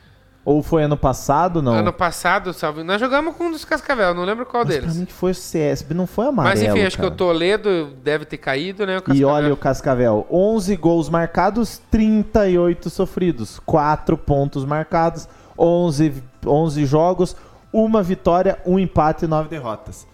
Ou 0.44 0.60
foi 0.60 0.82
ano 0.82 0.97
passado, 0.97 1.62
não? 1.62 1.73
Ano 1.73 1.93
passado, 1.93 2.52
salve. 2.52 2.82
Nós 2.82 3.01
jogamos 3.01 3.36
com 3.36 3.44
um 3.44 3.52
dos 3.52 3.64
Cascavel, 3.64 4.12
não 4.12 4.24
lembro 4.24 4.44
qual 4.44 4.64
Mas 4.64 4.74
deles. 4.74 4.90
Pra 4.90 4.98
mim 4.98 5.05
que 5.05 5.12
foi 5.12 5.31
o 5.31 5.35
CSB, 5.35 5.94
não 5.94 6.06
foi 6.06 6.27
amarelo. 6.27 6.56
Mas 6.56 6.69
enfim, 6.69 6.85
acho 6.85 6.97
cara. 6.97 7.09
que 7.09 7.14
o 7.14 7.16
Toledo 7.16 7.93
deve 8.02 8.24
ter 8.24 8.39
caído, 8.39 8.85
né? 8.85 9.01
e 9.14 9.24
olha 9.24 9.52
o 9.52 9.56
Cascavel: 9.56 10.27
11 10.28 10.74
gols 10.77 11.09
marcados, 11.09 11.81
38 11.90 12.90
sofridos. 12.90 13.60
4 13.64 14.19
pontos 14.19 14.64
marcados, 14.64 15.28
11, 15.56 16.24
11 16.44 16.86
jogos, 16.86 17.36
uma 17.73 18.03
vitória, 18.03 18.59
um 18.66 18.78
empate 18.78 19.24
e 19.24 19.28
nove 19.28 19.49
derrotas. 19.49 20.07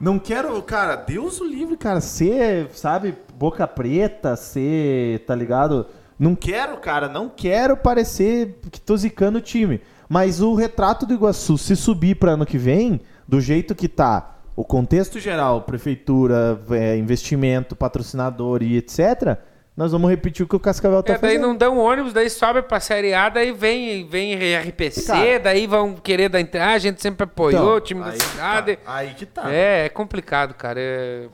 Não 0.00 0.18
quero, 0.18 0.60
cara, 0.62 0.96
Deus 0.96 1.40
o 1.40 1.44
livre, 1.44 1.76
cara, 1.76 2.00
ser, 2.00 2.70
sabe, 2.72 3.14
boca 3.36 3.68
preta, 3.68 4.34
ser, 4.34 5.20
tá 5.26 5.34
ligado? 5.34 5.86
Não 6.18 6.34
quero, 6.34 6.76
cara, 6.78 7.08
não 7.08 7.28
quero 7.28 7.76
parecer 7.76 8.58
que 8.70 8.80
tô 8.80 8.96
zicando 8.96 9.38
o 9.38 9.42
time. 9.42 9.80
Mas 10.08 10.40
o 10.40 10.54
retrato 10.54 11.06
do 11.06 11.14
Iguaçu, 11.14 11.56
se 11.56 11.76
subir 11.76 12.16
para 12.16 12.32
ano 12.32 12.44
que 12.44 12.58
vem, 12.58 13.00
do 13.26 13.40
jeito 13.40 13.74
que 13.74 13.88
tá, 13.88 14.36
o 14.54 14.64
contexto 14.64 15.18
geral, 15.18 15.62
prefeitura, 15.62 16.60
é, 16.70 16.96
investimento, 16.96 17.74
patrocinador 17.74 18.62
e 18.62 18.76
etc., 18.76 19.38
nós 19.74 19.90
vamos 19.90 20.10
repetir 20.10 20.44
o 20.44 20.48
que 20.48 20.54
o 20.54 20.60
Cascavel 20.60 21.02
tá 21.02 21.14
é, 21.14 21.18
fazendo. 21.18 21.30
Daí 21.30 21.38
não 21.38 21.56
dão 21.56 21.78
ônibus, 21.78 22.12
daí 22.12 22.28
sobe 22.28 22.60
pra 22.60 22.78
Série 22.78 23.14
A, 23.14 23.30
daí 23.30 23.52
vem, 23.52 24.06
vem 24.06 24.34
RPC, 24.34 25.06
Cara, 25.06 25.40
daí 25.40 25.66
vão 25.66 25.94
querer 25.94 26.28
dar 26.28 26.40
entrada. 26.40 26.74
A 26.74 26.78
gente 26.78 27.00
sempre 27.00 27.24
apoiou 27.24 27.62
então, 27.62 27.76
o 27.76 27.80
time 27.80 28.04
da 28.04 28.12
cidade. 28.12 28.76
Tá, 28.76 28.94
aí 28.94 29.14
que 29.14 29.24
tá. 29.24 29.50
É, 29.50 29.86
é 29.86 29.88
complicado, 29.88 30.52
cara. 30.52 30.78
É... 30.78 31.26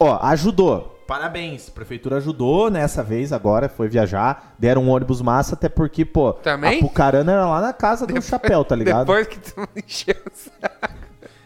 Ó, 0.00 0.18
ajudou. 0.26 1.00
Parabéns, 1.06 1.68
a 1.68 1.72
prefeitura 1.72 2.16
ajudou 2.16 2.70
nessa 2.70 3.02
vez 3.02 3.32
agora, 3.32 3.68
foi 3.68 3.86
viajar, 3.86 4.54
deram 4.58 4.84
um 4.84 4.90
ônibus 4.90 5.20
massa, 5.20 5.54
até 5.54 5.68
porque, 5.68 6.04
pô, 6.04 6.32
Também? 6.32 6.78
a 6.78 6.80
Pucarana 6.80 7.32
era 7.32 7.46
lá 7.46 7.60
na 7.60 7.72
casa 7.72 8.06
do 8.06 8.20
chapéu, 8.22 8.64
tá 8.64 8.74
ligado? 8.74 9.00
Depois 9.00 9.26
que 9.26 9.38
tu 9.38 9.68
encheu 9.76 10.14
o 10.14 10.30
saco. 10.34 10.94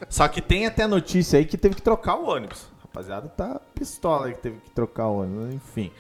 Só 0.09 0.29
que 0.29 0.41
tem 0.41 0.67
até 0.67 0.87
notícia 0.87 1.39
aí 1.39 1.45
que 1.45 1.59
teve 1.59 1.75
que 1.75 1.83
trocar 1.83 2.15
o 2.17 2.29
ônibus 2.29 2.76
rapaziada 2.97 3.29
tá 3.29 3.61
pistola 3.75 4.33
que 4.33 4.39
teve 4.39 4.59
que 4.61 4.71
trocar 4.71 5.09
o 5.09 5.21
ônibus, 5.21 5.55
enfim. 5.55 5.93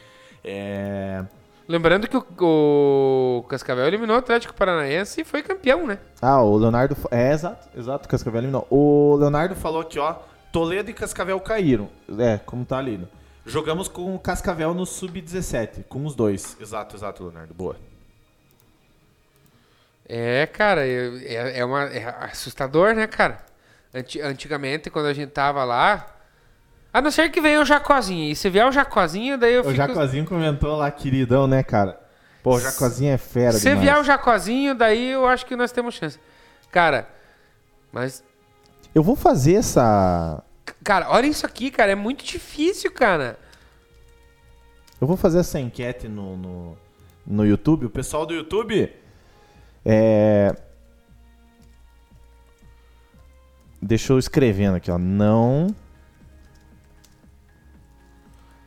É... 0.42 1.24
Lembrando 1.68 2.08
que 2.08 2.16
o, 2.16 2.24
o, 2.40 3.42
Cascavel 3.48 3.86
eliminou 3.86 4.16
o 4.16 4.18
Atlético 4.20 4.54
Paranaense 4.54 5.20
e 5.20 5.24
foi 5.24 5.42
campeão, 5.42 5.86
né? 5.86 5.98
Ah, 6.22 6.40
o 6.40 6.56
Leonardo. 6.56 6.96
É, 7.10 7.32
exato, 7.32 7.68
exato, 7.76 8.06
o 8.06 8.08
Cascavel 8.08 8.40
eliminou. 8.40 8.66
O 8.70 9.16
Leonardo 9.16 9.54
falou 9.56 9.84
que, 9.84 9.98
ó, 9.98 10.14
Toledo 10.52 10.90
e 10.90 10.94
Cascavel 10.94 11.38
caíram. 11.40 11.88
É, 12.18 12.38
como 12.38 12.64
tá 12.64 12.78
ali. 12.78 12.98
Né? 12.98 13.06
Jogamos 13.44 13.88
com 13.88 14.14
o 14.14 14.18
Cascavel 14.18 14.72
no 14.74 14.86
Sub-17, 14.86 15.84
com 15.88 16.06
os 16.06 16.14
dois. 16.14 16.56
Exato, 16.60 16.96
exato, 16.96 17.24
Leonardo. 17.24 17.52
Boa. 17.52 17.76
É, 20.08 20.46
cara, 20.46 20.86
é, 20.86 21.58
é, 21.58 21.64
uma, 21.64 21.82
é 21.86 22.04
assustador, 22.26 22.94
né, 22.94 23.08
cara? 23.08 23.44
Antigamente, 24.22 24.88
quando 24.88 25.06
a 25.06 25.12
gente 25.12 25.30
tava 25.30 25.64
lá, 25.64 26.15
a 26.96 27.00
não 27.02 27.10
ser 27.10 27.30
que 27.30 27.42
venha 27.42 27.60
o 27.60 27.64
Jacozinho. 27.64 28.32
E 28.32 28.34
se 28.34 28.48
vier 28.48 28.66
o 28.66 28.72
Jacozinho, 28.72 29.36
daí 29.36 29.52
eu 29.52 29.62
fico... 29.62 29.74
O 29.74 29.76
Jacozinho 29.76 30.24
comentou 30.24 30.76
lá, 30.76 30.90
queridão, 30.90 31.46
né, 31.46 31.62
cara? 31.62 32.00
Pô, 32.42 32.54
o 32.54 32.58
Jacozinho 32.58 33.12
é 33.12 33.18
fera 33.18 33.52
Se 33.52 33.68
demais. 33.68 33.80
vier 33.80 33.98
o 34.00 34.02
Jacozinho, 34.02 34.74
daí 34.74 35.10
eu 35.10 35.26
acho 35.26 35.44
que 35.44 35.54
nós 35.54 35.70
temos 35.70 35.94
chance. 35.94 36.18
Cara, 36.70 37.06
mas... 37.92 38.24
Eu 38.94 39.02
vou 39.02 39.14
fazer 39.14 39.56
essa... 39.56 40.42
Cara, 40.82 41.10
olha 41.10 41.26
isso 41.26 41.44
aqui, 41.44 41.70
cara. 41.70 41.92
É 41.92 41.94
muito 41.94 42.24
difícil, 42.24 42.90
cara. 42.90 43.38
Eu 44.98 45.06
vou 45.06 45.18
fazer 45.18 45.40
essa 45.40 45.60
enquete 45.60 46.08
no, 46.08 46.34
no, 46.34 46.78
no 47.26 47.44
YouTube. 47.44 47.84
O 47.84 47.90
pessoal 47.90 48.24
do 48.24 48.32
YouTube... 48.32 48.90
É... 49.84 50.56
Deixa 53.82 54.14
eu 54.14 54.18
escrevendo 54.18 54.76
aqui, 54.76 54.90
ó. 54.90 54.96
Não. 54.96 55.66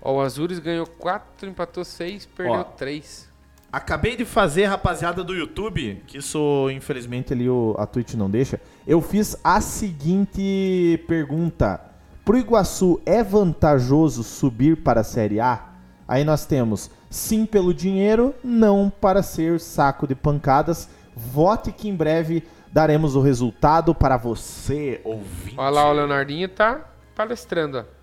Ó, 0.10 0.16
o 0.16 0.22
Azures 0.22 0.58
ganhou 0.60 0.88
4, 0.88 1.48
empatou 1.48 1.86
6, 1.86 2.26
perdeu 2.26 2.54
Ó. 2.56 2.64
3. 2.64 3.30
Acabei 3.72 4.16
de 4.16 4.26
fazer, 4.26 4.66
rapaziada 4.66 5.24
do 5.24 5.36
YouTube, 5.36 6.02
que 6.08 6.18
isso, 6.18 6.70
infelizmente, 6.72 7.34
ali 7.34 7.48
o, 7.48 7.76
a 7.78 7.86
Twitch 7.86 8.16
não 8.16 8.28
deixa. 8.28 8.60
Eu 8.88 9.00
fiz 9.00 9.38
a 9.44 9.62
seguinte 9.62 11.04
pergunta. 11.08 11.80
Pro 12.26 12.38
Iguaçu, 12.38 13.00
é 13.06 13.24
vantajoso 13.24 14.24
subir 14.24 14.78
para 14.78 15.02
a 15.02 15.04
Série 15.04 15.40
A? 15.40 15.66
Aí 16.08 16.24
nós 16.24 16.46
temos 16.48 16.90
sim 17.12 17.46
pelo 17.46 17.72
dinheiro, 17.72 18.34
não 18.44 18.90
para 18.90 19.22
ser 19.22 19.60
saco 19.60 20.08
de 20.08 20.16
pancadas. 20.16 20.90
Vote 21.16 21.72
que 21.72 21.88
em 21.88 21.96
breve 21.96 22.44
daremos 22.72 23.16
o 23.16 23.22
resultado 23.22 23.94
para 23.94 24.18
você, 24.18 25.00
ouvinte. 25.04 25.56
Olha 25.56 25.70
lá, 25.70 25.90
o 25.90 25.94
Leonardinho 25.94 26.50
tá 26.50 26.82
palestrando, 27.16 27.80
ó. 27.80 27.99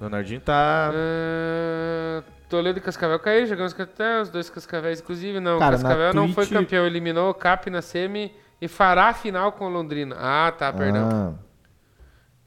Leonardinho 0.00 0.40
tá... 0.40 0.90
Ah, 0.92 2.22
Toledo 2.48 2.78
e 2.78 2.82
Cascavel 2.82 3.18
caiu, 3.20 3.46
jogamos 3.46 3.78
até 3.78 4.20
os 4.20 4.28
dois 4.28 4.50
Cascavéis, 4.50 5.00
inclusive. 5.00 5.38
Não, 5.38 5.58
Cara, 5.58 5.72
Cascavel 5.76 6.14
não 6.14 6.28
foi 6.32 6.46
Twitch- 6.46 6.58
campeão, 6.58 6.84
eliminou 6.86 7.30
o 7.30 7.34
Cap 7.34 7.68
na 7.70 7.80
semi 7.82 8.32
e 8.60 8.66
fará 8.66 9.08
a 9.08 9.14
final 9.14 9.52
com 9.52 9.66
o 9.66 9.68
Londrina. 9.68 10.16
Ah, 10.18 10.50
tá, 10.56 10.72
perdão. 10.72 11.08
Ah, 11.12 11.32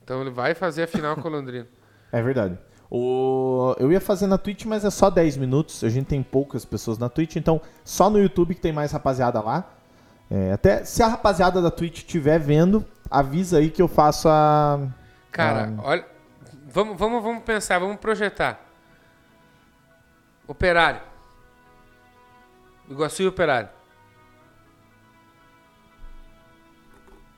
Então 0.03 0.21
ele 0.21 0.31
vai 0.31 0.53
fazer 0.53 0.83
a 0.83 0.87
final 0.87 1.15
com 1.15 1.27
o 1.27 1.31
Londrina. 1.31 1.67
É 2.11 2.21
verdade. 2.21 2.55
O... 2.91 3.75
Eu 3.79 3.91
ia 3.91 3.99
fazer 3.99 4.27
na 4.27 4.37
Twitch, 4.37 4.65
mas 4.65 4.85
é 4.85 4.91
só 4.91 5.09
10 5.09 5.37
minutos. 5.37 5.83
A 5.83 5.89
gente 5.89 6.05
tem 6.05 6.21
poucas 6.21 6.63
pessoas 6.63 6.99
na 6.99 7.09
Twitch, 7.09 7.37
então 7.37 7.59
só 7.83 8.07
no 8.07 8.19
YouTube 8.19 8.53
que 8.53 8.61
tem 8.61 8.71
mais 8.71 8.91
rapaziada 8.91 9.41
lá. 9.41 9.67
É, 10.29 10.51
até 10.51 10.83
se 10.85 11.01
a 11.01 11.07
rapaziada 11.07 11.59
da 11.59 11.71
Twitch 11.71 11.97
estiver 11.99 12.37
vendo, 12.39 12.85
avisa 13.09 13.57
aí 13.57 13.71
que 13.71 13.81
eu 13.81 13.87
faço 13.87 14.29
a. 14.29 14.79
Cara, 15.31 15.73
olha. 15.79 16.05
Vamos, 16.73 16.97
vamos, 16.97 17.21
vamos 17.23 17.43
pensar, 17.43 17.77
vamos 17.79 17.97
projetar. 17.97 18.59
Operário. 20.47 21.01
Iguaçu 22.89 23.21
e 23.23 23.27
Operário. 23.27 23.69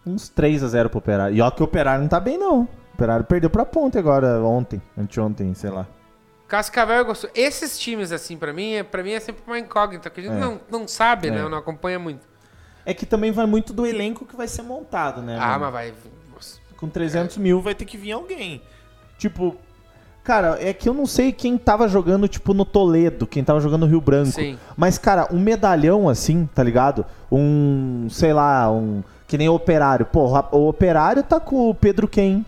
Uns 0.05 0.29
3 0.29 0.63
a 0.63 0.67
0 0.67 0.89
pro 0.89 0.99
Operário. 0.99 1.35
E 1.35 1.41
ó 1.41 1.51
que 1.51 1.61
o 1.61 1.65
Operário 1.65 2.01
não 2.01 2.07
tá 2.09 2.19
bem, 2.19 2.37
não. 2.37 2.61
O 2.61 2.69
Operário 2.93 3.25
perdeu 3.25 3.49
pra 3.49 3.65
ponte 3.65 3.97
agora, 3.97 4.39
ontem, 4.41 4.81
anteontem, 4.97 5.53
sei 5.53 5.69
lá. 5.69 5.85
Cascavel 6.47 6.97
e 6.99 7.01
Iguaçu. 7.01 7.27
Esses 7.35 7.77
times, 7.77 8.11
assim, 8.11 8.37
pra 8.37 8.53
mim, 8.53 8.73
é, 8.73 8.83
pra 8.83 9.03
mim 9.03 9.11
é 9.11 9.19
sempre 9.19 9.43
uma 9.45 9.59
incógnita, 9.59 10.09
que 10.09 10.21
a 10.21 10.23
gente 10.23 10.35
É. 10.35 10.39
não, 10.39 10.61
não 10.69 10.87
sabe, 10.87 11.27
É. 11.27 11.31
né? 11.31 11.49
Não 11.49 11.57
acompanha 11.57 11.99
muito. 11.99 12.25
É 12.85 12.93
que 12.93 13.05
também 13.05 13.31
vai 13.31 13.47
muito 13.47 13.73
do 13.73 13.85
elenco 13.85 14.25
que 14.25 14.35
vai 14.35 14.47
ser 14.47 14.61
montado, 14.61 15.21
né? 15.21 15.37
Ah, 15.39 15.57
mano? 15.57 15.61
mas 15.61 15.73
vai. 15.73 15.93
nossa. 16.33 16.59
Com 16.77 16.87
300 16.87 17.37
mil 17.37 17.59
vai 17.61 17.73
ter 17.73 17.85
que 17.85 17.97
vir 17.97 18.11
alguém. 18.11 18.61
Tipo, 19.17 19.55
cara, 20.23 20.57
é 20.59 20.73
que 20.73 20.89
eu 20.89 20.93
não 20.93 21.05
sei 21.05 21.31
quem 21.31 21.57
tava 21.57 21.87
jogando, 21.87 22.27
tipo, 22.27 22.53
no 22.53 22.65
Toledo, 22.65 23.27
quem 23.27 23.43
tava 23.43 23.59
jogando 23.59 23.81
no 23.81 23.87
Rio 23.87 24.01
Branco. 24.01 24.31
Sim. 24.31 24.57
Mas, 24.75 24.97
cara, 24.97 25.27
um 25.31 25.39
medalhão 25.39 26.09
assim, 26.09 26.49
tá 26.53 26.63
ligado? 26.63 27.05
Um, 27.31 28.07
sei 28.09 28.33
lá, 28.33 28.71
um. 28.71 29.03
Que 29.27 29.37
nem 29.37 29.49
o 29.49 29.55
operário. 29.55 30.05
Pô, 30.05 30.27
o 30.51 30.67
operário 30.67 31.23
tá 31.23 31.39
com 31.39 31.69
o 31.69 31.73
Pedro 31.73 32.07
Quem. 32.07 32.45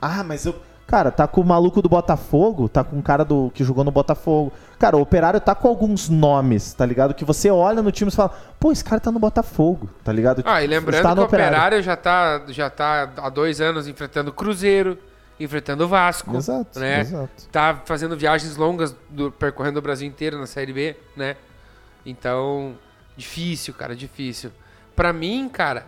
Ah, 0.00 0.24
mas 0.24 0.44
eu. 0.44 0.54
Cara, 0.92 1.10
tá 1.10 1.26
com 1.26 1.40
o 1.40 1.44
maluco 1.44 1.80
do 1.80 1.88
Botafogo, 1.88 2.68
tá 2.68 2.84
com 2.84 2.96
um 2.96 3.00
cara 3.00 3.24
do 3.24 3.50
que 3.54 3.64
jogou 3.64 3.82
no 3.82 3.90
Botafogo. 3.90 4.52
Cara, 4.78 4.94
o 4.94 5.00
Operário 5.00 5.40
tá 5.40 5.54
com 5.54 5.66
alguns 5.66 6.10
nomes, 6.10 6.74
tá 6.74 6.84
ligado? 6.84 7.14
Que 7.14 7.24
você 7.24 7.50
olha 7.50 7.80
no 7.80 7.90
time 7.90 8.10
e 8.10 8.14
fala, 8.14 8.30
pô, 8.60 8.70
esse 8.70 8.84
cara 8.84 9.00
tá 9.00 9.10
no 9.10 9.18
Botafogo, 9.18 9.88
tá 10.04 10.12
ligado? 10.12 10.42
Ah, 10.44 10.62
e 10.62 10.66
lembrando 10.66 10.96
Está 10.96 11.14
que 11.14 11.20
o 11.20 11.24
Operário 11.24 11.82
já 11.82 11.96
tá, 11.96 12.42
já 12.48 12.68
tá 12.68 13.08
há 13.16 13.30
dois 13.30 13.58
anos 13.58 13.88
enfrentando 13.88 14.28
o 14.28 14.34
Cruzeiro, 14.34 14.98
enfrentando 15.44 15.84
o 15.84 15.88
Vasco. 15.88 16.36
Exato, 16.36 16.78
né? 16.78 17.00
exato. 17.00 17.48
Tá 17.50 17.80
fazendo 17.84 18.16
viagens 18.16 18.56
longas, 18.56 18.94
do- 19.10 19.30
percorrendo 19.32 19.78
o 19.78 19.82
Brasil 19.82 20.06
inteiro 20.08 20.38
na 20.38 20.46
Série 20.46 20.72
B, 20.72 20.96
né? 21.16 21.36
Então, 22.04 22.76
difícil, 23.16 23.74
cara, 23.74 23.94
difícil. 23.94 24.50
Pra 24.96 25.12
mim, 25.12 25.48
cara, 25.48 25.86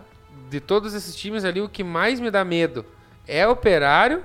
de 0.48 0.60
todos 0.60 0.94
esses 0.94 1.14
times 1.16 1.44
ali, 1.44 1.60
o 1.60 1.68
que 1.68 1.82
mais 1.84 2.20
me 2.20 2.30
dá 2.30 2.44
medo 2.44 2.84
é 3.26 3.46
o 3.46 3.50
Operário, 3.52 4.22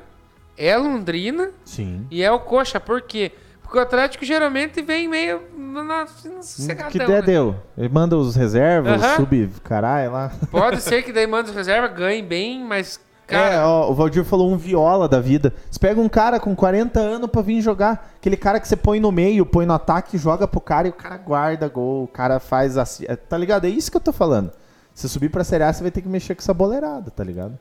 é 0.57 0.75
Londrina 0.77 1.51
Sim. 1.65 2.05
e 2.11 2.21
é 2.21 2.31
o 2.31 2.39
Coxa. 2.39 2.79
Por 2.79 3.01
quê? 3.01 3.31
Porque 3.61 3.77
o 3.77 3.81
Atlético 3.81 4.25
geralmente 4.25 4.81
vem 4.81 5.07
meio 5.07 5.43
na, 5.55 5.83
na, 5.83 6.07
sossegadão, 6.07 6.91
que 6.91 6.97
der, 6.97 7.07
né? 7.07 7.21
deu. 7.21 7.55
Ele 7.77 7.87
manda 7.89 8.17
os 8.17 8.35
reservas, 8.35 9.01
Aham. 9.01 9.15
sub, 9.17 9.49
caralho, 9.63 10.11
lá. 10.11 10.31
Pode 10.49 10.81
ser 10.81 11.03
que 11.03 11.13
daí 11.13 11.25
manda 11.27 11.49
os 11.49 11.55
reservas, 11.55 11.93
ganhe 11.93 12.23
bem, 12.23 12.63
mas, 12.63 12.99
é, 13.29 13.49
cara, 13.49 13.67
ó, 13.67 13.89
o 13.89 13.93
Valdir 13.93 14.23
falou 14.23 14.51
um 14.51 14.57
viola 14.57 15.07
da 15.07 15.19
vida. 15.19 15.53
Você 15.69 15.79
pega 15.79 15.99
um 15.99 16.09
cara 16.09 16.39
com 16.39 16.55
40 16.55 16.99
anos 16.99 17.29
pra 17.29 17.41
vir 17.41 17.61
jogar. 17.61 18.13
Aquele 18.17 18.37
cara 18.37 18.59
que 18.59 18.67
você 18.67 18.75
põe 18.75 18.99
no 18.99 19.11
meio, 19.11 19.45
põe 19.45 19.65
no 19.65 19.73
ataque, 19.73 20.17
joga 20.17 20.47
pro 20.47 20.59
cara 20.61 20.87
e 20.87 20.91
o 20.91 20.93
cara 20.93 21.17
guarda 21.17 21.67
gol. 21.67 22.03
O 22.03 22.07
cara 22.07 22.39
faz 22.39 22.77
assim. 22.77 23.05
é, 23.07 23.15
Tá 23.15 23.37
ligado? 23.37 23.65
É 23.65 23.69
isso 23.69 23.89
que 23.91 23.97
eu 23.97 24.01
tô 24.01 24.11
falando. 24.11 24.51
Se 24.93 25.07
subir 25.07 25.29
pra 25.29 25.43
Série 25.43 25.63
A, 25.63 25.71
você 25.71 25.81
vai 25.81 25.91
ter 25.91 26.01
que 26.01 26.09
mexer 26.09 26.35
com 26.35 26.41
essa 26.41 26.53
boleirada, 26.53 27.09
tá 27.11 27.23
ligado? 27.23 27.57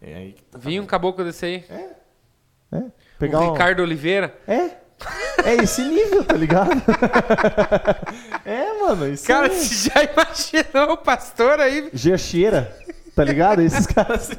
É 0.00 0.14
aí 0.14 0.32
que 0.32 0.42
tá. 0.44 0.58
vinha 0.58 0.80
um 0.80 0.86
caboclo 0.86 1.24
desse 1.24 1.44
aí. 1.44 1.64
É. 2.72 2.82
Pegar 3.18 3.40
o 3.40 3.48
um- 3.48 3.52
Ricardo 3.52 3.80
Oliveira. 3.82 4.32
É. 4.46 4.70
É 5.44 5.54
esse 5.62 5.82
nível, 5.82 6.24
tá 6.24 6.34
ligado? 6.34 6.70
é, 8.44 8.80
mano. 8.80 9.08
Isso 9.08 9.26
Cara, 9.26 9.46
é... 9.46 9.50
você 9.50 9.90
já 9.90 10.02
imaginou 10.04 10.92
o 10.94 10.96
pastor 10.96 11.60
aí? 11.60 11.88
Gecheira, 11.92 12.76
tá 13.14 13.22
ligado? 13.24 13.60
Esses 13.62 13.86
caras. 13.88 14.30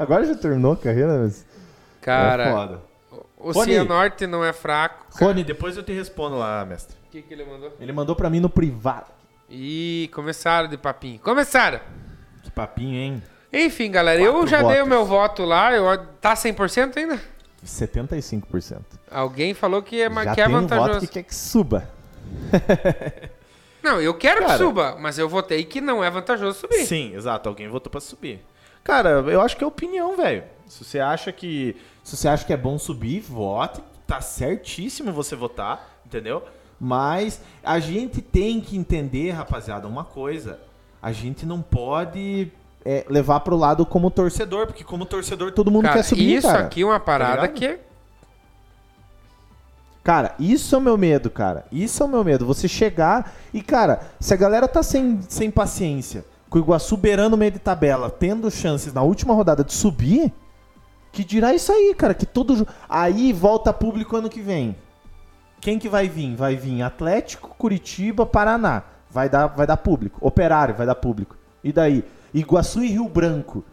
Agora 0.00 0.24
já 0.24 0.34
terminou 0.34 0.72
a 0.72 0.76
carreira, 0.76 1.18
mas. 1.18 1.42
é 1.42 2.04
Cara, 2.04 2.50
foda. 2.52 2.80
o 3.36 3.52
Rony. 3.52 3.72
Cianorte 3.72 4.26
não 4.26 4.42
é 4.44 4.52
fraco. 4.52 5.06
Rony, 5.12 5.44
depois 5.44 5.76
eu 5.76 5.82
te 5.82 5.92
respondo 5.92 6.36
lá, 6.38 6.64
mestre. 6.64 6.96
O 7.06 7.10
que, 7.10 7.22
que 7.22 7.34
ele 7.34 7.44
mandou? 7.44 7.72
Ele 7.78 7.92
mandou 7.92 8.16
pra 8.16 8.30
mim 8.30 8.40
no 8.40 8.48
privado. 8.48 9.06
Ih, 9.48 10.08
começaram 10.14 10.68
de 10.68 10.78
papinho. 10.78 11.18
Começaram! 11.18 11.80
Que 12.42 12.50
papinho, 12.50 12.94
hein? 12.96 13.22
Enfim, 13.52 13.90
galera, 13.90 14.20
eu 14.22 14.32
Quatro 14.32 14.48
já 14.48 14.58
dei 14.62 14.66
o 14.80 14.84
votos. 14.84 14.88
meu 14.88 15.04
voto 15.04 15.44
lá. 15.44 15.72
Eu, 15.74 15.84
tá 16.20 16.34
100% 16.34 16.96
ainda? 16.96 17.20
75%. 17.66 18.78
Alguém 19.10 19.52
falou 19.52 19.82
que 19.82 20.00
é, 20.00 20.08
Já 20.08 20.34
que 20.34 20.40
é 20.40 20.46
tem 20.46 20.54
um 20.54 20.60
voto 20.60 20.68
vantajoso. 20.70 21.00
que 21.00 21.06
quer 21.08 21.22
que 21.24 21.34
suba. 21.34 21.90
Não, 23.82 24.00
eu 24.00 24.14
quero 24.14 24.40
que 24.42 24.46
Cara. 24.46 24.58
suba, 24.58 24.96
mas 25.00 25.18
eu 25.18 25.28
votei 25.28 25.64
que 25.64 25.80
não 25.80 26.02
é 26.04 26.10
vantajoso 26.10 26.58
subir. 26.60 26.86
Sim, 26.86 27.14
exato. 27.14 27.48
Alguém 27.48 27.68
votou 27.68 27.90
pra 27.90 28.00
subir. 28.00 28.40
Cara, 28.84 29.10
eu 29.10 29.40
acho 29.40 29.56
que 29.56 29.64
é 29.64 29.66
opinião, 29.66 30.16
velho. 30.16 30.44
Se 30.66 30.84
você 30.84 31.00
acha 31.00 31.32
que. 31.32 31.76
Se 32.02 32.16
você 32.16 32.28
acha 32.28 32.44
que 32.44 32.52
é 32.52 32.56
bom 32.56 32.78
subir, 32.78 33.20
vote. 33.20 33.80
Tá 34.06 34.20
certíssimo 34.20 35.12
você 35.12 35.36
votar, 35.36 36.00
entendeu? 36.04 36.42
Mas 36.80 37.40
a 37.62 37.78
gente 37.78 38.20
tem 38.20 38.60
que 38.60 38.76
entender, 38.76 39.30
rapaziada, 39.30 39.86
uma 39.86 40.04
coisa. 40.04 40.58
A 41.00 41.12
gente 41.12 41.46
não 41.46 41.62
pode 41.62 42.50
é, 42.84 43.04
levar 43.08 43.40
pro 43.40 43.56
lado 43.56 43.86
como 43.86 44.10
torcedor, 44.10 44.66
porque 44.66 44.82
como 44.82 45.04
torcedor 45.04 45.52
todo 45.52 45.70
mundo 45.70 45.84
Cara, 45.84 45.96
quer 45.96 46.02
subir, 46.02 46.36
isso 46.36 46.48
cara. 46.48 46.60
aqui 46.60 46.82
é 46.82 46.86
uma 46.86 46.98
parada 46.98 47.42
ligado? 47.42 47.54
que 47.54 47.66
é 47.66 47.80
Cara, 50.02 50.34
isso 50.38 50.74
é 50.74 50.78
o 50.78 50.80
meu 50.80 50.96
medo, 50.96 51.30
cara. 51.30 51.66
Isso 51.70 52.02
é 52.02 52.06
o 52.06 52.08
meu 52.08 52.24
medo. 52.24 52.46
Você 52.46 52.66
chegar 52.66 53.34
e, 53.52 53.62
cara, 53.62 54.00
se 54.18 54.32
a 54.32 54.36
galera 54.36 54.66
tá 54.66 54.82
sem, 54.82 55.20
sem 55.28 55.50
paciência, 55.50 56.24
com 56.50 56.58
o 56.58 56.60
Iguaçu 56.60 56.96
beirando 56.96 57.36
o 57.36 57.38
meio 57.38 57.52
de 57.52 57.60
tabela, 57.60 58.10
tendo 58.10 58.50
chances 58.50 58.92
na 58.92 59.02
última 59.02 59.32
rodada 59.32 59.62
de 59.62 59.72
subir, 59.72 60.32
que 61.12 61.24
dirá 61.24 61.54
isso 61.54 61.72
aí, 61.72 61.94
cara, 61.96 62.12
que 62.12 62.26
todo 62.26 62.66
aí 62.88 63.32
volta 63.32 63.72
público 63.72 64.16
ano 64.16 64.28
que 64.28 64.40
vem. 64.40 64.76
Quem 65.60 65.78
que 65.78 65.88
vai 65.88 66.08
vir? 66.08 66.34
Vai 66.34 66.56
vir 66.56 66.82
Atlético, 66.82 67.54
Curitiba, 67.56 68.26
Paraná. 68.26 68.82
Vai 69.10 69.28
dar, 69.28 69.46
vai 69.48 69.66
dar 69.66 69.76
público. 69.76 70.18
Operário 70.20 70.74
vai 70.74 70.86
dar 70.86 70.94
público. 70.94 71.36
E 71.62 71.72
daí? 71.72 72.04
Iguaçu 72.32 72.82
e 72.82 72.88
Rio 72.88 73.08
Branco. 73.08 73.64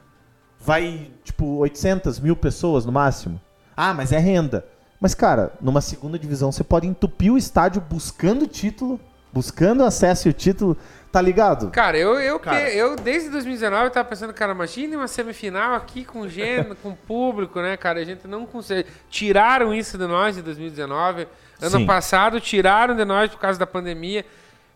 Vai, 0.60 1.12
tipo, 1.24 1.46
800 1.58 2.20
mil 2.20 2.36
pessoas 2.36 2.86
no 2.86 2.92
máximo. 2.92 3.40
Ah, 3.76 3.94
mas 3.94 4.12
é 4.12 4.18
renda. 4.18 4.66
Mas, 5.00 5.14
cara, 5.14 5.54
numa 5.62 5.80
segunda 5.80 6.18
divisão 6.18 6.52
você 6.52 6.64
pode 6.64 6.88
entupir 6.88 7.32
o 7.32 7.38
estádio 7.38 7.82
buscando 7.82 8.48
título, 8.48 9.00
buscando 9.32 9.84
acesso 9.84 10.28
e 10.28 10.32
o 10.32 10.34
título, 10.34 10.76
tá 11.12 11.22
ligado? 11.22 11.72
Cara, 11.72 11.98
eu, 11.98 12.20
eu, 12.20 12.40
Cara. 12.40 12.70
eu 12.72 12.96
desde 12.96 13.30
2019 13.30 13.86
eu 13.86 13.92
tava 13.92 14.08
pensando, 14.08 14.34
cara, 14.34 14.52
imagine 14.54 14.96
uma 14.96 15.08
semifinal 15.08 15.76
aqui 15.76 16.04
com 16.06 16.28
gênero, 16.28 16.76
com 16.76 16.94
público, 16.94 17.60
né, 17.62 17.78
cara? 17.78 18.00
A 18.00 18.04
gente 18.04 18.28
não 18.28 18.46
consegue. 18.46 18.88
Tiraram 19.10 19.74
isso 19.74 19.98
de 19.98 20.06
nós 20.06 20.38
em 20.38 20.42
2019. 20.42 21.28
Ano 21.62 21.78
Sim. 21.80 21.86
passado 21.86 22.40
tiraram 22.40 22.96
de 22.96 23.06
nós 23.06 23.32
por 23.32 23.40
causa 23.40 23.58
da 23.58 23.66
pandemia. 23.66 24.26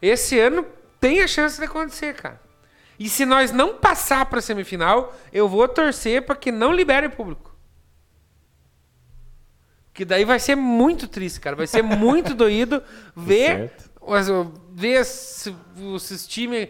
Esse 0.01 0.39
ano 0.39 0.65
tem 0.99 1.21
a 1.21 1.27
chance 1.27 1.57
de 1.59 1.65
acontecer, 1.65 2.13
cara. 2.15 2.39
E 2.99 3.09
se 3.09 3.25
nós 3.25 3.51
não 3.51 3.75
passar 3.75 4.25
pra 4.25 4.41
semifinal, 4.41 5.15
eu 5.33 5.47
vou 5.49 5.67
torcer 5.67 6.23
pra 6.23 6.35
que 6.35 6.51
não 6.51 6.71
libere 6.71 7.09
público. 7.09 7.51
Que 9.93 10.05
daí 10.05 10.23
vai 10.23 10.39
ser 10.39 10.55
muito 10.55 11.07
triste, 11.07 11.39
cara. 11.39 11.55
Vai 11.55 11.67
ser 11.67 11.81
muito 11.81 12.33
doído 12.35 12.81
ver, 13.15 13.69
certo. 13.69 13.90
Os- 14.01 14.27
ver 14.73 15.05
se- 15.05 15.55
esses 15.95 16.27
times 16.27 16.67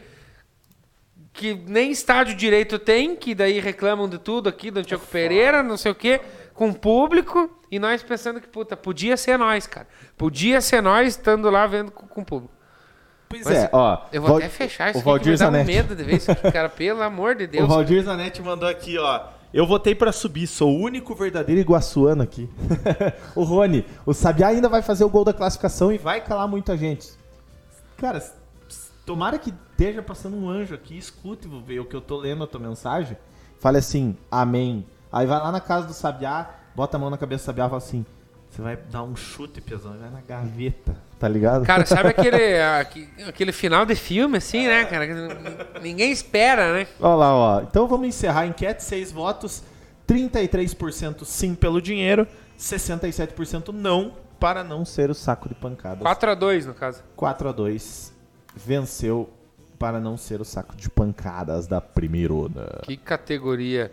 que 1.33 1.53
nem 1.67 1.91
estádio 1.91 2.35
direito 2.35 2.77
tem, 2.77 3.15
que 3.15 3.33
daí 3.33 3.59
reclamam 3.59 4.07
de 4.07 4.17
tudo 4.17 4.49
aqui, 4.49 4.69
do 4.69 4.79
Antioco 4.81 5.05
Pereira, 5.07 5.63
não 5.63 5.77
sei 5.77 5.91
o 5.91 5.95
quê, 5.95 6.19
com 6.53 6.73
público, 6.73 7.49
e 7.71 7.79
nós 7.79 8.03
pensando 8.03 8.41
que, 8.41 8.47
puta, 8.47 8.75
podia 8.75 9.15
ser 9.15 9.37
nós, 9.37 9.65
cara. 9.65 9.87
Podia 10.17 10.59
ser 10.59 10.81
nós 10.81 11.15
estando 11.15 11.49
lá 11.49 11.65
vendo 11.65 11.89
com, 11.91 12.05
com 12.05 12.23
público. 12.23 12.53
Pois 13.29 13.45
Mas 13.45 13.57
é, 13.59 13.69
ó. 13.71 13.99
Eu 14.11 14.21
vou 14.21 14.31
Val- 14.31 14.37
até 14.39 14.49
fechar 14.49 14.89
isso 14.89 14.97
o 14.97 14.99
aqui, 14.99 15.03
que 15.03 15.05
Valdir 15.09 15.31
me 15.31 15.37
dá 15.37 15.45
um 15.47 15.51
Zanetti. 15.51 15.71
medo 15.71 15.95
de 15.95 16.03
ver 16.03 16.15
isso 16.17 16.31
aqui, 16.31 16.51
cara. 16.51 16.67
Pelo 16.69 17.01
amor 17.01 17.33
de 17.35 17.47
Deus. 17.47 17.63
O 17.63 17.67
Valdir 17.67 18.03
Zanetti 18.03 18.41
mandou 18.41 18.67
aqui, 18.67 18.97
ó. 18.97 19.21
Eu 19.53 19.65
votei 19.65 19.95
pra 19.95 20.11
subir, 20.11 20.47
sou 20.47 20.69
o 20.69 20.79
único 20.81 21.15
verdadeiro 21.15 21.61
iguaçuano 21.61 22.21
aqui. 22.23 22.49
o 23.33 23.43
Rony, 23.43 23.85
o 24.05 24.13
Sabiá 24.13 24.47
ainda 24.49 24.67
vai 24.67 24.81
fazer 24.81 25.05
o 25.05 25.09
gol 25.09 25.23
da 25.23 25.33
classificação 25.33 25.93
e 25.93 25.97
vai 25.97 26.19
calar 26.21 26.47
muita 26.47 26.75
gente. 26.75 27.09
Cara, 28.01 28.19
tomara 29.05 29.37
que 29.37 29.53
esteja 29.71 30.01
passando 30.01 30.35
um 30.35 30.49
anjo 30.49 30.73
aqui, 30.73 30.97
escute 30.97 31.47
ver 31.65 31.79
o 31.79 31.85
que 31.85 31.95
eu 31.95 32.01
tô 32.01 32.17
lendo 32.17 32.43
a 32.43 32.47
tua 32.47 32.59
mensagem. 32.59 33.15
Fale 33.59 33.77
assim, 33.77 34.17
amém. 34.29 34.85
Aí 35.11 35.27
vai 35.27 35.37
lá 35.39 35.51
na 35.51 35.61
casa 35.61 35.85
do 35.85 35.93
Sabiá, 35.93 36.49
bota 36.75 36.97
a 36.97 36.99
mão 36.99 37.09
na 37.11 37.17
cabeça 37.17 37.43
do 37.43 37.45
Sabiá 37.45 37.65
e 37.67 37.69
fala 37.69 37.77
assim: 37.77 38.05
você 38.49 38.61
vai 38.61 38.75
dar 38.75 39.03
um 39.03 39.15
chute, 39.15 39.61
pesão, 39.61 39.95
vai 39.99 40.09
na 40.09 40.21
gaveta, 40.21 40.95
tá 41.19 41.27
ligado? 41.27 41.63
Cara, 41.65 41.85
sabe 41.85 42.09
aquele, 42.17 42.59
aque- 42.59 43.07
aquele 43.27 43.51
final 43.51 43.85
de 43.85 43.93
filme, 43.95 44.37
assim, 44.39 44.67
né, 44.67 44.83
cara? 44.85 45.05
Ninguém 45.79 46.11
espera, 46.11 46.73
né? 46.73 46.87
Olha 46.99 47.15
lá, 47.15 47.35
ó. 47.35 47.61
Então 47.61 47.87
vamos 47.87 48.07
encerrar 48.07 48.41
a 48.41 48.47
enquete. 48.47 48.83
Seis 48.83 49.11
votos. 49.11 49.63
33% 50.07 51.23
sim 51.23 51.55
pelo 51.55 51.81
dinheiro. 51.81 52.27
67% 52.59 53.69
não, 53.73 54.13
para 54.41 54.63
não 54.63 54.83
ser 54.83 55.11
o 55.11 55.13
saco 55.13 55.47
de 55.47 55.53
pancadas. 55.53 56.03
4x2, 56.03 56.65
no 56.65 56.73
caso. 56.73 57.03
4 57.15 57.49
a 57.49 57.51
2 57.51 58.13
Venceu 58.55 59.29
para 59.77 59.99
não 59.99 60.17
ser 60.17 60.41
o 60.41 60.45
saco 60.45 60.75
de 60.75 60.89
pancadas 60.89 61.67
da 61.67 61.79
primeirona. 61.79 62.81
Que 62.81 62.97
categoria. 62.97 63.91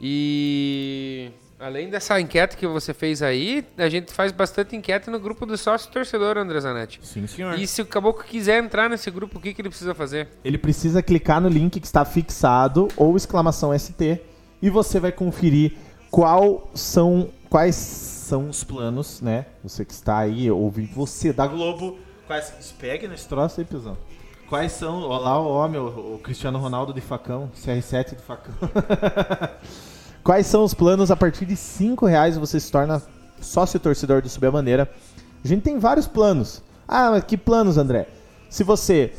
E 0.00 1.30
além 1.58 1.90
dessa 1.90 2.18
enquete 2.20 2.56
que 2.56 2.66
você 2.66 2.94
fez 2.94 3.22
aí, 3.22 3.66
a 3.76 3.88
gente 3.88 4.12
faz 4.12 4.30
bastante 4.30 4.76
enquete 4.76 5.10
no 5.10 5.18
grupo 5.18 5.44
do 5.44 5.58
sócio 5.58 5.90
torcedor, 5.90 6.38
André 6.38 6.60
Zanetti. 6.60 7.00
Sim, 7.02 7.26
senhor. 7.26 7.58
E 7.58 7.66
se 7.66 7.82
o 7.82 7.86
caboclo 7.86 8.24
quiser 8.24 8.62
entrar 8.62 8.88
nesse 8.88 9.10
grupo, 9.10 9.38
o 9.38 9.40
que, 9.40 9.52
que 9.52 9.60
ele 9.60 9.68
precisa 9.68 9.94
fazer? 9.94 10.28
Ele 10.44 10.58
precisa 10.58 11.02
clicar 11.02 11.40
no 11.40 11.48
link 11.48 11.78
que 11.78 11.86
está 11.86 12.04
fixado 12.04 12.88
ou 12.96 13.16
exclamação 13.16 13.76
ST 13.76 14.20
e 14.62 14.70
você 14.70 14.98
vai 15.00 15.12
conferir 15.12 15.76
qual 16.10 16.70
são 16.72 17.28
quais 17.50 18.17
são 18.28 18.48
os 18.48 18.62
planos, 18.62 19.20
né? 19.22 19.46
Você 19.62 19.84
que 19.84 19.92
está 19.92 20.18
aí 20.18 20.50
ouvindo, 20.50 20.92
você 20.94 21.32
da 21.32 21.46
Globo, 21.46 21.98
quais 22.26 22.52
pegue 22.78 23.08
nesse 23.08 23.26
troço 23.26 23.60
aí, 23.60 23.66
pisão. 23.66 23.96
Quais 24.48 24.72
são, 24.72 25.02
ó 25.02 25.18
lá 25.18 25.40
o 25.40 25.48
homem, 25.48 25.80
o 25.80 26.20
Cristiano 26.22 26.58
Ronaldo 26.58 26.92
de 26.92 27.00
facão, 27.00 27.50
CR7 27.56 28.16
de 28.16 28.22
facão. 28.22 28.54
quais 30.22 30.46
são 30.46 30.64
os 30.64 30.74
planos 30.74 31.10
a 31.10 31.16
partir 31.16 31.44
de 31.46 31.56
5 31.56 32.06
reais 32.06 32.36
você 32.36 32.60
se 32.60 32.70
torna 32.70 33.02
sócio 33.40 33.78
torcedor 33.80 34.22
do 34.22 34.28
Subir 34.28 34.46
a 34.46 34.50
Bandeira. 34.52 34.90
A 35.44 35.48
gente 35.48 35.62
tem 35.62 35.78
vários 35.78 36.06
planos. 36.06 36.62
Ah, 36.86 37.10
mas 37.10 37.24
que 37.24 37.36
planos, 37.36 37.76
André? 37.78 38.08
Se 38.48 38.64
você 38.64 39.12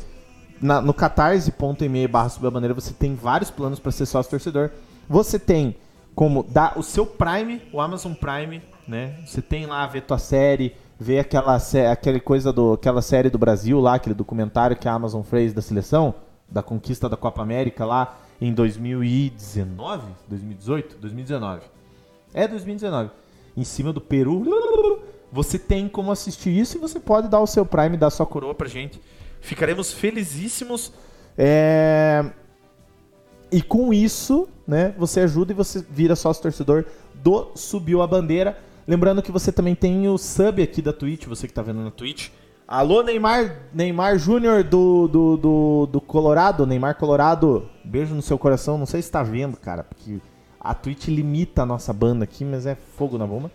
na- 0.60 0.80
no 0.80 0.92
catarse.me 0.92 2.06
barra 2.06 2.28
subir 2.28 2.48
a 2.48 2.50
bandeira 2.50 2.74
você 2.74 2.92
tem 2.92 3.14
vários 3.14 3.50
planos 3.50 3.78
para 3.78 3.90
ser 3.92 4.06
sócio 4.06 4.30
torcedor. 4.30 4.70
Você 5.08 5.38
tem 5.38 5.76
como 6.14 6.42
dar 6.42 6.78
o 6.78 6.82
seu 6.82 7.06
Prime, 7.06 7.62
o 7.72 7.80
Amazon 7.80 8.12
Prime, 8.12 8.60
né? 8.90 9.14
Você 9.24 9.40
tem 9.40 9.66
lá 9.66 9.86
ver 9.86 10.02
tua 10.02 10.18
série, 10.18 10.74
ver 10.98 11.20
aquela 11.20 11.56
aquela 11.90 12.20
coisa 12.20 12.52
do 12.52 12.72
aquela 12.72 13.00
série 13.00 13.30
do 13.30 13.38
Brasil 13.38 13.80
lá, 13.80 13.94
aquele 13.94 14.14
documentário 14.14 14.76
que 14.76 14.88
a 14.88 14.92
Amazon 14.92 15.22
fez 15.22 15.52
da 15.52 15.62
seleção, 15.62 16.14
da 16.48 16.62
conquista 16.62 17.08
da 17.08 17.16
Copa 17.16 17.40
América 17.40 17.84
lá 17.86 18.18
em 18.40 18.52
2019, 18.52 20.02
2018, 20.28 20.96
2019. 20.98 21.62
É 22.34 22.48
2019. 22.48 23.10
Em 23.56 23.64
cima 23.64 23.92
do 23.92 24.00
Peru. 24.00 24.44
Você 25.32 25.58
tem 25.58 25.88
como 25.88 26.10
assistir 26.10 26.50
isso 26.50 26.76
e 26.76 26.80
você 26.80 26.98
pode 26.98 27.28
dar 27.28 27.38
o 27.40 27.46
seu 27.46 27.64
Prime, 27.64 27.96
dar 27.96 28.10
sua 28.10 28.26
coroa 28.26 28.54
pra 28.54 28.66
gente. 28.68 29.00
Ficaremos 29.40 29.92
felizíssimos. 29.92 30.92
É, 31.38 32.24
E 33.52 33.62
com 33.62 33.92
isso, 33.92 34.48
né, 34.66 34.92
você 34.98 35.20
ajuda 35.20 35.52
e 35.52 35.54
você 35.54 35.84
vira 35.88 36.16
sócio 36.16 36.42
torcedor 36.42 36.84
do 37.14 37.52
Subiu 37.54 38.02
a 38.02 38.06
Bandeira. 38.06 38.58
Lembrando 38.90 39.22
que 39.22 39.30
você 39.30 39.52
também 39.52 39.76
tem 39.76 40.08
o 40.08 40.18
sub 40.18 40.60
aqui 40.60 40.82
da 40.82 40.92
Twitch, 40.92 41.26
você 41.26 41.46
que 41.46 41.52
tá 41.52 41.62
vendo 41.62 41.80
na 41.80 41.92
Twitch. 41.92 42.30
Alô, 42.66 43.04
Neymar, 43.04 43.68
Neymar 43.72 44.18
Júnior 44.18 44.64
do, 44.64 45.06
do, 45.06 45.36
do, 45.36 45.86
do 45.92 46.00
Colorado, 46.00 46.66
Neymar 46.66 46.96
Colorado, 46.96 47.70
beijo 47.84 48.16
no 48.16 48.20
seu 48.20 48.36
coração. 48.36 48.76
Não 48.76 48.86
sei 48.86 49.00
se 49.00 49.08
tá 49.08 49.22
vendo, 49.22 49.56
cara, 49.56 49.84
porque 49.84 50.18
a 50.58 50.74
Twitch 50.74 51.06
limita 51.06 51.62
a 51.62 51.66
nossa 51.66 51.92
banda 51.92 52.24
aqui, 52.24 52.44
mas 52.44 52.66
é 52.66 52.74
fogo 52.74 53.16
na 53.16 53.24
bomba. 53.24 53.52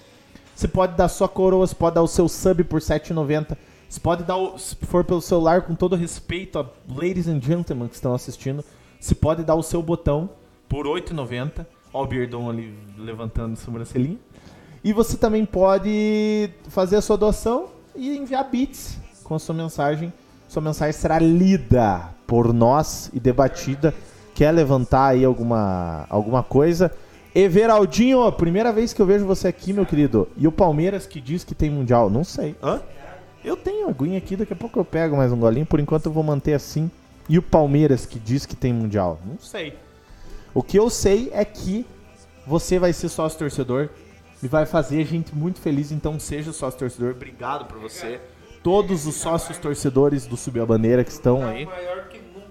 Você 0.55 0.69
pode 0.69 0.95
dar 0.95 1.09
sua 1.09 1.27
coroa, 1.27 1.67
você 1.67 1.75
pode 1.75 1.95
dar 1.95 2.01
o 2.01 2.07
seu 2.07 2.29
sub 2.29 2.63
por 2.63 2.79
R$ 2.79 2.85
7,90. 2.85 3.57
Você 3.89 3.99
pode 3.99 4.23
dar, 4.23 4.37
o, 4.37 4.57
se 4.57 4.73
for 4.85 5.03
pelo 5.03 5.19
celular, 5.19 5.63
com 5.63 5.75
todo 5.75 5.97
respeito 5.97 6.59
a 6.59 6.65
ladies 6.87 7.27
and 7.27 7.41
gentlemen 7.41 7.89
que 7.89 7.95
estão 7.95 8.13
assistindo, 8.13 8.63
você 8.97 9.13
pode 9.13 9.43
dar 9.43 9.55
o 9.55 9.63
seu 9.63 9.83
botão 9.83 10.29
por 10.69 10.85
R$ 10.85 11.01
8,90. 11.01 11.65
Ó 11.91 12.03
o 12.03 12.07
Beardon 12.07 12.49
ali 12.49 12.73
levantando 12.97 13.57
sobrancelhinha. 13.57 14.17
E 14.85 14.93
você 14.93 15.17
também 15.17 15.43
pode 15.43 16.47
fazer 16.69 16.97
a 16.97 17.01
sua 17.01 17.17
doação 17.17 17.69
e 17.95 18.15
enviar 18.15 18.47
bits 18.47 18.99
com 19.23 19.33
a 19.33 19.39
sua 19.39 19.55
mensagem. 19.55 20.13
Sua 20.47 20.61
mensagem 20.61 20.93
será 20.93 21.17
lida 21.17 22.13
por 22.27 22.53
nós 22.53 23.09
e 23.11 23.19
debatida. 23.19 23.95
Quer 24.35 24.51
levantar 24.51 25.07
aí 25.07 25.25
alguma, 25.25 26.05
alguma 26.07 26.43
coisa? 26.43 26.91
Everaldinho, 27.33 28.31
primeira 28.33 28.71
vez 28.71 28.93
que 28.93 29.01
eu 29.01 29.07
vejo 29.07 29.25
você 29.25 29.47
aqui, 29.47 29.73
meu 29.73 29.87
querido. 29.87 30.27
E 30.37 30.47
o 30.47 30.51
Palmeiras 30.51 31.07
que 31.07 31.19
diz 31.19 31.43
que 31.43 31.55
tem 31.55 31.71
Mundial? 31.71 32.07
Não 32.07 32.23
sei. 32.23 32.55
Hã? 32.61 32.79
Eu 33.43 33.57
tenho 33.57 33.89
aguinha 33.89 34.19
aqui, 34.19 34.35
daqui 34.35 34.53
a 34.53 34.55
pouco 34.55 34.79
eu 34.79 34.85
pego 34.85 35.17
mais 35.17 35.31
um 35.31 35.39
golinho. 35.39 35.65
Por 35.65 35.79
enquanto 35.79 36.05
eu 36.05 36.11
vou 36.11 36.21
manter 36.21 36.53
assim. 36.53 36.91
E 37.27 37.39
o 37.39 37.41
Palmeiras 37.41 38.05
que 38.05 38.19
diz 38.19 38.45
que 38.45 38.55
tem 38.55 38.71
Mundial? 38.71 39.19
Não 39.25 39.39
sei. 39.39 39.75
O 40.53 40.61
que 40.61 40.77
eu 40.77 40.91
sei 40.91 41.31
é 41.33 41.43
que 41.43 41.87
você 42.45 42.77
vai 42.77 42.93
ser 42.93 43.09
sócio 43.09 43.39
torcedor 43.39 43.89
e 44.45 44.47
vai 44.47 44.65
fazer 44.65 45.01
a 45.01 45.05
gente 45.05 45.33
muito 45.35 45.59
feliz. 45.59 45.91
Então 45.91 46.19
seja 46.19 46.53
sócio 46.53 46.77
torcedor. 46.79 47.11
Obrigado 47.11 47.65
por 47.65 47.79
você. 47.79 48.19
Todos 48.63 49.05
os 49.05 49.15
sócios 49.15 49.57
torcedores 49.57 50.25
do 50.27 50.37
Subir 50.37 50.61
a 50.61 50.65
Bandeira 50.65 51.03
que 51.03 51.11
estão 51.11 51.45
aí. 51.45 51.65
Que 52.09 52.19
nunca. 52.19 52.47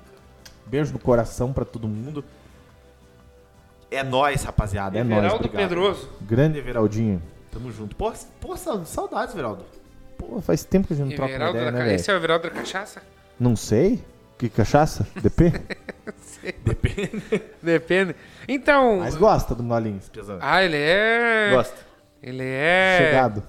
Beijo 0.67 0.93
no 0.93 0.99
coração 0.99 1.53
pra 1.53 1.65
todo 1.65 1.87
mundo. 1.89 2.25
É 3.91 4.03
nóis, 4.03 4.43
rapaziada. 4.43 4.99
É 4.99 5.05
nóis. 5.05 5.23
Everaldo. 5.25 5.49
Pedroso. 5.49 6.11
Grande 6.21 6.59
Everaldinho. 6.59 7.23
Tamo 7.53 7.71
junto. 7.71 7.95
Pô, 7.95 8.13
pô, 8.41 8.57
sa- 8.57 8.85
saudades, 8.85 9.35
Everaldo. 9.35 9.65
Pô, 10.19 10.41
faz 10.41 10.65
tempo 10.65 10.89
que 10.89 10.95
a 10.95 10.97
gente 10.97 11.11
não 11.11 11.17
troca 11.17 11.33
ideia, 11.35 11.71
da 11.71 11.71
né? 11.71 11.95
Esse 11.95 12.11
é 12.11 12.15
o 12.15 12.17
Everaldo 12.17 12.45
da 12.45 12.51
cachaça? 12.51 13.01
Não 13.39 13.55
sei. 13.55 14.03
Que 14.37 14.49
cachaça? 14.49 15.07
DP? 15.23 15.53
Depende. 17.63 18.15
Então. 18.49 18.99
Mas 18.99 19.15
gosta 19.17 19.55
do 19.55 19.63
Nolinhos, 19.63 20.09
pesado. 20.09 20.39
Ah, 20.43 20.63
ele 20.63 20.77
é. 20.77 21.51
Gosta. 21.55 21.84
Ele 22.27 22.43
é. 22.43 22.99
Chegado. 23.05 23.43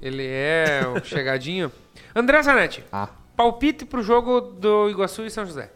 Ele 0.00 0.24
é 0.26 0.82
o 0.86 1.02
chegadinho. 1.04 1.72
André 2.14 2.40
Zanetti, 2.42 2.84
Ah. 2.92 3.08
palpite 3.36 3.84
pro 3.84 4.00
jogo 4.02 4.40
do 4.40 4.88
Iguaçu 4.88 5.24
e 5.26 5.30
São 5.30 5.44
José. 5.44 5.70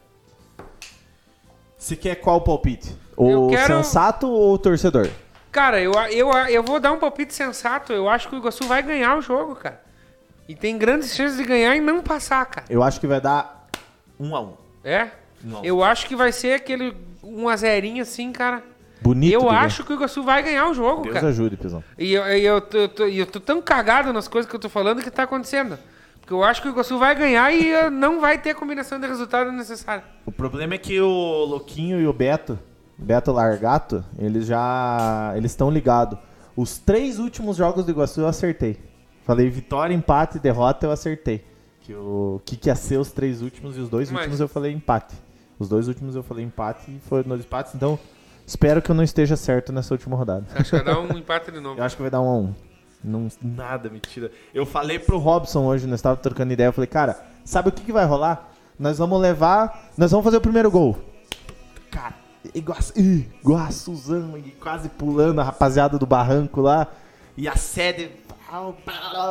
Se 1.77 1.97
quer 1.97 2.15
qual 2.17 2.41
palpite? 2.41 2.97
O 3.17 3.49
quero- 3.51 3.67
sensato 3.83 4.29
ou 4.29 4.55
o 4.55 4.59
torcedor? 4.59 5.09
Cara, 5.51 5.81
eu, 5.81 5.93
eu, 6.11 6.31
eu 6.49 6.63
vou 6.63 6.79
dar 6.81 6.93
um 6.93 6.99
palpite 6.99 7.35
sensato. 7.35 7.93
Eu 7.93 8.09
acho 8.09 8.29
que 8.29 8.35
o 8.37 8.39
Iguaçu 8.39 8.67
vai 8.67 8.83
ganhar 8.83 9.19
o 9.19 9.21
jogo, 9.21 9.57
cara. 9.57 9.83
E 10.49 10.55
tem 10.55 10.79
grandes 10.79 11.15
chances 11.15 11.37
de 11.37 11.45
ganhar 11.45 11.75
e 11.77 11.81
não 11.81 12.01
passar, 12.03 12.45
cara. 12.47 12.67
Eu 12.71 12.83
acho 12.83 13.01
que 13.01 13.07
vai 13.07 13.21
dar 13.21 13.69
um 14.19 14.35
a 14.37 14.41
um. 14.41 14.55
É? 14.85 15.09
Não. 15.43 15.65
Eu 15.65 15.83
acho 15.83 16.07
que 16.07 16.15
vai 16.17 16.31
ser 16.33 16.55
aquele 16.55 16.97
1 17.23 17.49
a 17.49 17.57
0 17.57 18.01
assim, 18.01 18.33
cara. 18.33 18.63
Bonito. 19.03 19.35
eu 19.35 19.51
acho 19.51 19.85
que 19.85 19.93
o 19.93 19.97
Iguaçu 19.97 20.23
vai 20.23 20.43
ganhar 20.43 20.69
o 20.69 20.75
jogo, 20.75 21.03
Deus 21.03 21.15
cara. 21.15 21.29
ajude, 21.29 21.57
Pizão. 21.57 21.83
E 21.99 22.13
eu, 22.13 22.25
e 22.37 22.45
eu, 22.45 22.61
tô, 22.61 22.77
eu 22.79 22.89
tô- 22.89 23.07
eu 23.07 23.27
tô 23.27 23.41
tão 23.41 23.61
cagado 23.63 24.13
nas 24.13 24.29
coisas 24.29 24.49
que 24.49 24.55
eu 24.57 24.61
tô 24.61 24.69
falando 24.69 25.03
que 25.03 25.11
tá 25.11 25.25
acontecendo. 25.25 25.79
Porque 26.21 26.33
eu 26.33 26.45
acho 26.45 26.63
que 26.63 26.69
o 26.69 26.71
Iguaçu 26.71 26.99
vai 26.99 27.15
ganhar 27.17 27.53
e 27.53 27.71
eh, 27.73 27.91
não 27.91 28.21
vai 28.21 28.39
ter 28.41 28.51
a 28.51 28.55
combinação 28.55 29.01
de 29.01 29.07
resultado 29.09 29.51
necessária. 29.51 30.05
O 30.25 30.31
problema 30.31 30.75
é 30.75 30.79
que 30.79 31.01
o 31.01 31.45
Louquinho 31.45 32.01
e 32.01 32.07
o 32.07 32.13
Beto, 32.13 32.57
Beto 32.97 33.33
Largato, 33.33 34.05
eles 34.19 34.47
já. 34.47 35.33
Eles 35.37 35.51
estão 35.51 35.69
ligados. 35.71 36.17
Os 36.57 36.79
três 36.79 37.19
últimos 37.19 37.57
jogos 37.57 37.85
do 37.85 37.91
Iguaçu 37.91 38.21
eu 38.21 38.29
acertei. 38.29 38.79
Falei 39.25 39.49
vitória, 39.51 39.95
empate 39.95 40.37
e 40.37 40.41
derrota, 40.41 40.87
eu 40.87 40.93
acertei. 40.93 41.45
Que 41.81 41.93
o 41.95 42.41
que, 42.45 42.57
que 42.57 42.69
ia 42.69 42.77
ser 42.77 42.99
os 42.99 43.11
três 43.11 43.43
últimos 43.43 43.77
e 43.77 43.81
os 43.81 43.89
dois 43.89 44.09
Mas- 44.11 44.21
últimos 44.21 44.39
eu 44.41 44.47
falei 44.49 44.73
empate. 44.73 45.17
Os 45.59 45.69
dois 45.69 45.89
últimos 45.89 46.15
eu 46.15 46.23
falei 46.23 46.45
empate 46.45 46.89
e 46.91 47.01
foram 47.09 47.25
dois 47.25 47.41
empates, 47.41 47.75
então 47.75 47.99
espero 48.47 48.81
que 48.83 48.91
eu 48.91 48.95
não 48.95 49.03
esteja 49.05 49.37
certo 49.37 49.73
nessa 49.73 49.95
última 49.95 50.17
rodada. 50.17 50.45
Acho 50.55 50.71
que 50.71 50.77
vai 50.77 50.85
dar 50.85 51.01
um 51.01 51.17
empate 51.19 51.51
de 51.51 51.61
novo. 51.61 51.79
Eu 51.81 51.85
acho 51.85 51.97
que 51.97 52.03
vai 52.03 52.11
dar 52.11 52.21
um 52.21 52.29
a 52.29 52.37
um. 52.37 52.55
Não, 53.05 53.29
nada 53.43 53.89
me 53.91 53.99
tira. 53.99 54.31
Eu 54.55 54.65
falei 54.65 54.99
pro 54.99 55.19
Robson 55.19 55.65
hoje, 55.65 55.87
nós 55.87 55.99
estávamos 55.99 56.23
trocando 56.23 56.53
ideia, 56.53 56.69
eu 56.69 56.73
falei, 56.73 56.87
cara, 56.87 57.21
sabe 57.45 57.69
o 57.69 57.73
que, 57.73 57.83
que 57.83 57.93
vai 57.93 58.05
rolar? 58.05 58.51
Nós 58.79 58.99
vamos 58.99 59.21
levar. 59.21 59.91
Nós 59.97 60.11
vamos 60.11 60.25
fazer 60.25 60.37
o 60.37 60.41
primeiro 60.41 60.71
gol. 60.71 60.97
cara, 61.91 62.15
Iguaçu, 62.55 62.93
Iguaçuzão, 62.99 64.37
e 64.39 64.51
quase 64.53 64.89
pulando 64.89 65.41
a 65.41 65.45
rapaziada 65.45 65.99
do 65.99 66.07
barranco 66.07 66.61
lá. 66.61 66.87
E 67.37 67.49
a 67.49 67.57
sede, 67.57 68.11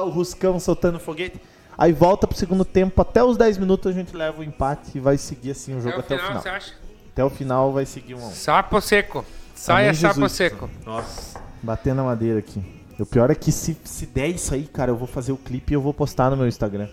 o 0.04 0.10
Ruscão 0.10 0.60
soltando 0.60 1.00
foguete. 1.00 1.40
Aí 1.78 1.94
volta 1.94 2.28
pro 2.28 2.38
segundo 2.38 2.64
tempo, 2.66 3.02
até 3.02 3.24
os 3.24 3.38
10 3.38 3.58
minutos 3.58 3.90
a 3.92 3.94
gente 3.94 4.16
leva 4.16 4.42
o 4.42 4.44
empate 4.44 4.92
e 4.96 5.00
vai 5.00 5.18
seguir 5.18 5.52
assim 5.52 5.76
o 5.76 5.82
jogo 5.82 6.00
até, 6.00 6.16
Até 6.16 6.24
o 6.24 6.26
o 6.26 6.28
final, 6.28 6.42
final. 6.42 6.44
você 6.44 6.50
acha? 6.50 6.74
Até 7.14 7.24
o 7.24 7.30
final 7.30 7.72
vai 7.74 7.86
seguir 7.86 8.16
um. 8.16 8.20
Sapo 8.32 8.80
seco. 8.82 9.26
Saia 9.56 9.90
Amém, 9.90 9.94
sapo 10.00 10.14
Jesus. 10.16 10.32
seco. 10.32 10.70
Nossa, 10.86 11.40
bater 11.62 11.94
na 11.94 12.04
madeira 12.04 12.40
aqui. 12.40 12.62
O 13.00 13.06
pior 13.06 13.30
é 13.32 13.36
que 13.36 13.52
se, 13.52 13.78
se 13.84 14.06
der 14.06 14.28
isso 14.28 14.54
aí, 14.54 14.64
cara, 14.66 14.92
eu 14.92 14.96
vou 14.96 15.08
fazer 15.08 15.32
o 15.32 15.38
clipe 15.38 15.74
e 15.74 15.76
eu 15.76 15.82
vou 15.82 15.94
postar 15.94 16.30
no 16.30 16.38
meu 16.38 16.48
Instagram. 16.48 16.88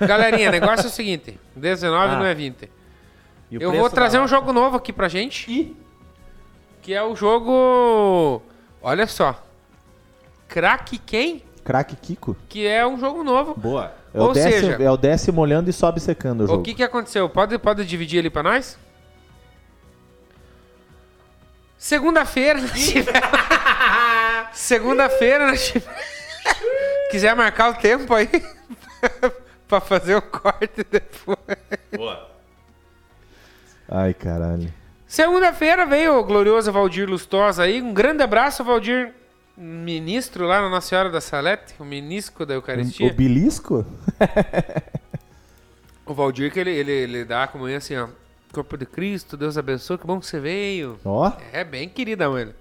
Galerinha, 0.00 0.48
o 0.48 0.52
negócio 0.52 0.86
é 0.86 0.88
o 0.88 0.92
seguinte: 0.92 1.38
19 1.56 2.14
Ah. 2.14 2.18
não 2.18 2.24
é 2.26 2.34
20. 2.34 2.70
E 3.50 3.58
o 3.58 3.62
Eu 3.62 3.72
vou 3.72 3.88
trazer 3.90 4.18
um 4.20 4.28
jogo 4.28 4.52
novo 4.52 4.76
aqui 4.76 4.92
pra 4.92 5.08
gente, 5.08 5.50
Ih, 5.50 5.76
que 6.82 6.92
é 6.92 7.02
o 7.02 7.16
jogo. 7.16 8.42
Olha 8.82 9.06
só. 9.06 9.42
Crack 10.48 10.98
quem? 10.98 11.42
craque 11.64 11.96
Kiko. 11.96 12.34
Que 12.48 12.66
é 12.66 12.86
um 12.86 12.98
jogo 12.98 13.22
novo. 13.22 13.54
Boa. 13.54 13.92
É 14.14 14.18
Ou 14.20 14.30
o, 14.30 14.32
desce, 14.32 14.60
seja- 14.60 14.82
é 14.82 14.90
o 14.90 14.96
desce 14.96 15.30
molhando 15.30 15.68
e 15.68 15.72
sobe 15.72 16.00
secando 16.00 16.44
o 16.44 16.46
jogo. 16.46 16.60
O 16.60 16.62
que 16.62 16.72
que 16.72 16.82
aconteceu? 16.82 17.28
Pode, 17.28 17.58
pode 17.58 17.84
dividir 17.84 18.20
ali 18.20 18.30
pra 18.30 18.42
nós? 18.42 18.78
Segunda-feira 21.78 22.60
nós 22.60 22.72
tivemos- 22.88 23.20
Segunda-feira 24.52 25.46
nós 25.46 25.66
tivemos- 25.68 25.98
Quiser 27.10 27.34
marcar 27.34 27.70
o 27.70 27.74
tempo 27.74 28.12
aí 28.14 28.28
pra 29.66 29.80
fazer 29.80 30.16
o 30.16 30.22
corte 30.22 30.84
depois. 30.90 31.38
Boa. 31.96 32.28
Ai, 33.88 34.12
caralho. 34.12 34.72
Segunda-feira 35.06 35.86
veio 35.86 36.18
o 36.18 36.24
glorioso 36.24 36.70
Valdir 36.70 37.08
Lustosa 37.08 37.62
aí. 37.62 37.80
Um 37.80 37.94
grande 37.94 38.22
abraço, 38.22 38.62
Valdir, 38.62 39.14
ministro 39.56 40.46
lá 40.46 40.60
na 40.60 40.68
Nossa 40.68 40.88
Senhora 40.88 41.08
da 41.08 41.20
Salete, 41.20 41.74
o 41.78 41.84
ministro 41.84 42.44
da 42.44 42.52
Eucaristia. 42.54 43.06
O 43.10 43.14
belisco? 43.14 43.86
O 46.04 46.12
Valdir 46.12 46.52
que 46.52 46.60
ele, 46.60 46.70
ele, 46.70 46.92
ele 46.92 47.24
dá 47.24 47.44
a 47.44 47.46
comunhão 47.46 47.78
assim, 47.78 47.96
ó. 47.96 48.08
Corpo 48.52 48.76
de 48.76 48.86
Cristo, 48.86 49.36
Deus 49.36 49.56
abençoe, 49.58 49.98
que 49.98 50.06
bom 50.06 50.18
que 50.20 50.26
você 50.26 50.40
veio. 50.40 50.98
Ó. 51.04 51.30
É 51.52 51.62
bem 51.64 51.88
queridão 51.88 52.38
ele. 52.38 52.54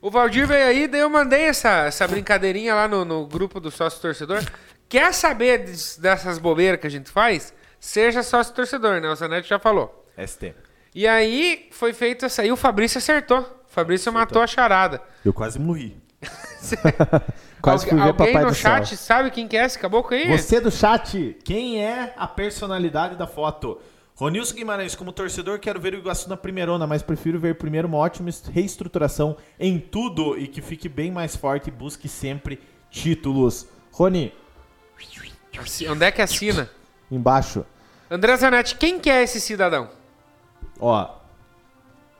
O 0.00 0.10
Valdir 0.10 0.46
veio 0.46 0.64
aí, 0.66 0.88
daí 0.88 1.00
eu 1.02 1.10
mandei 1.10 1.42
essa, 1.42 1.84
essa 1.84 2.08
brincadeirinha 2.08 2.74
lá 2.74 2.88
no, 2.88 3.04
no 3.04 3.26
grupo 3.26 3.60
do 3.60 3.70
sócio 3.70 4.00
torcedor. 4.00 4.42
Quer 4.88 5.12
saber 5.12 5.58
des- 5.64 5.98
dessas 5.98 6.38
bobeiras 6.38 6.80
que 6.80 6.86
a 6.86 6.90
gente 6.90 7.10
faz? 7.10 7.52
Seja 7.78 8.22
sócio 8.22 8.54
torcedor, 8.54 9.00
né? 9.00 9.08
O 9.08 9.14
Zanetti 9.14 9.48
já 9.48 9.58
falou. 9.58 10.06
ST. 10.26 10.54
E 10.94 11.06
aí 11.06 11.68
foi 11.70 11.92
feito 11.92 12.24
essa. 12.24 12.44
E 12.44 12.50
o 12.50 12.56
Fabrício 12.56 12.98
acertou. 12.98 13.40
O 13.40 13.72
Fabrício 13.72 14.10
matou 14.12 14.42
a 14.42 14.46
charada. 14.46 15.00
Eu 15.24 15.32
quase 15.34 15.58
morri. 15.58 15.96
quase 17.62 17.86
fui 17.86 17.96
ver 17.96 18.02
alguém 18.08 18.26
Papai 18.32 18.42
no 18.42 18.48
do 18.50 18.54
chat 18.54 18.88
Céu. 18.88 18.98
sabe 18.98 19.30
quem 19.30 19.46
que 19.46 19.56
é 19.56 19.64
esse 19.64 19.78
caboclo 19.78 20.14
aí? 20.16 20.36
Você 20.36 20.60
do 20.60 20.70
chat, 20.70 21.36
quem 21.44 21.82
é 21.84 22.12
a 22.16 22.26
personalidade 22.26 23.16
da 23.16 23.26
foto? 23.26 23.80
Ronilson 24.20 24.54
Guimarães, 24.54 24.94
como 24.94 25.12
torcedor, 25.12 25.58
quero 25.58 25.80
ver 25.80 25.94
o 25.94 25.96
Iguaçu 25.96 26.28
na 26.28 26.36
primeirona, 26.36 26.86
mas 26.86 27.02
prefiro 27.02 27.40
ver 27.40 27.54
primeiro 27.54 27.88
uma 27.88 27.96
ótima 27.96 28.28
reestruturação 28.52 29.34
em 29.58 29.78
tudo 29.78 30.38
e 30.38 30.46
que 30.46 30.60
fique 30.60 30.90
bem 30.90 31.10
mais 31.10 31.34
forte 31.34 31.68
e 31.68 31.70
busque 31.70 32.06
sempre 32.06 32.60
títulos. 32.90 33.66
Rony, 33.90 34.34
Onde 35.90 36.04
é 36.04 36.10
que 36.10 36.20
assina? 36.20 36.68
embaixo. 37.10 37.64
André 38.10 38.36
Zanetti, 38.36 38.74
quem 38.76 38.98
que 39.00 39.08
é 39.08 39.22
esse 39.22 39.40
cidadão? 39.40 39.88
Ó, 40.78 41.16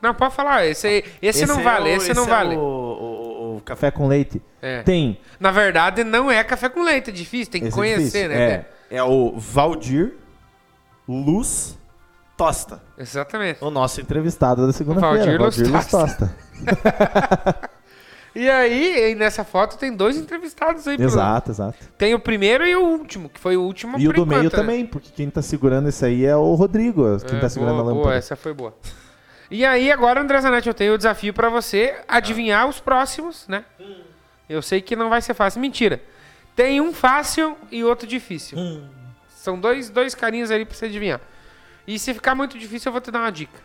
Não, 0.01 0.15
pode 0.15 0.35
falar. 0.35 0.65
Esse, 0.67 0.87
aí- 0.87 1.05
esse, 1.21 1.45
não 1.45 1.61
é 1.61 1.63
vale, 1.63 1.91
o- 1.91 1.97
esse, 1.97 2.15
não 2.15 2.25
é 2.25 2.27
vale. 2.27 2.57
o, 2.57 2.61
o- 2.61 3.57
o 3.59 3.61
café 3.61 3.91
com 3.91 4.09
leite. 4.09 4.41
É. 4.63 4.83
Tem. 4.83 5.21
Na 5.39 5.51
verdade, 5.51 6.03
não 6.05 6.31
é 6.31 6.43
café 6.43 6.71
com 6.71 6.83
leite, 6.83 7.11
é 7.11 7.13
difícil, 7.13 7.53
tem 7.53 7.61
que 7.61 7.69
esse 7.69 7.77
é 7.79 7.79
conhecer, 7.79 8.29
né? 8.31 8.37
É, 8.91 8.97
é 8.97 9.05
o 9.05 9.35
Valdir 9.39 10.15
Luz 11.07 11.77
Tosta. 12.41 12.83
Exatamente. 12.97 13.63
O 13.63 13.71
nosso 13.71 14.01
entrevistado 14.01 14.67
da 14.67 14.73
segunda-feira. 14.73 15.39
Valdir 15.39 15.71
Luz 15.71 15.87
Tosta. 15.87 16.35
E 18.33 18.49
aí, 18.49 18.95
aí, 18.95 19.15
nessa 19.17 19.43
foto 19.43 19.77
tem 19.77 19.93
dois 19.93 20.17
entrevistados 20.17 20.87
aí. 20.87 20.97
exato, 21.01 21.51
exato. 21.51 21.77
Tem 21.99 22.15
o 22.15 22.21
primeiro 22.21 22.65
e 22.65 22.77
o 22.77 22.81
último, 22.81 23.29
que 23.29 23.41
foi 23.41 23.57
o 23.57 23.63
último 23.63 23.99
E 23.99 24.07
o 24.07 24.13
do 24.13 24.25
meio 24.25 24.43
enquanto, 24.43 24.53
né? 24.57 24.61
também, 24.61 24.87
porque 24.87 25.11
quem 25.11 25.29
tá 25.29 25.43
segurando 25.43 25.89
isso 25.89 26.05
aí 26.05 26.25
é 26.25 26.37
o 26.37 26.55
Rodrigo, 26.55 27.03
quem 27.27 27.39
É, 27.39 27.41
tá 27.41 27.49
segurando 27.49 27.79
boa, 27.79 27.83
a 27.83 27.85
boa, 27.87 27.97
lâmpada. 27.97 28.17
essa 28.17 28.37
foi 28.37 28.55
boa. 28.55 28.73
E 29.51 29.65
aí, 29.65 29.91
agora, 29.91 30.21
André 30.21 30.41
Zanetti, 30.41 30.69
eu 30.69 30.75
tenho 30.75 30.95
o 30.95 30.97
desafio 30.97 31.35
pra 31.35 31.49
você 31.49 32.03
adivinhar 32.07 32.69
os 32.69 32.79
próximos, 32.79 33.49
né? 33.49 33.65
Eu 34.49 34.63
sei 34.63 34.81
que 34.81 34.95
não 34.95 35.11
vai 35.11 35.21
ser 35.21 35.35
fácil. 35.35 35.61
Mentira. 35.61 36.01
Tem 36.55 36.81
um 36.81 36.93
fácil 36.93 37.57
e 37.69 37.83
outro 37.83 38.07
difícil. 38.07 38.57
São 39.29 39.59
dois, 39.59 39.91
dois 39.91 40.15
carinhos 40.15 40.53
ali 40.53 40.65
pra 40.65 40.77
você 40.77 40.85
adivinhar. 40.85 41.21
E 41.87 41.99
se 41.99 42.15
ficar 42.15 42.35
muito 42.35 42.59
difícil, 42.59 42.89
eu 42.89 42.93
vou 42.93 43.01
te 43.01 43.11
dar 43.11 43.21
uma 43.21 43.33
dica. 43.33 43.59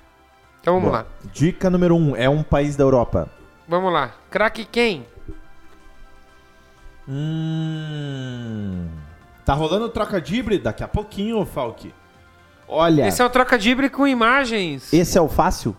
Então 0.61 0.75
vamos 0.75 0.89
Bom, 0.89 0.95
lá. 0.95 1.05
Dica 1.31 1.69
número 1.69 1.95
1, 1.95 2.09
um, 2.11 2.15
é 2.15 2.27
um 2.29 2.41
país 2.41 2.75
da 2.75 2.83
Europa. 2.83 3.29
Vamos 3.67 3.91
lá. 3.93 4.13
Craque 4.29 4.65
quem? 4.65 5.05
Hum. 7.07 8.87
Tá 9.45 9.53
rolando 9.53 9.89
troca 9.89 10.19
de 10.19 10.35
híbrido 10.35 10.63
daqui 10.63 10.83
a 10.83 10.87
pouquinho, 10.87 11.45
Falk. 11.45 11.93
Olha, 12.67 13.07
Esse 13.07 13.21
é 13.21 13.25
o 13.25 13.29
troca-dibre 13.29 13.89
com 13.91 14.07
imagens. 14.07 14.91
esse 14.91 15.17
é 15.17 15.21
o 15.21 15.29
fácil? 15.29 15.75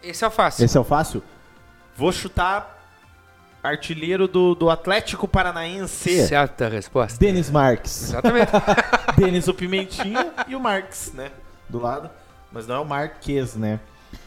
Esse 0.00 0.24
é 0.24 0.28
o 0.28 0.30
fácil. 0.30 0.64
Esse 0.64 0.76
é 0.76 0.80
o 0.80 0.84
fácil? 0.84 1.22
Vou 1.96 2.12
chutar 2.12 2.78
artilheiro 3.62 4.28
do, 4.28 4.54
do 4.54 4.70
Atlético 4.70 5.26
Paranaense. 5.26 6.26
Certa 6.26 6.68
resposta. 6.68 7.18
Denis 7.18 7.50
Marques. 7.50 8.04
Exatamente. 8.04 8.52
Denis 9.16 9.48
o 9.48 9.54
Pimentinha 9.54 10.32
e 10.46 10.54
o 10.54 10.60
Marques, 10.60 11.12
né? 11.12 11.30
Do 11.72 11.78
lado. 11.80 12.08
Mas 12.52 12.66
não 12.66 12.76
é 12.76 12.78
o 12.78 12.84
Marques, 12.84 13.56
né? 13.56 13.80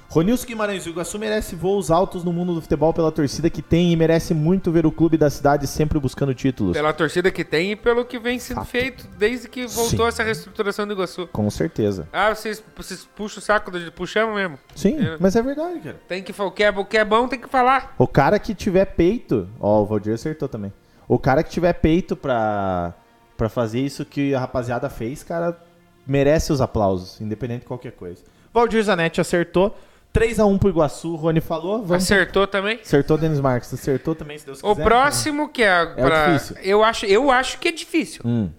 Ronilson 0.09 0.47
Guimarães, 0.47 0.85
o 0.85 0.89
Iguaçu 0.89 1.19
merece 1.19 1.55
voos 1.55 1.91
altos 1.91 2.23
no 2.23 2.31
mundo 2.31 2.53
do 2.55 2.61
futebol 2.61 2.93
pela 2.93 3.11
torcida 3.11 3.49
que 3.49 3.61
tem 3.61 3.91
e 3.91 3.95
merece 3.95 4.33
muito 4.33 4.71
ver 4.71 4.85
o 4.85 4.91
clube 4.91 5.17
da 5.17 5.29
cidade 5.29 5.67
sempre 5.67 5.99
buscando 5.99 6.33
títulos. 6.33 6.73
Pela 6.73 6.93
torcida 6.93 7.29
que 7.31 7.43
tem 7.43 7.71
e 7.71 7.75
pelo 7.75 8.05
que 8.05 8.17
vem 8.17 8.39
sendo 8.39 8.57
Fato. 8.57 8.67
feito 8.69 9.07
desde 9.17 9.49
que 9.49 9.65
voltou 9.67 10.05
Sim. 10.05 10.07
essa 10.07 10.23
reestruturação 10.23 10.87
do 10.87 10.93
Iguaçu. 10.93 11.27
Com 11.27 11.49
certeza. 11.49 12.07
Ah, 12.13 12.33
vocês, 12.33 12.63
vocês 12.77 13.07
puxam 13.15 13.39
o 13.39 13.41
saco, 13.41 13.69
do- 13.71 13.91
puxamos 13.91 14.33
mesmo. 14.35 14.57
Sim, 14.75 14.97
É. 14.99 15.17
mas 15.19 15.35
é 15.35 15.41
verdade, 15.41 15.79
cara. 15.79 15.97
Tem 16.07 16.23
que 16.23 16.31
falar, 16.33 16.49
o 16.49 16.51
que 16.51 16.63
é, 16.63 16.69
o 16.71 16.85
que 16.85 16.97
é 16.97 17.05
bom 17.05 17.27
tem 17.27 17.39
que 17.41 17.49
falar. 17.49 17.93
O 17.97 18.07
cara 18.07 18.39
que 18.39 18.55
tiver 18.55 18.85
peito, 18.85 19.47
ó, 19.59 19.81
o 19.81 19.85
Valdir 19.85 20.13
acertou 20.13 20.47
também. 20.47 20.71
O 21.07 21.19
cara 21.19 21.43
que 21.43 21.49
tiver 21.49 21.73
peito 21.73 22.15
pra, 22.15 22.93
pra 23.35 23.49
fazer 23.49 23.81
isso 23.81 24.05
que 24.05 24.33
a 24.33 24.39
rapaziada 24.39 24.89
fez, 24.89 25.23
cara, 25.23 25.59
merece 26.05 26.51
os 26.51 26.61
aplausos, 26.61 27.19
independente 27.21 27.61
de 27.61 27.67
qualquer 27.67 27.91
coisa. 27.91 28.23
Valdir 28.53 28.83
Zanetti 28.83 29.19
acertou. 29.19 29.75
3x1 30.13 30.57
pro 30.59 30.69
Iguaçu, 30.69 31.11
o 31.11 31.15
Rony 31.17 31.41
falou. 31.41 31.83
Vamos... 31.83 32.03
Acertou 32.03 32.47
também. 32.47 32.79
Acertou 32.79 33.17
Denis 33.17 33.41
Marques, 33.41 33.73
acertou 33.73 34.15
também, 34.15 34.37
se 34.37 34.45
Deus 34.45 34.61
quiser. 34.61 34.71
O 34.71 34.75
próximo 34.75 35.49
que 35.49 35.61
é, 35.61 35.85
pra... 35.85 36.33
difícil. 36.33 36.55
eu 36.63 36.83
acho, 36.83 37.05
eu 37.05 37.29
acho 37.29 37.59
que 37.59 37.67
é 37.67 37.71
difícil. 37.71 38.21
Hum. 38.23 38.49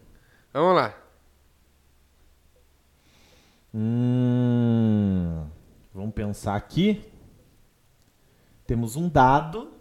Vamos 0.52 0.76
lá. 0.76 0.94
Hum. 3.74 5.46
Vamos 5.94 6.14
pensar 6.14 6.56
aqui. 6.56 7.02
Temos 8.66 8.96
um 8.96 9.08
dado 9.08 9.72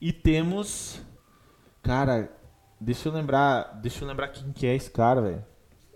e 0.00 0.12
temos. 0.12 1.00
Cara, 1.82 2.30
deixa 2.80 3.08
eu 3.08 3.12
lembrar. 3.12 3.80
Deixa 3.82 4.04
eu 4.04 4.08
lembrar 4.08 4.28
quem 4.28 4.52
que 4.52 4.64
é 4.64 4.76
esse 4.76 4.90
cara, 4.90 5.20
velho. 5.20 5.44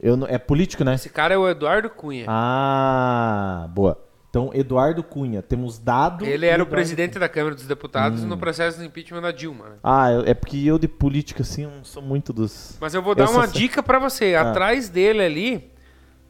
Eu 0.03 0.17
não- 0.17 0.27
É 0.27 0.39
político, 0.39 0.83
né? 0.83 0.95
Esse 0.95 1.11
cara 1.11 1.35
é 1.35 1.37
o 1.39 1.49
Eduardo 1.49 1.91
Cunha. 1.91 2.25
Ah, 2.29 3.69
boa. 3.71 4.01
Então, 4.31 4.51
Eduardo 4.55 5.03
Cunha. 5.03 5.43
Temos 5.43 5.79
dado. 5.79 6.25
Ele 6.25 6.47
era 6.47 6.55
o 6.55 6.65
Eduardo 6.65 6.71
presidente 6.71 7.19
da 7.19 7.29
Câmara 7.29 7.55
dos 7.55 7.67
Deputados 7.67 8.23
no 8.25 8.39
processo 8.39 8.79
do 8.79 8.85
impeachment 8.85 9.21
da 9.21 9.33
Dilma. 9.33 9.71
né? 9.71 9.77
Ah, 9.83 10.09
é 10.25 10.33
porque 10.35 10.57
eu 10.65 10.79
de 10.79 10.87
política, 10.89 11.43
assim, 11.43 11.67
não 11.67 11.85
sou 11.85 12.01
muito 12.03 12.33
dos. 12.33 12.79
Mas 12.81 12.95
eu 12.95 13.03
vou 13.03 13.15
dar 13.15 13.25
Eu 13.25 13.31
uma 13.33 13.47
dica 13.49 13.83
pra 13.83 13.99
você. 13.99 14.35
Ah. 14.37 14.51
Atrás 14.51 14.89
dele 14.89 15.23
ali 15.23 15.71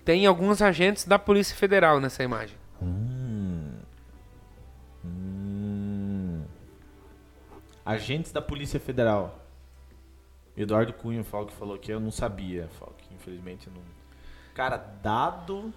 tem 0.04 0.24
alguns 0.26 0.62
agentes 0.62 1.04
da 1.04 1.18
Polícia 1.18 1.54
Federal 1.54 2.00
nessa 2.00 2.24
imagem. 2.24 2.56
Hum. 2.82 3.68
Hum. 5.04 6.42
Agentes 7.84 8.32
da 8.32 8.40
Polícia 8.42 8.80
Federal. 8.80 9.38
Eduardo 10.56 10.92
Cunha, 10.92 11.24
Falk 11.24 11.52
falou 11.52 11.78
que 11.78 11.92
eu 11.92 12.00
não 12.00 12.10
sabia, 12.10 12.68
Falk. 12.78 12.94
Infelizmente 13.14 13.68
não. 13.70 13.82
Cara, 14.54 14.76
dado. 15.02 15.72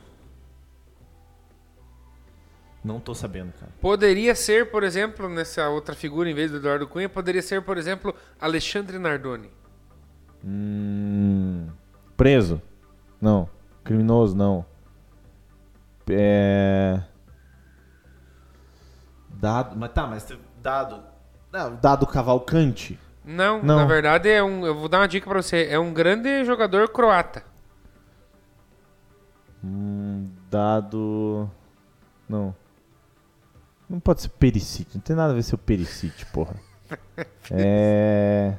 Não 2.83 2.99
tô 2.99 3.15
sabendo, 3.15 3.53
cara. 3.53 3.71
Poderia 3.79 4.35
ser, 4.35 4.69
por 4.69 4.83
exemplo, 4.83 5.29
nessa 5.29 5.69
outra 5.69 5.95
figura, 5.95 6.29
em 6.29 6.33
vez 6.33 6.51
do 6.51 6.57
Eduardo 6.57 6.87
Cunha, 6.87 7.07
poderia 7.07 7.41
ser, 7.41 7.61
por 7.61 7.77
exemplo, 7.77 8.13
Alexandre 8.39 8.99
Nardoni. 8.99 9.49
Hum. 10.43 11.69
Preso? 12.17 12.61
Não. 13.21 13.49
Criminoso? 13.83 14.35
Não. 14.35 14.65
É... 16.09 17.01
Dado. 19.29 19.77
Mas 19.77 19.91
tá, 19.93 20.07
mas 20.07 20.27
dado. 20.61 21.03
Não, 21.51 21.75
dado 21.75 22.07
Cavalcante. 22.07 22.99
Não, 23.25 23.63
Não. 23.63 23.77
na 23.77 23.85
verdade 23.85 24.29
é 24.29 24.43
um. 24.43 24.65
Eu 24.65 24.75
vou 24.75 24.89
dar 24.89 24.99
uma 24.99 25.07
dica 25.07 25.29
pra 25.29 25.41
você. 25.41 25.67
É 25.69 25.79
um 25.79 25.93
grande 25.93 26.43
jogador 26.43 26.89
croata. 26.89 27.43
Hum, 29.63 30.29
dado. 30.49 31.49
Não. 32.27 32.53
Não 33.89 33.99
pode 33.99 34.21
ser 34.23 34.29
Perisic. 34.29 34.95
Não 34.95 35.01
tem 35.01 35.15
nada 35.15 35.31
a 35.31 35.35
ver 35.35 35.43
ser 35.43 35.55
o 35.55 35.57
Perisic, 35.57 36.25
porra. 36.27 36.55
é. 37.51 38.57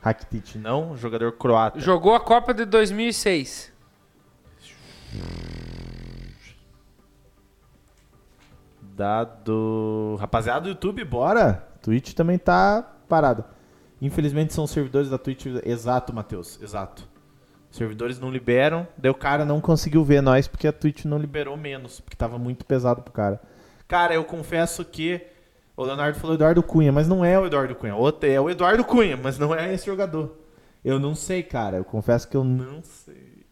Rakitic, 0.00 0.56
não. 0.56 0.96
Jogador 0.96 1.32
croata. 1.32 1.80
Jogou 1.80 2.14
a 2.14 2.20
Copa 2.20 2.52
de 2.52 2.64
2006. 2.64 3.72
Dado. 8.82 10.16
Rapaziada 10.18 10.60
do 10.60 10.68
YouTube, 10.70 11.04
bora! 11.04 11.66
Twitch 11.82 12.14
também 12.14 12.38
tá 12.38 12.82
parado. 13.08 13.44
Infelizmente 14.00 14.52
são 14.52 14.66
servidores 14.66 15.08
da 15.10 15.18
Twitch. 15.18 15.46
Exato, 15.64 16.12
Matheus. 16.12 16.60
Exato. 16.62 17.08
Servidores 17.70 18.18
não 18.18 18.30
liberam. 18.30 18.86
Daí 18.96 19.10
o 19.10 19.14
cara 19.14 19.44
não 19.44 19.60
conseguiu 19.60 20.04
ver 20.04 20.20
nós 20.22 20.46
porque 20.48 20.66
a 20.68 20.72
Twitch 20.72 21.04
não 21.04 21.18
liberou 21.18 21.56
menos. 21.56 22.00
Porque 22.00 22.16
tava 22.16 22.38
muito 22.38 22.64
pesado 22.64 23.02
pro 23.02 23.12
cara. 23.12 23.40
Cara, 23.88 24.14
eu 24.14 24.24
confesso 24.24 24.84
que. 24.84 25.20
O 25.76 25.84
Leonardo 25.84 26.18
falou 26.18 26.34
Eduardo 26.36 26.62
Cunha, 26.62 26.90
mas 26.90 27.06
não 27.06 27.22
é 27.24 27.38
o 27.38 27.44
Eduardo 27.46 27.74
Cunha. 27.74 27.94
Outro- 27.94 28.28
É 28.28 28.40
o 28.40 28.48
Eduardo 28.48 28.82
Cunha, 28.84 29.16
mas 29.16 29.38
não 29.38 29.54
é 29.54 29.74
esse 29.74 29.84
jogador. 29.86 30.34
Eu 30.82 30.98
não 30.98 31.14
sei, 31.14 31.42
cara. 31.42 31.76
Eu 31.76 31.84
confesso 31.84 32.26
que 32.28 32.36
eu 32.36 32.42
não 32.44 32.82
sei. 32.82 33.44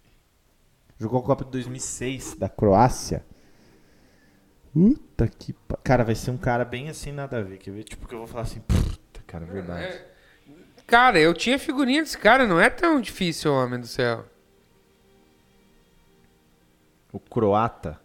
Jogou 0.98 1.20
a 1.20 1.22
Copa 1.22 1.44
de 1.44 1.50
2006 1.50 2.34
da 2.38 2.48
Croácia. 2.48 3.24
Puta 4.72 5.28
que. 5.28 5.54
Cara, 5.82 6.02
vai 6.04 6.14
ser 6.14 6.30
um 6.30 6.36
cara 6.38 6.64
bem 6.64 6.88
assim, 6.88 7.12
nada 7.12 7.38
a 7.38 7.42
ver. 7.42 7.58
Quer 7.58 7.70
ver? 7.72 7.84
Tipo, 7.84 8.08
que 8.08 8.14
eu 8.14 8.18
vou 8.18 8.26
falar 8.26 8.42
assim. 8.42 8.60
Puta, 8.60 9.20
cara, 9.26 9.44
verdade. 9.44 10.00
É. 10.86 10.90
Cara, 10.90 11.18
eu 11.18 11.32
tinha 11.34 11.58
figurinha 11.58 12.02
desse 12.02 12.18
cara, 12.18 12.46
não 12.46 12.60
é 12.60 12.68
tão 12.70 13.00
difícil, 13.00 13.52
homem 13.52 13.80
do 13.80 13.86
céu. 13.86 14.24
O 17.12 17.18
croata, 17.20 17.98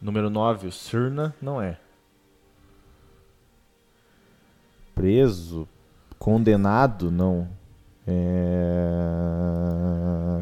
número 0.00 0.28
9, 0.28 0.66
o 0.68 0.72
Surna, 0.72 1.34
não 1.40 1.60
é. 1.62 1.78
Preso, 4.94 5.66
condenado, 6.18 7.10
não. 7.10 7.48
É... 8.06 8.12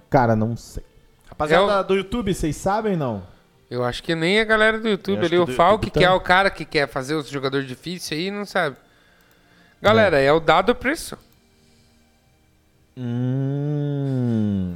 Cara, 0.08 0.34
não 0.34 0.56
sei. 0.56 0.82
Rapaziada 1.28 1.72
É 1.72 1.80
o- 1.80 1.82
do 1.84 1.94
YouTube, 1.94 2.34
vocês 2.34 2.56
sabem 2.56 2.96
não? 2.96 3.22
Eu 3.70 3.84
acho 3.84 4.02
que 4.02 4.14
nem 4.16 4.40
a 4.40 4.44
galera 4.44 4.80
do 4.80 4.88
YouTube 4.88 5.18
Eu 5.18 5.24
ali, 5.26 5.28
que 5.30 5.38
o 5.38 5.46
Falk, 5.46 5.90
que 5.90 6.02
é 6.02 6.10
o 6.10 6.20
cara 6.20 6.50
que 6.50 6.64
quer 6.64 6.88
fazer 6.88 7.14
os 7.14 7.28
jogadores 7.28 7.68
difíceis 7.68 8.20
aí, 8.20 8.28
não 8.30 8.44
sabe. 8.44 8.76
Galera, 9.80 10.18
é, 10.18 10.32
o 10.32 10.40
dado 10.40 10.74
preço. 10.74 11.16
Hum... 12.96 14.74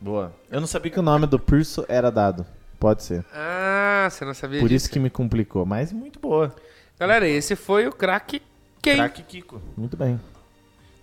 Boa. 0.00 0.32
Eu 0.50 0.60
não 0.60 0.66
sabia 0.66 0.90
que 0.90 0.98
o 0.98 1.02
nome 1.02 1.26
do 1.26 1.38
Pirso 1.38 1.84
era 1.88 2.10
dado. 2.10 2.46
Pode 2.78 3.02
ser. 3.02 3.24
Ah, 3.34 4.08
você 4.10 4.24
não 4.24 4.32
sabia 4.32 4.60
Por 4.60 4.68
disso. 4.68 4.84
isso 4.86 4.92
que 4.92 4.98
me 4.98 5.10
complicou. 5.10 5.66
Mas 5.66 5.92
muito 5.92 6.18
boa. 6.18 6.54
Galera, 6.98 7.28
esse 7.28 7.54
foi 7.54 7.86
o 7.86 7.92
craque 7.92 8.40
quem? 8.82 8.96
Craque 8.96 9.22
Kiko. 9.22 9.60
Muito 9.76 9.96
bem. 9.96 10.18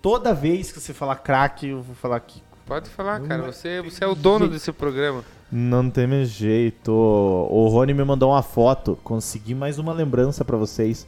Toda 0.02 0.34
vez 0.34 0.72
que 0.72 0.80
você 0.80 0.92
falar 0.92 1.16
craque, 1.16 1.68
eu 1.68 1.80
vou 1.82 1.94
falar 1.94 2.18
Kiko. 2.20 2.44
Pode 2.66 2.90
falar, 2.90 3.20
Não 3.20 3.28
cara. 3.28 3.42
vai 3.42 3.52
Você, 3.52 3.80
você 3.80 4.04
é 4.04 4.06
o 4.06 4.14
dono 4.16 4.40
jeito. 4.40 4.52
desse 4.52 4.72
programa. 4.72 5.24
Não 5.50 5.88
tem 5.88 6.06
mais 6.06 6.28
jeito. 6.28 6.90
O 6.92 7.68
Rony 7.68 7.94
me 7.94 8.04
mandou 8.04 8.30
uma 8.32 8.42
foto. 8.42 8.98
Consegui 9.04 9.54
mais 9.54 9.78
uma 9.78 9.92
lembrança 9.92 10.44
pra 10.44 10.56
vocês. 10.56 11.06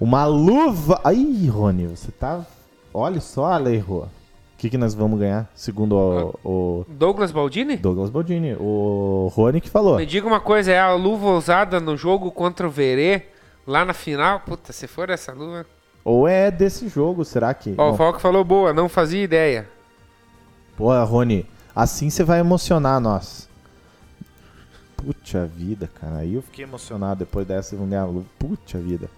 Uma 0.00 0.24
luva. 0.24 1.00
Ai, 1.04 1.46
Rony, 1.48 1.88
você 1.88 2.10
tá. 2.12 2.46
Olha 2.94 3.20
só, 3.20 3.46
Alejo. 3.52 4.08
O 4.62 4.64
que, 4.64 4.70
que 4.70 4.78
nós 4.78 4.94
vamos 4.94 5.18
ganhar? 5.18 5.50
Segundo 5.56 5.96
o, 6.44 6.48
o 6.48 6.86
Douglas 6.88 7.32
Baldini? 7.32 7.76
Douglas 7.76 8.10
Baldini. 8.10 8.54
O 8.60 9.28
Rony 9.34 9.60
que 9.60 9.68
falou. 9.68 9.96
Me 9.96 10.06
diga 10.06 10.24
uma 10.24 10.38
coisa, 10.38 10.70
é 10.70 10.78
a 10.78 10.94
luva 10.94 11.30
usada 11.30 11.80
no 11.80 11.96
jogo 11.96 12.30
contra 12.30 12.68
o 12.68 12.70
Verê, 12.70 13.26
lá 13.66 13.84
na 13.84 13.92
final? 13.92 14.38
Puta, 14.38 14.72
se 14.72 14.86
for 14.86 15.10
essa 15.10 15.32
luva... 15.32 15.66
Ou 16.04 16.28
é 16.28 16.48
desse 16.48 16.86
jogo, 16.88 17.24
será 17.24 17.52
que? 17.52 17.74
Ó, 17.76 17.88
o 17.88 17.90
Bom, 17.90 17.96
Falk 17.96 18.22
falou 18.22 18.44
boa, 18.44 18.72
não 18.72 18.88
fazia 18.88 19.24
ideia. 19.24 19.68
Pô, 20.76 20.92
Rony, 21.02 21.44
assim 21.74 22.08
você 22.08 22.22
vai 22.22 22.38
emocionar 22.38 23.00
nós. 23.00 23.48
Puta 24.96 25.44
vida, 25.44 25.90
cara. 26.00 26.18
Aí 26.18 26.34
eu 26.34 26.42
fiquei 26.42 26.64
emocionado 26.64 27.18
depois 27.18 27.44
dessa 27.44 27.74
vão 27.74 27.88
ganhar 27.88 28.02
a 28.02 28.06
luva. 28.06 28.26
Puta 28.38 28.78
vida. 28.78 29.10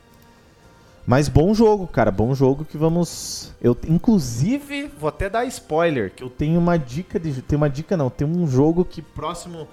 Mas 1.07 1.29
bom 1.29 1.53
jogo, 1.53 1.87
cara. 1.87 2.11
Bom 2.11 2.35
jogo 2.35 2.65
que 2.65 2.79
vamos. 2.79 3.53
Eu, 3.61 3.77
inclusive, 3.87 4.91
vou 4.99 5.09
até 5.09 5.29
dar 5.29 5.45
spoiler, 5.47 6.11
que 6.15 6.23
eu 6.23 6.31
tenho 6.31 6.59
uma 6.59 6.79
dica 6.79 7.21
de. 7.21 7.43
Tem 7.43 7.57
uma 7.57 7.69
dica 7.69 7.97
não, 7.97 8.09
tem 8.09 8.27
um 8.27 8.47
jogo 8.47 8.85
que 8.85 9.03
próximo. 9.03 9.69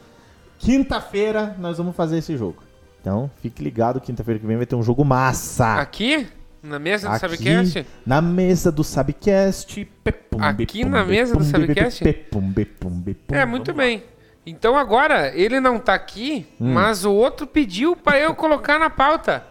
Quinta-feira 0.59 1.55
nós 1.57 1.77
vamos 1.77 1.95
fazer 1.95 2.17
esse 2.17 2.37
jogo. 2.37 2.61
Então, 2.99 3.31
fique 3.41 3.63
ligado, 3.63 3.99
quinta-feira 3.99 4.39
que 4.39 4.45
vem 4.45 4.57
vai 4.57 4.65
ter 4.65 4.75
um 4.75 4.83
jogo 4.83 5.03
massa. 5.03 5.75
Aqui, 5.75 6.27
na 6.61 6.77
mesa 6.77 7.07
do 7.09 7.15
Aqui, 7.15 7.27
Sabcast, 7.29 7.85
Na 8.05 8.21
mesa 8.21 8.71
do 8.71 8.83
Sabcast. 8.83 9.85
Pepum, 10.03 10.37
Aqui 10.43 10.85
na 10.85 11.03
mesa 11.03 11.35
do 11.35 11.43
Sabcast? 11.43 12.03
É 12.07 13.45
muito 13.45 13.65
Vamos 13.65 13.67
lá. 13.69 13.73
bem. 13.73 14.03
Então 14.45 14.75
agora, 14.77 15.31
ele 15.35 15.59
não 15.59 15.79
tá 15.79 15.93
aqui, 15.95 16.45
Hum. 16.59 16.73
mas 16.73 17.05
o 17.05 17.11
outro 17.11 17.47
pediu 17.47 17.95
pra 17.95 18.19
eu 18.19 18.35
colocar 18.35 18.77
na 18.77 18.89
pauta. 18.89 19.45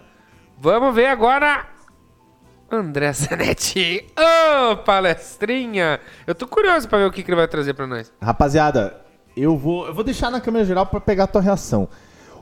Vamos 0.62 0.94
ver 0.94 1.06
agora... 1.06 1.66
André 2.70 3.10
Zanetti. 3.14 4.04
Ô, 4.14 4.76
palestrinha! 4.76 5.98
Eu 6.26 6.34
tô 6.34 6.46
curioso 6.46 6.86
pra 6.86 6.98
ver 6.98 7.06
o 7.06 7.10
que, 7.10 7.22
que 7.22 7.30
ele 7.30 7.36
vai 7.38 7.48
trazer 7.48 7.72
pra 7.72 7.86
nós. 7.86 8.12
Rapaziada, 8.20 9.00
eu 9.34 9.56
vou, 9.56 9.86
eu 9.86 9.94
vou 9.94 10.04
deixar 10.04 10.30
na 10.30 10.38
câmera 10.38 10.66
geral 10.66 10.84
pra 10.84 11.00
pegar 11.00 11.24
a 11.24 11.26
tua 11.26 11.40
reação. 11.40 11.88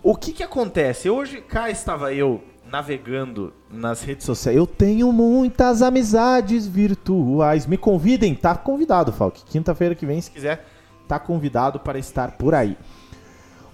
O 0.03 0.17
que 0.17 0.33
que 0.33 0.43
acontece? 0.43 1.09
Hoje 1.09 1.41
cá 1.41 1.71
estava 1.71 2.13
eu 2.13 2.43
navegando 2.69 3.55
nas 3.71 4.03
redes 4.03 4.27
sociais. 4.27 4.59
Eu 4.59 4.67
tenho 4.67 5.13
muitas 5.13 5.81
amizades 5.81 6.67
virtuais. 6.67 7.67
Me 7.67 7.79
convidem, 7.79 8.35
tá 8.35 8.57
convidado, 8.57 9.13
Falk. 9.13 9.45
Quinta-feira 9.45 9.95
que 9.95 10.05
vem, 10.05 10.21
se 10.21 10.33
quiser, 10.33 10.67
tá 11.07 11.21
convidado 11.21 11.79
para 11.79 12.01
estar 12.01 12.33
por 12.33 12.53
aí. 12.53 12.77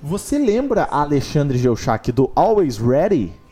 Você 0.03 0.39
lembra 0.39 0.85
Alexandre 0.85 1.57
Geuchac 1.57 2.13
do 2.13 2.31
Always 2.37 2.77
Ready? 2.77 3.43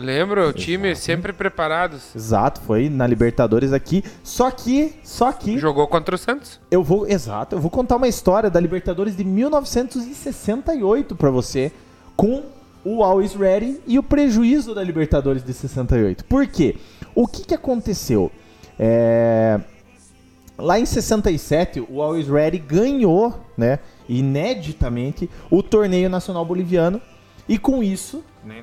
Lembra? 0.00 0.48
O 0.48 0.52
time 0.52 0.96
sempre 0.96 1.32
preparados. 1.32 2.14
Exato, 2.16 2.60
foi 2.62 2.88
na 2.88 3.06
Libertadores 3.06 3.72
aqui. 3.72 4.02
Só 4.24 4.50
que, 4.50 4.94
só 5.04 5.30
que 5.30 5.58
Jogou 5.58 5.86
contra 5.86 6.14
o 6.14 6.18
Santos. 6.18 6.58
eu 6.70 6.82
vou, 6.82 7.06
exato, 7.06 7.56
eu 7.56 7.60
vou 7.60 7.70
contar 7.70 7.96
uma 7.96 8.08
história 8.08 8.48
da 8.48 8.58
Libertadores 8.58 9.16
de 9.16 9.24
1968 9.24 11.14
pra 11.14 11.30
você, 11.30 11.70
com 12.16 12.44
o 12.84 13.04
Always 13.04 13.34
Ready 13.34 13.80
e 13.86 13.98
o 13.98 14.02
prejuízo 14.02 14.74
da 14.74 14.82
Libertadores 14.82 15.44
de 15.44 15.52
68. 15.52 16.24
Por 16.24 16.46
quê? 16.46 16.76
O 17.14 17.26
que 17.26 17.44
que 17.44 17.54
aconteceu? 17.54 18.32
É, 18.78 19.60
Lá 20.60 20.78
em 20.78 20.84
67, 20.84 21.80
o 21.88 22.02
Always 22.02 22.28
Ready 22.28 22.58
ganhou, 22.58 23.34
né, 23.56 23.78
ineditamente, 24.08 25.28
o 25.50 25.62
torneio 25.62 26.10
nacional 26.10 26.44
boliviano 26.44 27.00
e 27.48 27.58
com 27.58 27.82
isso, 27.82 28.22
né, 28.44 28.62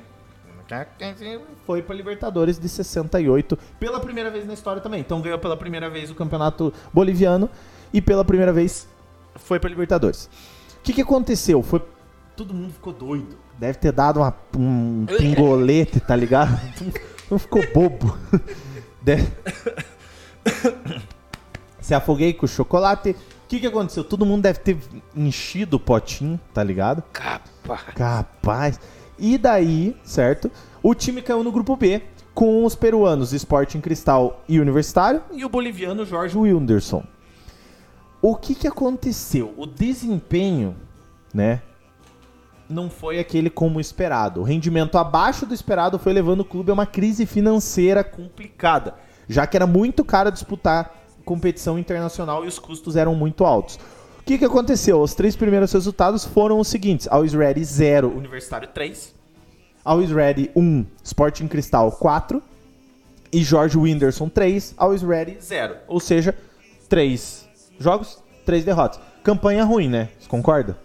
foi 1.66 1.82
para 1.82 1.94
Libertadores 1.94 2.58
de 2.58 2.68
68 2.68 3.58
pela 3.80 3.98
primeira 4.00 4.30
vez 4.30 4.46
na 4.46 4.52
história 4.54 4.80
também. 4.82 5.00
Então 5.00 5.20
ganhou 5.20 5.38
pela 5.38 5.56
primeira 5.56 5.88
vez 5.88 6.10
o 6.10 6.14
campeonato 6.14 6.72
boliviano 6.92 7.48
e 7.92 8.00
pela 8.00 8.24
primeira 8.24 8.52
vez 8.52 8.86
foi 9.36 9.58
para 9.58 9.70
Libertadores. 9.70 10.28
O 10.78 10.82
que, 10.82 10.92
que 10.92 11.02
aconteceu? 11.02 11.62
Foi 11.62 11.82
todo 12.36 12.52
mundo 12.54 12.72
ficou 12.72 12.92
doido. 12.92 13.36
Deve 13.58 13.78
ter 13.78 13.90
dado 13.92 14.20
uma- 14.20 14.34
um 14.56 15.04
pingolete, 15.06 15.98
tá 16.00 16.14
ligado? 16.14 16.50
Não 17.30 17.38
ficou 17.38 17.62
bobo. 17.74 18.16
De- 19.02 19.16
Se 21.80 21.94
afoguei 21.94 22.32
com 22.32 22.46
o 22.46 22.48
chocolate. 22.48 23.10
O 23.10 23.48
que, 23.48 23.60
que 23.60 23.66
aconteceu? 23.66 24.04
Todo 24.04 24.26
mundo 24.26 24.42
deve 24.42 24.58
ter 24.60 24.76
enchido 25.16 25.78
o 25.78 25.80
potinho, 25.80 26.38
tá 26.52 26.62
ligado? 26.62 27.02
Capa. 27.12 27.78
Capaz. 27.94 28.78
E 29.18 29.36
daí, 29.36 29.96
certo? 30.02 30.50
O 30.82 30.94
time 30.94 31.22
caiu 31.22 31.42
no 31.42 31.52
grupo 31.52 31.76
B 31.76 32.02
com 32.34 32.64
os 32.64 32.74
peruanos 32.76 33.32
Sporting 33.32 33.80
Cristal 33.80 34.44
e 34.48 34.60
Universitário 34.60 35.22
e 35.32 35.44
o 35.44 35.48
boliviano 35.48 36.04
Jorge 36.04 36.38
Wilderson. 36.38 37.02
O 38.22 38.36
que 38.36 38.54
que 38.54 38.68
aconteceu? 38.68 39.52
O 39.56 39.66
desempenho, 39.66 40.76
né, 41.34 41.62
não 42.68 42.90
foi 42.90 43.18
aquele 43.18 43.48
como 43.48 43.80
esperado. 43.80 44.40
O 44.40 44.44
rendimento 44.44 44.98
abaixo 44.98 45.46
do 45.46 45.54
esperado 45.54 45.98
foi 45.98 46.12
levando 46.12 46.40
o 46.40 46.44
clube 46.44 46.70
a 46.70 46.74
uma 46.74 46.86
crise 46.86 47.26
financeira 47.26 48.04
complicada, 48.04 48.94
já 49.28 49.46
que 49.46 49.56
era 49.56 49.66
muito 49.66 50.04
caro 50.04 50.30
disputar 50.30 50.94
competição 51.24 51.78
internacional 51.78 52.44
e 52.44 52.48
os 52.48 52.58
custos 52.58 52.96
eram 52.96 53.14
muito 53.14 53.44
altos. 53.44 53.78
O 54.28 54.30
que, 54.30 54.36
que 54.36 54.44
aconteceu? 54.44 55.00
Os 55.00 55.14
três 55.14 55.34
primeiros 55.34 55.72
resultados 55.72 56.22
foram 56.22 56.60
os 56.60 56.68
seguintes: 56.68 57.08
Always 57.10 57.32
Ready 57.32 57.64
0, 57.64 58.14
Universitário 58.14 58.68
3. 58.68 59.14
Always 59.82 60.10
Ready 60.10 60.50
1, 60.54 60.84
Sporting 61.02 61.48
Cristal 61.48 61.90
4. 61.92 62.42
E 63.32 63.42
Jorge 63.42 63.78
Whindersson 63.78 64.28
3, 64.28 64.74
Always 64.76 65.00
Ready 65.00 65.38
0. 65.40 65.76
Ou 65.88 65.98
seja, 65.98 66.34
3 66.90 67.48
jogos, 67.80 68.22
3 68.44 68.66
derrotas. 68.66 69.00
Campanha 69.24 69.64
ruim, 69.64 69.88
né? 69.88 70.10
Você 70.20 70.28
concorda? 70.28 70.76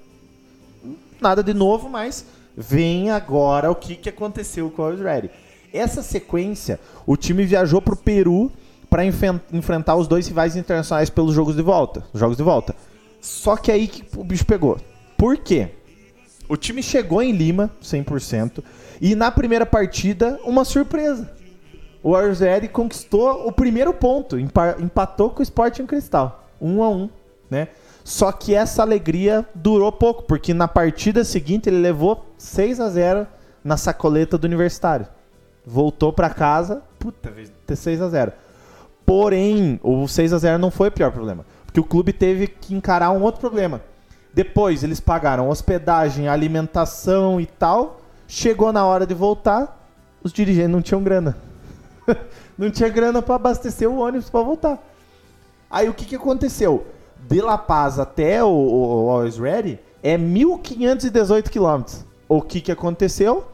Nada 1.19 1.43
de 1.43 1.53
novo, 1.53 1.89
mas 1.89 2.25
vem 2.55 3.11
agora 3.11 3.69
o 3.69 3.75
que, 3.75 3.97
que 3.97 4.07
aconteceu 4.07 4.71
com 4.71 4.83
o 4.83 4.85
Always 4.85 5.03
Ready. 5.03 5.29
Essa 5.73 6.01
sequência, 6.01 6.79
o 7.05 7.17
time 7.17 7.43
viajou 7.43 7.81
para 7.81 7.93
o 7.93 7.97
Peru 7.97 8.49
para 8.89 9.03
enfrentar 9.03 9.97
os 9.97 10.07
dois 10.07 10.25
rivais 10.29 10.55
internacionais 10.55 11.09
pelos 11.09 11.35
jogos 11.35 11.57
de 11.57 11.61
volta. 11.61 12.05
Jogos 12.13 12.37
de 12.37 12.43
volta. 12.43 12.73
Só 13.23 13.55
que 13.55 13.71
aí 13.71 13.87
que 13.87 14.03
o 14.19 14.23
bicho 14.23 14.45
pegou. 14.45 14.77
Por 15.17 15.37
quê? 15.37 15.69
O 16.49 16.57
time 16.57 16.83
chegou 16.83 17.21
em 17.21 17.31
Lima, 17.31 17.71
100%, 17.81 18.61
e 18.99 19.15
na 19.15 19.31
primeira 19.31 19.65
partida, 19.65 20.37
uma 20.43 20.65
surpresa. 20.65 21.31
O 22.03 22.17
Arzeri 22.17 22.67
conquistou 22.67 23.47
o 23.47 23.51
primeiro 23.53 23.93
ponto, 23.93 24.37
empatou 24.37 25.29
com 25.29 25.39
o 25.39 25.43
Sporting 25.43 25.85
Cristal, 25.85 26.49
1 26.59 26.69
um 26.69 26.83
a 26.83 26.89
1 26.89 26.93
um, 26.93 27.09
né? 27.49 27.69
Só 28.03 28.29
que 28.33 28.53
essa 28.53 28.81
alegria 28.81 29.47
durou 29.55 29.89
pouco, 29.89 30.23
porque 30.23 30.53
na 30.53 30.67
partida 30.67 31.23
seguinte 31.23 31.69
ele 31.69 31.79
levou 31.79 32.25
6 32.37 32.81
a 32.81 32.89
0 32.89 33.25
na 33.63 33.77
sacoleta 33.77 34.37
do 34.37 34.43
Universitário. 34.43 35.07
Voltou 35.65 36.11
para 36.11 36.29
casa, 36.29 36.83
puta, 36.99 37.31
ter 37.65 37.75
6 37.77 38.01
a 38.01 38.09
0. 38.09 38.33
Porém, 39.05 39.79
o 39.81 40.05
6 40.09 40.33
a 40.33 40.37
0 40.37 40.57
não 40.57 40.69
foi 40.69 40.89
o 40.89 40.91
pior 40.91 41.09
problema 41.09 41.45
que 41.73 41.79
o 41.79 41.83
clube 41.83 42.13
teve 42.13 42.47
que 42.47 42.75
encarar 42.75 43.11
um 43.11 43.23
outro 43.23 43.41
problema. 43.41 43.81
Depois 44.31 44.83
eles 44.83 44.99
pagaram 44.99 45.49
hospedagem, 45.49 46.27
alimentação 46.27 47.41
e 47.41 47.47
tal. 47.47 47.99
Chegou 48.27 48.71
na 48.71 48.85
hora 48.85 49.05
de 49.05 49.13
voltar, 49.13 49.87
os 50.23 50.31
dirigentes 50.31 50.69
não 50.69 50.81
tinham 50.81 51.03
grana. 51.03 51.35
não 52.57 52.69
tinha 52.69 52.89
grana 52.89 53.21
para 53.21 53.35
abastecer 53.35 53.89
o 53.89 53.97
ônibus 53.97 54.29
para 54.29 54.43
voltar. 54.43 54.79
Aí 55.69 55.89
o 55.89 55.93
que, 55.93 56.05
que 56.05 56.15
aconteceu? 56.15 56.85
De 57.27 57.41
La 57.41 57.57
Paz 57.57 57.97
até 57.97 58.43
o, 58.43 58.47
o, 58.47 59.05
o 59.05 59.09
Always 59.09 59.37
Ready 59.37 59.79
é 60.03 60.17
1.518 60.17 61.49
quilômetros. 61.49 62.05
O 62.29 62.41
que, 62.41 62.61
que 62.61 62.71
aconteceu? 62.71 63.45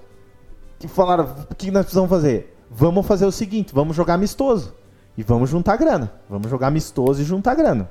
Que 0.77 0.87
falaram, 0.87 1.35
o 1.49 1.55
que 1.55 1.71
nós 1.71 1.83
precisamos 1.83 2.09
fazer? 2.09 2.57
Vamos 2.69 3.05
fazer 3.05 3.25
o 3.25 3.31
seguinte, 3.31 3.73
vamos 3.73 3.95
jogar 3.95 4.15
amistoso. 4.15 4.73
E 5.17 5.23
vamos 5.23 5.49
juntar 5.49 5.77
grana. 5.77 6.11
Vamos 6.29 6.49
jogar 6.49 6.67
amistoso 6.67 7.21
e 7.21 7.25
juntar 7.25 7.55
grana. 7.55 7.89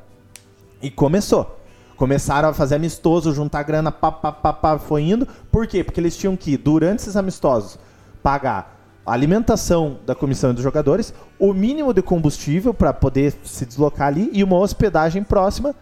E 0.81 0.91
começou. 0.91 1.59
Começaram 1.97 2.49
a 2.49 2.55
fazer 2.55 2.77
amistoso, 2.77 3.35
juntar 3.35 3.65
grana, 3.65 3.91
pá, 3.91 4.13
pá, 4.13 4.31
pá, 4.31 4.53
pá, 4.53 4.79
foi 4.79 5.03
indo. 5.03 5.27
Por 5.51 5.67
quê? 5.67 5.83
Porque 5.83 6.01
eles 6.01 6.17
tinham 6.17 6.37
que, 6.37 6.57
durante 6.57 7.01
esses 7.01 7.17
amistosos, 7.17 7.79
pagar 8.23 8.79
a 9.05 9.13
alimentação 9.13 9.99
da 10.07 10.15
comissão 10.15 10.53
dos 10.53 10.63
jogadores, 10.63 11.15
o 11.39 11.53
mínimo 11.53 11.95
de 11.95 12.03
combustível 12.03 12.75
para 12.75 12.93
poder 12.93 13.35
se 13.43 13.65
deslocar 13.65 14.09
ali 14.09 14.31
e 14.33 14.45
uma 14.45 14.59
hospedagem 14.59 15.25
próxima 15.25 15.75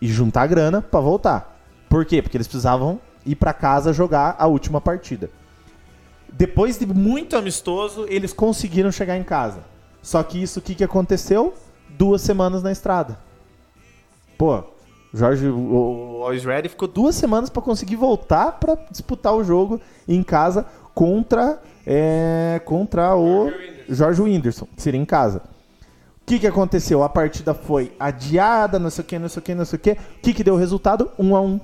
e 0.00 0.06
juntar 0.06 0.46
grana 0.46 0.82
para 0.82 1.00
voltar. 1.00 1.58
Por 1.88 2.04
quê? 2.04 2.20
Porque 2.20 2.36
eles 2.36 2.46
precisavam 2.46 3.00
ir 3.24 3.34
para 3.34 3.52
casa 3.52 3.92
jogar 3.92 4.36
a 4.38 4.46
última 4.46 4.80
partida. 4.80 5.30
Depois 6.30 6.78
de 6.78 6.86
muito 6.86 7.36
amistoso, 7.36 8.04
eles 8.08 8.32
conseguiram 8.32 8.92
chegar 8.92 9.16
em 9.16 9.24
casa. 9.24 9.60
Só 10.02 10.22
que 10.22 10.40
isso 10.40 10.60
o 10.60 10.62
que, 10.62 10.74
que 10.74 10.84
aconteceu? 10.84 11.54
Duas 11.88 12.20
semanas 12.20 12.62
na 12.62 12.70
estrada. 12.70 13.18
Pô, 14.36 14.62
Jorge, 15.12 15.48
o 15.48 16.20
Always 16.22 16.44
Ready 16.44 16.68
ficou 16.68 16.86
duas 16.86 17.14
semanas 17.14 17.48
para 17.48 17.62
conseguir 17.62 17.96
voltar 17.96 18.52
para 18.52 18.78
disputar 18.90 19.34
o 19.34 19.42
jogo 19.42 19.80
em 20.06 20.22
casa 20.22 20.66
contra, 20.94 21.60
é, 21.86 22.60
contra 22.64 23.16
o 23.16 23.50
Jorge 23.88 24.20
Whindersson, 24.20 24.66
que 24.76 24.82
seria 24.82 25.00
em 25.00 25.04
casa. 25.04 25.42
O 26.22 26.26
que, 26.26 26.40
que 26.40 26.46
aconteceu? 26.46 27.02
A 27.02 27.08
partida 27.08 27.54
foi 27.54 27.92
adiada, 28.00 28.78
não 28.78 28.90
sei 28.90 29.04
o 29.04 29.06
que, 29.06 29.18
não 29.18 29.28
sei 29.28 29.40
o 29.40 29.42
que, 29.42 29.54
não 29.54 29.64
sei 29.64 29.76
o 29.76 29.80
que. 29.80 29.92
O 29.92 29.96
que, 30.22 30.34
que 30.34 30.44
deu 30.44 30.54
o 30.54 30.58
resultado? 30.58 31.10
Um 31.18 31.36
a 31.36 31.40
um. 31.40 31.60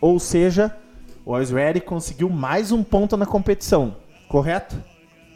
Ou 0.00 0.20
seja, 0.20 0.76
o 1.24 1.32
Always 1.32 1.50
Ready 1.50 1.80
conseguiu 1.80 2.28
mais 2.28 2.70
um 2.70 2.84
ponto 2.84 3.16
na 3.16 3.24
competição. 3.24 3.96
Correto? 4.28 4.76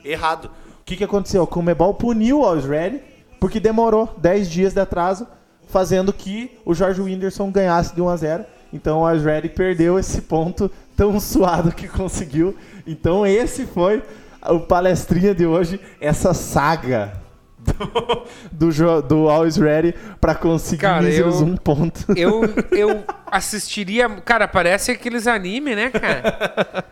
Errado. 0.05 0.51
O 0.81 0.85
que, 0.85 0.97
que 0.97 1.05
aconteceu? 1.05 1.43
O 1.43 1.47
Comebol 1.47 1.95
puniu 1.95 2.41
o 2.41 2.45
Always 2.45 2.67
Ready 2.67 3.01
porque 3.41 3.59
demorou 3.59 4.15
10 4.19 4.51
dias 4.51 4.75
de 4.75 4.81
atraso 4.81 5.27
fazendo 5.69 6.13
que 6.13 6.59
o 6.65 6.75
Jorge 6.75 7.01
Whindersson 7.01 7.51
ganhasse 7.51 7.95
de 7.95 8.01
1 8.01 8.09
a 8.09 8.17
0. 8.17 8.45
Então 8.73 9.01
o 9.01 9.07
Asready 9.07 9.49
perdeu 9.49 9.99
esse 9.99 10.23
ponto 10.23 10.71
tão 10.97 11.19
suado 11.21 11.73
que 11.73 11.89
conseguiu. 11.89 12.57
Então 12.87 13.27
esse 13.27 13.67
foi 13.67 14.03
o 14.47 14.61
palestrinha 14.61 15.35
de 15.35 15.47
hoje, 15.47 15.81
essa 16.01 16.33
saga 16.33 17.13
do, 17.59 18.71
do, 18.71 19.03
do 19.03 19.29
Always 19.29 19.57
Ready 19.57 19.95
para 20.21 20.35
conseguir 20.35 20.83
cara, 20.83 21.09
eu, 21.09 21.29
um 21.29 21.57
ponto. 21.57 22.07
Eu, 22.17 22.43
eu 22.71 23.05
assistiria. 23.27 24.09
Cara, 24.21 24.47
parece 24.47 24.93
aqueles 24.93 25.27
anime, 25.27 25.75
né, 25.75 25.91
cara? 25.91 26.85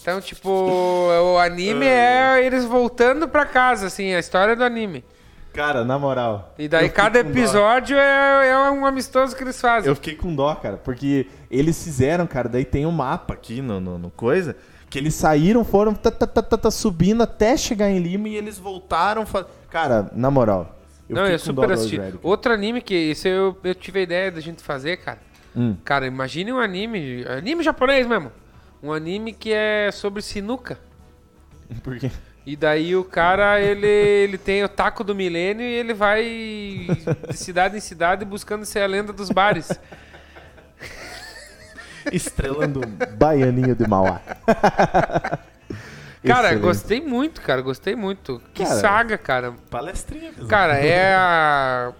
Então, 0.00 0.20
tipo, 0.20 0.48
o 0.50 1.38
anime 1.38 1.86
é 1.86 2.44
eles 2.44 2.64
voltando 2.64 3.28
para 3.28 3.44
casa, 3.44 3.86
assim, 3.88 4.14
a 4.14 4.18
história 4.18 4.56
do 4.56 4.64
anime. 4.64 5.04
Cara, 5.52 5.84
na 5.84 5.98
moral. 5.98 6.54
E 6.58 6.68
daí 6.68 6.88
cada 6.88 7.18
episódio 7.20 7.96
é, 7.96 8.48
é 8.48 8.70
um 8.70 8.84
amistoso 8.86 9.34
que 9.34 9.42
eles 9.42 9.60
fazem. 9.60 9.88
Eu 9.88 9.94
fiquei 9.94 10.14
com 10.14 10.34
dó, 10.34 10.54
cara, 10.54 10.76
porque 10.76 11.26
eles 11.50 11.82
fizeram, 11.82 12.26
cara, 12.26 12.48
daí 12.48 12.64
tem 12.64 12.86
um 12.86 12.92
mapa 12.92 13.34
aqui 13.34 13.60
no, 13.60 13.80
no, 13.80 13.98
no 13.98 14.10
coisa, 14.10 14.56
que 14.88 14.98
eles 14.98 15.14
saíram, 15.14 15.64
foram 15.64 15.94
tá, 15.94 16.10
tá, 16.10 16.26
tá, 16.26 16.42
tá, 16.42 16.56
tá 16.56 16.70
subindo 16.70 17.22
até 17.22 17.56
chegar 17.56 17.90
em 17.90 17.98
Lima 17.98 18.28
e 18.28 18.36
eles 18.36 18.58
voltaram. 18.58 19.26
Fa... 19.26 19.46
Cara, 19.70 20.10
na 20.12 20.30
moral. 20.30 20.78
Eu 21.08 21.16
Não, 21.16 21.26
eu 21.26 21.38
super 21.38 21.72
assisti. 21.72 21.98
Outro 22.22 22.52
anime 22.52 22.82
que 22.82 22.94
isso 22.94 23.26
eu, 23.26 23.56
eu 23.64 23.74
tive 23.74 24.00
a 24.00 24.02
ideia 24.02 24.30
da 24.30 24.40
gente 24.40 24.62
fazer, 24.62 24.98
cara. 24.98 25.18
Hum. 25.56 25.76
Cara, 25.84 26.06
imagine 26.06 26.52
um 26.52 26.58
anime, 26.58 27.24
anime 27.26 27.64
japonês 27.64 28.06
mesmo. 28.06 28.30
Um 28.82 28.92
anime 28.92 29.32
que 29.32 29.52
é 29.52 29.90
sobre 29.90 30.22
sinuca. 30.22 30.78
Por 31.82 31.98
quê? 31.98 32.10
E 32.48 32.56
daí 32.56 32.96
o 32.96 33.04
cara, 33.04 33.60
ele, 33.60 33.86
ele 33.86 34.38
tem 34.38 34.64
o 34.64 34.68
taco 34.70 35.04
do 35.04 35.14
milênio 35.14 35.66
e 35.66 35.70
ele 35.70 35.92
vai 35.92 36.24
de 37.28 37.36
cidade 37.36 37.76
em 37.76 37.80
cidade 37.80 38.24
buscando 38.24 38.64
ser 38.64 38.80
a 38.80 38.86
lenda 38.86 39.12
dos 39.12 39.28
bares. 39.28 39.70
Estrelando 42.10 42.80
Baianinho 43.18 43.74
de 43.74 43.86
Mauá. 43.86 44.22
Cara, 46.24 46.48
Excelente. 46.48 46.62
gostei 46.62 47.00
muito, 47.02 47.40
cara. 47.42 47.60
Gostei 47.60 47.94
muito. 47.94 48.42
Que 48.52 48.64
cara, 48.64 48.80
saga, 48.80 49.18
cara. 49.18 49.54
Palestrinha. 49.70 50.32
Mesmo. 50.32 50.48
Cara, 50.48 50.74
é 50.80 51.14
a... 51.14 51.92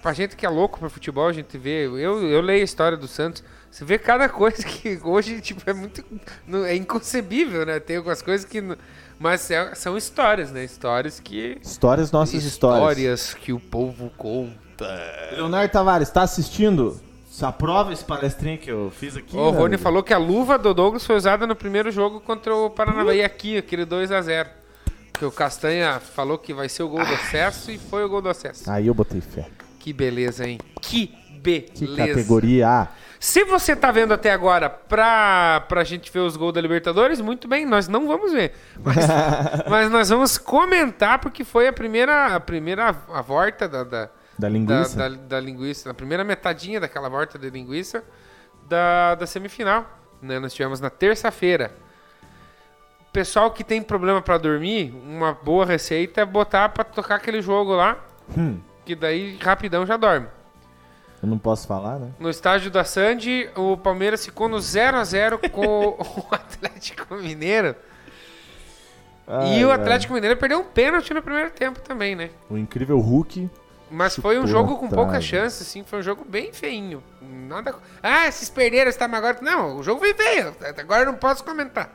Pra 0.00 0.12
gente 0.12 0.34
que 0.34 0.46
é 0.46 0.48
louco 0.48 0.78
pra 0.78 0.88
futebol, 0.88 1.28
a 1.28 1.32
gente 1.32 1.58
vê... 1.58 1.84
Eu, 1.84 2.26
eu 2.26 2.40
leio 2.40 2.62
a 2.62 2.64
história 2.64 2.96
do 2.96 3.06
Santos. 3.06 3.44
Você 3.70 3.84
vê 3.84 3.98
cada 3.98 4.28
coisa 4.28 4.64
que 4.64 4.98
hoje, 5.04 5.40
tipo, 5.40 5.68
é 5.68 5.74
muito... 5.74 6.02
É 6.64 6.74
inconcebível, 6.74 7.66
né? 7.66 7.80
Tem 7.80 7.96
algumas 7.96 8.22
coisas 8.22 8.46
que... 8.46 8.62
Mas 9.18 9.50
é, 9.50 9.74
são 9.74 9.96
histórias, 9.96 10.52
né? 10.52 10.64
Histórias 10.64 11.20
que. 11.20 11.58
Histórias, 11.62 12.12
nossas 12.12 12.44
histórias. 12.44 12.80
Histórias 12.80 13.34
que 13.34 13.52
o 13.52 13.60
povo 13.60 14.10
conta. 14.16 14.86
Leonardo 15.32 15.72
Tavares, 15.72 16.08
está 16.08 16.22
assistindo? 16.22 17.00
Aprova 17.42 17.92
esse 17.92 18.04
palestrinho 18.04 18.56
que 18.56 18.70
eu 18.70 18.90
fiz 18.90 19.16
aqui. 19.16 19.36
O 19.36 19.50
Rony 19.50 19.76
falou 19.76 20.02
que 20.02 20.14
a 20.14 20.18
luva 20.18 20.56
do 20.56 20.72
Douglas 20.72 21.04
foi 21.04 21.16
usada 21.16 21.46
no 21.46 21.54
primeiro 21.54 21.90
jogo 21.90 22.18
contra 22.20 22.54
o 22.54 22.70
Paranavaí 22.70 23.22
aqui, 23.22 23.58
aquele 23.58 23.84
2 23.84 24.10
a 24.10 24.22
0 24.22 24.48
Que 25.12 25.24
o 25.24 25.30
Castanha 25.30 26.00
falou 26.00 26.38
que 26.38 26.54
vai 26.54 26.68
ser 26.68 26.82
o 26.82 26.88
gol 26.88 27.04
do 27.04 27.12
acesso 27.12 27.70
e 27.70 27.76
foi 27.78 28.04
o 28.04 28.08
gol 28.08 28.22
do 28.22 28.30
acesso. 28.30 28.70
Aí 28.70 28.86
eu 28.86 28.94
botei 28.94 29.20
fé. 29.20 29.48
Que 29.78 29.92
beleza, 29.92 30.48
hein? 30.48 30.58
Que 30.80 31.14
beleza. 31.42 31.72
Que 31.74 31.96
categoria. 31.96 32.88
Se 33.18 33.44
você 33.44 33.74
tá 33.74 33.90
vendo 33.90 34.12
até 34.12 34.30
agora 34.30 34.68
pra, 34.68 35.64
pra 35.68 35.84
gente 35.84 36.10
ver 36.12 36.20
os 36.20 36.36
gols 36.36 36.52
da 36.52 36.60
Libertadores, 36.60 37.20
muito 37.20 37.48
bem, 37.48 37.64
nós 37.64 37.88
não 37.88 38.06
vamos 38.06 38.32
ver. 38.32 38.52
Mas, 38.82 38.96
mas 39.68 39.90
nós 39.90 40.08
vamos 40.08 40.38
comentar 40.38 41.18
porque 41.18 41.44
foi 41.44 41.68
a 41.68 41.72
primeira, 41.72 42.34
a 42.34 42.40
primeira 42.40 42.88
a 42.88 43.22
volta 43.22 43.68
da, 43.68 43.84
da, 43.84 44.10
da 44.38 44.48
linguiça. 44.48 44.96
Da, 44.96 45.08
da, 45.08 45.16
da, 45.16 45.40
linguiça, 45.40 45.90
a 45.90 45.94
primeira 45.94 46.24
metadinha 46.24 46.80
daquela 46.80 47.08
volta 47.08 47.38
de 47.38 47.48
linguiça 47.50 48.04
da, 48.68 49.14
da 49.14 49.26
semifinal. 49.26 49.86
Né? 50.20 50.38
Nós 50.38 50.52
tivemos 50.52 50.80
na 50.80 50.90
terça-feira. 50.90 51.72
Pessoal 53.12 53.50
que 53.50 53.64
tem 53.64 53.82
problema 53.82 54.20
para 54.20 54.36
dormir, 54.36 54.92
uma 54.92 55.32
boa 55.32 55.64
receita 55.64 56.20
é 56.20 56.24
botar 56.24 56.68
para 56.68 56.84
tocar 56.84 57.14
aquele 57.14 57.40
jogo 57.40 57.74
lá, 57.74 57.96
hum. 58.36 58.60
que 58.84 58.94
daí 58.94 59.38
rapidão 59.38 59.86
já 59.86 59.96
dorme. 59.96 60.26
Eu 61.22 61.28
não 61.28 61.38
posso 61.38 61.66
falar, 61.66 61.98
né? 61.98 62.10
No 62.18 62.28
estádio 62.28 62.70
da 62.70 62.84
Sandy, 62.84 63.48
o 63.56 63.76
Palmeiras 63.76 64.24
ficou 64.24 64.48
no 64.48 64.60
0 64.60 64.98
a 64.98 65.04
0 65.04 65.38
com 65.50 65.66
o 65.98 66.26
Atlético 66.30 67.14
Mineiro. 67.16 67.74
Ai, 69.26 69.58
e 69.58 69.64
o 69.64 69.70
Atlético 69.72 70.12
ai. 70.12 70.20
Mineiro 70.20 70.38
perdeu 70.38 70.60
um 70.60 70.64
pênalti 70.64 71.12
no 71.12 71.22
primeiro 71.22 71.50
tempo 71.50 71.80
também, 71.80 72.14
né? 72.14 72.30
O 72.48 72.56
incrível 72.56 72.98
Hulk 72.98 73.50
Mas 73.90 74.14
foi 74.16 74.38
um 74.38 74.46
jogo 74.46 74.76
com 74.76 74.88
pouca 74.88 75.20
chance, 75.20 75.62
assim, 75.62 75.82
foi 75.82 75.98
um 76.00 76.02
jogo 76.02 76.24
bem 76.24 76.52
feinho. 76.52 77.02
Nada. 77.20 77.74
Ah, 78.02 78.28
esses 78.28 78.48
perderam, 78.48 78.88
está 78.88 79.06
agora. 79.06 79.38
Não, 79.40 79.78
o 79.78 79.82
jogo 79.82 80.00
foi 80.00 80.14
feio. 80.14 80.54
Agora 80.78 81.02
eu 81.02 81.06
não 81.06 81.14
posso 81.14 81.42
comentar. 81.42 81.90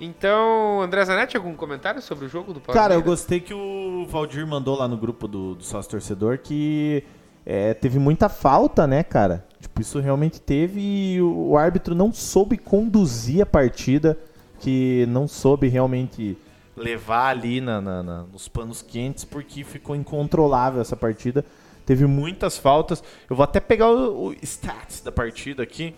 Então, 0.00 0.82
André 0.82 1.04
Zanetti, 1.04 1.36
algum 1.36 1.54
comentário 1.54 2.02
sobre 2.02 2.24
o 2.24 2.28
jogo 2.28 2.52
do 2.52 2.60
Palmeiras? 2.60 2.82
Cara, 2.82 2.94
eu 2.94 3.02
gostei 3.02 3.40
que 3.40 3.54
o 3.54 4.06
Valdir 4.08 4.46
mandou 4.46 4.76
lá 4.76 4.88
no 4.88 4.96
grupo 4.96 5.28
do, 5.28 5.54
do 5.54 5.62
sócio 5.62 5.90
torcedor 5.90 6.38
que 6.38 7.04
é, 7.46 7.74
teve 7.74 7.98
muita 7.98 8.28
falta, 8.28 8.86
né, 8.86 9.02
cara? 9.02 9.44
Tipo, 9.60 9.80
isso 9.80 9.98
realmente 10.00 10.40
teve 10.40 10.80
e 10.80 11.22
o, 11.22 11.56
árbitro 11.56 11.94
não 11.94 12.12
soube 12.12 12.56
conduzir 12.56 13.42
a 13.42 13.46
partida, 13.46 14.18
que 14.60 15.04
não 15.08 15.26
soube 15.28 15.68
realmente 15.68 16.36
levar 16.76 17.28
ali 17.28 17.60
na, 17.60 17.80
na- 17.80 18.02
na- 18.02 18.22
nos 18.24 18.48
panos 18.48 18.82
quentes, 18.82 19.24
porque 19.24 19.62
ficou 19.64 19.94
incontrolável 19.94 20.80
essa 20.80 20.96
partida. 20.96 21.44
Teve 21.86 22.06
muitas 22.06 22.56
faltas. 22.56 23.02
Eu 23.28 23.36
vou 23.36 23.44
até 23.44 23.60
pegar 23.60 23.90
o, 23.90 24.28
o 24.28 24.32
stats 24.42 25.00
da 25.02 25.12
partida 25.12 25.62
aqui. 25.62 25.94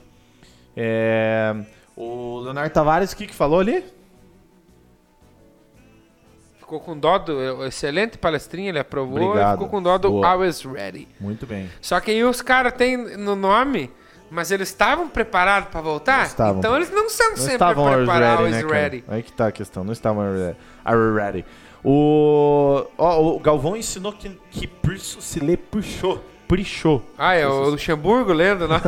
É, 0.76 1.54
o 1.96 2.40
Leonardo 2.40 2.72
Tavares, 2.72 3.12
o 3.12 3.16
que, 3.16 3.26
que 3.26 3.34
falou 3.34 3.60
ali? 3.60 3.84
Ficou 6.66 6.80
com 6.80 6.98
dó 6.98 7.16
do. 7.16 7.64
Excelente 7.64 8.18
palestrinha, 8.18 8.70
ele 8.70 8.80
aprovou 8.80 9.22
Obrigado. 9.22 9.50
e 9.50 9.52
ficou 9.52 9.68
com 9.68 9.80
dó 9.80 9.96
do 9.96 10.10
Boa. 10.10 10.26
Always 10.26 10.62
Ready. 10.62 11.06
Muito 11.20 11.46
bem. 11.46 11.70
Só 11.80 12.00
que 12.00 12.10
aí 12.10 12.24
os 12.24 12.42
caras 12.42 12.72
têm 12.72 12.96
no 13.16 13.36
nome, 13.36 13.88
mas 14.28 14.50
eles 14.50 14.68
estavam 14.68 15.08
preparados 15.08 15.68
pra 15.68 15.80
voltar? 15.80 16.26
Estavam. 16.26 16.58
Então 16.58 16.74
eles 16.74 16.90
não 16.90 17.08
são 17.08 17.30
Não 17.30 17.36
sempre 17.36 17.52
estavam 17.52 17.86
always 17.86 18.04
preparados, 18.04 18.30
ready, 18.30 18.46
always 18.46 18.56
né, 18.56 18.62
cara? 18.62 18.82
ready. 18.82 19.04
Aí 19.06 19.22
que 19.22 19.32
tá 19.32 19.46
a 19.46 19.52
questão, 19.52 19.84
não 19.84 19.92
estavam 19.92 20.24
ready. 20.34 20.56
Ready. 21.14 21.44
O, 21.84 22.84
ó, 22.98 23.36
o 23.36 23.38
Galvão 23.38 23.76
ensinou 23.76 24.12
que, 24.12 24.28
que 24.50 24.66
preciso 24.66 25.20
se 25.20 25.38
lê 25.38 25.56
puxou. 25.56 26.20
Puxou. 26.48 27.00
Ah, 27.16 27.34
é 27.34 27.46
o 27.46 27.70
Luxemburgo 27.70 28.32
lendo, 28.32 28.66
né? 28.66 28.82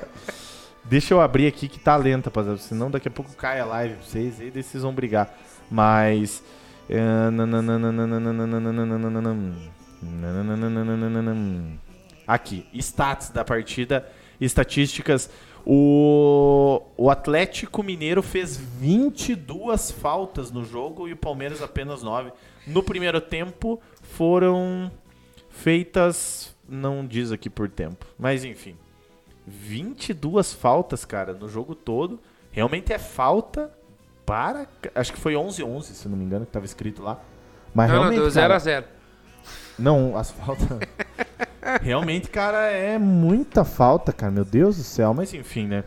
Deixa 0.84 1.12
eu 1.12 1.20
abrir 1.20 1.46
aqui 1.48 1.68
que 1.68 1.78
tá 1.78 1.96
lenta, 1.96 2.28
rapaziada, 2.28 2.58
senão 2.58 2.90
daqui 2.90 3.08
a 3.08 3.10
pouco 3.10 3.30
cai 3.36 3.60
a 3.60 3.66
live 3.66 3.96
pra 3.96 4.04
vocês 4.06 4.40
e 4.40 4.50
daí 4.50 4.62
vocês 4.62 4.82
vão 4.82 4.94
brigar. 4.94 5.28
Mas. 5.70 6.42
Aqui, 12.26 12.66
stats 12.74 13.30
da 13.30 13.44
partida, 13.44 14.08
estatísticas. 14.40 15.30
O, 15.66 16.82
o 16.96 17.10
Atlético 17.10 17.82
Mineiro 17.82 18.22
fez 18.22 18.56
22 18.56 19.90
faltas 19.90 20.50
no 20.50 20.62
jogo 20.62 21.08
e 21.08 21.12
o 21.12 21.16
Palmeiras 21.16 21.62
apenas 21.62 22.02
9. 22.02 22.32
No 22.66 22.82
primeiro 22.82 23.20
tempo 23.20 23.80
foram 24.02 24.90
feitas, 25.48 26.54
não 26.68 27.06
diz 27.06 27.32
aqui 27.32 27.48
por 27.48 27.68
tempo, 27.68 28.06
mas 28.18 28.44
enfim. 28.44 28.76
22 29.46 30.52
faltas, 30.52 31.04
cara, 31.04 31.32
no 31.32 31.48
jogo 31.48 31.74
todo. 31.74 32.20
Realmente 32.50 32.92
é 32.92 32.98
falta 32.98 33.72
para. 34.24 34.66
Acho 34.94 35.12
que 35.12 35.20
foi 35.20 35.34
11-11, 35.34 35.82
se 35.82 36.08
não 36.08 36.16
me 36.16 36.24
engano, 36.24 36.46
que 36.46 36.52
tava 36.52 36.64
escrito 36.64 37.02
lá. 37.02 37.20
Mas 37.74 37.88
não, 37.88 37.96
não, 37.96 38.02
realmente. 38.04 38.20
deu 38.22 38.30
0 38.30 38.42
cara, 38.44 38.56
a 38.56 38.58
0 38.58 38.84
Não, 39.78 40.16
as 40.16 40.30
faltas. 40.30 40.66
realmente, 41.82 42.28
cara, 42.30 42.70
é 42.70 42.98
muita 42.98 43.64
falta, 43.64 44.12
cara. 44.12 44.30
Meu 44.32 44.44
Deus 44.44 44.76
do 44.76 44.82
céu. 44.84 45.12
Mas 45.14 45.32
enfim, 45.34 45.66
né? 45.66 45.84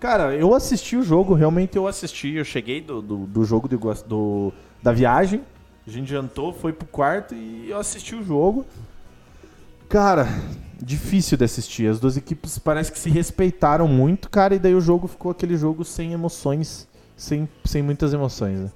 Cara, 0.00 0.34
eu 0.34 0.52
assisti 0.54 0.96
o 0.96 1.02
jogo, 1.02 1.32
realmente 1.34 1.76
eu 1.76 1.86
assisti. 1.86 2.34
Eu 2.34 2.44
cheguei 2.44 2.80
do, 2.80 3.00
do, 3.00 3.18
do 3.18 3.44
jogo 3.44 3.68
Igua- 3.72 3.94
do- 4.06 4.52
da 4.82 4.90
viagem. 4.92 5.42
A 5.86 5.90
gente 5.90 6.10
jantou, 6.10 6.52
foi 6.52 6.72
pro 6.72 6.86
quarto 6.86 7.34
e 7.34 7.70
eu 7.70 7.78
assisti 7.78 8.14
o 8.14 8.22
jogo. 8.24 8.64
Cara, 9.88 10.26
difícil 10.80 11.36
de 11.36 11.44
assistir. 11.44 11.88
As 11.88 12.00
duas 12.00 12.16
equipes 12.16 12.58
parece 12.58 12.90
que 12.90 12.98
se 12.98 13.10
respeitaram 13.10 13.86
muito, 13.86 14.28
cara, 14.30 14.54
e 14.54 14.58
daí 14.58 14.74
o 14.74 14.80
jogo 14.80 15.06
ficou 15.06 15.30
aquele 15.30 15.56
jogo 15.56 15.84
sem 15.84 16.12
emoções, 16.12 16.88
sem, 17.22 17.48
sem 17.64 17.82
muitas 17.82 18.12
emoções, 18.12 18.58
né? 18.58 18.72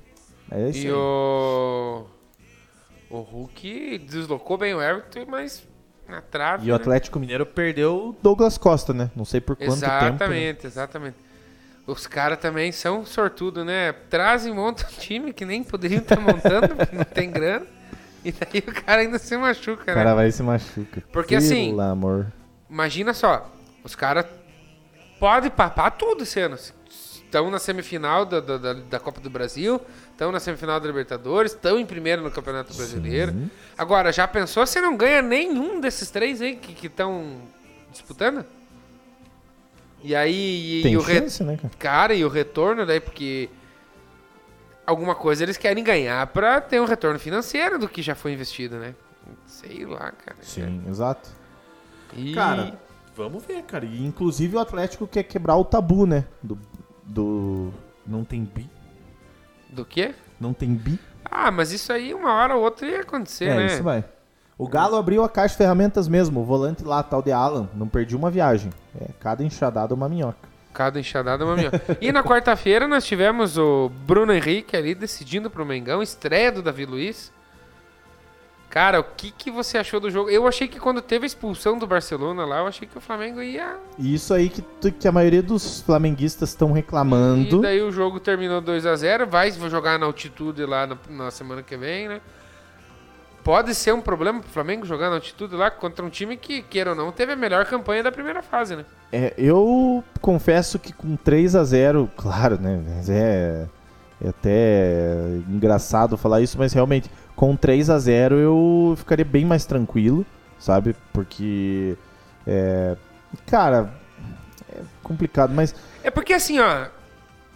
É 0.51 0.69
isso 0.71 0.79
E 0.85 0.87
aí. 0.87 0.93
o. 0.93 2.07
O 3.09 3.21
Hulk 3.21 3.99
deslocou 3.99 4.59
bem 4.59 4.75
o 4.75 4.83
Everton, 4.83 5.25
mas 5.29 5.67
na 6.09 6.21
trave. 6.21 6.67
E 6.67 6.71
o 6.71 6.75
né? 6.75 6.81
Atlético 6.81 7.19
Mineiro 7.21 7.47
perdeu 7.47 8.09
o 8.09 8.17
Douglas 8.23 8.59
Costa, 8.59 8.93
né? 8.93 9.11
Não 9.15 9.25
sei 9.25 9.41
por 9.41 9.57
quanto 9.57 9.81
tempo. 9.81 9.87
né? 9.87 10.07
Exatamente, 10.09 10.67
exatamente. 10.67 11.17
Os 11.87 12.07
caras 12.07 12.39
também 12.39 12.73
são 12.73 13.05
sortudos, 13.07 13.65
né? 13.65 13.93
Trazem, 14.11 14.53
montam 14.53 14.89
um 14.89 14.99
time 15.01 15.33
que 15.33 15.45
nem 15.45 15.63
poderiam 15.63 16.01
estar 16.03 16.19
montando, 16.21 16.75
porque 16.75 16.97
não 16.97 17.05
tem 17.05 17.31
grana. 17.31 17.67
E 18.25 18.33
daí 18.33 18.59
o 18.67 18.75
cara 18.85 19.03
ainda 19.03 19.19
se 19.21 19.37
machuca, 19.37 19.83
O 19.85 19.87
né? 19.87 19.95
cara 19.95 20.15
vai 20.15 20.27
e 20.29 20.33
se 20.33 20.43
machuca. 20.43 21.03
Porque, 21.13 21.37
Pelo 21.37 21.47
assim, 21.47 21.81
amor. 21.81 22.33
Imagina 22.69 23.15
só, 23.15 23.49
os 23.85 23.95
caras 23.95 24.27
podem 25.21 25.49
papar 25.51 25.93
tudo 25.93 26.25
esse 26.25 26.41
ano. 26.41 26.57
Estão 27.37 27.51
na 27.51 27.59
semifinal 27.59 28.25
da, 28.25 28.41
da, 28.41 28.57
da- 28.57 28.73
da 28.73 28.99
Copa 28.99 29.21
do 29.21 29.29
Brasil, 29.29 29.79
estão 30.11 30.33
na 30.33 30.41
semifinal 30.41 30.81
da 30.81 30.87
Libertadores, 30.87 31.53
estão 31.53 31.79
em 31.79 31.85
primeiro 31.85 32.23
no 32.23 32.31
Campeonato 32.31 32.73
Brasileiro. 32.73 33.31
Sim. 33.33 33.51
Agora, 33.77 34.11
já 34.11 34.27
pensou 34.27 34.67
se 34.67 34.81
não 34.81 34.97
ganha 34.97 35.21
nenhum 35.21 35.79
desses 35.79 36.11
três 36.11 36.41
aí 36.41 36.57
que 36.57 36.87
estão 36.87 37.37
disputando? 37.93 38.43
E 40.03 40.15
aí, 40.17 40.79
e, 40.79 40.83
Tem 40.83 40.95
e 40.95 40.97
o 40.97 41.03
re- 41.03 41.21
chance, 41.21 41.45
né, 41.45 41.59
cara? 41.59 41.75
cara, 41.79 42.15
e 42.15 42.25
o 42.25 42.29
retorno 42.31 42.87
daí, 42.87 43.01
porque 43.01 43.51
alguma 44.87 45.15
coisa 45.15 45.43
eles 45.43 45.59
querem 45.59 45.85
ganhar 45.85 46.27
pra 46.29 46.59
ter 46.59 46.81
um 46.81 46.87
retorno 46.87 47.19
financeiro 47.19 47.79
do 47.79 47.87
que 47.87 48.01
já 48.01 48.15
foi 48.15 48.33
investido, 48.33 48.77
né? 48.77 48.95
Sei 49.45 49.85
lá, 49.85 50.11
cara. 50.11 50.39
Sim, 50.41 50.83
exato. 50.89 51.29
E... 52.17 52.33
Cara, 52.33 52.79
vamos 53.15 53.45
ver, 53.45 53.63
cara. 53.65 53.85
E 53.85 54.07
inclusive 54.07 54.57
o 54.57 54.59
Atlético 54.59 55.07
quer 55.07 55.25
quebrar 55.25 55.57
o 55.57 55.65
tabu, 55.67 56.07
né? 56.07 56.25
Do. 56.43 56.59
Do... 57.07 57.73
Não 58.07 58.25
tem 58.25 58.45
bi. 58.45 58.69
Do 59.71 59.85
quê? 59.85 60.15
Não 60.41 60.53
tem 60.53 60.75
bi. 60.75 60.99
Ah, 61.25 61.51
mas 61.51 61.73
isso 61.73 61.93
aí 61.93 62.13
uma 62.13 62.33
hora 62.33 62.57
ou 62.57 62.63
outra 62.63 62.87
ia 62.87 63.01
acontecer, 63.01 63.47
é, 63.47 63.57
né? 63.57 63.67
isso 63.67 63.83
vai. 63.83 64.05
O 64.59 64.67
Galo 64.67 64.97
abriu 64.97 65.23
a 65.23 65.29
caixa 65.29 65.53
de 65.53 65.59
ferramentas 65.59 66.09
mesmo. 66.09 66.41
O 66.41 66.45
volante 66.45 66.83
lá, 66.83 67.03
tal 67.03 67.21
de 67.21 67.31
Alan, 67.31 67.69
não 67.75 67.87
perdi 67.87 68.17
uma 68.17 68.31
viagem. 68.31 68.71
É, 68.99 69.09
cada 69.21 69.45
enxadada 69.45 69.95
uma 69.95 70.09
minhoca. 70.09 70.49
Cada 70.73 71.01
enxadada 71.01 71.43
é 71.43 71.47
uma 71.47 71.57
minha. 71.57 71.71
e 72.01 72.13
na 72.13 72.23
quarta-feira 72.23 72.87
nós 72.87 73.05
tivemos 73.07 73.57
o 73.57 73.91
Bruno 74.07 74.33
Henrique 74.33 74.77
ali 74.77 74.95
decidindo 74.95 75.51
pro 75.51 75.65
Mengão, 75.65 76.03
estreia 76.03 76.53
do 76.53 76.63
Davi 76.63 76.85
Luiz. 76.85 77.33
Cara, 78.69 79.01
o 79.01 79.05
que, 79.05 79.31
que 79.31 79.51
você 79.51 79.79
achou 79.79 80.01
do 80.01 80.11
jogo? 80.11 80.29
Eu 80.29 80.47
achei 80.47 80.69
que 80.69 80.79
quando 80.79 81.01
teve 81.01 81.25
a 81.25 81.27
expulsão 81.27 81.79
do 81.79 81.87
Barcelona 81.87 82.45
lá, 82.45 82.59
eu 82.59 82.67
achei 82.67 82.87
que 82.87 82.99
o 82.99 83.01
Flamengo 83.01 83.41
ia. 83.41 83.77
Isso 83.99 84.35
aí 84.35 84.49
que, 84.51 84.91
que 84.91 85.09
a 85.09 85.13
maioria 85.13 85.43
dos 85.43 85.81
flamenguistas 85.81 86.51
estão 86.51 86.73
reclamando. 86.73 87.59
E 87.59 87.63
daí 87.63 87.81
o 87.81 87.91
jogo 87.91 88.21
terminou 88.21 88.61
2 88.61 88.85
a 88.85 88.95
0 88.97 89.27
Vai 89.27 89.51
jogar 89.51 89.99
na 89.99 90.07
altitude 90.07 90.65
lá 90.67 90.87
na, 90.87 90.99
na 91.09 91.31
semana 91.31 91.63
que 91.63 91.77
vem, 91.77 92.09
né? 92.09 92.21
Pode 93.47 93.77
ser 93.77 93.95
um 93.95 94.01
problema 94.01 94.41
pro 94.41 94.51
Flamengo 94.51 94.85
jogar 94.85 95.09
na 95.09 95.15
altitude 95.15 95.55
lá 95.55 95.71
contra 95.71 96.05
um 96.05 96.11
time 96.11 96.37
que, 96.37 96.63
queira 96.63 96.91
ou 96.91 96.97
não, 96.97 97.13
teve 97.13 97.33
a 97.33 97.37
melhor 97.37 97.65
campanha 97.65 98.03
da 98.03 98.11
primeira 98.11 98.43
fase, 98.43 98.75
né? 98.75 98.85
É, 99.13 99.33
eu 99.39 100.03
confesso 100.21 100.81
que 100.81 100.93
com 100.93 101.15
3 101.15 101.55
a 101.55 101.63
0 101.63 102.11
claro, 102.17 102.61
né? 102.61 102.83
mas 102.85 103.09
É, 103.09 103.69
é 104.21 104.29
até 104.29 105.29
engraçado 105.49 106.17
falar 106.17 106.41
isso, 106.41 106.59
mas 106.59 106.73
realmente, 106.73 107.09
com 107.37 107.55
3 107.55 107.91
a 107.91 107.99
0 107.99 108.37
eu 108.39 108.95
ficaria 108.97 109.25
bem 109.25 109.45
mais 109.45 109.67
tranquilo, 109.67 110.25
sabe? 110.59 110.97
Porque, 111.13 111.97
é, 112.47 112.97
cara, 113.47 113.93
é 114.73 114.81
complicado, 115.03 115.53
mas 115.55 115.75
É 116.03 116.11
porque 116.11 116.33
assim, 116.33 116.59
ó, 116.59 116.87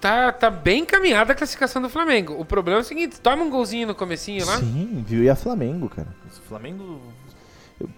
tá, 0.01 0.31
tá 0.31 0.51
bem 0.51 0.83
encaminhada 0.83 1.33
a 1.33 1.35
classificação 1.35 1.81
do 1.81 1.89
Flamengo. 1.89 2.35
O 2.39 2.45
problema 2.45 2.81
é 2.81 2.83
o 2.83 2.85
seguinte, 2.85 3.21
toma 3.21 3.43
um 3.43 3.51
golzinho 3.51 3.87
no 3.89 3.95
comecinho 3.95 4.45
lá. 4.47 4.59
sim, 4.59 5.03
viu? 5.07 5.23
E 5.25 5.31
a 5.31 5.35
Flamengo, 5.35 5.89
cara. 5.89 6.09
O 6.27 6.49
Flamengo. 6.49 7.01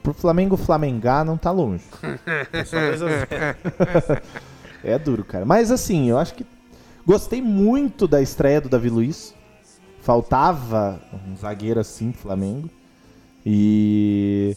Pro 0.00 0.14
Flamengo 0.14 0.56
flamengar 0.56 1.24
não 1.24 1.36
tá 1.36 1.50
longe. 1.50 1.84
É 2.52 2.64
só 2.64 2.78
2 2.78 3.02
a 3.02 3.08
0. 3.08 4.22
É 4.84 4.98
duro, 4.98 5.24
cara. 5.24 5.44
Mas 5.44 5.72
assim, 5.72 6.08
eu 6.08 6.18
acho 6.18 6.34
que 6.34 6.46
gostei 7.04 7.42
muito 7.42 8.06
da 8.06 8.22
estreia 8.22 8.60
do 8.60 8.68
Davi 8.68 8.88
Luiz. 8.88 9.34
Faltava 10.02 11.00
um 11.28 11.34
zagueiro 11.36 11.80
assim 11.80 12.12
pro 12.12 12.20
Flamengo. 12.22 12.68
E. 13.46 14.56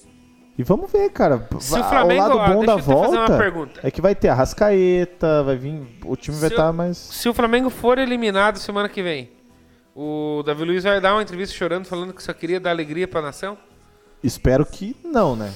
E 0.57 0.63
vamos 0.63 0.89
ver, 0.91 1.09
cara. 1.11 1.47
Se 1.59 1.77
o 1.77 1.83
Flamengo, 1.83 2.23
o 2.23 2.37
lado 2.37 2.37
ó, 2.37 2.47
bom 2.47 2.59
deixa 2.61 2.65
da 2.65 2.71
eu 2.73 2.77
te 2.77 2.83
fazer 2.85 3.17
uma 3.17 3.27
volta 3.27 3.37
pergunta. 3.37 3.79
é 3.83 3.91
que 3.91 4.01
vai 4.01 4.15
ter 4.15 4.29
a 4.29 4.33
Rascaeta, 4.33 5.43
vai 5.43 5.55
vir. 5.57 5.81
O 6.05 6.15
time 6.15 6.37
vai 6.37 6.49
Se 6.49 6.55
estar 6.55 6.69
o- 6.69 6.73
mais. 6.73 6.97
Se 6.97 7.27
o 7.29 7.33
Flamengo 7.33 7.69
for 7.69 7.97
eliminado 7.97 8.57
semana 8.57 8.87
que 8.87 9.03
vem, 9.03 9.29
o 9.93 10.41
Davi 10.45 10.63
Luiz 10.63 10.83
vai 10.83 10.99
dar 11.01 11.13
uma 11.13 11.21
entrevista 11.21 11.53
chorando, 11.55 11.85
falando 11.85 12.13
que 12.13 12.23
só 12.23 12.31
queria 12.33 12.59
dar 12.59 12.69
alegria 12.71 13.05
pra 13.07 13.21
nação? 13.21 13.57
Espero 14.23 14.65
que 14.65 14.95
não, 15.03 15.35
né? 15.35 15.53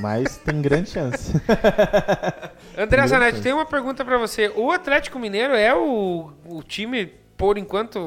Mas 0.00 0.38
tem 0.38 0.60
grande 0.62 0.90
chance. 0.90 1.30
André 2.76 3.06
Zanetti, 3.06 3.40
tem 3.42 3.52
uma 3.52 3.66
pergunta 3.66 4.02
pra 4.04 4.16
você. 4.18 4.50
O 4.56 4.72
Atlético 4.72 5.18
Mineiro 5.18 5.54
é 5.54 5.74
o, 5.74 6.30
o 6.46 6.62
time, 6.62 7.06
por 7.36 7.58
enquanto, 7.58 7.98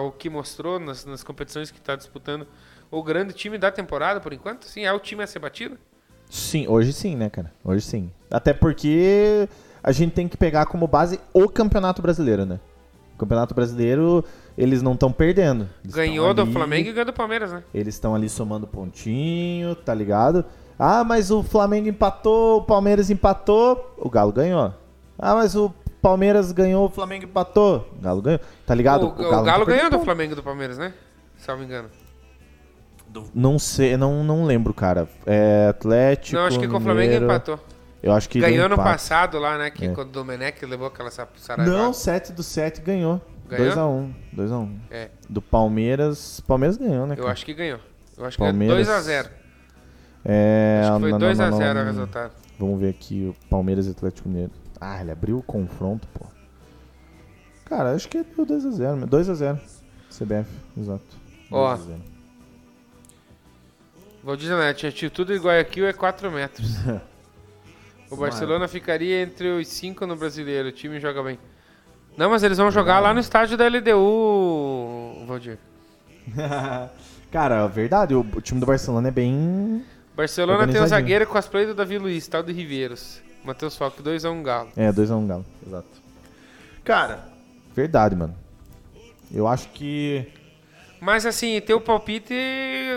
o 0.00 0.12
que 0.12 0.28
mostrou 0.30 0.78
nas, 0.78 1.04
nas 1.04 1.22
competições 1.22 1.70
que 1.70 1.80
tá 1.80 1.96
disputando 1.96 2.46
o 2.90 3.02
grande 3.02 3.32
time 3.32 3.58
da 3.58 3.70
temporada, 3.70 4.20
por 4.20 4.32
enquanto? 4.32 4.64
Sim, 4.66 4.84
é 4.84 4.92
o 4.92 4.98
time 5.00 5.22
a 5.22 5.26
ser 5.26 5.38
batido? 5.38 5.76
Sim, 6.30 6.66
hoje 6.68 6.92
sim, 6.92 7.16
né, 7.16 7.28
cara? 7.30 7.52
Hoje 7.64 7.82
sim. 7.84 8.10
Até 8.30 8.52
porque 8.52 9.48
a 9.82 9.92
gente 9.92 10.12
tem 10.12 10.26
que 10.28 10.36
pegar 10.36 10.66
como 10.66 10.86
base 10.86 11.20
o 11.32 11.48
Campeonato 11.48 12.00
Brasileiro, 12.02 12.44
né? 12.46 12.58
O 13.14 13.18
Campeonato 13.18 13.54
Brasileiro, 13.54 14.24
eles 14.58 14.82
não 14.82 14.94
estão 14.94 15.12
perdendo. 15.12 15.68
Eles 15.84 15.94
Ganhou 15.94 16.26
tão 16.26 16.34
do 16.34 16.42
ali- 16.42 16.52
Flamengo 16.52 16.88
e 16.88 16.92
ganhou 16.92 17.06
do 17.06 17.12
Palmeiras, 17.12 17.52
né? 17.52 17.62
Eles 17.72 17.94
estão 17.94 18.14
ali 18.14 18.28
somando 18.28 18.66
pontinho, 18.66 19.74
tá 19.76 19.94
ligado? 19.94 20.44
Ah, 20.78 21.04
mas 21.04 21.30
o 21.30 21.42
Flamengo 21.42 21.88
empatou, 21.88 22.58
o 22.58 22.62
Palmeiras 22.64 23.10
empatou, 23.10 23.94
o 23.96 24.10
Galo 24.10 24.32
ganhou. 24.32 24.74
Ah, 25.16 25.34
mas 25.34 25.54
o 25.54 25.72
Palmeiras 26.04 26.52
ganhou, 26.52 26.84
o 26.84 26.90
Flamengo 26.90 27.24
empatou, 27.24 27.88
o 27.98 28.02
Galo 28.02 28.20
ganhou. 28.20 28.40
Tá 28.66 28.74
ligado? 28.74 29.06
O, 29.06 29.12
o 29.18 29.22
não 29.32 29.42
Galo, 29.42 29.64
tá 29.64 29.72
ganhou 29.72 29.90
do. 29.90 29.98
Flamengo 30.00 30.32
e 30.32 30.36
do 30.36 30.42
Palmeiras, 30.42 30.76
né? 30.76 30.92
Se 31.38 31.50
eu 31.50 31.54
não 31.54 31.60
me 31.60 31.66
engano. 31.66 31.88
Não 33.34 33.58
sei, 33.58 33.96
não, 33.96 34.22
não 34.22 34.44
lembro, 34.44 34.74
cara. 34.74 35.08
É 35.24 35.68
Atlético. 35.70 36.36
não, 36.36 36.46
acho 36.46 36.58
que 36.60 36.68
com 36.68 36.76
o 36.76 36.80
Flamengo 36.80 37.24
empatou. 37.24 37.58
Eu 38.02 38.12
acho 38.12 38.28
que 38.28 38.38
Ganhou 38.38 38.68
no 38.68 38.76
passado 38.76 39.38
lá, 39.38 39.56
né? 39.56 39.70
Que 39.70 39.86
É. 39.86 39.88
quando 39.94 40.08
o 40.08 40.12
Domenech 40.12 40.62
levou 40.66 40.88
aquela 40.88 41.10
sa- 41.10 41.26
saraivada. 41.38 41.78
Não, 41.78 41.92
7 41.94 42.32
do 42.32 42.42
7 42.42 42.82
ganhou. 42.82 43.18
Ganhou? 43.48 43.66
2x1. 43.72 44.14
2x1. 44.36 44.68
É, 44.90 45.08
Do 45.30 45.40
Palmeiras. 45.40 46.40
Palmeiras 46.46 46.76
ganhou, 46.76 47.06
né? 47.06 47.14
eu 47.14 47.18
cara? 47.22 47.32
acho 47.32 47.46
que 47.46 47.54
ganhou. 47.54 47.78
Eu 48.18 48.26
acho 48.26 48.36
Palmeiras- 48.36 48.86
que 48.86 48.92
é 48.92 48.94
2x0. 49.22 49.30
É. 50.24 50.80
Acho 50.82 50.92
que 50.94 51.00
foi 51.00 51.10
não, 51.12 51.18
não, 51.18 51.28
2x0 51.28 51.74
não, 51.74 51.82
o 51.82 51.84
resultado. 51.86 52.32
Vamos 52.58 52.78
ver 52.80 52.90
aqui 52.90 53.34
o 53.34 53.48
Palmeiras 53.48 53.86
e 53.86 53.90
Atlético 53.92 54.28
Mineiro. 54.28 54.50
Ah, 54.80 55.00
ele 55.00 55.10
abriu 55.10 55.38
o 55.38 55.42
confronto, 55.42 56.06
pô. 56.08 56.26
Cara, 57.64 57.92
acho 57.94 58.08
que 58.08 58.22
deu 58.22 58.46
2x0. 58.46 59.08
2x0. 59.08 59.58
CBF, 60.10 60.50
exato. 60.76 61.04
Ó. 61.50 61.74
2 61.74 61.80
a 61.80 61.84
0. 61.84 62.00
Valdir 64.22 64.48
Zanetti, 64.48 64.86
a 64.86 64.88
altitude 64.88 65.34
de 65.34 65.38
Guayaquil 65.38 65.86
é 65.86 65.92
4 65.92 66.30
metros. 66.30 66.76
o 68.10 68.16
Barcelona 68.16 68.66
ficaria 68.66 69.22
entre 69.22 69.48
os 69.48 69.68
5 69.68 70.06
no 70.06 70.16
brasileiro. 70.16 70.68
O 70.68 70.72
time 70.72 70.98
joga 70.98 71.22
bem. 71.22 71.38
Não, 72.16 72.30
mas 72.30 72.42
eles 72.42 72.56
vão 72.56 72.70
jogar 72.70 73.00
lá 73.00 73.12
no 73.12 73.20
estádio 73.20 73.56
da 73.56 73.66
LDU, 73.66 75.24
Valdir. 75.26 75.58
Cara, 77.30 77.64
é 77.64 77.68
verdade, 77.68 78.14
o, 78.14 78.24
time 78.40 78.60
do 78.60 78.66
Barcelona 78.66 79.08
é 79.08 79.10
bem. 79.10 79.84
Barcelona 80.16 80.58
tem 80.58 80.68
Organizadinho. 80.68 80.88
zagueiro 80.88 81.26
cosplay 81.26 81.66
do 81.66 81.74
Davi 81.74 81.98
Luiz, 81.98 82.26
tal 82.28 82.42
de 82.42 82.52
Riveiros. 82.52 83.20
Matheus 83.44 83.76
Falco, 83.76 84.02
2x1 84.02 84.42
Galo. 84.42 84.68
É, 84.76 84.90
2x1 84.90 85.26
Galo, 85.26 85.44
exato. 85.66 85.86
Cara, 86.82 87.28
verdade, 87.74 88.14
mano. 88.16 88.34
Eu 89.32 89.46
acho 89.46 89.68
que. 89.70 90.26
Mas 91.00 91.26
assim, 91.26 91.60
teu 91.60 91.80
palpite 91.80 92.34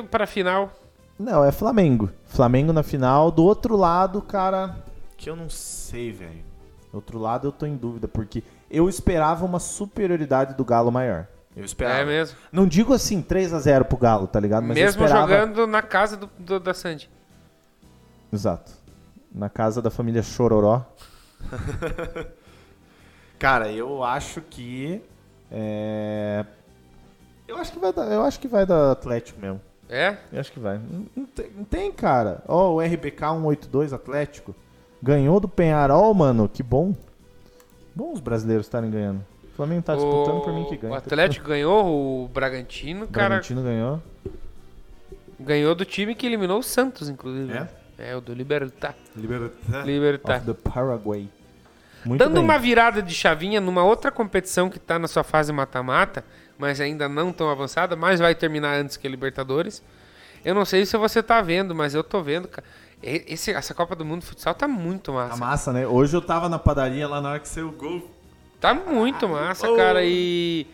pra 0.10 0.26
final. 0.26 0.72
Não, 1.20 1.44
é 1.44 1.52
Flamengo. 1.52 2.10
Flamengo 2.26 2.72
na 2.72 2.84
final. 2.84 3.32
Do 3.32 3.44
outro 3.44 3.76
lado, 3.76 4.22
cara. 4.22 4.78
Que 5.18 5.30
eu 5.30 5.36
não 5.36 5.50
sei, 5.50 6.12
velho. 6.12 6.46
Do 6.92 6.98
outro 6.98 7.18
lado 7.20 7.48
eu 7.48 7.52
tô 7.52 7.66
em 7.66 7.76
dúvida, 7.76 8.08
porque 8.08 8.44
eu 8.70 8.88
esperava 8.88 9.44
uma 9.46 9.60
superioridade 9.60 10.54
do 10.54 10.64
Galo 10.64 10.92
maior. 10.92 11.28
Eu 11.56 11.66
esperava. 11.66 12.00
É 12.02 12.06
mesmo. 12.06 12.38
Não 12.52 12.68
digo 12.68 12.94
assim 12.94 13.22
3 13.22 13.52
a 13.54 13.60
0 13.60 13.86
pro 13.86 13.98
Galo, 13.98 14.28
tá 14.28 14.40
ligado? 14.40 14.64
Mas 14.64 14.78
eu 14.78 14.86
mesmo 14.86 15.04
esperava... 15.04 15.28
jogando 15.28 15.66
na 15.66 15.82
casa 15.82 16.16
do, 16.16 16.30
do- 16.38 16.60
da 16.60 16.74
Sandy. 16.74 17.10
Exato. 18.32 18.72
Na 19.38 19.50
casa 19.50 19.82
da 19.82 19.92
família 19.92 20.24
Chororó. 20.24 20.84
Cara, 23.38 23.72
eu 23.72 24.04
acho 24.04 24.42
que. 24.42 25.02
É... 25.52 26.44
Eu 27.48 27.58
acho 27.58 27.72
que 27.72 27.80
vai 27.80 27.94
dar, 27.94 28.12
eu 28.12 28.24
acho 28.24 28.40
que 28.40 28.48
vai 28.48 28.66
dar 28.66 28.92
Atlético 28.92 29.40
mesmo. 29.40 29.62
É? 29.88 30.18
Eu 30.34 30.40
acho 30.40 30.52
que 30.52 30.60
vai. 30.60 30.80
Não, 31.16 31.26
tem, 31.26 31.52
não 31.56 31.64
tem, 31.64 31.92
cara. 31.92 32.44
Ó, 32.48 32.74
o 32.74 32.82
RBK 32.82 33.20
182 33.20 33.94
Atlético 33.94 34.54
ganhou 35.02 35.40
do 35.40 35.48
Penharol, 35.48 36.14
mano. 36.14 36.50
Que 36.50 36.62
bom. 36.62 36.94
Bom 37.96 38.12
os 38.12 38.20
brasileiros 38.20 38.66
estarem 38.66 38.90
ganhando. 38.92 39.24
O 39.54 39.56
Flamengo 39.56 39.84
tá 39.84 39.96
disputando 39.96 40.42
por 40.42 40.52
mim 40.54 40.66
que 40.66 40.76
ganha. 40.76 40.94
O 40.94 40.98
Atlético 40.98 41.48
ganhou, 41.48 42.26
o 42.26 42.28
Bragantino, 42.28 43.06
O 43.06 43.08
cara, 43.08 43.30
Bragantino 43.30 43.64
ganhou. 43.64 44.02
ganhou 45.40 45.74
do 45.74 45.86
time 45.86 46.14
que 46.16 46.26
eliminou 46.26 46.60
o 46.60 46.64
Santos, 46.64 47.08
inclusive. 47.08 47.54
É? 47.54 47.70
É, 47.98 48.16
o 48.16 48.22
do 48.22 48.34
Libertar. 48.34 48.96
Libertad. 49.16 49.86
Libertar. 49.86 50.38
Of 50.38 50.46
the 50.46 50.70
Paraguay. 50.70 51.28
Muito 52.06 52.20
Dando 52.20 52.36
bem. 52.36 52.44
uma 52.44 52.58
virada 52.60 53.02
de 53.02 53.14
chavinha 53.14 53.60
numa 53.60 53.84
outra 53.84 54.12
competição 54.12 54.70
que 54.70 54.80
tá 54.80 55.00
na 55.00 55.08
sua 55.08 55.24
fase 55.24 55.52
mata-mata, 55.52 56.24
mas 56.58 56.80
ainda 56.80 57.10
não 57.10 57.34
tão 57.34 57.50
avançada, 57.50 57.96
mas 57.96 58.20
vai 58.20 58.36
terminar 58.36 58.76
antes 58.76 58.98
que 58.98 59.08
a 59.08 59.10
Libertadores. 59.10 59.84
Eu 60.46 60.54
não 60.54 60.64
sei 60.64 60.86
se 60.86 60.96
você 60.96 61.22
tá 61.24 61.42
vendo, 61.42 61.74
mas 61.74 61.94
eu 61.96 62.04
tô 62.04 62.22
vendo, 62.22 62.48
cara. 62.48 62.66
Esse, 63.02 63.52
essa 63.52 63.74
Copa 63.74 63.96
do 63.96 64.06
Mundo 64.06 64.22
de 64.22 64.28
Futsal 64.28 64.54
tá 64.56 64.68
muito 64.68 65.12
Tá 65.12 65.18
massa. 65.18 65.38
massa, 65.38 65.74
né? 65.74 65.86
Hoje 65.88 66.16
eu 66.16 66.22
tava 66.22 66.48
na 66.48 66.58
padaria 66.58 67.08
lá 67.08 67.20
na 67.20 67.32
hora 67.32 67.40
que 67.40 67.48
saiu 67.48 67.70
o 67.70 67.72
gol. 67.72 68.10
Tá 68.60 68.74
muito 68.74 69.28
massa, 69.28 69.70
Oh. 69.70 69.76
cara. 69.76 70.04
E. 70.04 70.66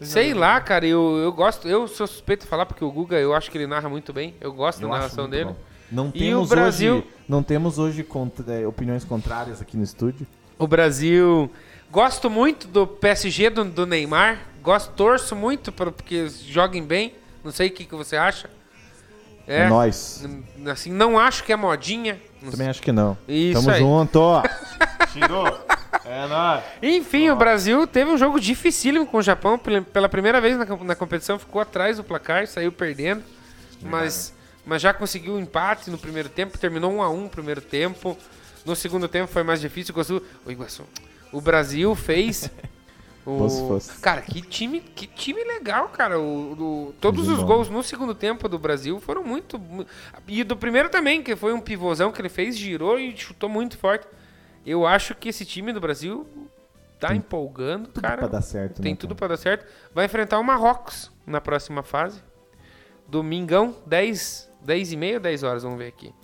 Sei 0.00 0.32
lá, 0.32 0.60
cara, 0.60 0.86
eu, 0.86 1.16
eu 1.18 1.32
gosto. 1.32 1.66
Eu 1.68 1.86
sou 1.88 2.06
suspeito 2.06 2.44
de 2.44 2.48
falar 2.48 2.66
porque 2.66 2.84
o 2.84 2.90
Guga, 2.90 3.18
eu 3.18 3.34
acho 3.34 3.50
que 3.50 3.58
ele 3.58 3.66
narra 3.66 3.88
muito 3.88 4.12
bem. 4.12 4.34
Eu 4.40 4.52
gosto 4.52 4.80
Eu 4.82 4.88
da 4.88 4.94
narração 4.96 5.28
dele. 5.28 5.46
bom. 5.46 5.56
Não 5.90 6.10
E 6.14 6.18
temos 6.18 6.46
o 6.46 6.48
Brasil- 6.48 6.94
hoje, 6.96 7.06
não 7.28 7.42
temos 7.42 7.78
hoje 7.78 8.02
contra- 8.04 8.52
é, 8.54 8.66
opiniões 8.66 9.04
contrárias 9.04 9.60
aqui 9.60 9.76
no 9.76 9.82
estúdio. 9.84 10.26
O 10.58 10.66
Brasil. 10.66 11.50
Gosto 11.90 12.30
muito 12.30 12.68
do 12.68 12.86
PSG 12.86 13.50
do, 13.50 13.64
do 13.64 13.86
Neymar. 13.86 14.38
Gosto, 14.62 14.92
torço 14.92 15.34
muito 15.34 15.72
para 15.72 15.90
porque 15.90 16.28
joguem 16.46 16.84
bem. 16.84 17.14
Não 17.42 17.50
sei 17.50 17.68
o 17.68 17.70
que, 17.70 17.84
que 17.84 17.94
você 17.94 18.16
acha. 18.16 18.48
É, 19.46 19.66
nóis. 19.68 20.22
N- 20.24 20.70
Assim, 20.70 20.92
não 20.92 21.18
acho 21.18 21.42
que 21.42 21.52
é 21.52 21.56
modinha. 21.56 22.20
Não 22.42 22.50
Também 22.52 22.68
acho 22.68 22.80
que 22.82 22.92
não. 22.92 23.16
Isso 23.26 23.60
Tamo 23.60 23.70
aí. 23.74 23.80
junto, 23.80 24.16
ó. 24.20 24.42
Tirou. 25.12 25.46
É 26.04 26.26
nóis. 26.28 26.62
Enfim, 26.82 27.30
o 27.30 27.36
Brasil 27.36 27.84
teve 27.86 28.10
um 28.10 28.16
jogo 28.18 28.38
dificílimo 28.38 29.04
com 29.06 29.16
o 29.16 29.22
Japão. 29.22 29.58
Pela 29.58 30.08
primeira 30.08 30.40
vez 30.40 30.56
na, 30.56 30.64
na 30.64 30.94
competição, 30.94 31.38
ficou 31.38 31.60
atrás 31.60 31.96
do 31.96 32.04
placar, 32.04 32.46
saiu 32.46 32.70
perdendo. 32.70 33.22
Mas, 33.82 34.32
mas 34.66 34.82
já 34.82 34.92
conseguiu 34.94 35.34
um 35.34 35.40
empate 35.40 35.90
no 35.90 35.98
primeiro 35.98 36.28
tempo, 36.28 36.58
terminou 36.58 36.92
1 36.92 37.02
a 37.02 37.10
1 37.10 37.20
no 37.22 37.28
primeiro 37.28 37.60
tempo. 37.60 38.16
No 38.64 38.76
segundo 38.76 39.08
tempo 39.08 39.32
foi 39.32 39.42
mais 39.42 39.60
difícil. 39.60 39.92
O 39.92 39.96
Iguaçu, 39.96 40.22
o, 40.46 40.50
Iguaçu, 40.50 40.84
o 41.32 41.40
Brasil 41.40 41.94
fez. 41.94 42.50
o-. 43.26 43.48
Cara, 44.02 44.20
que 44.20 44.40
time, 44.42 44.80
que 44.80 45.06
time 45.06 45.42
legal, 45.44 45.88
cara. 45.88 46.18
O, 46.20 46.52
o- 46.88 46.94
todos 47.00 47.26
os 47.28 47.38
bom. 47.38 47.46
gols 47.46 47.68
no 47.70 47.82
segundo 47.82 48.14
tempo 48.14 48.48
do 48.48 48.58
Brasil 48.58 49.00
foram 49.00 49.22
muito. 49.24 49.58
mu- 49.58 49.86
E 50.28 50.44
do 50.44 50.56
primeiro 50.56 50.88
também, 50.90 51.22
que 51.22 51.34
foi 51.34 51.52
um 51.54 51.60
pivôzão 51.60 52.12
que 52.12 52.20
ele 52.20 52.28
fez, 52.28 52.56
girou 52.56 52.98
e 52.98 53.16
chutou 53.16 53.48
muito 53.48 53.78
forte. 53.78 54.06
Eu 54.66 54.86
acho 54.86 55.14
que 55.14 55.30
esse 55.30 55.46
time 55.46 55.72
do 55.72 55.80
Brasil 55.80 56.26
tá 56.98 57.14
empolgando, 57.14 57.86
Tudo 57.88 58.02
cara. 58.02 58.18
pra 58.18 58.26
dar 58.28 58.42
certo, 58.42 58.82
Tem 58.82 58.92
né, 58.92 58.98
tudo 59.00 59.14
pra 59.16 59.26
dar 59.28 59.38
certo. 59.38 59.64
Vai 59.94 60.04
enfrentar 60.04 60.38
o 60.38 60.44
Marrocos 60.44 61.10
na 61.26 61.40
próxima 61.40 61.82
fase. 61.82 62.22
Domingão, 63.08 63.74
10, 63.86 64.49
10 64.64 64.92
e 64.92 64.96
meia 64.96 65.14
ou 65.14 65.20
10 65.20 65.42
horas, 65.42 65.62
vamos 65.62 65.78
ver 65.78 65.88
aqui. 65.88 66.14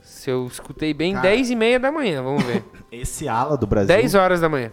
Se 0.00 0.30
eu 0.30 0.46
escutei 0.46 0.94
bem, 0.94 1.14
Cara. 1.14 1.28
10 1.28 1.50
e 1.50 1.56
meia 1.56 1.78
da 1.78 1.92
manhã, 1.92 2.22
vamos 2.22 2.42
ver. 2.44 2.64
Esse 2.90 3.28
ala 3.28 3.56
do 3.56 3.66
Brasil. 3.66 3.88
10 3.88 4.14
horas 4.14 4.40
da 4.40 4.48
manhã. 4.48 4.72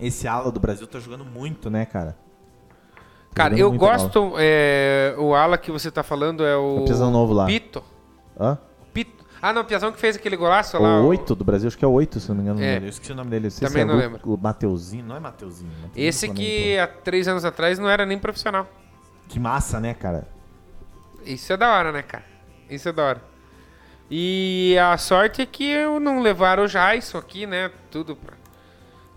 Esse 0.00 0.26
ala 0.26 0.50
do 0.50 0.58
Brasil 0.58 0.86
tá 0.86 0.98
jogando 0.98 1.24
muito, 1.24 1.70
né, 1.70 1.84
cara? 1.84 2.16
Tá 3.34 3.44
Cara, 3.44 3.58
eu 3.58 3.70
gosto. 3.72 4.34
é, 4.38 5.14
o 5.18 5.34
ala 5.34 5.58
que 5.58 5.70
você 5.70 5.90
tá 5.90 6.02
falando 6.02 6.44
é 6.44 6.56
o. 6.56 6.78
O 6.82 6.84
Piazão 6.84 7.10
novo 7.10 7.32
lá. 7.32 7.46
Pito. 7.46 7.82
Hã? 8.38 8.58
Pito. 8.92 9.24
Ah, 9.42 9.52
não, 9.52 9.62
o 9.62 9.64
Piazão 9.64 9.92
que 9.92 9.98
fez 9.98 10.16
aquele 10.16 10.36
golaço 10.36 10.78
lá. 10.80 11.00
O 11.00 11.06
8 11.06 11.34
do 11.34 11.44
Brasil, 11.44 11.66
acho 11.68 11.76
que 11.76 11.84
é 11.84 11.88
o 11.88 11.92
8, 11.92 12.20
se 12.20 12.28
não 12.28 12.36
me 12.36 12.42
engano. 12.42 12.62
É. 12.62 12.78
Eu 12.78 12.88
esqueci 12.88 13.12
o 13.12 13.14
nome 13.14 13.30
dele. 13.30 13.50
Também 13.50 13.82
é 13.82 13.84
não 13.84 13.96
lembro. 13.96 14.20
O 14.24 14.36
Mateuzinho. 14.36 15.04
Não 15.04 15.16
é 15.16 15.20
Mateuzinho. 15.20 15.70
Mateuzinho 15.82 16.08
Esse 16.08 16.28
que 16.28 16.78
há 16.78 16.86
3 16.86 17.28
anos 17.28 17.44
atrás 17.44 17.78
não 17.78 17.88
era 17.88 18.06
nem 18.06 18.18
profissional. 18.18 18.66
Que 19.28 19.38
massa, 19.38 19.80
né, 19.80 19.94
cara? 19.94 20.28
Isso 21.24 21.52
é 21.52 21.56
da 21.56 21.76
hora, 21.76 21.92
né, 21.92 22.02
cara? 22.02 22.33
Isso 22.74 22.88
é 22.88 22.92
da 22.92 23.02
hora. 23.04 23.22
E 24.10 24.76
a 24.78 24.96
sorte 24.98 25.40
é 25.42 25.46
que 25.46 25.64
eu 25.68 25.98
não 25.98 26.20
levaram 26.20 26.64
o 26.64 26.68
Jason 26.68 27.18
aqui, 27.18 27.46
né? 27.46 27.70
Tudo 27.90 28.14
pra. 28.14 28.34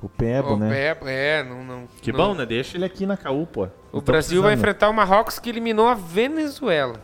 O 0.02 0.08
Pebo, 0.08 0.54
o 0.54 0.58
né? 0.58 0.70
Pebo, 0.70 1.08
é, 1.08 1.44
não. 1.44 1.64
não 1.64 1.88
Que 2.02 2.12
não- 2.12 2.20
bom, 2.20 2.34
né? 2.36 2.46
Deixa 2.46 2.78
ele 2.78 2.86
aqui 2.86 3.06
na 3.06 3.18
pô. 3.48 3.68
O 3.92 4.00
Brasil 4.00 4.42
vai 4.42 4.54
enfrentar 4.54 4.90
o 4.90 4.94
Marrocos 4.94 5.40
que 5.40 5.50
eliminou 5.50 5.88
a 5.88 5.94
Venezuela. 5.96 7.02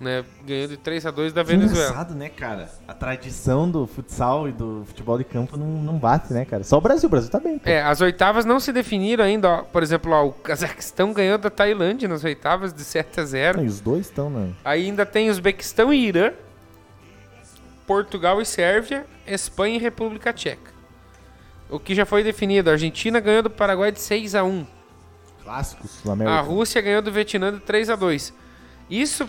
Né? 0.00 0.24
Ganhou 0.46 0.66
de 0.66 0.78
3 0.78 1.04
a 1.04 1.10
2 1.10 1.34
da 1.34 1.42
Venezuela. 1.42 1.90
engraçado, 1.90 2.14
né, 2.14 2.30
cara? 2.30 2.70
A 2.88 2.94
tradição 2.94 3.70
do 3.70 3.86
futsal 3.86 4.48
e 4.48 4.52
do 4.52 4.82
futebol 4.86 5.18
de 5.18 5.24
campo 5.24 5.58
não, 5.58 5.66
não 5.66 5.98
bate, 5.98 6.32
né, 6.32 6.46
cara? 6.46 6.64
Só 6.64 6.78
o 6.78 6.80
Brasil. 6.80 7.06
O 7.06 7.10
Brasil 7.10 7.30
tá 7.30 7.38
bem, 7.38 7.58
pô. 7.58 7.68
É, 7.68 7.82
as 7.82 8.00
oitavas 8.00 8.46
não 8.46 8.58
se 8.58 8.72
definiram 8.72 9.22
ainda. 9.22 9.50
Ó. 9.50 9.62
Por 9.62 9.82
exemplo, 9.82 10.10
ó, 10.12 10.26
o 10.28 10.32
Cazaquistão 10.32 11.12
ganhou 11.12 11.36
da 11.36 11.50
Tailândia 11.50 12.08
nas 12.08 12.24
oitavas 12.24 12.72
de 12.72 12.82
7 12.82 13.20
a 13.20 13.24
0. 13.26 13.62
E 13.62 13.66
os 13.66 13.78
dois 13.80 14.06
estão, 14.06 14.30
né? 14.30 14.54
Aí 14.64 14.86
ainda 14.86 15.04
tem 15.04 15.28
Uzbequistão 15.28 15.92
e 15.92 16.06
Irã, 16.06 16.32
Portugal 17.86 18.40
e 18.40 18.46
Sérvia, 18.46 19.04
Espanha 19.26 19.76
e 19.76 19.78
República 19.78 20.32
Tcheca. 20.32 20.70
O 21.68 21.78
que 21.78 21.94
já 21.94 22.06
foi 22.06 22.24
definido, 22.24 22.70
a 22.70 22.72
Argentina 22.72 23.20
ganhou 23.20 23.42
do 23.42 23.50
Paraguai 23.50 23.92
de 23.92 24.00
6 24.00 24.34
a 24.34 24.42
1. 24.42 24.66
Clássicos 25.44 25.90
sul-americanos. 25.90 26.40
A 26.40 26.42
Rússia 26.42 26.80
ganhou 26.80 27.02
do 27.02 27.12
Vietnã 27.12 27.52
de 27.52 27.60
3 27.60 27.90
a 27.90 27.96
2. 27.96 28.32
Isso, 28.88 29.28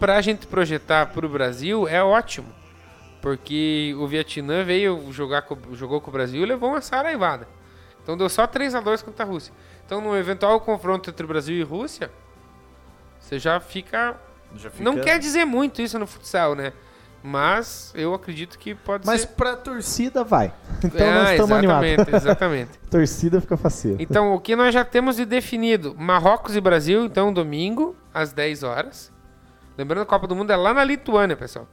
pra 0.00 0.20
gente 0.20 0.46
projetar 0.46 1.06
pro 1.12 1.28
Brasil, 1.28 1.86
é 1.86 2.02
ótimo. 2.02 2.48
Porque 3.20 3.94
o 3.98 4.06
Vietnã 4.06 4.64
veio 4.64 5.12
jogar 5.12 5.42
com, 5.42 5.56
jogou 5.74 6.00
com 6.00 6.08
o 6.08 6.12
Brasil 6.12 6.42
e 6.42 6.46
levou 6.46 6.70
uma 6.70 6.80
saraivada. 6.80 7.46
Então 8.02 8.16
deu 8.16 8.28
só 8.30 8.46
3 8.46 8.74
a 8.74 8.80
2 8.80 9.02
contra 9.02 9.24
a 9.24 9.28
Rússia. 9.28 9.52
Então, 9.84 10.00
no 10.00 10.16
eventual 10.16 10.58
confronto 10.60 11.10
entre 11.10 11.26
Brasil 11.26 11.54
e 11.56 11.62
Rússia, 11.62 12.10
você 13.20 13.38
já 13.38 13.60
fica. 13.60 14.16
Já 14.56 14.70
fica- 14.70 14.82
Não 14.82 14.98
quer 14.98 15.18
dizer 15.18 15.44
muito 15.44 15.82
isso 15.82 15.98
no 15.98 16.06
futsal, 16.06 16.54
né? 16.54 16.72
Mas 17.22 17.92
eu 17.94 18.14
acredito 18.14 18.58
que 18.58 18.74
pode 18.74 19.06
Mas 19.06 19.20
ser. 19.22 19.26
pra 19.28 19.54
torcida 19.54 20.24
vai. 20.24 20.54
Então 20.82 21.06
Ah, 21.06 21.14
nós 21.14 21.30
estamos 21.32 21.52
animados. 21.52 22.08
exatamente, 22.14 22.78
torcida 22.90 23.38
fica 23.42 23.56
faceiro. 23.58 24.00
Então, 24.00 24.32
o 24.34 24.40
que 24.40 24.56
nós 24.56 24.72
já 24.72 24.82
temos 24.82 25.16
de 25.16 25.26
definido? 25.26 25.94
Marrocos 25.98 26.56
e 26.56 26.60
Brasil, 26.60 27.04
então, 27.04 27.30
domingo, 27.30 27.94
às 28.14 28.32
10 28.32 28.62
horas. 28.62 29.12
Lembrando, 29.80 30.02
a 30.02 30.06
Copa 30.06 30.26
do 30.26 30.36
Mundo 30.36 30.50
é 30.52 30.56
lá 30.56 30.72
na 30.74 30.84
Lituânia, 30.84 31.36
pessoal. 31.36 31.66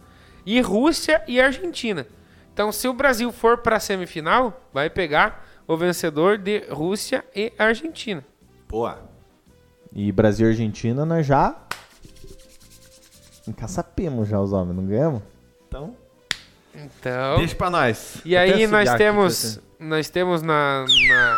E 0.45 0.59
Rússia 0.61 1.21
e 1.27 1.39
Argentina. 1.41 2.07
Então, 2.53 2.71
se 2.71 2.88
o 2.88 2.93
Brasil 2.93 3.31
for 3.31 3.57
para 3.59 3.75
a 3.75 3.79
semifinal, 3.79 4.61
vai 4.73 4.89
pegar 4.89 5.45
o 5.67 5.75
vencedor 5.77 6.38
de 6.38 6.59
Rússia 6.69 7.23
e 7.35 7.51
Argentina. 7.57 8.23
Boa. 8.69 8.99
E 9.93 10.11
Brasil 10.11 10.47
e 10.47 10.51
Argentina 10.51 11.05
nós 11.05 11.25
já 11.25 11.55
encaçapemos 13.47 14.27
já 14.27 14.39
os 14.39 14.51
homens, 14.53 14.75
não 14.75 14.85
ganhamos? 14.85 15.21
Então, 15.67 15.95
Então, 16.73 17.38
deixa 17.38 17.55
pra 17.55 17.69
nós. 17.69 18.21
e 18.25 18.35
aí 18.35 18.67
nós 18.67 18.93
temos, 18.95 19.59
nós 19.79 20.09
temos 20.09 20.41
na, 20.41 20.85
na 20.85 21.38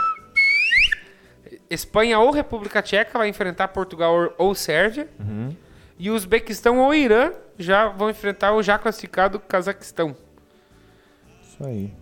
Espanha 1.70 2.20
ou 2.20 2.32
República 2.32 2.82
Tcheca 2.82 3.18
vai 3.18 3.28
enfrentar 3.30 3.68
Portugal 3.70 4.14
ou- 4.14 4.34
ou 4.38 4.56
Sérvia. 4.56 5.08
Uhum. 5.20 5.56
E 6.00 6.10
o 6.10 6.16
Uzbequistão 6.16 6.80
ou 6.80 6.96
Irã 6.96 7.34
já 7.58 7.90
vão 7.90 8.10
enfrentar 8.10 8.54
o 8.54 8.64
já 8.64 8.80
classificado 8.80 9.38
Cazaquistão. 9.38 10.16
Isso 11.44 11.64
aí. 11.66 11.94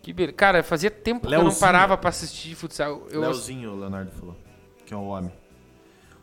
Que 0.00 0.12
beleza. 0.12 0.36
Cara, 0.36 0.62
fazia 0.62 0.90
tempo 0.90 1.26
que 1.26 1.34
eu 1.34 1.38
não 1.38 1.46
Leozinho. 1.46 1.60
parava 1.60 1.98
pra 1.98 2.10
assistir 2.10 2.54
futsal. 2.54 3.02
Eu, 3.10 3.20
Leozinho, 3.20 3.72
o 3.72 3.80
Leonardo 3.80 4.12
falou. 4.12 4.36
Que 4.86 4.94
é 4.94 4.96
o 4.96 5.06
homem. 5.06 5.32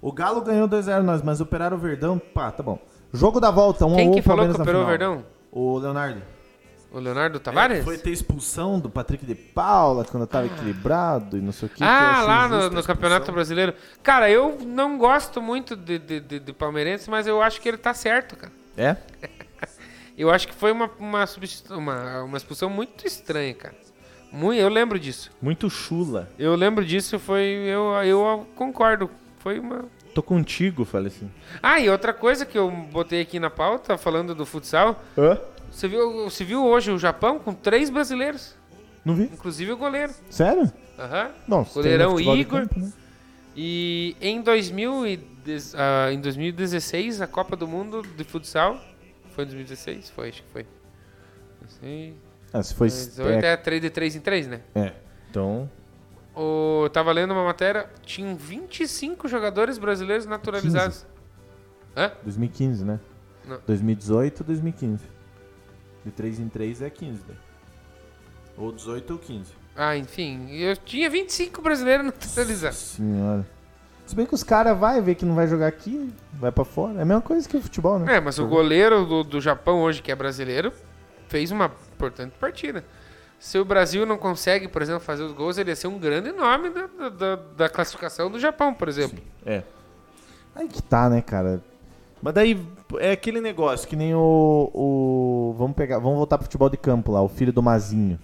O 0.02 0.14
Galo 0.14 0.42
ganhou 0.42 0.68
2x0 0.68 1.02
nós, 1.02 1.22
mas 1.22 1.42
operaram 1.42 1.76
o 1.76 1.80
Verdão. 1.80 2.18
Pá, 2.18 2.52
tá 2.52 2.64
bom. 2.64 2.80
Jogo 3.12 3.40
da 3.42 3.52
volta, 3.52 3.86
1 3.86 3.96
Quem 3.96 4.08
a 4.08 4.12
1 4.12 4.14
que 4.14 4.22
falou 4.22 4.48
que 4.48 4.54
Palmeiras 4.54 4.58
na 4.58 4.64
operou 4.64 4.84
o. 4.84 4.86
Verdão? 4.86 5.26
O 5.52 5.78
Leonardo. 5.78 6.22
O 6.92 7.00
Leonardo 7.00 7.40
Tavares? 7.40 7.80
É, 7.80 7.84
foi 7.84 7.98
ter 7.98 8.10
expulsão 8.10 8.80
do 8.80 8.90
Patrick 8.90 9.26
de 9.26 9.36
Paula 9.36 10.04
quando 10.04 10.26
tava 10.26 10.48
equilibrado 10.48 11.38
e 11.38 11.42
não 11.42 11.52
sei 11.52 11.68
o 11.68 11.70
que. 11.70 11.78
que 11.78 11.84
ah, 11.84 12.24
lá 12.24 12.48
no, 12.48 12.70
no. 12.72 12.84
Campeonato 12.84 13.32
Brasileiro. 13.32 13.74
Cara, 14.02 14.30
eu 14.30 14.58
não 14.66 14.98
gosto 14.98 15.40
muito 15.42 15.76
de, 15.76 16.00
de, 16.00 16.20
de, 16.20 16.40
de 16.40 16.54
palmeirense, 16.54 17.10
mas 17.10 17.28
eu 17.28 17.42
acho 17.42 17.62
que 17.62 17.70
ele 17.70 17.78
tá 17.78 17.94
certo, 17.94 18.36
cara. 18.36 18.52
É? 18.76 18.96
Eu 20.18 20.30
acho 20.30 20.50
que 20.50 20.54
foi 20.54 20.74
uma, 20.74 20.92
uma, 21.00 21.24
uma, 21.70 22.24
uma 22.24 22.36
expulsão 22.36 22.70
muito 22.70 23.08
estranha, 23.08 23.54
cara. 23.54 23.74
Muito, 24.30 24.60
eu 24.60 24.68
lembro 24.68 25.00
disso. 25.00 25.32
Muito 25.42 25.70
chula. 25.70 26.30
Eu 26.38 26.56
lembro 26.56 26.84
disso, 26.84 27.18
foi. 27.18 27.46
Eu, 27.46 27.94
eu 28.04 28.46
concordo. 28.54 29.10
Foi 29.40 29.60
uma. 29.60 29.86
Tô 30.14 30.22
contigo, 30.22 30.84
falei 30.84 31.08
assim. 31.08 31.32
Ah, 31.64 31.80
e 31.80 31.90
outra 31.90 32.14
coisa 32.14 32.46
que 32.46 32.58
eu 32.58 32.70
botei 32.70 33.22
aqui 33.22 33.40
na 33.40 33.50
pauta, 33.50 33.98
falando 33.98 34.36
do 34.36 34.46
futsal. 34.46 35.02
Hã? 35.18 35.40
Você 35.72 35.88
viu, 35.88 36.26
você 36.30 36.44
viu 36.44 36.66
hoje 36.66 36.92
o 36.92 36.98
Japão 36.98 37.40
com 37.40 37.54
três 37.54 37.90
brasileiros, 37.90 38.56
Não 39.06 39.16
vi. 39.16 39.24
inclusive 39.24 39.72
o 39.72 39.78
goleiro. 39.78 40.14
Sério? 40.30 40.72
Aham. 40.98 41.32
Nossa. 41.48 41.74
Goleirão 41.76 42.20
Igor. 42.20 42.62
campo, 42.62 42.80
né? 42.80 42.92
E 43.56 44.16
em, 44.22 44.42
2000 44.42 45.08
e 45.08 45.20
ah, 45.76 46.12
em 46.12 46.20
2016, 46.22 47.22
a 47.22 47.28
Copa 47.28 47.56
do 47.56 47.68
Mundo 47.68 48.02
de 48.02 48.24
futsal. 48.24 48.80
Foi 49.32 49.44
em 49.44 49.48
2016? 49.48 50.10
Foi, 50.10 50.30
acho 50.30 50.44
que 50.44 50.50
foi. 50.50 50.64
Não 51.62 51.70
sei. 51.70 52.16
Ah, 52.54 52.62
se 52.64 52.74
foi. 52.74 52.88
18 52.88 53.46
É, 53.46 53.54
é 53.54 53.58
3 53.58 53.82
de 53.82 53.90
3 53.90 54.16
em 54.16 54.20
3, 54.22 54.48
né? 54.48 54.62
é. 54.76 54.94
Então. 55.30 55.70
O, 56.36 56.84
eu 56.86 56.90
tava 56.90 57.12
lendo 57.12 57.32
uma 57.32 57.44
matéria, 57.44 57.90
tinham 58.06 58.36
25 58.36 59.28
jogadores 59.28 59.78
brasileiros 59.78 60.26
naturalizados. 60.26 61.06
Hã? 61.96 62.12
2015, 62.24 62.86
né? 62.86 63.00
Não. 63.46 63.60
2018 63.68 64.44
2015. 64.44 65.04
De 66.06 66.12
3 66.12 66.40
em 66.40 66.50
3 66.50 66.82
é 66.82 66.90
15, 66.90 67.22
daí. 67.28 67.38
Ou 68.58 68.72
18 68.72 69.12
ou 69.14 69.20
15. 69.20 69.52
Ah, 69.76 69.96
enfim, 69.96 70.50
eu 70.52 70.76
tinha 70.76 71.10
25 71.10 71.62
brasileiros 71.62 72.06
naturalizados. 72.06 72.78
Senhora. 72.78 73.48
Se 74.06 74.16
bem 74.16 74.26
que 74.26 74.34
os 74.34 74.44
caras 74.44 74.78
vai 74.78 75.00
ver 75.02 75.16
que 75.16 75.24
não 75.24 75.36
vai 75.36 75.48
jogar 75.48 75.68
aqui, 75.68 76.12
vai 76.34 76.52
pra 76.52 76.66
fora. 76.66 76.98
É 76.98 77.02
a 77.04 77.06
mesma 77.06 77.22
coisa 77.22 77.48
que 77.48 77.56
o 77.56 77.62
futebol, 77.62 78.00
né? 78.00 78.16
É, 78.16 78.20
mas 78.20 78.40
o 78.40 78.48
goleiro 78.48 79.06
do, 79.06 79.24
do 79.24 79.40
Japão 79.40 79.82
hoje, 79.82 80.02
que 80.02 80.12
é 80.12 80.16
brasileiro, 80.16 80.74
fez 81.28 81.52
uma 81.52 81.72
importante 81.94 82.34
partida. 82.40 82.84
Se 83.40 83.58
o 83.60 83.64
Brasil 83.64 84.06
não 84.06 84.18
consegue, 84.18 84.68
por 84.68 84.82
exemplo, 84.82 85.00
fazer 85.02 85.24
os 85.24 85.32
gols, 85.32 85.58
ele 85.58 85.70
ia 85.70 85.76
ser 85.76 85.88
um 85.88 85.98
grande 86.00 86.32
nome 86.32 86.70
da, 86.72 86.88
da- 86.88 87.10
da, 87.10 87.36
da 87.36 87.70
classificação 87.70 88.30
do 88.32 88.40
Japão, 88.40 88.74
por 88.74 88.90
exemplo. 88.90 89.20
É. 89.46 89.64
Aí 90.56 90.68
que 90.68 90.82
tá, 90.82 91.08
né, 91.10 91.22
cara? 91.22 91.62
Mas 92.22 92.34
daí 92.34 92.60
é 92.98 93.12
aquele 93.12 93.42
negócio 93.42 93.88
que 93.88 93.96
nem 93.96 94.14
o, 94.16 94.72
o. 94.74 95.56
Vamos 95.58 95.76
pegar. 95.76 96.00
Vamos 96.00 96.18
voltar 96.18 96.38
pro 96.38 96.46
futebol 96.46 96.70
de 96.70 96.78
campo 96.78 97.12
lá, 97.12 97.22
o 97.22 97.28
filho 97.28 97.52
do 97.54 97.62
Mazinho. 97.62 98.18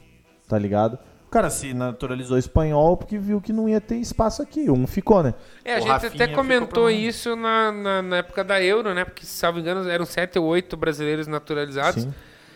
Tá 0.47 0.57
ligado? 0.57 0.97
O 1.27 1.29
cara 1.35 1.49
se 1.49 1.73
naturalizou 1.73 2.37
espanhol 2.37 2.95
porque 2.95 3.17
viu 3.17 3.41
que 3.41 3.51
não 3.51 3.67
ia 3.67 3.81
ter 3.81 3.97
espaço 3.97 4.41
aqui. 4.41 4.69
Um 4.69 4.87
ficou, 4.87 5.21
né? 5.21 5.33
É, 5.65 5.73
a 5.73 5.77
O 5.77 5.81
gente 5.81 5.89
Rafinha 5.89 6.11
até 6.13 6.27
comentou 6.29 6.89
isso 6.89 7.35
na, 7.35 7.71
na, 7.71 8.01
na 8.01 8.17
época 8.17 8.43
da 8.43 8.61
Euro, 8.63 8.93
né? 8.93 9.03
Porque, 9.03 9.25
se 9.25 9.33
salvo 9.33 9.59
engano, 9.59 9.89
eram 9.89 10.05
7 10.05 10.39
ou 10.39 10.45
8 10.45 10.77
brasileiros 10.77 11.27
naturalizados. 11.27 12.03
Sim. 12.03 12.13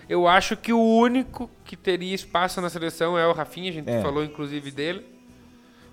Eu 0.08 0.28
acho 0.28 0.56
que 0.56 0.72
o 0.72 0.80
único 0.82 1.50
que 1.66 1.76
teria 1.76 2.16
espaço 2.16 2.62
na 2.62 2.70
seleção 2.70 3.18
é 3.18 3.28
o 3.28 3.34
Rafinha, 3.34 3.70
a 3.70 3.74
gente 3.74 3.90
É. 3.90 4.02
falou 4.02 4.24
inclusive 4.24 4.72
dele. 4.72 5.06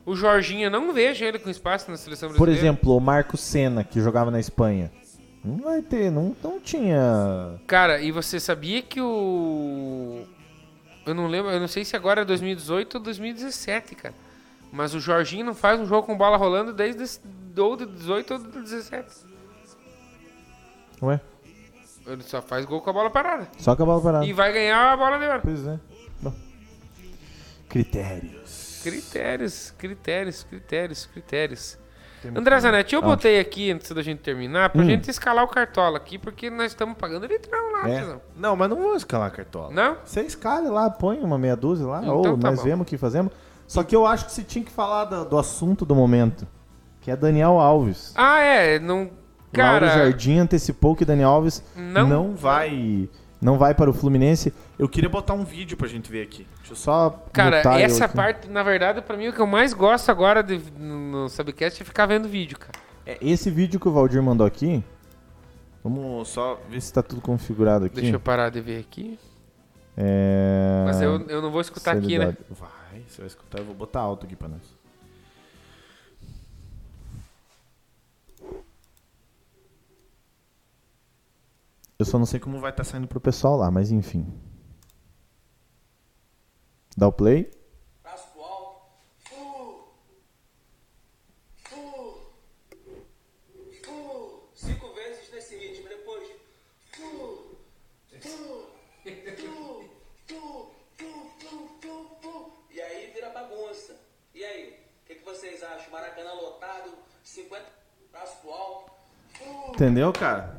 O 0.05 0.14
Jorginho, 0.14 0.64
eu 0.66 0.70
não 0.70 0.93
vejo 0.93 1.24
ele 1.24 1.38
com 1.38 1.51
espaço 1.51 1.90
na 1.90 1.97
seleção 1.97 2.28
Por 2.28 2.36
brasileira. 2.38 2.68
exemplo, 2.68 2.97
o 2.97 3.01
Marco 3.01 3.36
Senna, 3.36 3.82
que 3.82 4.01
jogava 4.01 4.30
na 4.30 4.38
Espanha. 4.38 4.93
Não 5.47 5.59
vai 5.59 5.81
ter, 5.81 6.10
não, 6.10 6.35
não 6.43 6.59
tinha. 6.59 7.60
Cara, 7.68 8.01
e 8.01 8.10
você 8.10 8.40
sabia 8.40 8.82
que 8.82 9.01
o. 9.01 10.27
Eu 11.06 11.14
não 11.14 11.28
lembro, 11.28 11.52
eu 11.52 11.60
não 11.60 11.68
sei 11.68 11.85
se 11.85 11.94
agora 11.94 12.23
é 12.23 12.24
2018 12.24 12.97
ou 12.97 13.01
2017, 13.01 13.94
cara. 13.94 14.14
Mas 14.73 14.93
o 14.93 14.98
Jorginho 14.98 15.47
não 15.47 15.55
faz 15.55 15.78
um 15.78 15.86
jogo 15.86 16.05
com 16.05 16.16
bola 16.16 16.36
rolando 16.36 16.73
desde 16.73 17.20
ou 17.56 17.77
de 17.77 17.86
18 17.86 18.35
ou 18.35 18.39
de 18.40 18.60
17. 18.60 19.06
Ué? 21.02 21.20
Ele 22.09 22.23
só 22.24 22.43
faz 22.43 22.64
gol 22.64 22.81
com 22.81 22.90
a 22.90 22.93
bola 22.93 23.10
parada. 23.10 23.48
Só 23.59 23.77
com 23.77 23.85
a 23.85 23.86
bola 23.86 24.02
parada. 24.02 24.27
E 24.27 24.32
vai 24.32 24.52
ganhar 24.52 24.93
a 24.93 24.97
bola 24.97 25.16
de 25.16 25.27
ouro. 25.27 25.40
Pois 25.43 25.64
é. 25.64 25.78
Bom. 26.20 26.35
Critérios. 27.68 28.81
Critérios, 28.82 29.74
critérios, 29.78 30.43
critérios, 30.43 31.06
critérios. 31.06 31.78
Temos 32.22 32.40
André 32.40 32.59
Zanetti, 32.60 32.94
eu 32.94 33.01
Ah. 33.01 33.05
botei 33.05 33.38
aqui 33.38 33.70
antes 33.70 33.90
da 33.93 34.02
gente 34.02 34.18
terminar 34.20 34.70
pra 34.70 34.82
Hum. 34.82 34.86
gente 34.86 35.10
escalar 35.10 35.44
o 35.44 35.48
cartola 35.48 35.97
aqui, 35.98 36.18
porque 36.18 36.48
nós 36.51 36.66
estamos 36.72 36.97
pagando 36.98 37.26
litrão 37.26 37.72
lá, 37.72 37.88
É. 37.88 38.16
Não, 38.36 38.56
mas 38.56 38.68
não 38.70 38.76
vou 38.76 38.97
escalar 38.97 39.28
a 39.28 39.30
cartola. 39.30 39.72
Não? 39.72 39.97
Você 40.05 40.22
escala 40.22 40.70
lá, 40.70 40.90
põe 40.90 41.18
uma 41.20 41.38
meia 41.38 41.56
dúzia 41.56 41.86
lá, 41.86 42.01
Então 42.02 42.16
ou 42.16 42.38
tá 42.38 42.51
nós 42.51 42.59
bom. 42.59 42.64
vemos 42.64 42.86
o 42.86 42.88
que 42.88 42.97
fazemos. 42.98 43.32
Só 43.66 43.82
que 43.82 43.94
eu 43.94 44.06
acho 44.06 44.26
que 44.26 44.32
você 44.32 44.43
tinha 44.43 44.64
que 44.64 44.70
falar 44.72 45.05
do, 45.06 45.24
do 45.24 45.38
assunto 45.38 45.84
do 45.84 45.94
momento, 45.94 46.47
que 47.01 47.10
é 47.10 47.16
Daniel 47.16 47.59
Alves. 47.59 48.12
Ah, 48.16 48.40
é, 48.40 48.78
não. 48.78 49.10
Cara, 49.52 49.88
Jardim 49.88 50.38
antecipou 50.38 50.94
que 50.94 51.05
Daniel 51.05 51.30
Alves 51.30 51.62
Não- 51.74 52.06
não, 52.06 52.34
vai 52.34 53.09
não 53.41 53.59
vai 53.59 53.75
para 53.75 53.91
o 53.91 53.93
Fluminense. 53.93 54.53
Eu 54.79 54.89
queria 54.89 55.09
botar 55.09 55.35
um 55.35 55.45
vídeo 55.45 55.77
pra 55.77 55.89
gente 55.89 56.11
ver 56.11 56.23
aqui. 56.23 56.47
Deixa 56.59 56.73
eu 56.73 56.77
só 56.77 57.11
cara, 57.33 57.59
essa 57.81 58.09
parte, 58.09 58.49
na 58.49 58.63
verdade, 58.63 59.01
pra 59.03 59.17
mim, 59.17 59.29
o 59.29 59.33
que 59.33 59.41
eu 59.41 59.47
mais 59.47 59.73
gosto 59.73 60.11
agora 60.11 60.43
de- 60.43 60.61
no 60.79 61.29
Subcast 61.29 61.83
é 61.83 61.85
ficar 61.85 62.07
vendo 62.07 62.29
vídeo, 62.29 62.59
cara. 62.59 62.79
É, 63.07 63.19
esse 63.21 63.51
vídeo 63.51 63.79
que 63.79 63.89
o 63.89 63.93
Valdir 63.93 64.23
mandou 64.23 64.47
aqui, 64.47 64.83
vamos 65.83 66.29
só 66.29 66.61
ver 66.69 66.81
se 66.81 66.93
tá 66.93 67.03
tudo 67.03 67.21
configurado 67.21 67.85
aqui. 67.87 67.97
Deixa 67.97 68.17
eu 68.17 68.21
parar 68.21 68.51
de 68.51 68.61
ver 68.61 68.81
aqui. 68.81 69.19
É... 69.97 70.83
Mas 70.85 71.01
eu, 71.01 71.21
eu 71.29 71.41
não 71.41 71.51
vou 71.51 71.61
escutar 71.61 71.97
aqui, 71.97 72.19
né? 72.19 72.37
Vai, 72.51 73.03
você 73.09 73.19
vai 73.19 73.27
escutar, 73.27 73.59
eu 73.59 73.65
vou 73.65 73.75
botar 73.75 74.01
alto 74.01 74.27
aqui 74.27 74.37
pra 74.37 74.49
nós. 74.49 74.76
Eu 81.98 82.05
só 82.05 82.18
não 82.18 82.27
sei 82.27 82.39
como 82.39 82.60
vai 82.60 82.70
estar 82.70 82.85
tá 82.85 82.90
saindo 82.90 83.09
pro 83.09 83.20
pessoal 83.20 83.56
lá, 83.56 83.70
mas 83.70 83.90
enfim. 83.90 84.27
Dá 86.97 87.09
o 87.09 87.12
play. 87.12 87.51
Entendeu, 109.77 110.10
cara? 110.10 110.56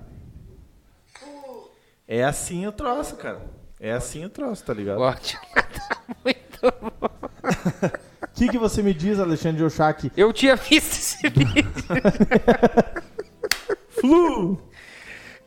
É 2.07 2.23
assim 2.23 2.65
o 2.65 2.71
troço, 2.71 3.15
cara. 3.17 3.41
É 3.79 3.91
assim 3.91 4.23
o 4.25 4.29
troço, 4.29 4.63
tá 4.63 4.73
ligado? 4.73 4.99
Ótimo. 4.99 5.41
Tá 5.77 6.15
muito 6.25 6.59
bom. 6.81 7.09
O 8.23 8.27
que, 8.33 8.47
que 8.49 8.57
você 8.57 8.81
me 8.81 8.93
diz, 8.95 9.19
Alexandre 9.19 9.63
Oshak? 9.63 10.11
Eu 10.17 10.33
tinha 10.33 10.55
visto 10.55 10.93
esse 10.93 11.21
vídeo. 11.29 11.71
Flu! 13.89 14.59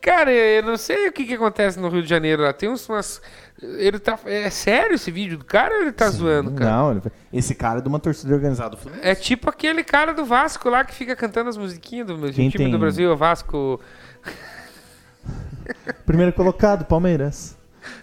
Cara, 0.00 0.30
eu 0.32 0.62
não 0.62 0.76
sei 0.78 1.08
o 1.08 1.12
que, 1.12 1.24
que 1.26 1.34
acontece 1.34 1.78
no 1.78 1.88
Rio 1.88 2.02
de 2.02 2.08
Janeiro 2.08 2.42
lá. 2.42 2.52
Tem 2.54 2.68
uns, 2.70 2.88
umas. 2.88 3.20
Ele 3.60 3.98
tá. 3.98 4.18
É 4.24 4.48
sério 4.48 4.94
esse 4.94 5.10
vídeo 5.10 5.36
do 5.36 5.44
cara 5.44 5.74
ou 5.74 5.82
ele 5.82 5.92
tá 5.92 6.08
zoando, 6.08 6.52
cara? 6.52 6.70
Não, 6.70 6.90
ele- 6.92 7.02
esse 7.32 7.54
cara 7.54 7.80
é 7.80 7.82
de 7.82 7.88
uma 7.88 7.98
torcida 7.98 8.32
organizada. 8.32 8.70
do 8.70 8.76
Fluminense. 8.78 9.06
É 9.08 9.14
tipo 9.14 9.50
aquele 9.50 9.84
cara 9.84 10.14
do 10.14 10.24
Vasco 10.24 10.70
lá 10.70 10.84
que 10.84 10.94
fica 10.94 11.14
cantando 11.14 11.50
as 11.50 11.56
musiquinhas 11.58 12.06
do 12.06 12.16
meu 12.16 12.32
time 12.32 12.50
tem- 12.50 12.70
do 12.70 12.78
Brasil, 12.78 13.12
o 13.12 13.16
Vasco. 13.16 13.78
Primeiro 16.06 16.32
colocado, 16.32 16.84
Palmeiras. 16.84 17.56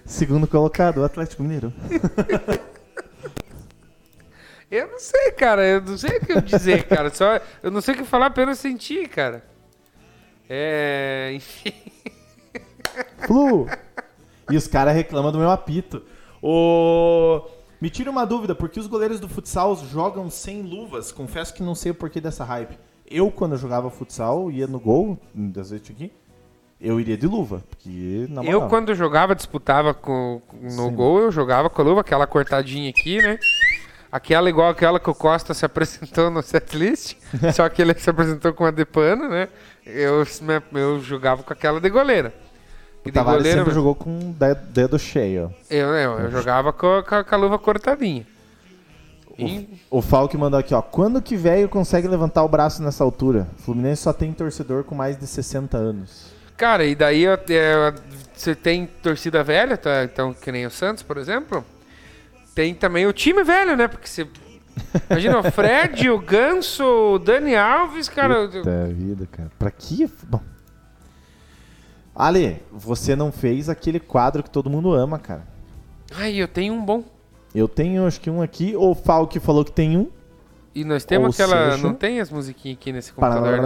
Segundo 0.06 0.48
colocado, 0.48 1.04
Atlético 1.04 1.44
Mineiro. 1.44 1.74
Eu 4.70 4.88
não 4.88 5.00
sei, 5.00 5.32
cara. 5.32 5.66
Eu 5.66 5.82
não 5.82 5.98
sei 5.98 6.18
o 6.18 6.26
que 6.26 6.34
eu 6.34 6.42
dizer, 6.42 6.84
cara. 6.88 7.10
Só, 7.10 7.40
eu 7.64 7.72
não 7.72 7.80
sei 7.80 7.96
o 7.96 7.98
que 8.00 8.04
falar 8.04 8.26
apenas 8.26 8.60
sentir, 8.60 9.08
cara. 9.08 9.42
É. 10.50 11.32
Enfim. 11.34 11.74
Flu! 13.26 13.66
E 14.52 14.58
os 14.58 14.68
caras 14.68 14.94
reclamam 14.94 15.32
do 15.32 15.40
meu 15.40 15.50
apito. 15.50 16.04
Me 17.80 17.90
tira 17.90 18.10
uma 18.10 18.26
dúvida, 18.26 18.56
por 18.56 18.70
que 18.70 18.80
os 18.80 18.88
goleiros 18.88 19.20
do 19.20 19.30
futsal 19.30 19.76
jogam 19.76 20.30
sem 20.30 20.62
luvas? 20.64 21.12
Confesso 21.12 21.54
que 21.54 21.64
não 21.64 21.76
sei 21.76 21.92
o 21.92 21.96
porquê 21.96 22.20
dessa 22.20 22.44
hype. 22.44 22.78
Eu, 23.10 23.32
quando 23.32 23.54
eu 23.54 23.58
jogava 23.58 23.90
futsal, 23.90 24.52
ia 24.52 24.68
no 24.68 24.80
gol, 24.80 25.18
das 25.34 25.70
vezes 25.70 25.90
aqui, 25.90 26.12
eu 26.80 27.00
iria 27.00 27.18
de 27.18 27.26
luva. 27.28 27.64
Porque, 27.70 28.28
Eu, 28.46 28.68
quando 28.68 28.94
jogava, 28.96 29.34
disputava 29.36 29.94
com, 29.94 30.42
no 30.62 30.70
Sim. 30.90 30.92
gol, 30.96 31.20
eu 31.20 31.32
jogava 31.32 31.70
com 31.70 31.82
a 31.82 31.86
luva, 31.86 32.02
aquela 32.02 32.28
cortadinha 32.28 32.90
aqui, 32.90 33.22
né? 33.22 33.38
Aquela 34.12 34.50
igual 34.50 34.70
aquela 34.70 35.00
que 35.00 35.10
o 35.10 35.14
Costa 35.16 35.54
se 35.54 35.66
apresentou 35.66 36.30
no 36.32 36.42
setlist, 36.42 37.16
só 37.54 37.68
que 37.68 37.82
ele 37.82 37.94
se 37.96 38.10
apresentou 38.10 38.54
com 38.54 38.66
a 38.66 38.72
de 38.72 38.86
pano, 38.86 39.28
né? 39.28 39.50
Eu, 39.86 40.26
eu 40.74 41.00
jogava 41.02 41.44
com 41.44 41.52
aquela 41.54 41.80
de 41.82 41.90
goleira. 41.90 42.34
E 43.06 43.10
o 43.10 43.14
Tavares 43.14 43.40
goleira, 43.40 43.60
sempre 43.60 43.74
jogou 43.74 43.96
com 43.96 44.10
o 44.18 44.34
de- 44.34 44.56
dedo 44.72 44.98
cheio. 45.00 45.54
eu, 45.70 45.88
eu, 45.90 46.20
eu 46.20 46.32
jogava 46.32 46.72
com, 46.74 47.04
com 47.04 47.16
a- 47.16 47.24
com 47.24 47.36
a 47.36 47.38
luva 47.38 47.58
cortadinha. 47.60 48.26
E- 49.38 49.68
O 49.90 50.02
Falk 50.02 50.36
mandou 50.38 50.60
aqui, 50.60 50.74
ó. 50.74 50.82
Quando 50.82 51.22
que 51.22 51.36
velho 51.38 51.70
consegue 51.70 52.08
levantar 52.08 52.44
o 52.44 52.50
braço 52.50 52.82
nessa 52.82 53.04
altura? 53.04 53.48
Fluminense 53.58 54.02
só 54.04 54.12
tem 54.14 54.34
torcedor 54.34 54.84
com 54.84 54.96
mais 54.96 55.18
de 55.18 55.28
60 55.28 55.78
anos. 55.78 56.34
Cara, 56.58 56.84
e 56.86 56.96
daí 56.96 57.22
eu- 57.24 57.34
é, 57.50 57.94
você 58.34 58.56
tem 58.56 58.88
torcida 58.88 59.44
velha, 59.44 59.78
tá? 59.78 60.04
então 60.04 60.34
que 60.34 60.52
nem 60.52 60.66
o 60.66 60.72
Santos, 60.72 61.04
por 61.04 61.18
exemplo. 61.18 61.64
Tem 62.56 62.74
também 62.74 63.06
o 63.06 63.14
time 63.14 63.44
velho, 63.44 63.78
né? 63.78 63.88
Porque 63.88 64.08
você. 64.08 64.28
Imagina, 65.10 65.40
o 65.40 65.44
Fred, 65.52 66.10
o 66.10 66.18
Ganso, 66.20 66.84
o 66.84 67.20
Dani 67.20 67.56
Alves, 67.56 68.10
cara. 68.10 68.34
eu- 68.34 68.50
Puta 68.50 68.88
vida, 68.88 69.28
cara. 69.32 69.52
Pra 69.60 69.70
que... 69.72 70.10
Bom... 70.28 70.42
Ale, 72.16 72.64
você 72.72 73.16
não 73.16 73.32
fez 73.32 73.70
aquele 73.70 74.00
quadro 74.00 74.42
que 74.42 74.50
todo 74.50 74.70
mundo 74.72 74.92
ama, 74.94 75.20
cara. 75.20 75.48
Ai, 76.16 76.36
eu 76.36 76.48
tenho 76.48 76.74
um 76.74 76.84
bom. 76.84 77.04
Eu 77.54 77.68
tenho, 77.68 78.08
acho 78.08 78.20
que 78.20 78.30
um 78.30 78.42
aqui. 78.42 78.76
O 78.76 78.96
Falk 78.96 79.40
falou 79.40 79.64
que 79.64 79.72
tem 79.72 79.96
um. 79.98 80.10
E 80.78 80.84
nós 80.86 81.04
temos 81.04 81.40
Ou 81.40 81.46
aquela. 81.46 81.72
seja- 81.72 81.84
Não 81.88 81.96
tem 81.96 82.20
as 82.20 82.30
musiquinhas 82.30 82.78
aqui 82.78 82.92
nesse 82.92 83.12
computador. 83.12 83.42
né? 83.52 83.58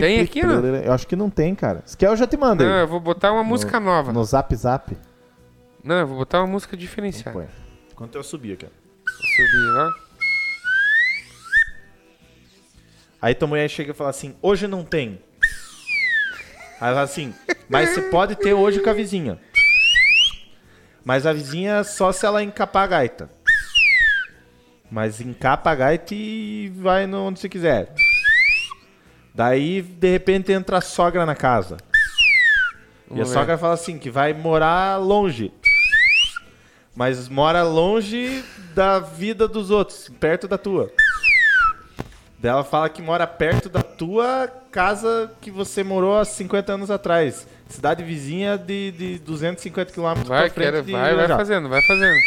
Tem 0.00 0.20
aqui, 0.20 0.42
não? 0.42 0.64
Eu 0.64 0.92
acho 0.92 1.06
que 1.06 1.14
não 1.14 1.30
tem, 1.30 1.54
cara. 1.54 1.80
Se 1.86 1.96
quer, 1.96 2.08
eu 2.08 2.16
já 2.16 2.26
te 2.26 2.36
mando 2.36 2.64
Não, 2.64 2.74
aí. 2.74 2.80
eu 2.80 2.88
vou 2.88 2.98
botar 2.98 3.30
uma 3.30 3.44
música 3.44 3.78
nova. 3.78 4.12
No 4.12 4.24
Zap 4.24 4.52
Zap. 4.56 4.96
Não, 5.84 5.94
eu 5.94 6.06
vou 6.08 6.16
botar 6.16 6.40
uma 6.40 6.48
música 6.48 6.76
diferenciada. 6.76 7.30
Põe. 7.38 7.46
Enquanto 7.92 8.16
eu 8.16 8.24
subir 8.24 8.54
aqui. 8.54 8.66
subir 8.66 9.72
lá. 9.74 9.88
Aí 13.22 13.34
tua 13.34 13.46
mulher 13.46 13.68
chega 13.68 13.92
e 13.92 13.94
fala 13.94 14.10
assim: 14.10 14.34
hoje 14.42 14.66
não 14.66 14.82
tem. 14.82 15.20
Aí 16.80 16.88
ela 16.88 16.92
fala 16.94 17.02
assim: 17.02 17.32
mas 17.68 17.90
você 17.90 18.02
pode 18.02 18.34
ter 18.34 18.54
hoje 18.54 18.80
com 18.80 18.90
a 18.90 18.92
vizinha. 18.92 19.38
Mas 21.04 21.26
a 21.26 21.32
vizinha 21.32 21.84
só 21.84 22.10
se 22.10 22.26
ela 22.26 22.42
encapar 22.42 22.84
a 22.84 22.86
gaita. 22.88 23.30
Mas 24.90 25.20
encapa 25.20 25.70
a 25.70 25.74
gaita 25.74 26.14
e 26.14 26.72
vai 26.76 27.06
onde 27.06 27.38
você 27.38 27.48
quiser. 27.48 27.94
Daí, 29.34 29.80
de 29.82 30.10
repente, 30.10 30.52
entra 30.52 30.78
a 30.78 30.80
sogra 30.80 31.24
na 31.24 31.34
casa. 31.36 31.76
e 33.08 33.12
a 33.12 33.14
Vamos 33.14 33.28
ver. 33.28 33.34
sogra 33.34 33.58
fala 33.58 33.74
assim: 33.74 33.98
que 33.98 34.10
vai 34.10 34.32
morar 34.32 34.96
longe. 34.96 35.52
Mas 36.94 37.28
mora 37.28 37.62
longe 37.62 38.44
da 38.74 38.98
vida 38.98 39.46
dos 39.46 39.70
outros, 39.70 40.10
perto 40.18 40.48
da 40.48 40.58
tua. 40.58 40.90
Daí 42.38 42.50
ela 42.50 42.64
fala 42.64 42.88
que 42.88 43.00
mora 43.02 43.26
perto 43.26 43.68
da 43.68 43.82
tua 43.82 44.48
casa 44.72 45.30
que 45.40 45.50
você 45.50 45.84
morou 45.84 46.18
há 46.18 46.24
50 46.24 46.72
anos 46.72 46.90
atrás. 46.90 47.46
Cidade 47.68 48.02
vizinha 48.02 48.58
de, 48.58 48.90
de 48.92 49.18
250 49.20 49.92
quilômetros 49.92 50.26
Vai, 50.28 50.46
pra 50.50 50.54
frente 50.54 50.64
quero, 50.72 50.82
de 50.84 50.92
vai, 50.92 51.02
vai 51.02 51.12
Irajá. 51.12 51.36
fazendo, 51.36 51.68
vai 51.68 51.82
fazendo. 51.82 52.18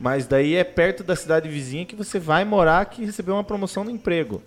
Mas 0.00 0.26
daí 0.26 0.54
é 0.54 0.62
perto 0.62 1.02
da 1.02 1.16
cidade 1.16 1.48
vizinha 1.48 1.84
que 1.84 1.96
você 1.96 2.18
vai 2.18 2.44
morar 2.44 2.84
que 2.86 3.04
recebeu 3.04 3.34
uma 3.34 3.44
promoção 3.44 3.82
no 3.84 3.90
emprego. 3.90 4.42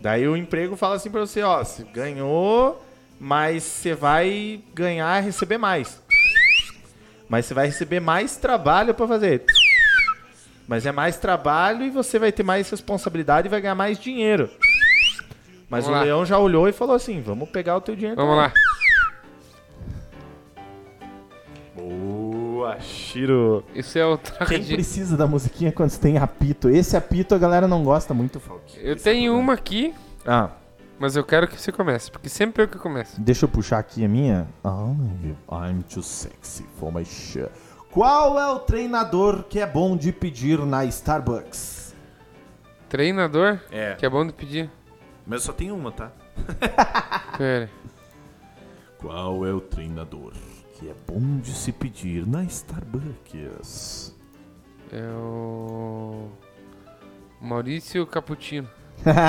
Daí 0.00 0.26
o 0.26 0.36
emprego 0.36 0.76
fala 0.76 0.96
assim 0.96 1.10
pra 1.10 1.20
você, 1.20 1.42
ó, 1.42 1.62
você 1.62 1.84
ganhou, 1.84 2.84
mas 3.20 3.62
você 3.62 3.94
vai 3.94 4.60
ganhar 4.74 5.22
e 5.22 5.26
receber 5.26 5.58
mais. 5.58 6.02
Mas 7.28 7.46
você 7.46 7.54
vai 7.54 7.66
receber 7.66 8.00
mais 8.00 8.36
trabalho 8.36 8.94
pra 8.94 9.06
fazer. 9.06 9.44
Mas 10.66 10.86
é 10.86 10.92
mais 10.92 11.16
trabalho 11.16 11.84
e 11.84 11.90
você 11.90 12.18
vai 12.18 12.32
ter 12.32 12.42
mais 12.42 12.68
responsabilidade 12.70 13.46
e 13.46 13.50
vai 13.50 13.60
ganhar 13.60 13.74
mais 13.74 13.98
dinheiro. 13.98 14.50
Mas 15.68 15.84
Vamos 15.84 15.98
o 15.98 16.00
lá. 16.00 16.04
leão 16.04 16.26
já 16.26 16.38
olhou 16.38 16.68
e 16.68 16.72
falou 16.72 16.96
assim: 16.96 17.20
vamos 17.20 17.48
pegar 17.50 17.76
o 17.76 17.80
teu 17.80 17.94
dinheiro. 17.94 18.16
Vamos 18.16 18.36
lá. 18.36 18.52
Boa, 21.76 22.19
Shiro. 22.80 23.64
Isso 23.74 23.98
é 23.98 24.04
o 24.06 24.16
troca 24.18 24.46
Quem 24.46 24.60
de... 24.60 24.74
precisa 24.74 25.16
da 25.16 25.26
musiquinha 25.26 25.72
quando 25.72 25.90
você 25.90 26.00
tem 26.00 26.18
apito? 26.18 26.68
Esse 26.70 26.96
apito 26.96 27.34
a 27.34 27.38
galera 27.38 27.66
não 27.68 27.82
gosta 27.84 28.12
muito, 28.14 28.38
Falk. 28.40 28.78
Eu 28.80 28.96
tenho 28.96 29.36
uma 29.38 29.52
aqui, 29.54 29.94
Ah, 30.26 30.50
mas 30.98 31.16
eu 31.16 31.24
quero 31.24 31.48
que 31.48 31.60
você 31.60 31.72
comece, 31.72 32.10
porque 32.10 32.28
sempre 32.28 32.62
eu 32.62 32.68
que 32.68 32.78
começo. 32.78 33.20
deixa 33.20 33.44
eu 33.44 33.48
puxar 33.48 33.78
aqui 33.78 34.04
a 34.04 34.08
minha. 34.08 34.46
Oh, 34.64 34.94
I'm 35.54 35.82
too 35.82 36.02
sexy 36.02 36.64
for 36.78 36.92
my 36.92 37.04
shirt. 37.04 37.50
Qual 37.90 38.38
é 38.38 38.46
o 38.48 38.58
treinador 38.60 39.44
que 39.44 39.58
é 39.58 39.66
bom 39.66 39.96
de 39.96 40.12
pedir 40.12 40.58
na 40.60 40.84
Starbucks? 40.84 41.94
Treinador, 42.88 43.58
É. 43.70 43.94
que 43.94 44.04
é 44.06 44.08
bom 44.10 44.26
de 44.26 44.32
pedir. 44.32 44.70
Mas 45.26 45.42
só 45.42 45.52
tem 45.52 45.70
uma, 45.72 45.90
tá? 45.92 46.10
Pera. 47.36 47.70
Qual 48.98 49.46
é 49.46 49.52
o 49.52 49.60
treinador 49.60 50.32
que 50.80 50.88
é 50.88 50.94
bom 51.06 51.38
de 51.40 51.52
se 51.52 51.70
pedir 51.72 52.26
na 52.26 52.42
Starbucks? 52.44 54.14
É 54.90 55.02
o... 55.14 56.30
Maurício 57.38 58.06
Caputino. 58.06 58.66
é? 59.04 59.10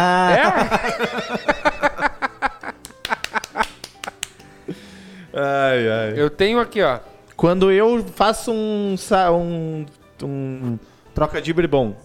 Ai, 5.33 5.89
ai. 5.89 6.13
Eu 6.17 6.29
tenho 6.29 6.59
aqui, 6.59 6.81
ó. 6.81 6.99
Quando 7.37 7.71
eu 7.71 8.03
faço 8.03 8.51
um, 8.51 8.95
um, 9.31 9.85
um 10.21 10.77
troca 11.15 11.41
de 11.41 11.53
bom, 11.53 11.95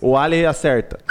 o 0.00 0.18
Ali 0.18 0.44
acerta. 0.44 0.98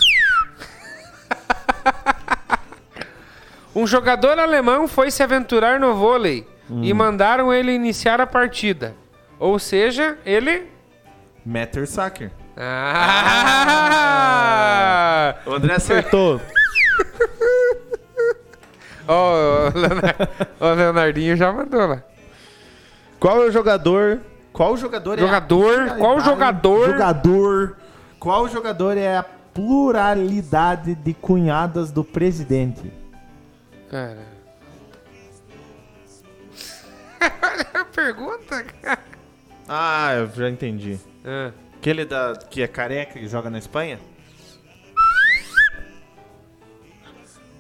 Um 3.75 3.85
jogador 3.87 4.37
alemão 4.39 4.87
foi 4.87 5.09
se 5.11 5.21
aventurar 5.23 5.79
no 5.79 5.95
vôlei 5.95 6.45
Hum. 6.69 6.83
e 6.83 6.93
mandaram 6.93 7.51
ele 7.53 7.71
iniciar 7.71 8.21
a 8.21 8.27
partida. 8.27 8.93
Ou 9.39 9.57
seja, 9.57 10.17
ele... 10.25 10.67
Matter 11.45 11.87
Sacker. 11.87 12.31
Ah! 14.09 15.35
O 15.45 15.53
André 15.53 15.73
acertou. 15.75 16.39
Ó, 19.07 19.69
o 19.69 19.79
Leonard- 19.79 20.29
o 20.59 20.65
Leonardinho 20.73 21.35
já 21.35 21.51
mandou 21.51 21.87
lá. 21.87 22.03
Qual 23.19 23.41
é 23.43 23.45
o 23.47 23.51
jogador? 23.51 24.21
Qual 24.53 24.75
jogador 24.77 25.17
é 25.17 25.21
Jogador? 25.21 25.79
a 25.81 25.95
Qual 25.95 26.19
jogador? 26.21 26.85
Jogador. 26.91 27.77
Qual 28.19 28.47
jogador 28.49 28.97
é 28.97 29.17
a 29.17 29.23
pluralidade 29.23 30.93
de 30.95 31.13
cunhadas 31.13 31.91
do 31.91 32.03
presidente? 32.03 32.91
Cara. 33.89 34.28
Olha 37.21 37.81
a 37.81 37.85
pergunta, 37.85 38.63
cara. 38.63 39.03
Ah, 39.67 40.13
eu 40.15 40.27
já 40.31 40.49
entendi. 40.49 40.99
Ah, 41.23 41.51
Aquele 41.77 42.03
da, 42.03 42.33
que 42.49 42.61
é 42.61 42.67
careca 42.67 43.17
e 43.19 43.27
joga 43.27 43.49
na 43.49 43.57
Espanha? 43.57 43.99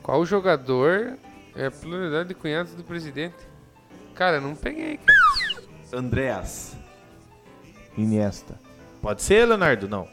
Qual 0.03 0.25
jogador 0.25 1.17
é 1.55 1.67
a 1.67 1.71
pluralidade 1.71 2.29
de 2.29 2.35
cunhados 2.35 2.73
do 2.73 2.83
presidente? 2.83 3.35
Cara, 4.15 4.41
não 4.41 4.55
peguei, 4.55 4.97
cara. 4.97 5.19
Andreas. 5.93 6.75
Iniesta. 7.97 8.59
Pode 9.01 9.21
ser, 9.21 9.45
Leonardo? 9.45 9.87
Não. 9.87 10.07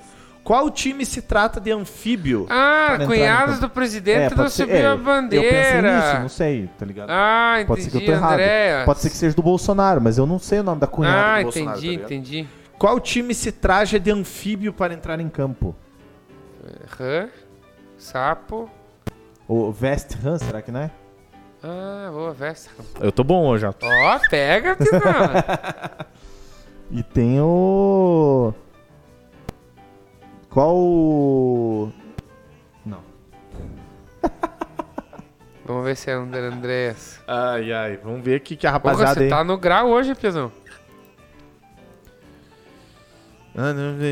Qual 0.47 0.71
time 0.71 1.05
se 1.05 1.21
trata 1.23 1.61
de 1.61 1.73
anfíbio? 1.73 2.47
Ah, 2.49 2.97
cunhados 3.05 3.57
em 3.57 3.61
do 3.61 3.69
presidente 3.69 4.29
pode 4.29 4.43
não 4.43 4.49
ser- 4.49 4.63
subiu 4.63 4.77
é, 4.77 4.87
a 4.87 4.91
Eu 4.91 4.97
pensei 4.97 5.03
nisso, 5.03 5.05
bandeira. 5.43 6.21
não 6.21 6.29
sei, 6.29 6.71
tá 6.79 6.87
ligado? 6.87 7.11
Ah, 7.11 7.55
entendi, 7.57 7.67
Pode 7.67 7.83
ser 7.83 7.91
que 7.91 7.97
eu 7.97 8.05
tô 8.07 8.13
errado. 8.13 8.33
Andréas. 8.35 8.85
Pode 8.85 9.01
ser 9.01 9.11
que 9.11 9.17
seja 9.17 9.35
do 9.35 9.43
Bolsonaro, 9.43 10.01
mas 10.01 10.19
eu 10.19 10.25
não 10.27 10.39
sei 10.39 10.61
o 10.61 10.63
nome 10.63 10.81
da 10.81 10.87
cunhada 10.87 11.19
Ah, 11.19 11.39
do 11.39 11.43
Bolsonaro. 11.43 11.79
entendi, 11.79 11.87
tá 11.87 11.91
ligado? 12.09 12.13
entendi. 12.13 12.49
Qual 12.79 13.01
time 13.01 13.35
se 13.35 13.51
traja 13.51 13.99
de 13.99 14.09
anfíbio 14.13 14.73
para 14.73 14.95
entrar 14.95 15.19
em 15.19 15.29
campo? 15.29 15.75
Rã, 16.97 17.29
sapo. 17.99 18.71
O 19.49 19.75
West 19.83 20.15
Ham, 20.25 20.39
será 20.39 20.63
que 20.63 20.71
não 20.71 20.81
é? 20.81 20.91
Ah, 21.61 22.09
boa, 22.13 22.33
Vesta. 22.33 22.71
Eu 23.01 23.11
tô 23.11 23.25
bom 23.25 23.47
hoje, 23.49 23.67
ó. 23.67 23.71
Ó, 23.83 24.19
pega, 24.31 24.77
Pizão. 24.77 25.01
E 26.89 27.03
tem 27.03 27.41
o. 27.41 28.55
Qual. 30.57 30.75
o- 30.75 31.93
Não. 32.87 33.01
Vamos 35.67 35.85
ver 35.85 35.95
se 35.97 36.11
é 36.11 36.15
André 36.15 36.47
Andréas. 36.47 37.21
Ai, 37.29 37.71
ai. 37.75 37.99
Vamos 38.03 38.23
ver 38.25 38.39
o 38.39 38.41
que, 38.41 38.57
que 38.57 38.67
a 38.67 38.71
Porra, 38.81 38.93
rapaziada 38.95 39.15
você 39.21 39.25
aí. 39.25 39.29
tá 39.29 39.45
no 39.45 39.59
grau 39.59 39.89
hoje, 39.91 40.15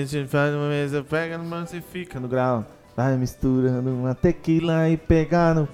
gente 0.05 0.27
faz 0.29 0.55
uma 0.55 0.69
mesa, 0.69 1.03
pega 1.03 1.39
no 1.39 1.45
mão 1.45 1.65
e 1.73 1.81
fica 1.81 2.21
no 2.21 2.29
grau. 2.29 2.67
Vai 2.95 3.17
misturando 3.17 3.89
uma 3.91 4.15
tequila 4.15 4.87
e 4.91 4.99
pegar 4.99 5.55
no. 5.55 5.67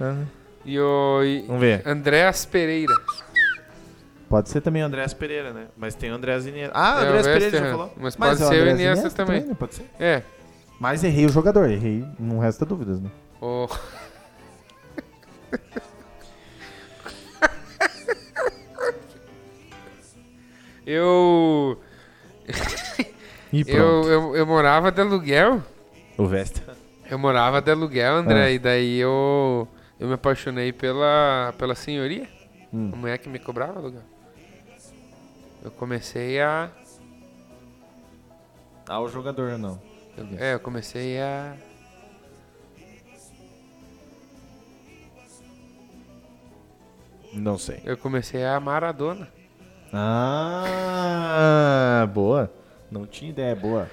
Ah, 0.00 0.22
E 0.64 0.78
o 0.78 1.20
Vamos 1.48 1.60
ver. 1.62 1.82
Andréas 1.84 2.44
Pereira. 2.46 2.94
Pode 4.28 4.48
ser 4.48 4.60
também 4.60 4.82
o 4.82 4.86
Andrés 4.86 5.14
Pereira, 5.14 5.52
né? 5.52 5.66
Mas 5.76 5.94
tem 5.94 6.10
o 6.10 6.14
Andrés 6.14 6.46
Iniesta. 6.46 6.72
Ah, 6.74 7.02
É, 7.04 7.06
Andrés 7.06 7.26
Pereira 7.26 7.58
já 7.58 7.70
falou. 7.70 7.92
Mas 7.96 8.16
pode 8.16 8.38
ser 8.38 8.66
o 8.66 8.70
Iniesta 8.70 9.10
também. 9.10 9.44
né? 9.44 9.54
Pode 9.58 9.74
ser. 9.76 9.86
É. 10.00 10.22
Mas 10.80 11.02
errei 11.04 11.26
o 11.26 11.28
jogador, 11.28 11.70
errei. 11.70 12.04
Não 12.18 12.38
resta 12.40 12.64
dúvidas, 12.66 13.00
né? 13.00 13.10
O... 13.40 13.66
eu, 20.86 21.78
eu, 23.52 24.02
eu, 24.10 24.36
eu 24.36 24.46
morava 24.46 24.90
de 24.90 25.00
aluguel. 25.00 25.62
O 26.16 26.26
Vesta. 26.26 26.76
Eu 27.10 27.18
morava 27.18 27.60
de 27.60 27.70
aluguel, 27.70 28.16
André, 28.16 28.44
Ah. 28.46 28.50
e 28.50 28.58
daí 28.58 28.98
eu, 28.98 29.68
eu 30.00 30.08
me 30.08 30.14
apaixonei 30.14 30.72
pela, 30.72 31.54
pela 31.58 31.74
senhoria. 31.74 32.26
Hum. 32.72 32.90
A 32.92 32.96
mulher 32.96 33.18
que 33.18 33.28
me 33.28 33.38
cobrava 33.38 33.78
aluguel. 33.78 34.02
Eu 35.66 35.72
comecei 35.72 36.40
a. 36.40 36.70
Ah, 38.88 39.00
o 39.00 39.08
jogador 39.08 39.58
não. 39.58 39.82
eu- 40.16 40.28
é, 40.38 40.54
eu 40.54 40.60
comecei 40.60 41.20
a. 41.20 41.56
Não 47.32 47.58
sei. 47.58 47.80
Eu 47.84 47.96
comecei 47.96 48.44
a 48.44 48.60
Maradona. 48.60 49.28
Ah, 49.92 51.18
boa. 52.12 52.52
Não 52.90 53.04
tinha 53.06 53.30
ideia, 53.30 53.54
boa. 53.54 53.88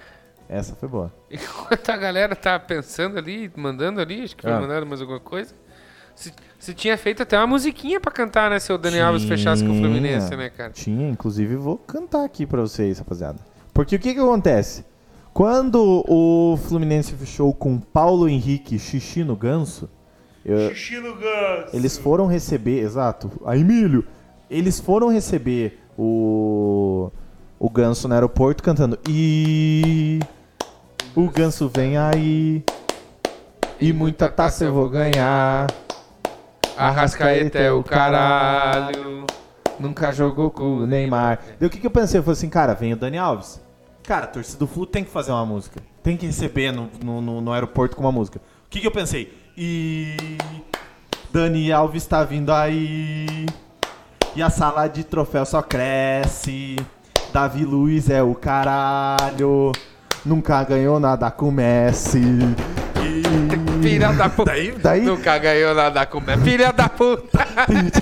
Essa 0.48 0.74
foi 0.76 0.88
boa. 0.90 1.12
Enquanto 1.32 1.90
a 1.90 1.98
galera 1.98 2.36
tá 2.36 2.60
pensando 2.60 3.18
ali, 3.18 3.52
mandando 3.56 4.00
ali, 4.00 4.24
acho 4.24 4.36
que 4.36 4.42
foi 4.44 4.52
Ah. 4.52 4.60
mandando 4.60 4.86
mais 4.86 5.02
alguma 5.02 5.20
coisa. 5.20 5.56
Se, 6.16 6.32
se 6.60 6.74
tinha 6.74 6.98
feito 6.98 7.24
até 7.24 7.38
uma 7.38 7.48
musiquinha 7.48 8.00
pra 8.00 8.12
cantar, 8.12 8.50
né? 8.50 8.60
Se 8.60 8.72
o 8.72 8.78
Dani 8.78 9.00
Alves 9.02 9.24
fechasse 9.26 9.64
com 9.64 9.72
o 9.72 9.76
Fluminense, 9.80 10.36
né, 10.36 10.50
cara? 10.50 10.72
Tinha, 10.72 11.10
inclusive 11.10 11.56
vou 11.56 11.78
cantar 11.78 12.24
aqui 12.24 12.46
pra 12.46 12.62
vocês, 12.62 13.00
rapaziada. 13.00 13.40
Porque 13.74 13.96
o 13.96 14.00
que 14.00 14.14
que 14.14 14.20
acontece? 14.20 14.86
Quando 15.34 16.06
o 16.08 16.56
Fluminense 16.58 17.14
fechou 17.14 17.52
com 17.54 17.80
Paulo 17.80 18.30
Henrique 18.30 18.78
Xixi 18.78 19.24
no 19.24 19.36
Ganso, 19.36 19.90
eu- 20.46 20.70
eles 21.74 21.98
foram 21.98 22.28
receber, 22.28 22.80
exato, 22.82 23.32
a 23.46 23.58
Emílio, 23.58 24.06
eles 24.50 24.80
foram 24.80 25.08
receber 25.10 25.80
o 25.98 27.10
o 27.60 27.70
Ganso 27.70 28.08
no 28.10 28.14
aeroporto 28.14 28.62
cantando 28.62 29.00
e 29.08 30.20
o 31.16 31.30
Ganso 31.30 31.72
vem 31.74 31.98
aí 31.98 32.62
e 33.80 33.94
muita 33.94 34.28
taça 34.30 34.66
eu 34.66 34.74
vou 34.74 34.90
ganhar. 34.90 35.68
Arrascaeta 36.78 37.58
é 37.60 37.72
o 37.72 37.84
caralho. 37.84 39.26
Nunca 39.80 40.12
jogou 40.12 40.50
com 40.52 40.78
o 40.78 40.88
Neymar. 40.88 41.40
Daí 41.60 41.68
o 41.68 41.70
que, 41.70 41.80
que 41.80 41.88
eu 41.88 41.92
pensei? 41.92 42.20
Eu 42.20 42.24
falei 42.24 42.38
assim, 42.38 42.50
cara, 42.50 42.74
vem 42.74 42.94
o 42.94 42.96
Dani 42.96 43.18
Alves. 43.18 43.62
Cara, 44.04 44.26
a 44.26 44.28
torcida 44.28 44.60
do 44.60 44.68
Flu 44.68 44.86
tem 44.86 45.04
que 45.04 45.10
fazer 45.10 45.32
uma 45.32 45.46
música. 45.46 45.82
Tem 46.02 46.18
que 46.18 46.26
receber 46.26 46.72
no, 46.72 46.90
no, 47.04 47.22
no- 47.22 47.42
no 47.42 47.52
aeroporto 47.54 47.96
com 47.96 48.04
uma 48.04 48.12
música. 48.12 48.40
O 48.66 48.70
que, 48.70 48.80
que 48.82 48.88
eu 48.88 48.92
pensei? 48.92 49.34
E. 49.58 50.18
Dani 51.32 51.72
Alves 51.72 52.06
tá 52.06 52.24
vindo 52.24 52.52
aí. 52.52 53.46
E 54.36 54.42
a 54.42 54.50
sala 54.50 54.88
de 54.88 55.04
troféu 55.04 55.46
só 55.46 55.62
cresce. 55.62 56.76
Davi 57.32 57.64
Luiz 57.66 58.10
é 58.10 58.22
o 58.22 58.36
caralho. 58.36 59.72
Nunca 60.26 60.64
ganhou 60.64 61.00
nada 61.00 61.32
com 61.32 61.50
Messi. 61.52 62.22
Filha 63.82 64.14
da 64.14 64.30
puta. 64.30 64.52
Daí, 64.52 64.72
daí, 64.72 65.02
Nunca 65.02 65.38
ganhou 65.38 65.76
nada 65.76 66.06
com 66.06 66.22
Filha 66.44 66.72
da 66.72 66.88
puta. 66.88 67.46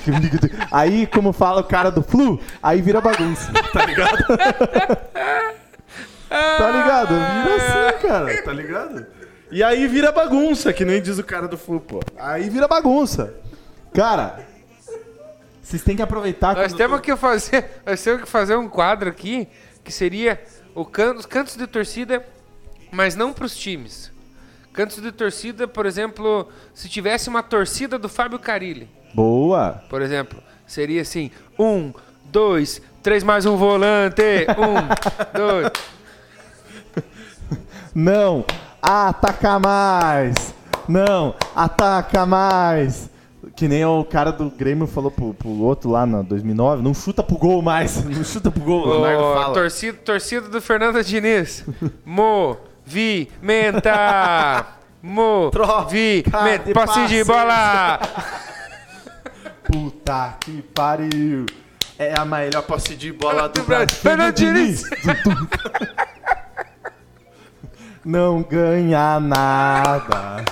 Aí, 0.71 1.07
como 1.07 1.33
fala 1.33 1.61
o 1.61 1.63
cara 1.63 1.89
do 1.89 2.01
Flu, 2.01 2.39
aí 2.63 2.81
vira 2.81 3.01
bagunça, 3.01 3.51
tá 3.73 3.85
ligado? 3.85 4.25
tá 6.29 6.71
ligado? 6.71 7.13
Vira 7.13 7.55
assim, 7.55 8.07
cara, 8.07 8.43
tá 8.43 8.53
ligado? 8.53 9.05
E 9.51 9.61
aí 9.61 9.85
vira 9.85 10.13
bagunça, 10.13 10.71
que 10.71 10.85
nem 10.85 11.01
diz 11.01 11.17
o 11.19 11.23
cara 11.23 11.45
do 11.45 11.57
Flu, 11.57 11.81
pô. 11.81 11.99
Aí 12.17 12.49
vira 12.49 12.69
bagunça. 12.69 13.33
Cara, 13.93 14.39
vocês 15.61 15.83
têm 15.83 15.95
que 15.95 16.01
aproveitar 16.01 16.55
Nós 16.55 16.73
temos 16.73 17.01
que 17.01 17.15
fazer, 17.15 17.81
nós 17.85 18.01
temos 18.01 18.21
que 18.21 18.29
fazer 18.29 18.55
um 18.55 18.69
quadro 18.69 19.09
aqui 19.09 19.47
que 19.83 19.91
seria 19.91 20.41
o 20.73 20.85
can, 20.85 21.13
os 21.15 21.25
cantos 21.25 21.55
de 21.55 21.67
torcida, 21.67 22.25
mas 22.91 23.15
não 23.15 23.33
para 23.33 23.45
os 23.45 23.55
times. 23.55 24.10
Cantos 24.73 25.01
de 25.01 25.11
torcida, 25.11 25.67
por 25.67 25.85
exemplo, 25.85 26.47
se 26.73 26.87
tivesse 26.87 27.27
uma 27.27 27.43
torcida 27.43 27.99
do 27.99 28.07
Fábio 28.07 28.39
Carilli, 28.39 28.89
Boa! 29.13 29.83
por 29.89 30.01
exemplo, 30.01 30.41
seria 30.65 31.01
assim: 31.01 31.29
um, 31.59 31.93
dois, 32.25 32.81
três 33.03 33.21
mais 33.23 33.45
um 33.45 33.57
volante, 33.57 34.21
um, 34.57 34.87
dois. 35.37 35.71
Não, 37.93 38.45
ataca 38.81 39.59
mais! 39.59 40.53
Não, 40.87 41.35
ataca 41.53 42.25
mais! 42.25 43.09
Que 43.55 43.67
nem 43.67 43.83
o 43.83 44.05
cara 44.05 44.31
do 44.31 44.49
Grêmio 44.49 44.87
falou 44.87 45.11
pro, 45.11 45.33
pro 45.33 45.49
outro 45.49 45.89
lá 45.89 46.05
na 46.05 46.21
2009, 46.21 46.81
não 46.81 46.93
chuta 46.93 47.21
pro 47.21 47.37
gol 47.37 47.61
mais, 47.61 48.03
não 48.05 48.23
chuta 48.23 48.49
pro 48.49 48.63
gol, 48.63 48.87
o 48.87 49.01
Leonardo 49.01 49.41
fala. 49.41 49.53
torcida, 49.53 49.97
torcida 49.97 50.47
do 50.47 50.61
Fernando 50.61 51.03
Diniz. 51.03 51.65
Movimenta! 52.05 52.70
De 52.91 53.27
Posse 56.73 57.07
de 57.07 57.19
passe. 57.19 57.23
bola! 57.23 57.99
Puta 59.63 60.35
que 60.39 60.61
pariu! 60.73 61.45
É 61.97 62.13
a 62.19 62.25
melhor 62.25 62.61
posse 62.63 62.95
de 62.95 63.11
bola 63.11 63.47
do 63.49 63.61
Brasil. 63.65 64.31
Diniz. 64.31 64.83
Não 68.03 68.41
ganha 68.41 69.19
nada. 69.19 70.43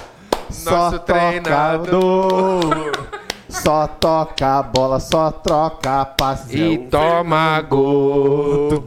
Só 0.52 0.72
Nosso 0.92 1.00
toca 1.00 1.14
treinador. 1.14 3.10
Só 3.50 3.88
toca 3.88 4.60
a 4.60 4.64
bola, 4.64 5.00
só 5.00 5.32
troca 5.32 6.06
passe. 6.06 6.58
E 6.58 6.76
É 6.76 6.78
toma 6.90 7.60
gol! 7.62 8.84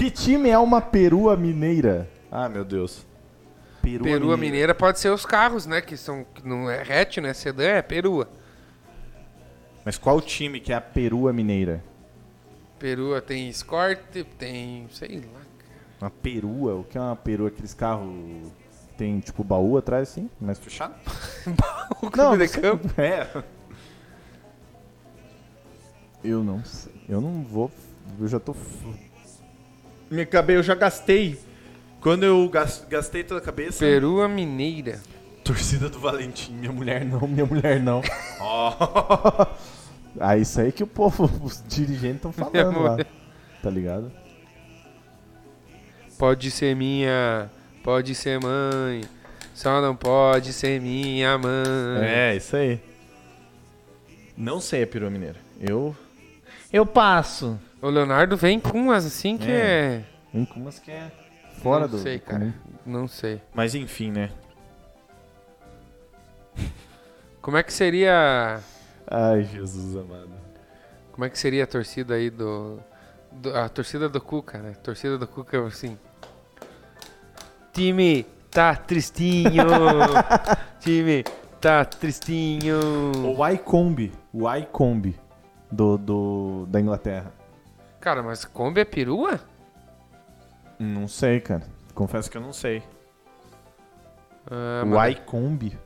Que 0.00 0.10
time 0.10 0.48
é 0.48 0.56
uma 0.58 0.80
perua 0.80 1.36
mineira? 1.36 2.08
Ah, 2.32 2.48
meu 2.48 2.64
Deus. 2.64 3.06
Perua, 3.82 4.02
Perua 4.02 4.34
mineira 4.38 4.74
pode 4.74 4.98
ser 4.98 5.10
os 5.10 5.26
carros, 5.26 5.66
né? 5.66 5.82
Que 5.82 5.94
são 5.94 6.24
que 6.24 6.48
não 6.48 6.70
é 6.70 6.80
hatch, 6.80 7.18
né? 7.18 7.34
Sedã 7.34 7.64
é 7.64 7.82
perua. 7.82 8.26
Mas 9.84 9.98
qual 9.98 10.22
time 10.22 10.58
que 10.58 10.72
é 10.72 10.76
a 10.76 10.80
perua 10.80 11.34
mineira? 11.34 11.84
Perua 12.78 13.20
tem 13.20 13.50
escort, 13.50 14.00
tem. 14.38 14.88
sei 14.90 15.22
lá. 15.34 15.40
Uma 16.00 16.10
perua? 16.10 16.76
O 16.76 16.84
que 16.84 16.96
é 16.96 17.00
uma 17.02 17.14
perua? 17.14 17.48
Aqueles 17.48 17.74
carros 17.74 18.50
tem 18.96 19.20
tipo 19.20 19.44
baú 19.44 19.76
atrás 19.76 20.08
assim, 20.08 20.30
mais 20.40 20.58
fechado? 20.58 20.94
O 22.00 22.10
clube 22.10 22.46
de 22.46 22.58
campo. 22.58 22.88
É. 22.98 23.44
Eu 26.24 26.42
não 26.42 26.64
sei. 26.64 26.94
Eu 27.06 27.20
não 27.20 27.42
vou. 27.42 27.70
Eu 28.18 28.26
já 28.26 28.40
tô. 28.40 28.56
Minha 30.10 30.26
cabeça, 30.26 30.58
eu 30.58 30.62
já 30.62 30.74
gastei. 30.74 31.38
Quando 32.00 32.24
eu 32.24 32.48
gas- 32.48 32.84
gastei 32.88 33.22
toda 33.22 33.40
a 33.40 33.42
cabeça. 33.44 33.78
Perua 33.78 34.26
mineira. 34.28 35.00
torcida 35.44 35.88
do 35.88 35.98
Valentim, 35.98 36.52
minha 36.52 36.72
mulher 36.72 37.04
não, 37.04 37.20
minha 37.26 37.44
mulher 37.46 37.80
não. 37.80 38.02
Ó. 38.40 39.46
Ah, 40.18 40.36
isso 40.36 40.60
aí 40.60 40.72
que 40.72 40.82
o 40.82 40.88
povo, 40.88 41.30
os 41.44 41.62
dirigentes 41.68 42.16
estão 42.16 42.32
falando 42.32 42.80
lá. 42.82 42.96
Tá 43.62 43.70
ligado? 43.70 44.10
Pode 46.18 46.50
ser 46.50 46.74
minha, 46.74 47.48
pode 47.84 48.14
ser 48.16 48.40
mãe, 48.40 49.02
só 49.54 49.80
não 49.80 49.94
pode 49.94 50.52
ser 50.52 50.80
minha 50.80 51.38
mãe. 51.38 52.02
É, 52.02 52.34
isso 52.36 52.56
aí. 52.56 52.80
Não 54.36 54.60
sei 54.60 54.82
a 54.82 54.86
perua 54.86 55.10
mineira. 55.10 55.36
Eu. 55.60 55.94
Eu 56.72 56.84
passo. 56.84 57.56
O 57.82 57.88
Leonardo 57.88 58.36
vem 58.36 58.60
com 58.60 58.78
umas 58.78 59.06
assim 59.06 59.38
que 59.38 59.50
é. 59.50 59.56
É. 59.56 60.04
Vem 60.32 60.44
com 60.44 60.60
umas 60.60 60.78
que 60.78 60.90
é 60.90 61.10
fora 61.62 61.82
não 61.86 61.88
do. 61.90 61.98
sei, 61.98 62.18
do 62.18 62.24
cara. 62.24 62.54
Não 62.84 63.08
sei. 63.08 63.40
Mas 63.54 63.74
enfim, 63.74 64.10
né? 64.10 64.30
Como 67.40 67.56
é 67.56 67.62
que 67.62 67.72
seria. 67.72 68.60
Ai, 69.06 69.42
Jesus 69.44 69.96
amado. 69.96 70.30
Como 71.12 71.24
é 71.24 71.30
que 71.30 71.38
seria 71.38 71.64
a 71.64 71.66
torcida 71.66 72.14
aí 72.14 72.28
do. 72.30 72.78
do- 73.32 73.56
a 73.56 73.68
torcida 73.68 74.08
do 74.08 74.20
Cuca, 74.20 74.58
né? 74.58 74.70
A 74.72 74.82
torcida 74.82 75.16
do 75.16 75.26
Cuca 75.26 75.56
é 75.56 75.60
assim. 75.66 75.98
Time 77.72 78.26
tá 78.50 78.74
tristinho. 78.76 79.64
time 80.80 81.24
tá 81.60 81.84
tristinho. 81.84 82.78
O 83.36 83.48
iCombi. 83.48 84.12
O 84.32 84.52
iCombi 84.54 85.18
do, 85.70 85.96
do, 85.96 86.66
da 86.68 86.80
Inglaterra. 86.80 87.32
Cara, 88.00 88.22
mas 88.22 88.44
Kombi 88.44 88.80
é 88.80 88.84
perua? 88.84 89.40
Não 90.78 91.06
sei, 91.06 91.40
cara. 91.40 91.62
Confesso 91.94 92.30
que 92.30 92.36
eu 92.38 92.40
não 92.40 92.52
sei. 92.52 92.82
Ah, 94.50 94.82
o 94.84 94.88
mas- 94.88 95.14
iCombi. 95.16 95.78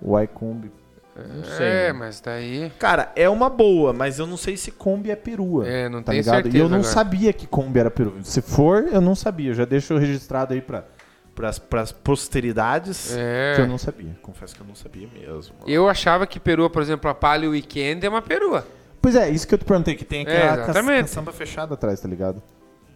O 0.00 0.18
iCombi. 0.18 0.72
Não 1.16 1.44
sei. 1.44 1.66
É, 1.66 1.86
né? 1.88 1.92
mas 1.92 2.20
daí. 2.20 2.70
Cara, 2.78 3.12
é 3.14 3.28
uma 3.28 3.50
boa, 3.50 3.92
mas 3.92 4.18
eu 4.18 4.26
não 4.26 4.38
sei 4.38 4.56
se 4.56 4.70
Kombi 4.70 5.10
é 5.10 5.16
perua. 5.16 5.68
É, 5.68 5.88
não 5.88 6.02
tá 6.02 6.12
tenho 6.12 6.22
ligado? 6.22 6.34
certeza. 6.36 6.56
E 6.56 6.60
eu 6.60 6.68
não 6.68 6.78
agora. 6.78 6.92
sabia 6.92 7.32
que 7.32 7.46
Kombi 7.46 7.78
era 7.78 7.90
perua. 7.90 8.14
Se 8.22 8.40
for, 8.40 8.86
eu 8.90 9.00
não 9.02 9.14
sabia. 9.14 9.50
Eu 9.50 9.54
já 9.54 9.64
deixo 9.66 9.98
registrado 9.98 10.54
aí 10.54 10.62
pra, 10.62 10.84
pras, 11.34 11.58
pras 11.58 11.92
posteridades. 11.92 13.14
É. 13.14 13.52
Que 13.56 13.60
eu 13.60 13.66
não 13.66 13.76
sabia. 13.76 14.16
Confesso 14.22 14.54
que 14.54 14.62
eu 14.62 14.66
não 14.66 14.74
sabia 14.74 15.06
mesmo. 15.12 15.54
Eu 15.66 15.90
achava 15.90 16.26
que 16.26 16.40
perua, 16.40 16.70
por 16.70 16.80
exemplo, 16.80 17.10
a 17.10 17.14
Palio 17.14 17.50
Weekend 17.50 18.06
é 18.06 18.08
uma 18.08 18.22
perua. 18.22 18.66
Pois 19.02 19.14
é, 19.14 19.30
isso 19.30 19.46
que 19.48 19.54
eu 19.54 19.58
te 19.58 19.64
perguntei, 19.64 19.94
que 19.94 20.04
tem 20.04 20.26
É, 20.26 20.36
aquela 20.36 20.56
ca- 20.56 20.62
exatamente. 20.64 21.00
caçamba 21.08 21.32
fechada 21.32 21.74
atrás, 21.74 22.00
tá 22.00 22.08
ligado? 22.08 22.42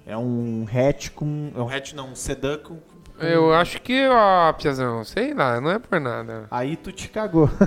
É 0.06 0.16
um 0.16 0.66
hatch 0.70 1.10
com. 1.10 1.50
É 1.56 1.60
um 1.60 1.68
hatch 1.68 1.92
não, 1.94 2.08
um 2.10 2.14
sedã 2.14 2.58
com. 2.58 2.76
com- 2.76 3.22
Eu 3.24 3.54
acho 3.54 3.80
que, 3.80 4.06
ó, 4.08 4.52
Piazão, 4.52 5.02
sei 5.04 5.32
lá, 5.32 5.60
não 5.60 5.70
é 5.70 5.78
por 5.78 5.98
nada. 6.00 6.46
Aí 6.50 6.76
tu 6.76 6.92
te 6.92 7.08
cagou. 7.08 7.48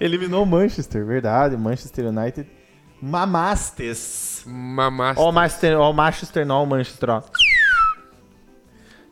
Eliminou 0.00 0.42
o 0.44 0.46
Manchester, 0.46 1.04
verdade. 1.04 1.56
Manchester 1.56 2.06
United. 2.06 2.48
Mamastes. 3.00 4.42
Mamasta. 4.46 5.20
Ó 5.20 5.28
o 5.28 5.32
Manchester, 5.32 5.78
ó 5.78 5.92
Manchester, 5.92 6.46
não, 6.46 6.62
o 6.62 6.66
Manchester, 6.66 7.10
ó. 7.10 7.22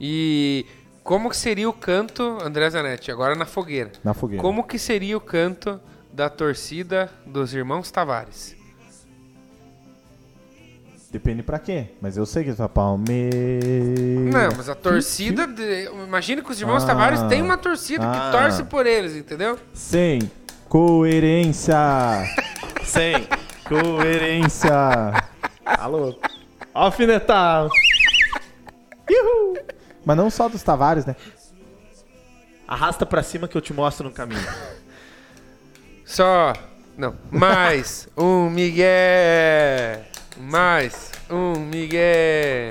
E 0.01 0.64
como 1.02 1.28
que 1.28 1.36
seria 1.36 1.68
o 1.68 1.72
canto, 1.72 2.38
André 2.42 2.68
Zanetti, 2.70 3.10
agora 3.10 3.34
na 3.34 3.44
fogueira? 3.44 3.92
Na 4.02 4.14
fogueira. 4.14 4.40
Como 4.42 4.64
que 4.64 4.78
seria 4.78 5.16
o 5.16 5.20
canto 5.20 5.80
da 6.14 6.30
torcida 6.30 7.10
dos 7.26 7.52
irmãos 7.52 7.90
Tavares? 7.90 8.54
Depende 11.10 11.42
pra 11.44 11.58
quê, 11.60 11.88
mas 12.00 12.16
eu 12.16 12.26
sei 12.26 12.42
que 12.42 12.50
ele 12.50 12.56
fala 12.56 12.68
Palmeiras. 12.68 14.32
Não, 14.32 14.56
mas 14.56 14.68
a 14.68 14.74
torcida. 14.74 15.46
de- 15.46 15.84
Imagina 16.06 16.42
que 16.42 16.50
os 16.50 16.60
irmãos 16.60 16.82
Ah. 16.82 16.86
Tavares 16.88 17.22
têm 17.24 17.40
uma 17.42 17.56
torcida 17.56 18.04
Ah. 18.04 18.12
que 18.14 18.32
torce 18.36 18.64
por 18.64 18.84
eles, 18.86 19.14
entendeu? 19.14 19.58
Sem 19.72 20.28
coerência. 20.68 21.76
Sem 22.84 23.26
coerência. 23.68 24.72
Alô. 25.64 26.18
Alfinetar. 26.72 27.68
Uhul. 29.08 29.58
Mas 30.04 30.16
não 30.16 30.28
só 30.30 30.48
dos 30.48 30.62
Tavares, 30.62 31.06
né? 31.06 31.14
Arrasta 32.66 33.06
pra 33.06 33.22
cima 33.22 33.46
que 33.46 33.56
eu 33.56 33.60
te 33.60 33.72
mostro 33.72 34.08
no 34.08 34.12
caminho. 34.14 34.42
Só. 36.05 36.52
Não. 36.98 37.16
Mais 37.31 38.06
um 38.16 38.51
Miguel. 38.51 40.05
Mais 40.39 41.10
um 41.31 41.59
Miguel. 41.59 42.68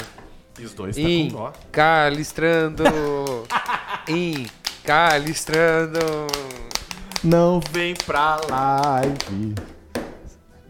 E 0.60 0.66
os 0.66 0.74
dois 0.76 0.96
tá 0.96 1.02
Encalistrando. 1.02 2.84
Encalistrando. 4.86 6.00
Não 7.24 7.60
vem 7.72 7.96
pra 8.06 8.40
live. 8.50 9.56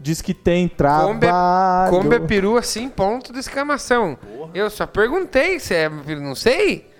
Diz 0.00 0.22
que 0.22 0.32
tem 0.32 0.66
trabalho. 0.66 1.90
Kombi 1.90 2.16
é 2.16 2.20
peru 2.20 2.56
assim, 2.56 2.88
ponto 2.88 3.30
de 3.32 3.40
exclamação. 3.40 4.18
Eu 4.54 4.70
só 4.70 4.86
perguntei 4.86 5.60
se 5.60 5.74
é. 5.74 5.88
Não 5.88 6.34
sei. 6.34 6.93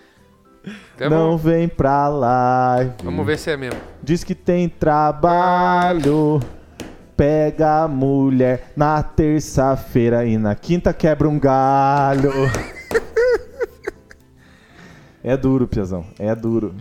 Tá 0.97 1.11
não 1.11 1.33
bom. 1.33 1.37
vem 1.37 1.67
pra 1.67 2.09
live. 2.09 2.93
Vamos 3.03 3.27
ver 3.27 3.37
se 3.39 3.51
é 3.51 3.57
mesmo. 3.57 3.81
Diz 4.03 4.23
que 4.23 4.35
tem 4.35 4.69
trabalho. 4.69 6.41
Pega 7.17 7.83
a 7.83 7.89
mulher 7.89 8.73
na 8.77 9.03
terça-feira 9.03 10.25
e 10.25 10.39
na 10.39 10.55
quinta 10.55 10.93
quebra 10.93 11.29
um 11.29 11.39
galho. 11.39 12.31
é 15.23 15.37
duro, 15.37 15.67
Piazão. 15.67 16.05
É 16.19 16.35
duro. 16.35 16.75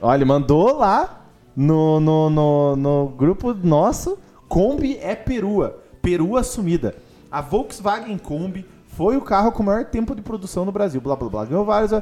Olha, 0.00 0.18
ele 0.18 0.24
mandou 0.24 0.76
lá 0.76 1.26
no, 1.56 1.98
no, 1.98 2.30
no, 2.30 2.76
no 2.76 3.08
grupo 3.08 3.52
nosso. 3.52 4.18
Kombi 4.48 4.96
é 4.98 5.14
perua. 5.16 5.78
Perua 6.00 6.44
sumida. 6.44 6.94
A 7.30 7.40
Volkswagen 7.40 8.16
Kombi 8.18 8.64
foi 8.88 9.16
o 9.16 9.22
carro 9.22 9.50
com 9.50 9.62
o 9.62 9.66
maior 9.66 9.84
tempo 9.86 10.14
de 10.14 10.22
produção 10.22 10.64
no 10.64 10.72
Brasil. 10.72 11.00
Blá, 11.00 11.16
blá, 11.16 11.28
blá. 11.28 11.44
Ganhou 11.44 11.64
vários 11.64 11.92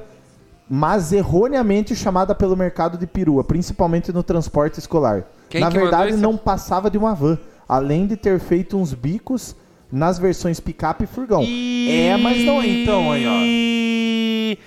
mas 0.68 1.12
erroneamente 1.12 1.94
chamada 1.94 2.34
pelo 2.34 2.56
mercado 2.56 2.96
de 2.98 3.06
perua, 3.06 3.44
principalmente 3.44 4.12
no 4.12 4.22
transporte 4.22 4.78
escolar. 4.78 5.24
Quem 5.50 5.60
Na 5.60 5.68
verdade, 5.68 6.12
não 6.16 6.36
passava 6.36 6.90
de 6.90 6.96
uma 6.98 7.14
van, 7.14 7.38
além 7.68 8.06
de 8.06 8.16
ter 8.16 8.38
feito 8.40 8.76
uns 8.76 8.92
bicos 8.94 9.54
nas 9.92 10.18
versões 10.18 10.58
picape 10.58 11.04
e 11.04 11.06
furgão. 11.06 11.42
É, 11.42 12.16
mas 12.16 12.44
não 12.44 12.60
é. 12.60 12.66
Então, 12.66 13.12
aí, 13.12 14.58
ó. 14.58 14.64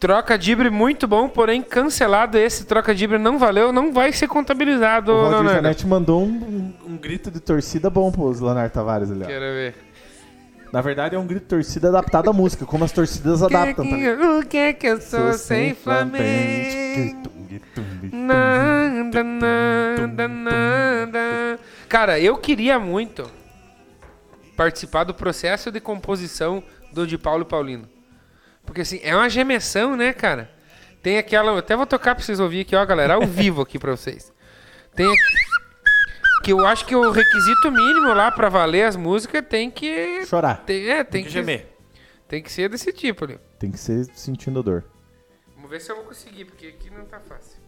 Troca 0.00 0.38
de 0.38 0.52
ibre 0.52 0.70
muito 0.70 1.08
bom, 1.08 1.28
porém 1.28 1.60
cancelado. 1.60 2.38
Esse 2.38 2.64
troca 2.64 2.94
de 2.94 3.02
ibre 3.04 3.18
não 3.18 3.36
valeu, 3.38 3.72
não 3.72 3.92
vai 3.92 4.12
ser 4.12 4.28
contabilizado, 4.28 5.10
O 5.10 5.14
Roger 5.16 5.30
Leonardo. 5.38 5.62
Zanetti 5.62 5.86
mandou 5.88 6.22
um, 6.22 6.26
um- 6.86 6.92
um 6.92 6.96
grito 6.96 7.30
de 7.32 7.40
torcida 7.40 7.90
bom 7.90 8.10
pro 8.12 8.30
Leonardo 8.30 8.72
Tavares 8.72 9.10
ali, 9.10 9.24
ó. 9.24 9.26
Quero 9.26 9.40
ver. 9.40 9.74
Na 10.72 10.80
verdade, 10.82 11.14
é 11.14 11.18
um 11.18 11.26
grito 11.26 11.42
de 11.44 11.48
torcida 11.48 11.88
adaptado 11.88 12.28
à 12.28 12.32
música, 12.32 12.66
como 12.66 12.84
as 12.84 12.92
torcidas 12.92 13.42
adaptam. 13.42 13.88
tá? 13.88 13.96
O 14.38 14.44
que 14.46 14.56
é 14.56 14.72
que 14.72 14.86
eu 14.86 15.00
sou 15.00 15.32
sem 15.32 15.74
Flamengo? 15.74 17.30
Nada, 18.12 19.22
nada, 19.24 20.28
nada. 20.28 21.58
Cara, 21.88 22.20
eu 22.20 22.36
queria 22.36 22.78
muito 22.78 23.30
participar 24.56 25.04
do 25.04 25.14
processo 25.14 25.70
de 25.70 25.80
composição 25.80 26.62
do 26.92 27.06
de 27.06 27.16
Paulo 27.16 27.42
e 27.42 27.46
Paulino. 27.46 27.88
Porque 28.66 28.82
assim, 28.82 29.00
é 29.02 29.14
uma 29.16 29.30
gemessão, 29.30 29.96
né, 29.96 30.12
cara? 30.12 30.50
Tem 31.02 31.16
aquela. 31.16 31.52
eu 31.52 31.58
Até 31.58 31.74
vou 31.76 31.86
tocar 31.86 32.14
pra 32.14 32.22
vocês 32.22 32.40
ouvirem 32.40 32.62
aqui, 32.62 32.76
ó, 32.76 32.84
galera, 32.84 33.14
ao 33.14 33.22
vivo 33.26 33.62
aqui 33.62 33.78
pra 33.78 33.92
vocês. 33.92 34.30
Tem. 34.94 35.06
a- 35.06 35.47
Que 36.42 36.52
eu 36.52 36.66
acho 36.66 36.86
que 36.86 36.94
o 36.94 37.10
requisito 37.10 37.70
mínimo 37.70 38.14
lá 38.14 38.30
pra 38.30 38.48
valer 38.48 38.84
as 38.84 38.96
músicas 38.96 39.44
tem 39.46 39.70
que. 39.70 40.24
Chorar. 40.26 40.64
Tem, 40.64 40.88
é, 40.88 41.04
tem, 41.04 41.22
que 41.22 41.28
que, 41.28 41.32
gemer. 41.32 41.68
Tem 42.26 42.42
que 42.42 42.50
ser 42.50 42.68
desse 42.68 42.92
tipo 42.92 43.24
ali. 43.24 43.38
Tem 43.58 43.70
que 43.70 43.78
ser 43.78 44.04
sentindo 44.14 44.62
dor. 44.62 44.84
Vamos 45.54 45.70
ver 45.70 45.80
se 45.80 45.90
eu 45.90 45.96
vou 45.96 46.04
conseguir, 46.04 46.44
porque 46.46 46.68
aqui 46.68 46.90
não 46.90 47.04
tá 47.04 47.20
fácil. 47.20 47.58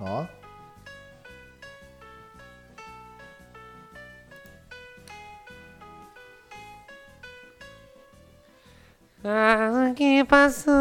Ó. 0.00 0.43
Ah, 9.26 9.88
o 9.90 9.94
que 9.94 10.22
passou? 10.24 10.74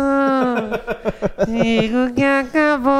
Digo 1.48 2.14
que 2.14 2.26
acabou. 2.26 2.92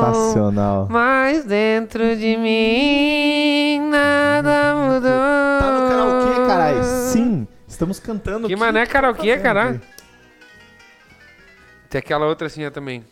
Sensacional. 0.00 0.88
Mas 0.90 1.44
dentro 1.44 2.16
de 2.16 2.36
mim 2.36 3.88
nada 3.88 4.74
mudou. 4.74 5.60
Tá 5.60 5.70
no 5.70 5.88
karaokê, 5.88 6.46
caralho? 6.48 6.82
Sim. 6.82 7.46
Estamos 7.68 8.00
cantando 8.00 8.48
Que 8.48 8.56
mané 8.56 8.84
karaokê, 8.84 9.36
Tá 9.36 9.42
caralho. 9.44 9.80
Tem 11.88 12.00
aquela 12.00 12.26
outra 12.26 12.48
assim 12.48 12.68
também. 12.72 13.04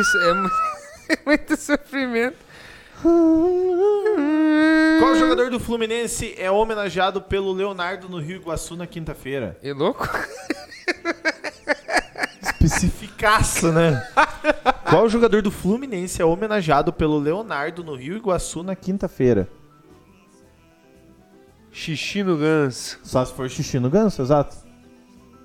Que 0.00 0.06
isso 0.06 0.18
é, 0.18 1.12
é 1.14 1.18
muito 1.24 1.56
sofrimento. 1.56 2.38
Qual 4.98 5.16
jogador 5.16 5.50
do 5.50 5.60
Fluminense 5.60 6.34
é 6.38 6.50
homenageado 6.50 7.22
pelo 7.22 7.52
Leonardo 7.52 8.08
no 8.08 8.18
Rio 8.18 8.36
Iguaçu 8.36 8.76
na 8.76 8.86
quinta-feira? 8.86 9.58
É 9.62 9.72
louco? 9.72 10.08
Especificaço, 12.42 13.72
né? 13.72 14.06
Qual 14.88 15.08
jogador 15.08 15.40
do 15.40 15.50
Fluminense 15.50 16.20
é 16.20 16.24
homenageado 16.24 16.92
pelo 16.92 17.18
Leonardo 17.18 17.82
no 17.82 17.94
Rio 17.94 18.16
Iguaçu 18.16 18.62
na 18.62 18.76
quinta-feira? 18.76 19.48
Xixi 21.72 22.22
no 22.22 22.36
ganso. 22.36 22.98
Só 23.02 23.24
se 23.24 23.32
for 23.32 23.48
xixi 23.48 23.78
no 23.78 23.88
ganso, 23.88 24.20
exato. 24.20 24.56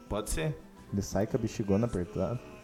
Pode 0.10 0.30
ser. 0.30 0.58
Ele 0.92 1.02
sai 1.02 1.26
com 1.26 1.38
a 1.38 1.40
bexigona 1.40 1.86
apertada. 1.86 2.55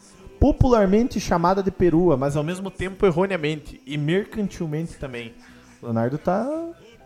Popularmente 0.41 1.19
chamada 1.19 1.61
de 1.61 1.69
perua, 1.69 2.17
mas 2.17 2.35
ao 2.35 2.43
mesmo 2.43 2.71
tempo 2.71 3.05
erroneamente. 3.05 3.79
E 3.85 3.95
mercantilmente 3.95 4.95
também. 4.95 5.35
Leonardo 5.83 6.17
tá 6.17 6.49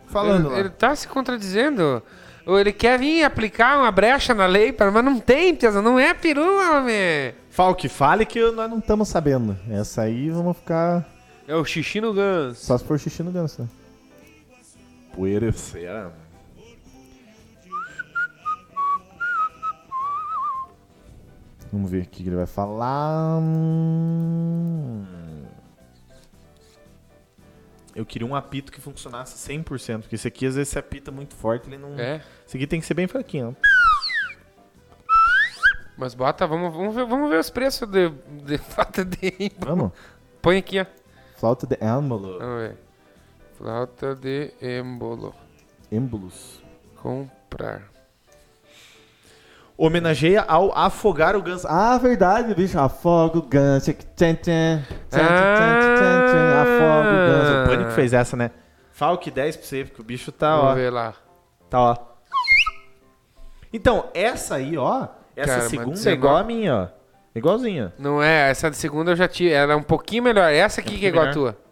falando 0.06 0.46
ele, 0.46 0.54
lá. 0.54 0.58
ele 0.60 0.70
tá 0.70 0.96
se 0.96 1.06
contradizendo. 1.06 2.02
Ou 2.46 2.58
ele 2.58 2.72
quer 2.72 2.98
vir 2.98 3.22
aplicar 3.24 3.76
uma 3.78 3.90
brecha 3.92 4.32
na 4.32 4.46
lei, 4.46 4.72
para- 4.72 4.90
mas 4.90 5.04
não 5.04 5.20
tem, 5.20 5.54
Piazza, 5.54 5.82
não 5.82 5.98
é 6.00 6.14
perua, 6.14 6.78
homem. 6.78 7.34
Falque, 7.50 7.90
fale 7.90 8.24
que 8.24 8.40
nós 8.52 8.70
não 8.70 8.78
estamos 8.78 9.06
sabendo. 9.08 9.54
Essa 9.70 10.02
aí 10.02 10.30
vamos 10.30 10.56
ficar. 10.56 11.04
É 11.46 11.54
o 11.54 11.64
xixi 11.64 12.00
no 12.00 12.14
ganso. 12.14 12.64
Só 12.64 12.78
se 12.78 12.84
for 12.84 12.98
xixi 12.98 13.22
no 13.22 13.30
ganso, 13.30 13.62
né? 13.62 13.68
Poeira 15.14 15.52
será. 15.52 16.10
Vamos 21.76 21.90
ver 21.90 22.04
o 22.04 22.06
que 22.06 22.22
ele 22.22 22.34
vai 22.34 22.46
falar. 22.46 23.38
Eu 27.94 28.06
queria 28.06 28.26
um 28.26 28.34
apito 28.34 28.72
que 28.72 28.80
funcionasse 28.80 29.36
100%, 29.52 30.00
porque 30.00 30.14
esse 30.14 30.26
aqui 30.26 30.46
às 30.46 30.54
vezes 30.54 30.70
se 30.70 30.78
apita 30.78 31.12
muito 31.12 31.34
forte, 31.34 31.68
ele 31.68 31.76
não. 31.76 32.00
É. 32.00 32.22
Esse 32.46 32.56
aqui 32.56 32.66
tem 32.66 32.80
que 32.80 32.86
ser 32.86 32.94
bem 32.94 33.06
fraquinho. 33.06 33.54
Mas 35.98 36.14
bota, 36.14 36.46
vamos, 36.46 36.74
vamos, 36.74 36.94
ver, 36.94 37.04
vamos 37.04 37.28
ver 37.28 37.40
os 37.40 37.50
preços 37.50 37.86
de, 37.86 38.08
de 38.42 38.56
flauta 38.72 39.04
de 39.04 39.52
Vamos? 39.58 39.92
Põe 40.40 40.56
aqui, 40.56 40.80
ó. 40.80 40.86
Flauta 41.36 41.66
de 41.66 41.76
êmbolo. 41.78 42.38
Vamos 42.38 42.60
ver. 42.62 42.78
Flauta 43.58 44.14
de 44.14 44.54
êmbolo. 44.62 45.34
Êmbolos. 45.92 46.62
Comprar. 46.96 47.95
Homenageia 49.78 50.42
ao 50.48 50.76
afogar 50.76 51.36
o 51.36 51.42
ganso. 51.42 51.66
Ah, 51.68 51.98
verdade, 51.98 52.54
bicho. 52.54 52.78
Afoga 52.78 53.38
o 53.38 53.42
ganso. 53.42 53.92
Tchan, 53.92 54.34
tchan. 54.34 54.34
Tchan, 54.34 54.82
tchan, 55.10 55.18
tchan, 55.18 56.26
tchan, 56.26 56.62
Afoga 56.62 57.08
o 57.10 57.26
ganso. 57.26 57.62
O 57.62 57.68
Pânico 57.68 57.90
fez 57.90 58.12
essa, 58.14 58.36
né? 58.36 58.50
Falque 58.92 59.30
10 59.30 59.56
pra 59.56 59.66
você, 59.66 59.84
porque 59.84 60.00
o 60.00 60.04
bicho 60.04 60.32
tá, 60.32 60.56
Vamos 60.56 60.72
ó. 60.72 60.74
ver 60.74 60.90
lá. 60.90 61.12
Tá, 61.68 61.80
ó. 61.80 61.96
Então, 63.72 64.06
essa 64.14 64.54
aí, 64.54 64.78
ó. 64.78 65.08
Essa 65.36 65.56
Cara, 65.56 65.68
segunda 65.68 65.90
é 65.90 65.94
19. 65.94 66.16
igual 66.16 66.36
a 66.36 66.44
minha, 66.44 66.74
ó. 66.74 66.88
Igualzinha. 67.34 67.92
Não 67.98 68.22
é, 68.22 68.48
essa 68.50 68.70
de 68.70 68.76
segunda 68.78 69.10
eu 69.10 69.16
já 69.16 69.28
tive. 69.28 69.52
Ela 69.52 69.74
é 69.74 69.76
um 69.76 69.82
pouquinho 69.82 70.22
melhor. 70.22 70.50
Essa 70.50 70.80
aqui 70.80 70.94
É 70.94 70.96
um 70.96 71.00
que 71.00 71.04
é 71.06 71.08
igual 71.10 71.24
a 71.26 71.32
pouquinho 71.32 71.52
tua. 71.52 71.66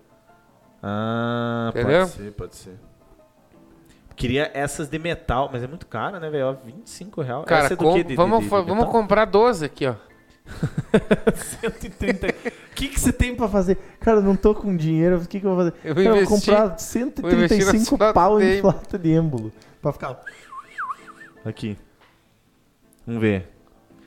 Ah, 0.83 1.69
Entendeu? 1.71 2.01
pode 2.01 2.11
ser, 2.11 2.33
pode 2.33 2.55
ser. 2.57 2.79
Queria 4.17 4.51
essas 4.55 4.89
de 4.89 4.99
metal, 4.99 5.51
mas 5.53 5.63
é 5.63 5.67
muito 5.67 5.87
cara, 5.87 6.21
né, 6.21 6.31
velho? 6.31 6.47
Ó, 6.47 6.53
25 6.65 7.21
reais. 7.23 7.45
Cara, 7.47 7.65
essa 7.65 7.75
é 7.75 7.77
do 7.77 7.85
com- 7.85 7.95
quê? 7.95 8.05
De- 8.05 8.15
vamos, 8.15 8.39
de- 8.41 8.45
de 8.45 8.51
vamos 8.51 8.87
comprar 8.87 9.25
12 9.25 9.65
aqui, 9.65 9.87
ó. 9.87 9.95
130. 11.35 12.27
O 12.29 12.75
que, 12.75 12.89
que 12.89 13.01
você 13.01 13.13
tem 13.13 13.35
pra 13.35 13.49
fazer? 13.49 13.77
Cara, 14.01 14.19
eu 14.19 14.23
não 14.23 14.37
tô 14.37 14.55
com 14.55 14.77
dinheiro, 14.77 15.17
o 15.19 15.27
que, 15.27 15.41
que 15.41 15.47
eu 15.47 15.55
vou 15.55 15.59
fazer? 15.59 15.75
Eu 15.85 15.95
vou 15.95 16.05
Cara, 16.05 16.17
investir- 16.17 16.39
comprar 16.39 16.69
vou 16.69 16.79
135 16.79 17.55
investir 17.71 17.99
na 17.99 18.13
pau 18.13 18.41
em 18.41 18.61
flauta 18.61 18.99
de 18.99 19.11
êmbolo. 19.11 19.53
Pra 19.81 19.93
ficar. 19.93 20.21
Aqui. 21.45 21.77
Vamos 23.07 23.21
ver. 23.21 23.49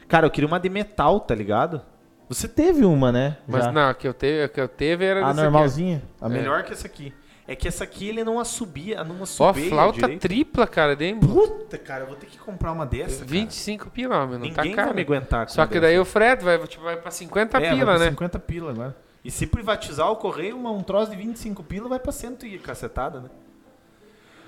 Cara, 0.08 0.26
eu 0.26 0.32
queria 0.32 0.48
uma 0.48 0.60
de 0.60 0.70
metal, 0.70 1.20
tá 1.20 1.36
ligado? 1.36 1.82
Você 2.30 2.48
teve 2.48 2.84
uma, 2.86 3.12
né? 3.12 3.38
Mas 3.48 3.66
Já. 3.66 3.72
não, 3.72 3.90
a 3.90 3.94
que 3.94 4.08
eu 4.08 4.14
teve, 4.14 4.44
a 4.44 4.50
que 4.50 4.60
eu 4.60 4.68
teve 4.68 5.06
era 5.06 5.26
A 5.26 5.34
normalzinha? 5.34 6.02
A 6.22 6.26
É. 6.28 6.30
melhor 6.30 6.64
que 6.64 6.74
essa 6.74 6.88
aqui. 6.88 7.14
É 7.48 7.56
que 7.56 7.68
essa 7.68 7.86
aqui 7.86 8.10
ele 8.10 8.24
não 8.26 8.40
assobia, 8.40 9.03
não 9.06 9.15
Aqui. 9.15 9.22
Ó, 9.22 9.24
assobia 9.49 9.69
flauta 9.69 9.99
direito. 10.02 10.22
tripla, 10.22 10.68
cara, 10.68 10.95
de 10.98 11.06
êmbolo. 11.06 11.48
Puta, 11.48 11.78
cara, 11.78 12.03
eu 12.03 12.07
vou 12.07 12.15
ter 12.18 12.26
que 12.26 12.38
comprar 12.38 12.74
uma 12.74 12.86
dessa, 12.86 13.19
cara. 13.19 13.28
25 13.32 13.90
pila, 13.90 14.18
meu, 14.28 14.34
não 14.38 14.40
Ninguém 14.40 14.53
tá 14.53 14.61
vai 14.64 14.74
caro. 14.74 14.94
me 14.95 15.02
aguentar 15.02 15.45
com 15.45 15.53
Só 15.53 15.65
que 15.65 15.76
dessa. 15.76 15.82
daí 15.82 15.98
o 15.99 16.03
Fred 16.03 16.44
vai, 16.44 16.60
tipo, 16.68 16.84
vai 16.84 16.98
pra 16.98 17.10
50 17.10 17.57
É, 17.57 17.61
vai 17.61 17.69
pila, 17.69 17.86
pra 17.95 17.99
né? 17.99 18.10
50 18.11 18.40
pila 18.40 18.72
agora. 18.72 18.98
E 19.24 19.32
se 19.32 19.48
privatizar 19.48 20.11
o 20.11 20.18
correio, 20.18 20.57
uma- 20.57 20.72
um 20.72 20.82
troço 20.84 21.10
de 21.11 21.15
25 21.18 21.64
pila 21.64 21.88
vai 21.88 21.99
pra 21.99 22.11
100 22.11 22.53
e 22.53 22.60
cacetada, 22.60 23.22
né? 23.22 23.30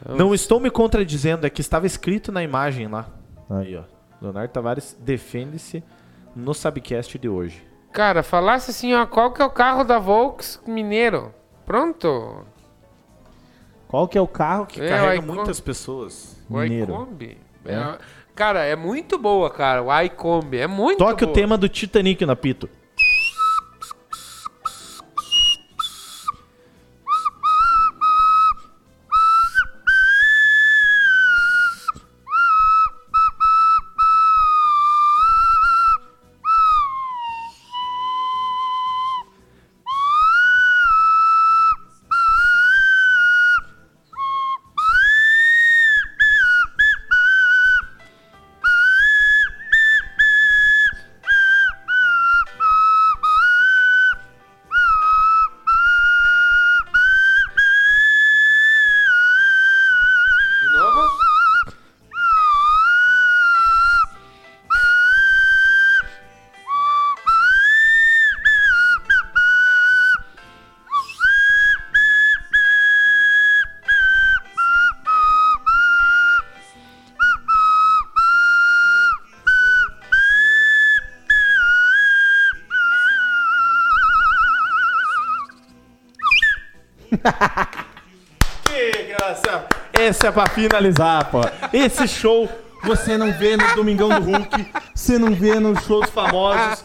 Não 0.08 0.34
estou 0.34 0.60
me 0.60 0.70
contradizendo, 0.70 1.46
é 1.46 1.50
que 1.50 1.62
estava 1.62 1.86
escrito 1.86 2.32
na 2.32 2.42
imagem 2.44 2.88
lá. 2.88 3.08
Aí, 3.50 3.76
ó. 3.76 3.84
Leonardo 4.22 4.52
Tavares 4.52 4.98
defende-se 5.00 5.84
no 6.36 6.54
Subcast 6.54 7.18
de 7.18 7.28
hoje. 7.30 7.66
Cara, 7.92 8.22
falasse 8.24 8.72
assim, 8.72 8.94
ó, 8.94 9.06
qual 9.06 9.32
que 9.34 9.42
é 9.42 9.46
o 9.46 9.50
carro 9.50 9.84
da 9.84 9.98
Volks 10.00 10.62
Mineiro? 10.68 11.34
Pronto. 11.66 12.46
Qual 13.90 14.08
que 14.08 14.16
é 14.18 14.22
o 14.22 14.28
carro 14.28 14.68
que 14.68 14.80
É, 14.80 14.88
carrega 14.88 15.22
muitas 15.24 15.60
pessoas? 15.60 16.38
O 16.48 16.64
iCombi. 16.64 17.38
É. 17.66 17.74
É, 17.74 17.98
Cara, 18.36 18.64
é 18.64 18.76
muito 18.76 19.18
boa, 19.18 19.50
cara. 19.50 19.82
O 19.84 20.02
iCombi 20.02 20.60
é 20.60 20.68
muito 20.68 21.00
Toque 21.00 21.26
boa. 21.26 21.32
o 21.32 21.34
tema 21.34 21.58
do 21.58 21.68
Titanic 21.68 22.24
na 22.24 22.36
pito. 22.36 22.70
Que 88.66 89.04
graça! 89.04 89.66
Esse 90.00 90.28
é 90.28 90.32
pra 90.32 90.48
finalizar, 90.48 91.26
pô. 91.30 91.42
Esse 91.74 92.08
show 92.08 92.48
você 92.84 93.18
não 93.18 93.32
vê 93.34 93.58
no 93.58 93.76
Domingão 93.76 94.10
do 94.10 94.22
Hulk, 94.32 94.72
você 94.96 95.18
não 95.18 95.32
vê 95.34 95.60
nos 95.60 95.84
shows 95.84 96.10
famosos. 96.10 96.84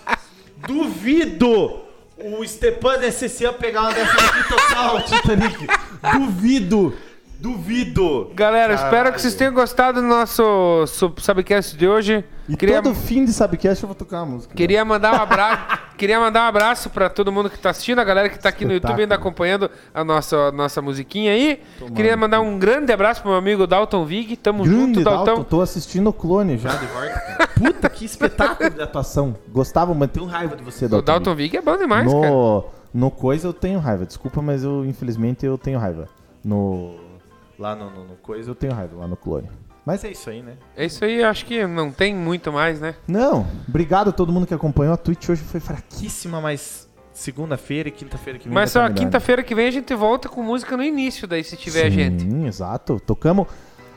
Duvido 0.67 1.83
o 2.17 2.45
Stepan 2.47 3.01
SCC 3.11 3.53
pegar 3.53 3.83
uma 3.83 3.93
dessas 3.93 4.15
aqui 4.25 4.49
total, 4.49 5.03
Titanic. 5.03 5.67
Duvido! 6.13 6.97
Duvido! 7.39 8.31
Galera, 8.35 8.73
espero 8.75 8.91
Caralho. 8.93 9.15
que 9.15 9.21
vocês 9.21 9.35
tenham 9.35 9.53
gostado 9.53 10.01
do 10.01 10.07
nosso 10.07 10.87
sub- 10.87 11.21
Subcast 11.21 11.77
de 11.77 11.87
hoje. 11.87 12.25
E 12.49 12.57
queria, 12.57 12.81
todo 12.81 12.95
fim 12.95 13.25
de 13.25 13.33
Subcast 13.35 13.83
eu 13.83 13.89
vou 13.89 13.95
tocar 13.95 14.19
uma 14.23 14.27
música. 14.37 14.55
queria 14.55 14.85
mandar 14.85 15.13
um 15.13 15.23
abraço. 15.23 15.79
queria 16.05 16.21
mandar 16.21 16.45
um 16.45 16.49
abraço 16.49 16.91
pra 16.91 17.09
todo 17.09 17.33
mundo 17.33 17.49
que 17.49 17.59
tá 17.59 17.71
assistindo, 17.71 17.99
a 17.99 18.05
galera 18.05 18.29
que 18.29 18.39
tá 18.39 18.51
aqui 18.51 18.67
no 18.67 18.75
YouTube 18.75 19.01
ainda 19.01 19.15
acompanhando 19.15 19.71
a 19.95 20.05
nossa, 20.05 20.53
nossa 20.53 20.83
musiquinha 20.83 21.33
aí. 21.33 21.63
queria 21.95 22.15
mandar 22.15 22.43
um 22.43 22.59
grande 22.59 22.93
abraço 22.93 23.23
pro 23.23 23.31
meu 23.31 23.39
amigo 23.39 23.67
Dalton 23.67 24.05
Vig. 24.05 24.37
Tamo 24.37 24.65
Grande 24.65 24.79
junto, 24.79 25.03
Dalton, 25.03 25.25
Dalton. 25.25 25.45
tô 25.45 25.63
assistindo 25.63 26.11
o 26.11 26.13
clone 26.13 26.59
já 26.59 26.77
de 26.77 26.85
volta. 26.87 27.09
cara. 27.21 27.47
Puta, 27.49 27.89
que 27.89 28.05
espetáculo 28.05 28.69
de 28.69 28.83
atuação. 28.83 29.35
Gostava, 29.49 29.95
mas 29.95 30.11
tenho 30.11 30.27
raiva 30.27 30.55
de 30.55 30.63
você, 30.63 30.85
O 30.85 30.89
Dalton. 30.91 31.05
Dalton 31.07 31.35
Vig 31.35 31.57
é 31.57 31.63
bom 31.63 31.77
demais, 31.79 32.13
cara. 32.13 32.29
no, 32.31 32.65
no 32.93 33.11
coisa 33.11 33.49
eu 33.49 33.55
tenho 33.55 33.79
raiva. 33.79 34.05
Desculpa, 34.05 34.43
mas 34.43 34.63
eu, 34.63 34.85
infelizmente, 34.85 35.47
eu 35.47 35.57
tenho 35.57 35.79
raiva. 35.79 36.07
No. 36.45 36.97
Lá 37.59 37.75
no, 37.75 37.89
no, 37.89 38.05
no 38.05 38.15
coisa 38.17 38.51
eu 38.51 38.55
tenho 38.55 38.75
raiva, 38.75 38.95
lá 38.99 39.07
no 39.07 39.17
clone. 39.17 39.49
Mas 39.85 40.03
é 40.05 40.11
isso 40.11 40.31
aí, 40.31 40.43
né? 40.43 40.55
É 40.77 40.87
isso 40.87 41.05
aí, 41.05 41.23
acho 41.23 41.45
que 41.45 41.67
não 41.67 41.91
tem 41.93 42.15
muito 42.15 42.51
mais, 42.53 42.81
né? 42.81 42.95
Não, 43.07 43.47
obrigado 43.69 44.09
a 44.09 44.13
todo 44.13 44.33
mundo 44.33 44.47
que 44.47 44.55
acompanhou. 44.55 44.95
A 44.95 44.97
Twitch 44.97 45.29
hoje 45.29 45.43
foi 45.43 45.61
fraquíssima, 45.61 46.41
mas 46.41 46.89
segunda-feira 47.13 47.89
e 47.91 47.93
quinta-feira 47.93 48.39
que 48.39 48.47
vem. 48.47 48.55
Mas 48.55 48.73
tá 48.73 48.83
melhor. 48.85 48.95
quinta-feira 48.97 49.43
que 49.43 49.55
vem 49.55 49.69
a 49.69 49.71
gente 49.71 49.95
volta 49.95 50.29
com 50.29 50.43
música 50.43 50.77
no 50.77 50.83
início, 50.83 51.29
daí 51.29 51.45
se 51.45 51.57
tiver 51.57 51.91
gente. 51.91 52.23
Sim, 52.23 52.47
exato. 52.47 52.99
Tocamos. 52.99 53.47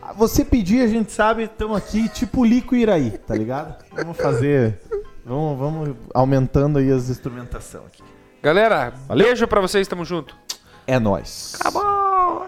Ah, 0.01 0.11
Você 0.13 0.43
pedir, 0.43 0.81
a 0.81 0.87
gente 0.87 1.11
sabe, 1.11 1.43
estamos 1.43 1.77
aqui 1.77 2.09
tipo 2.09 2.43
Lico 2.43 2.75
e 2.75 2.81
Iraí, 2.81 3.11
tá 3.11 3.33
ligado? 3.35 3.75
Vamos 3.93 4.17
fazer. 4.17 4.79
Vamos, 5.25 5.57
vamos 5.57 5.95
aumentando 6.13 6.79
aí 6.79 6.91
as 6.91 7.09
instrumentação 7.09 7.85
aqui. 7.85 8.03
Galera, 8.43 8.93
Valeu. 9.07 9.25
beijo 9.27 9.47
pra 9.47 9.59
vocês, 9.61 9.87
tamo 9.87 10.05
junto. 10.05 10.35
É 10.85 10.99
nóis. 10.99 11.55
Acabou! 11.59 12.47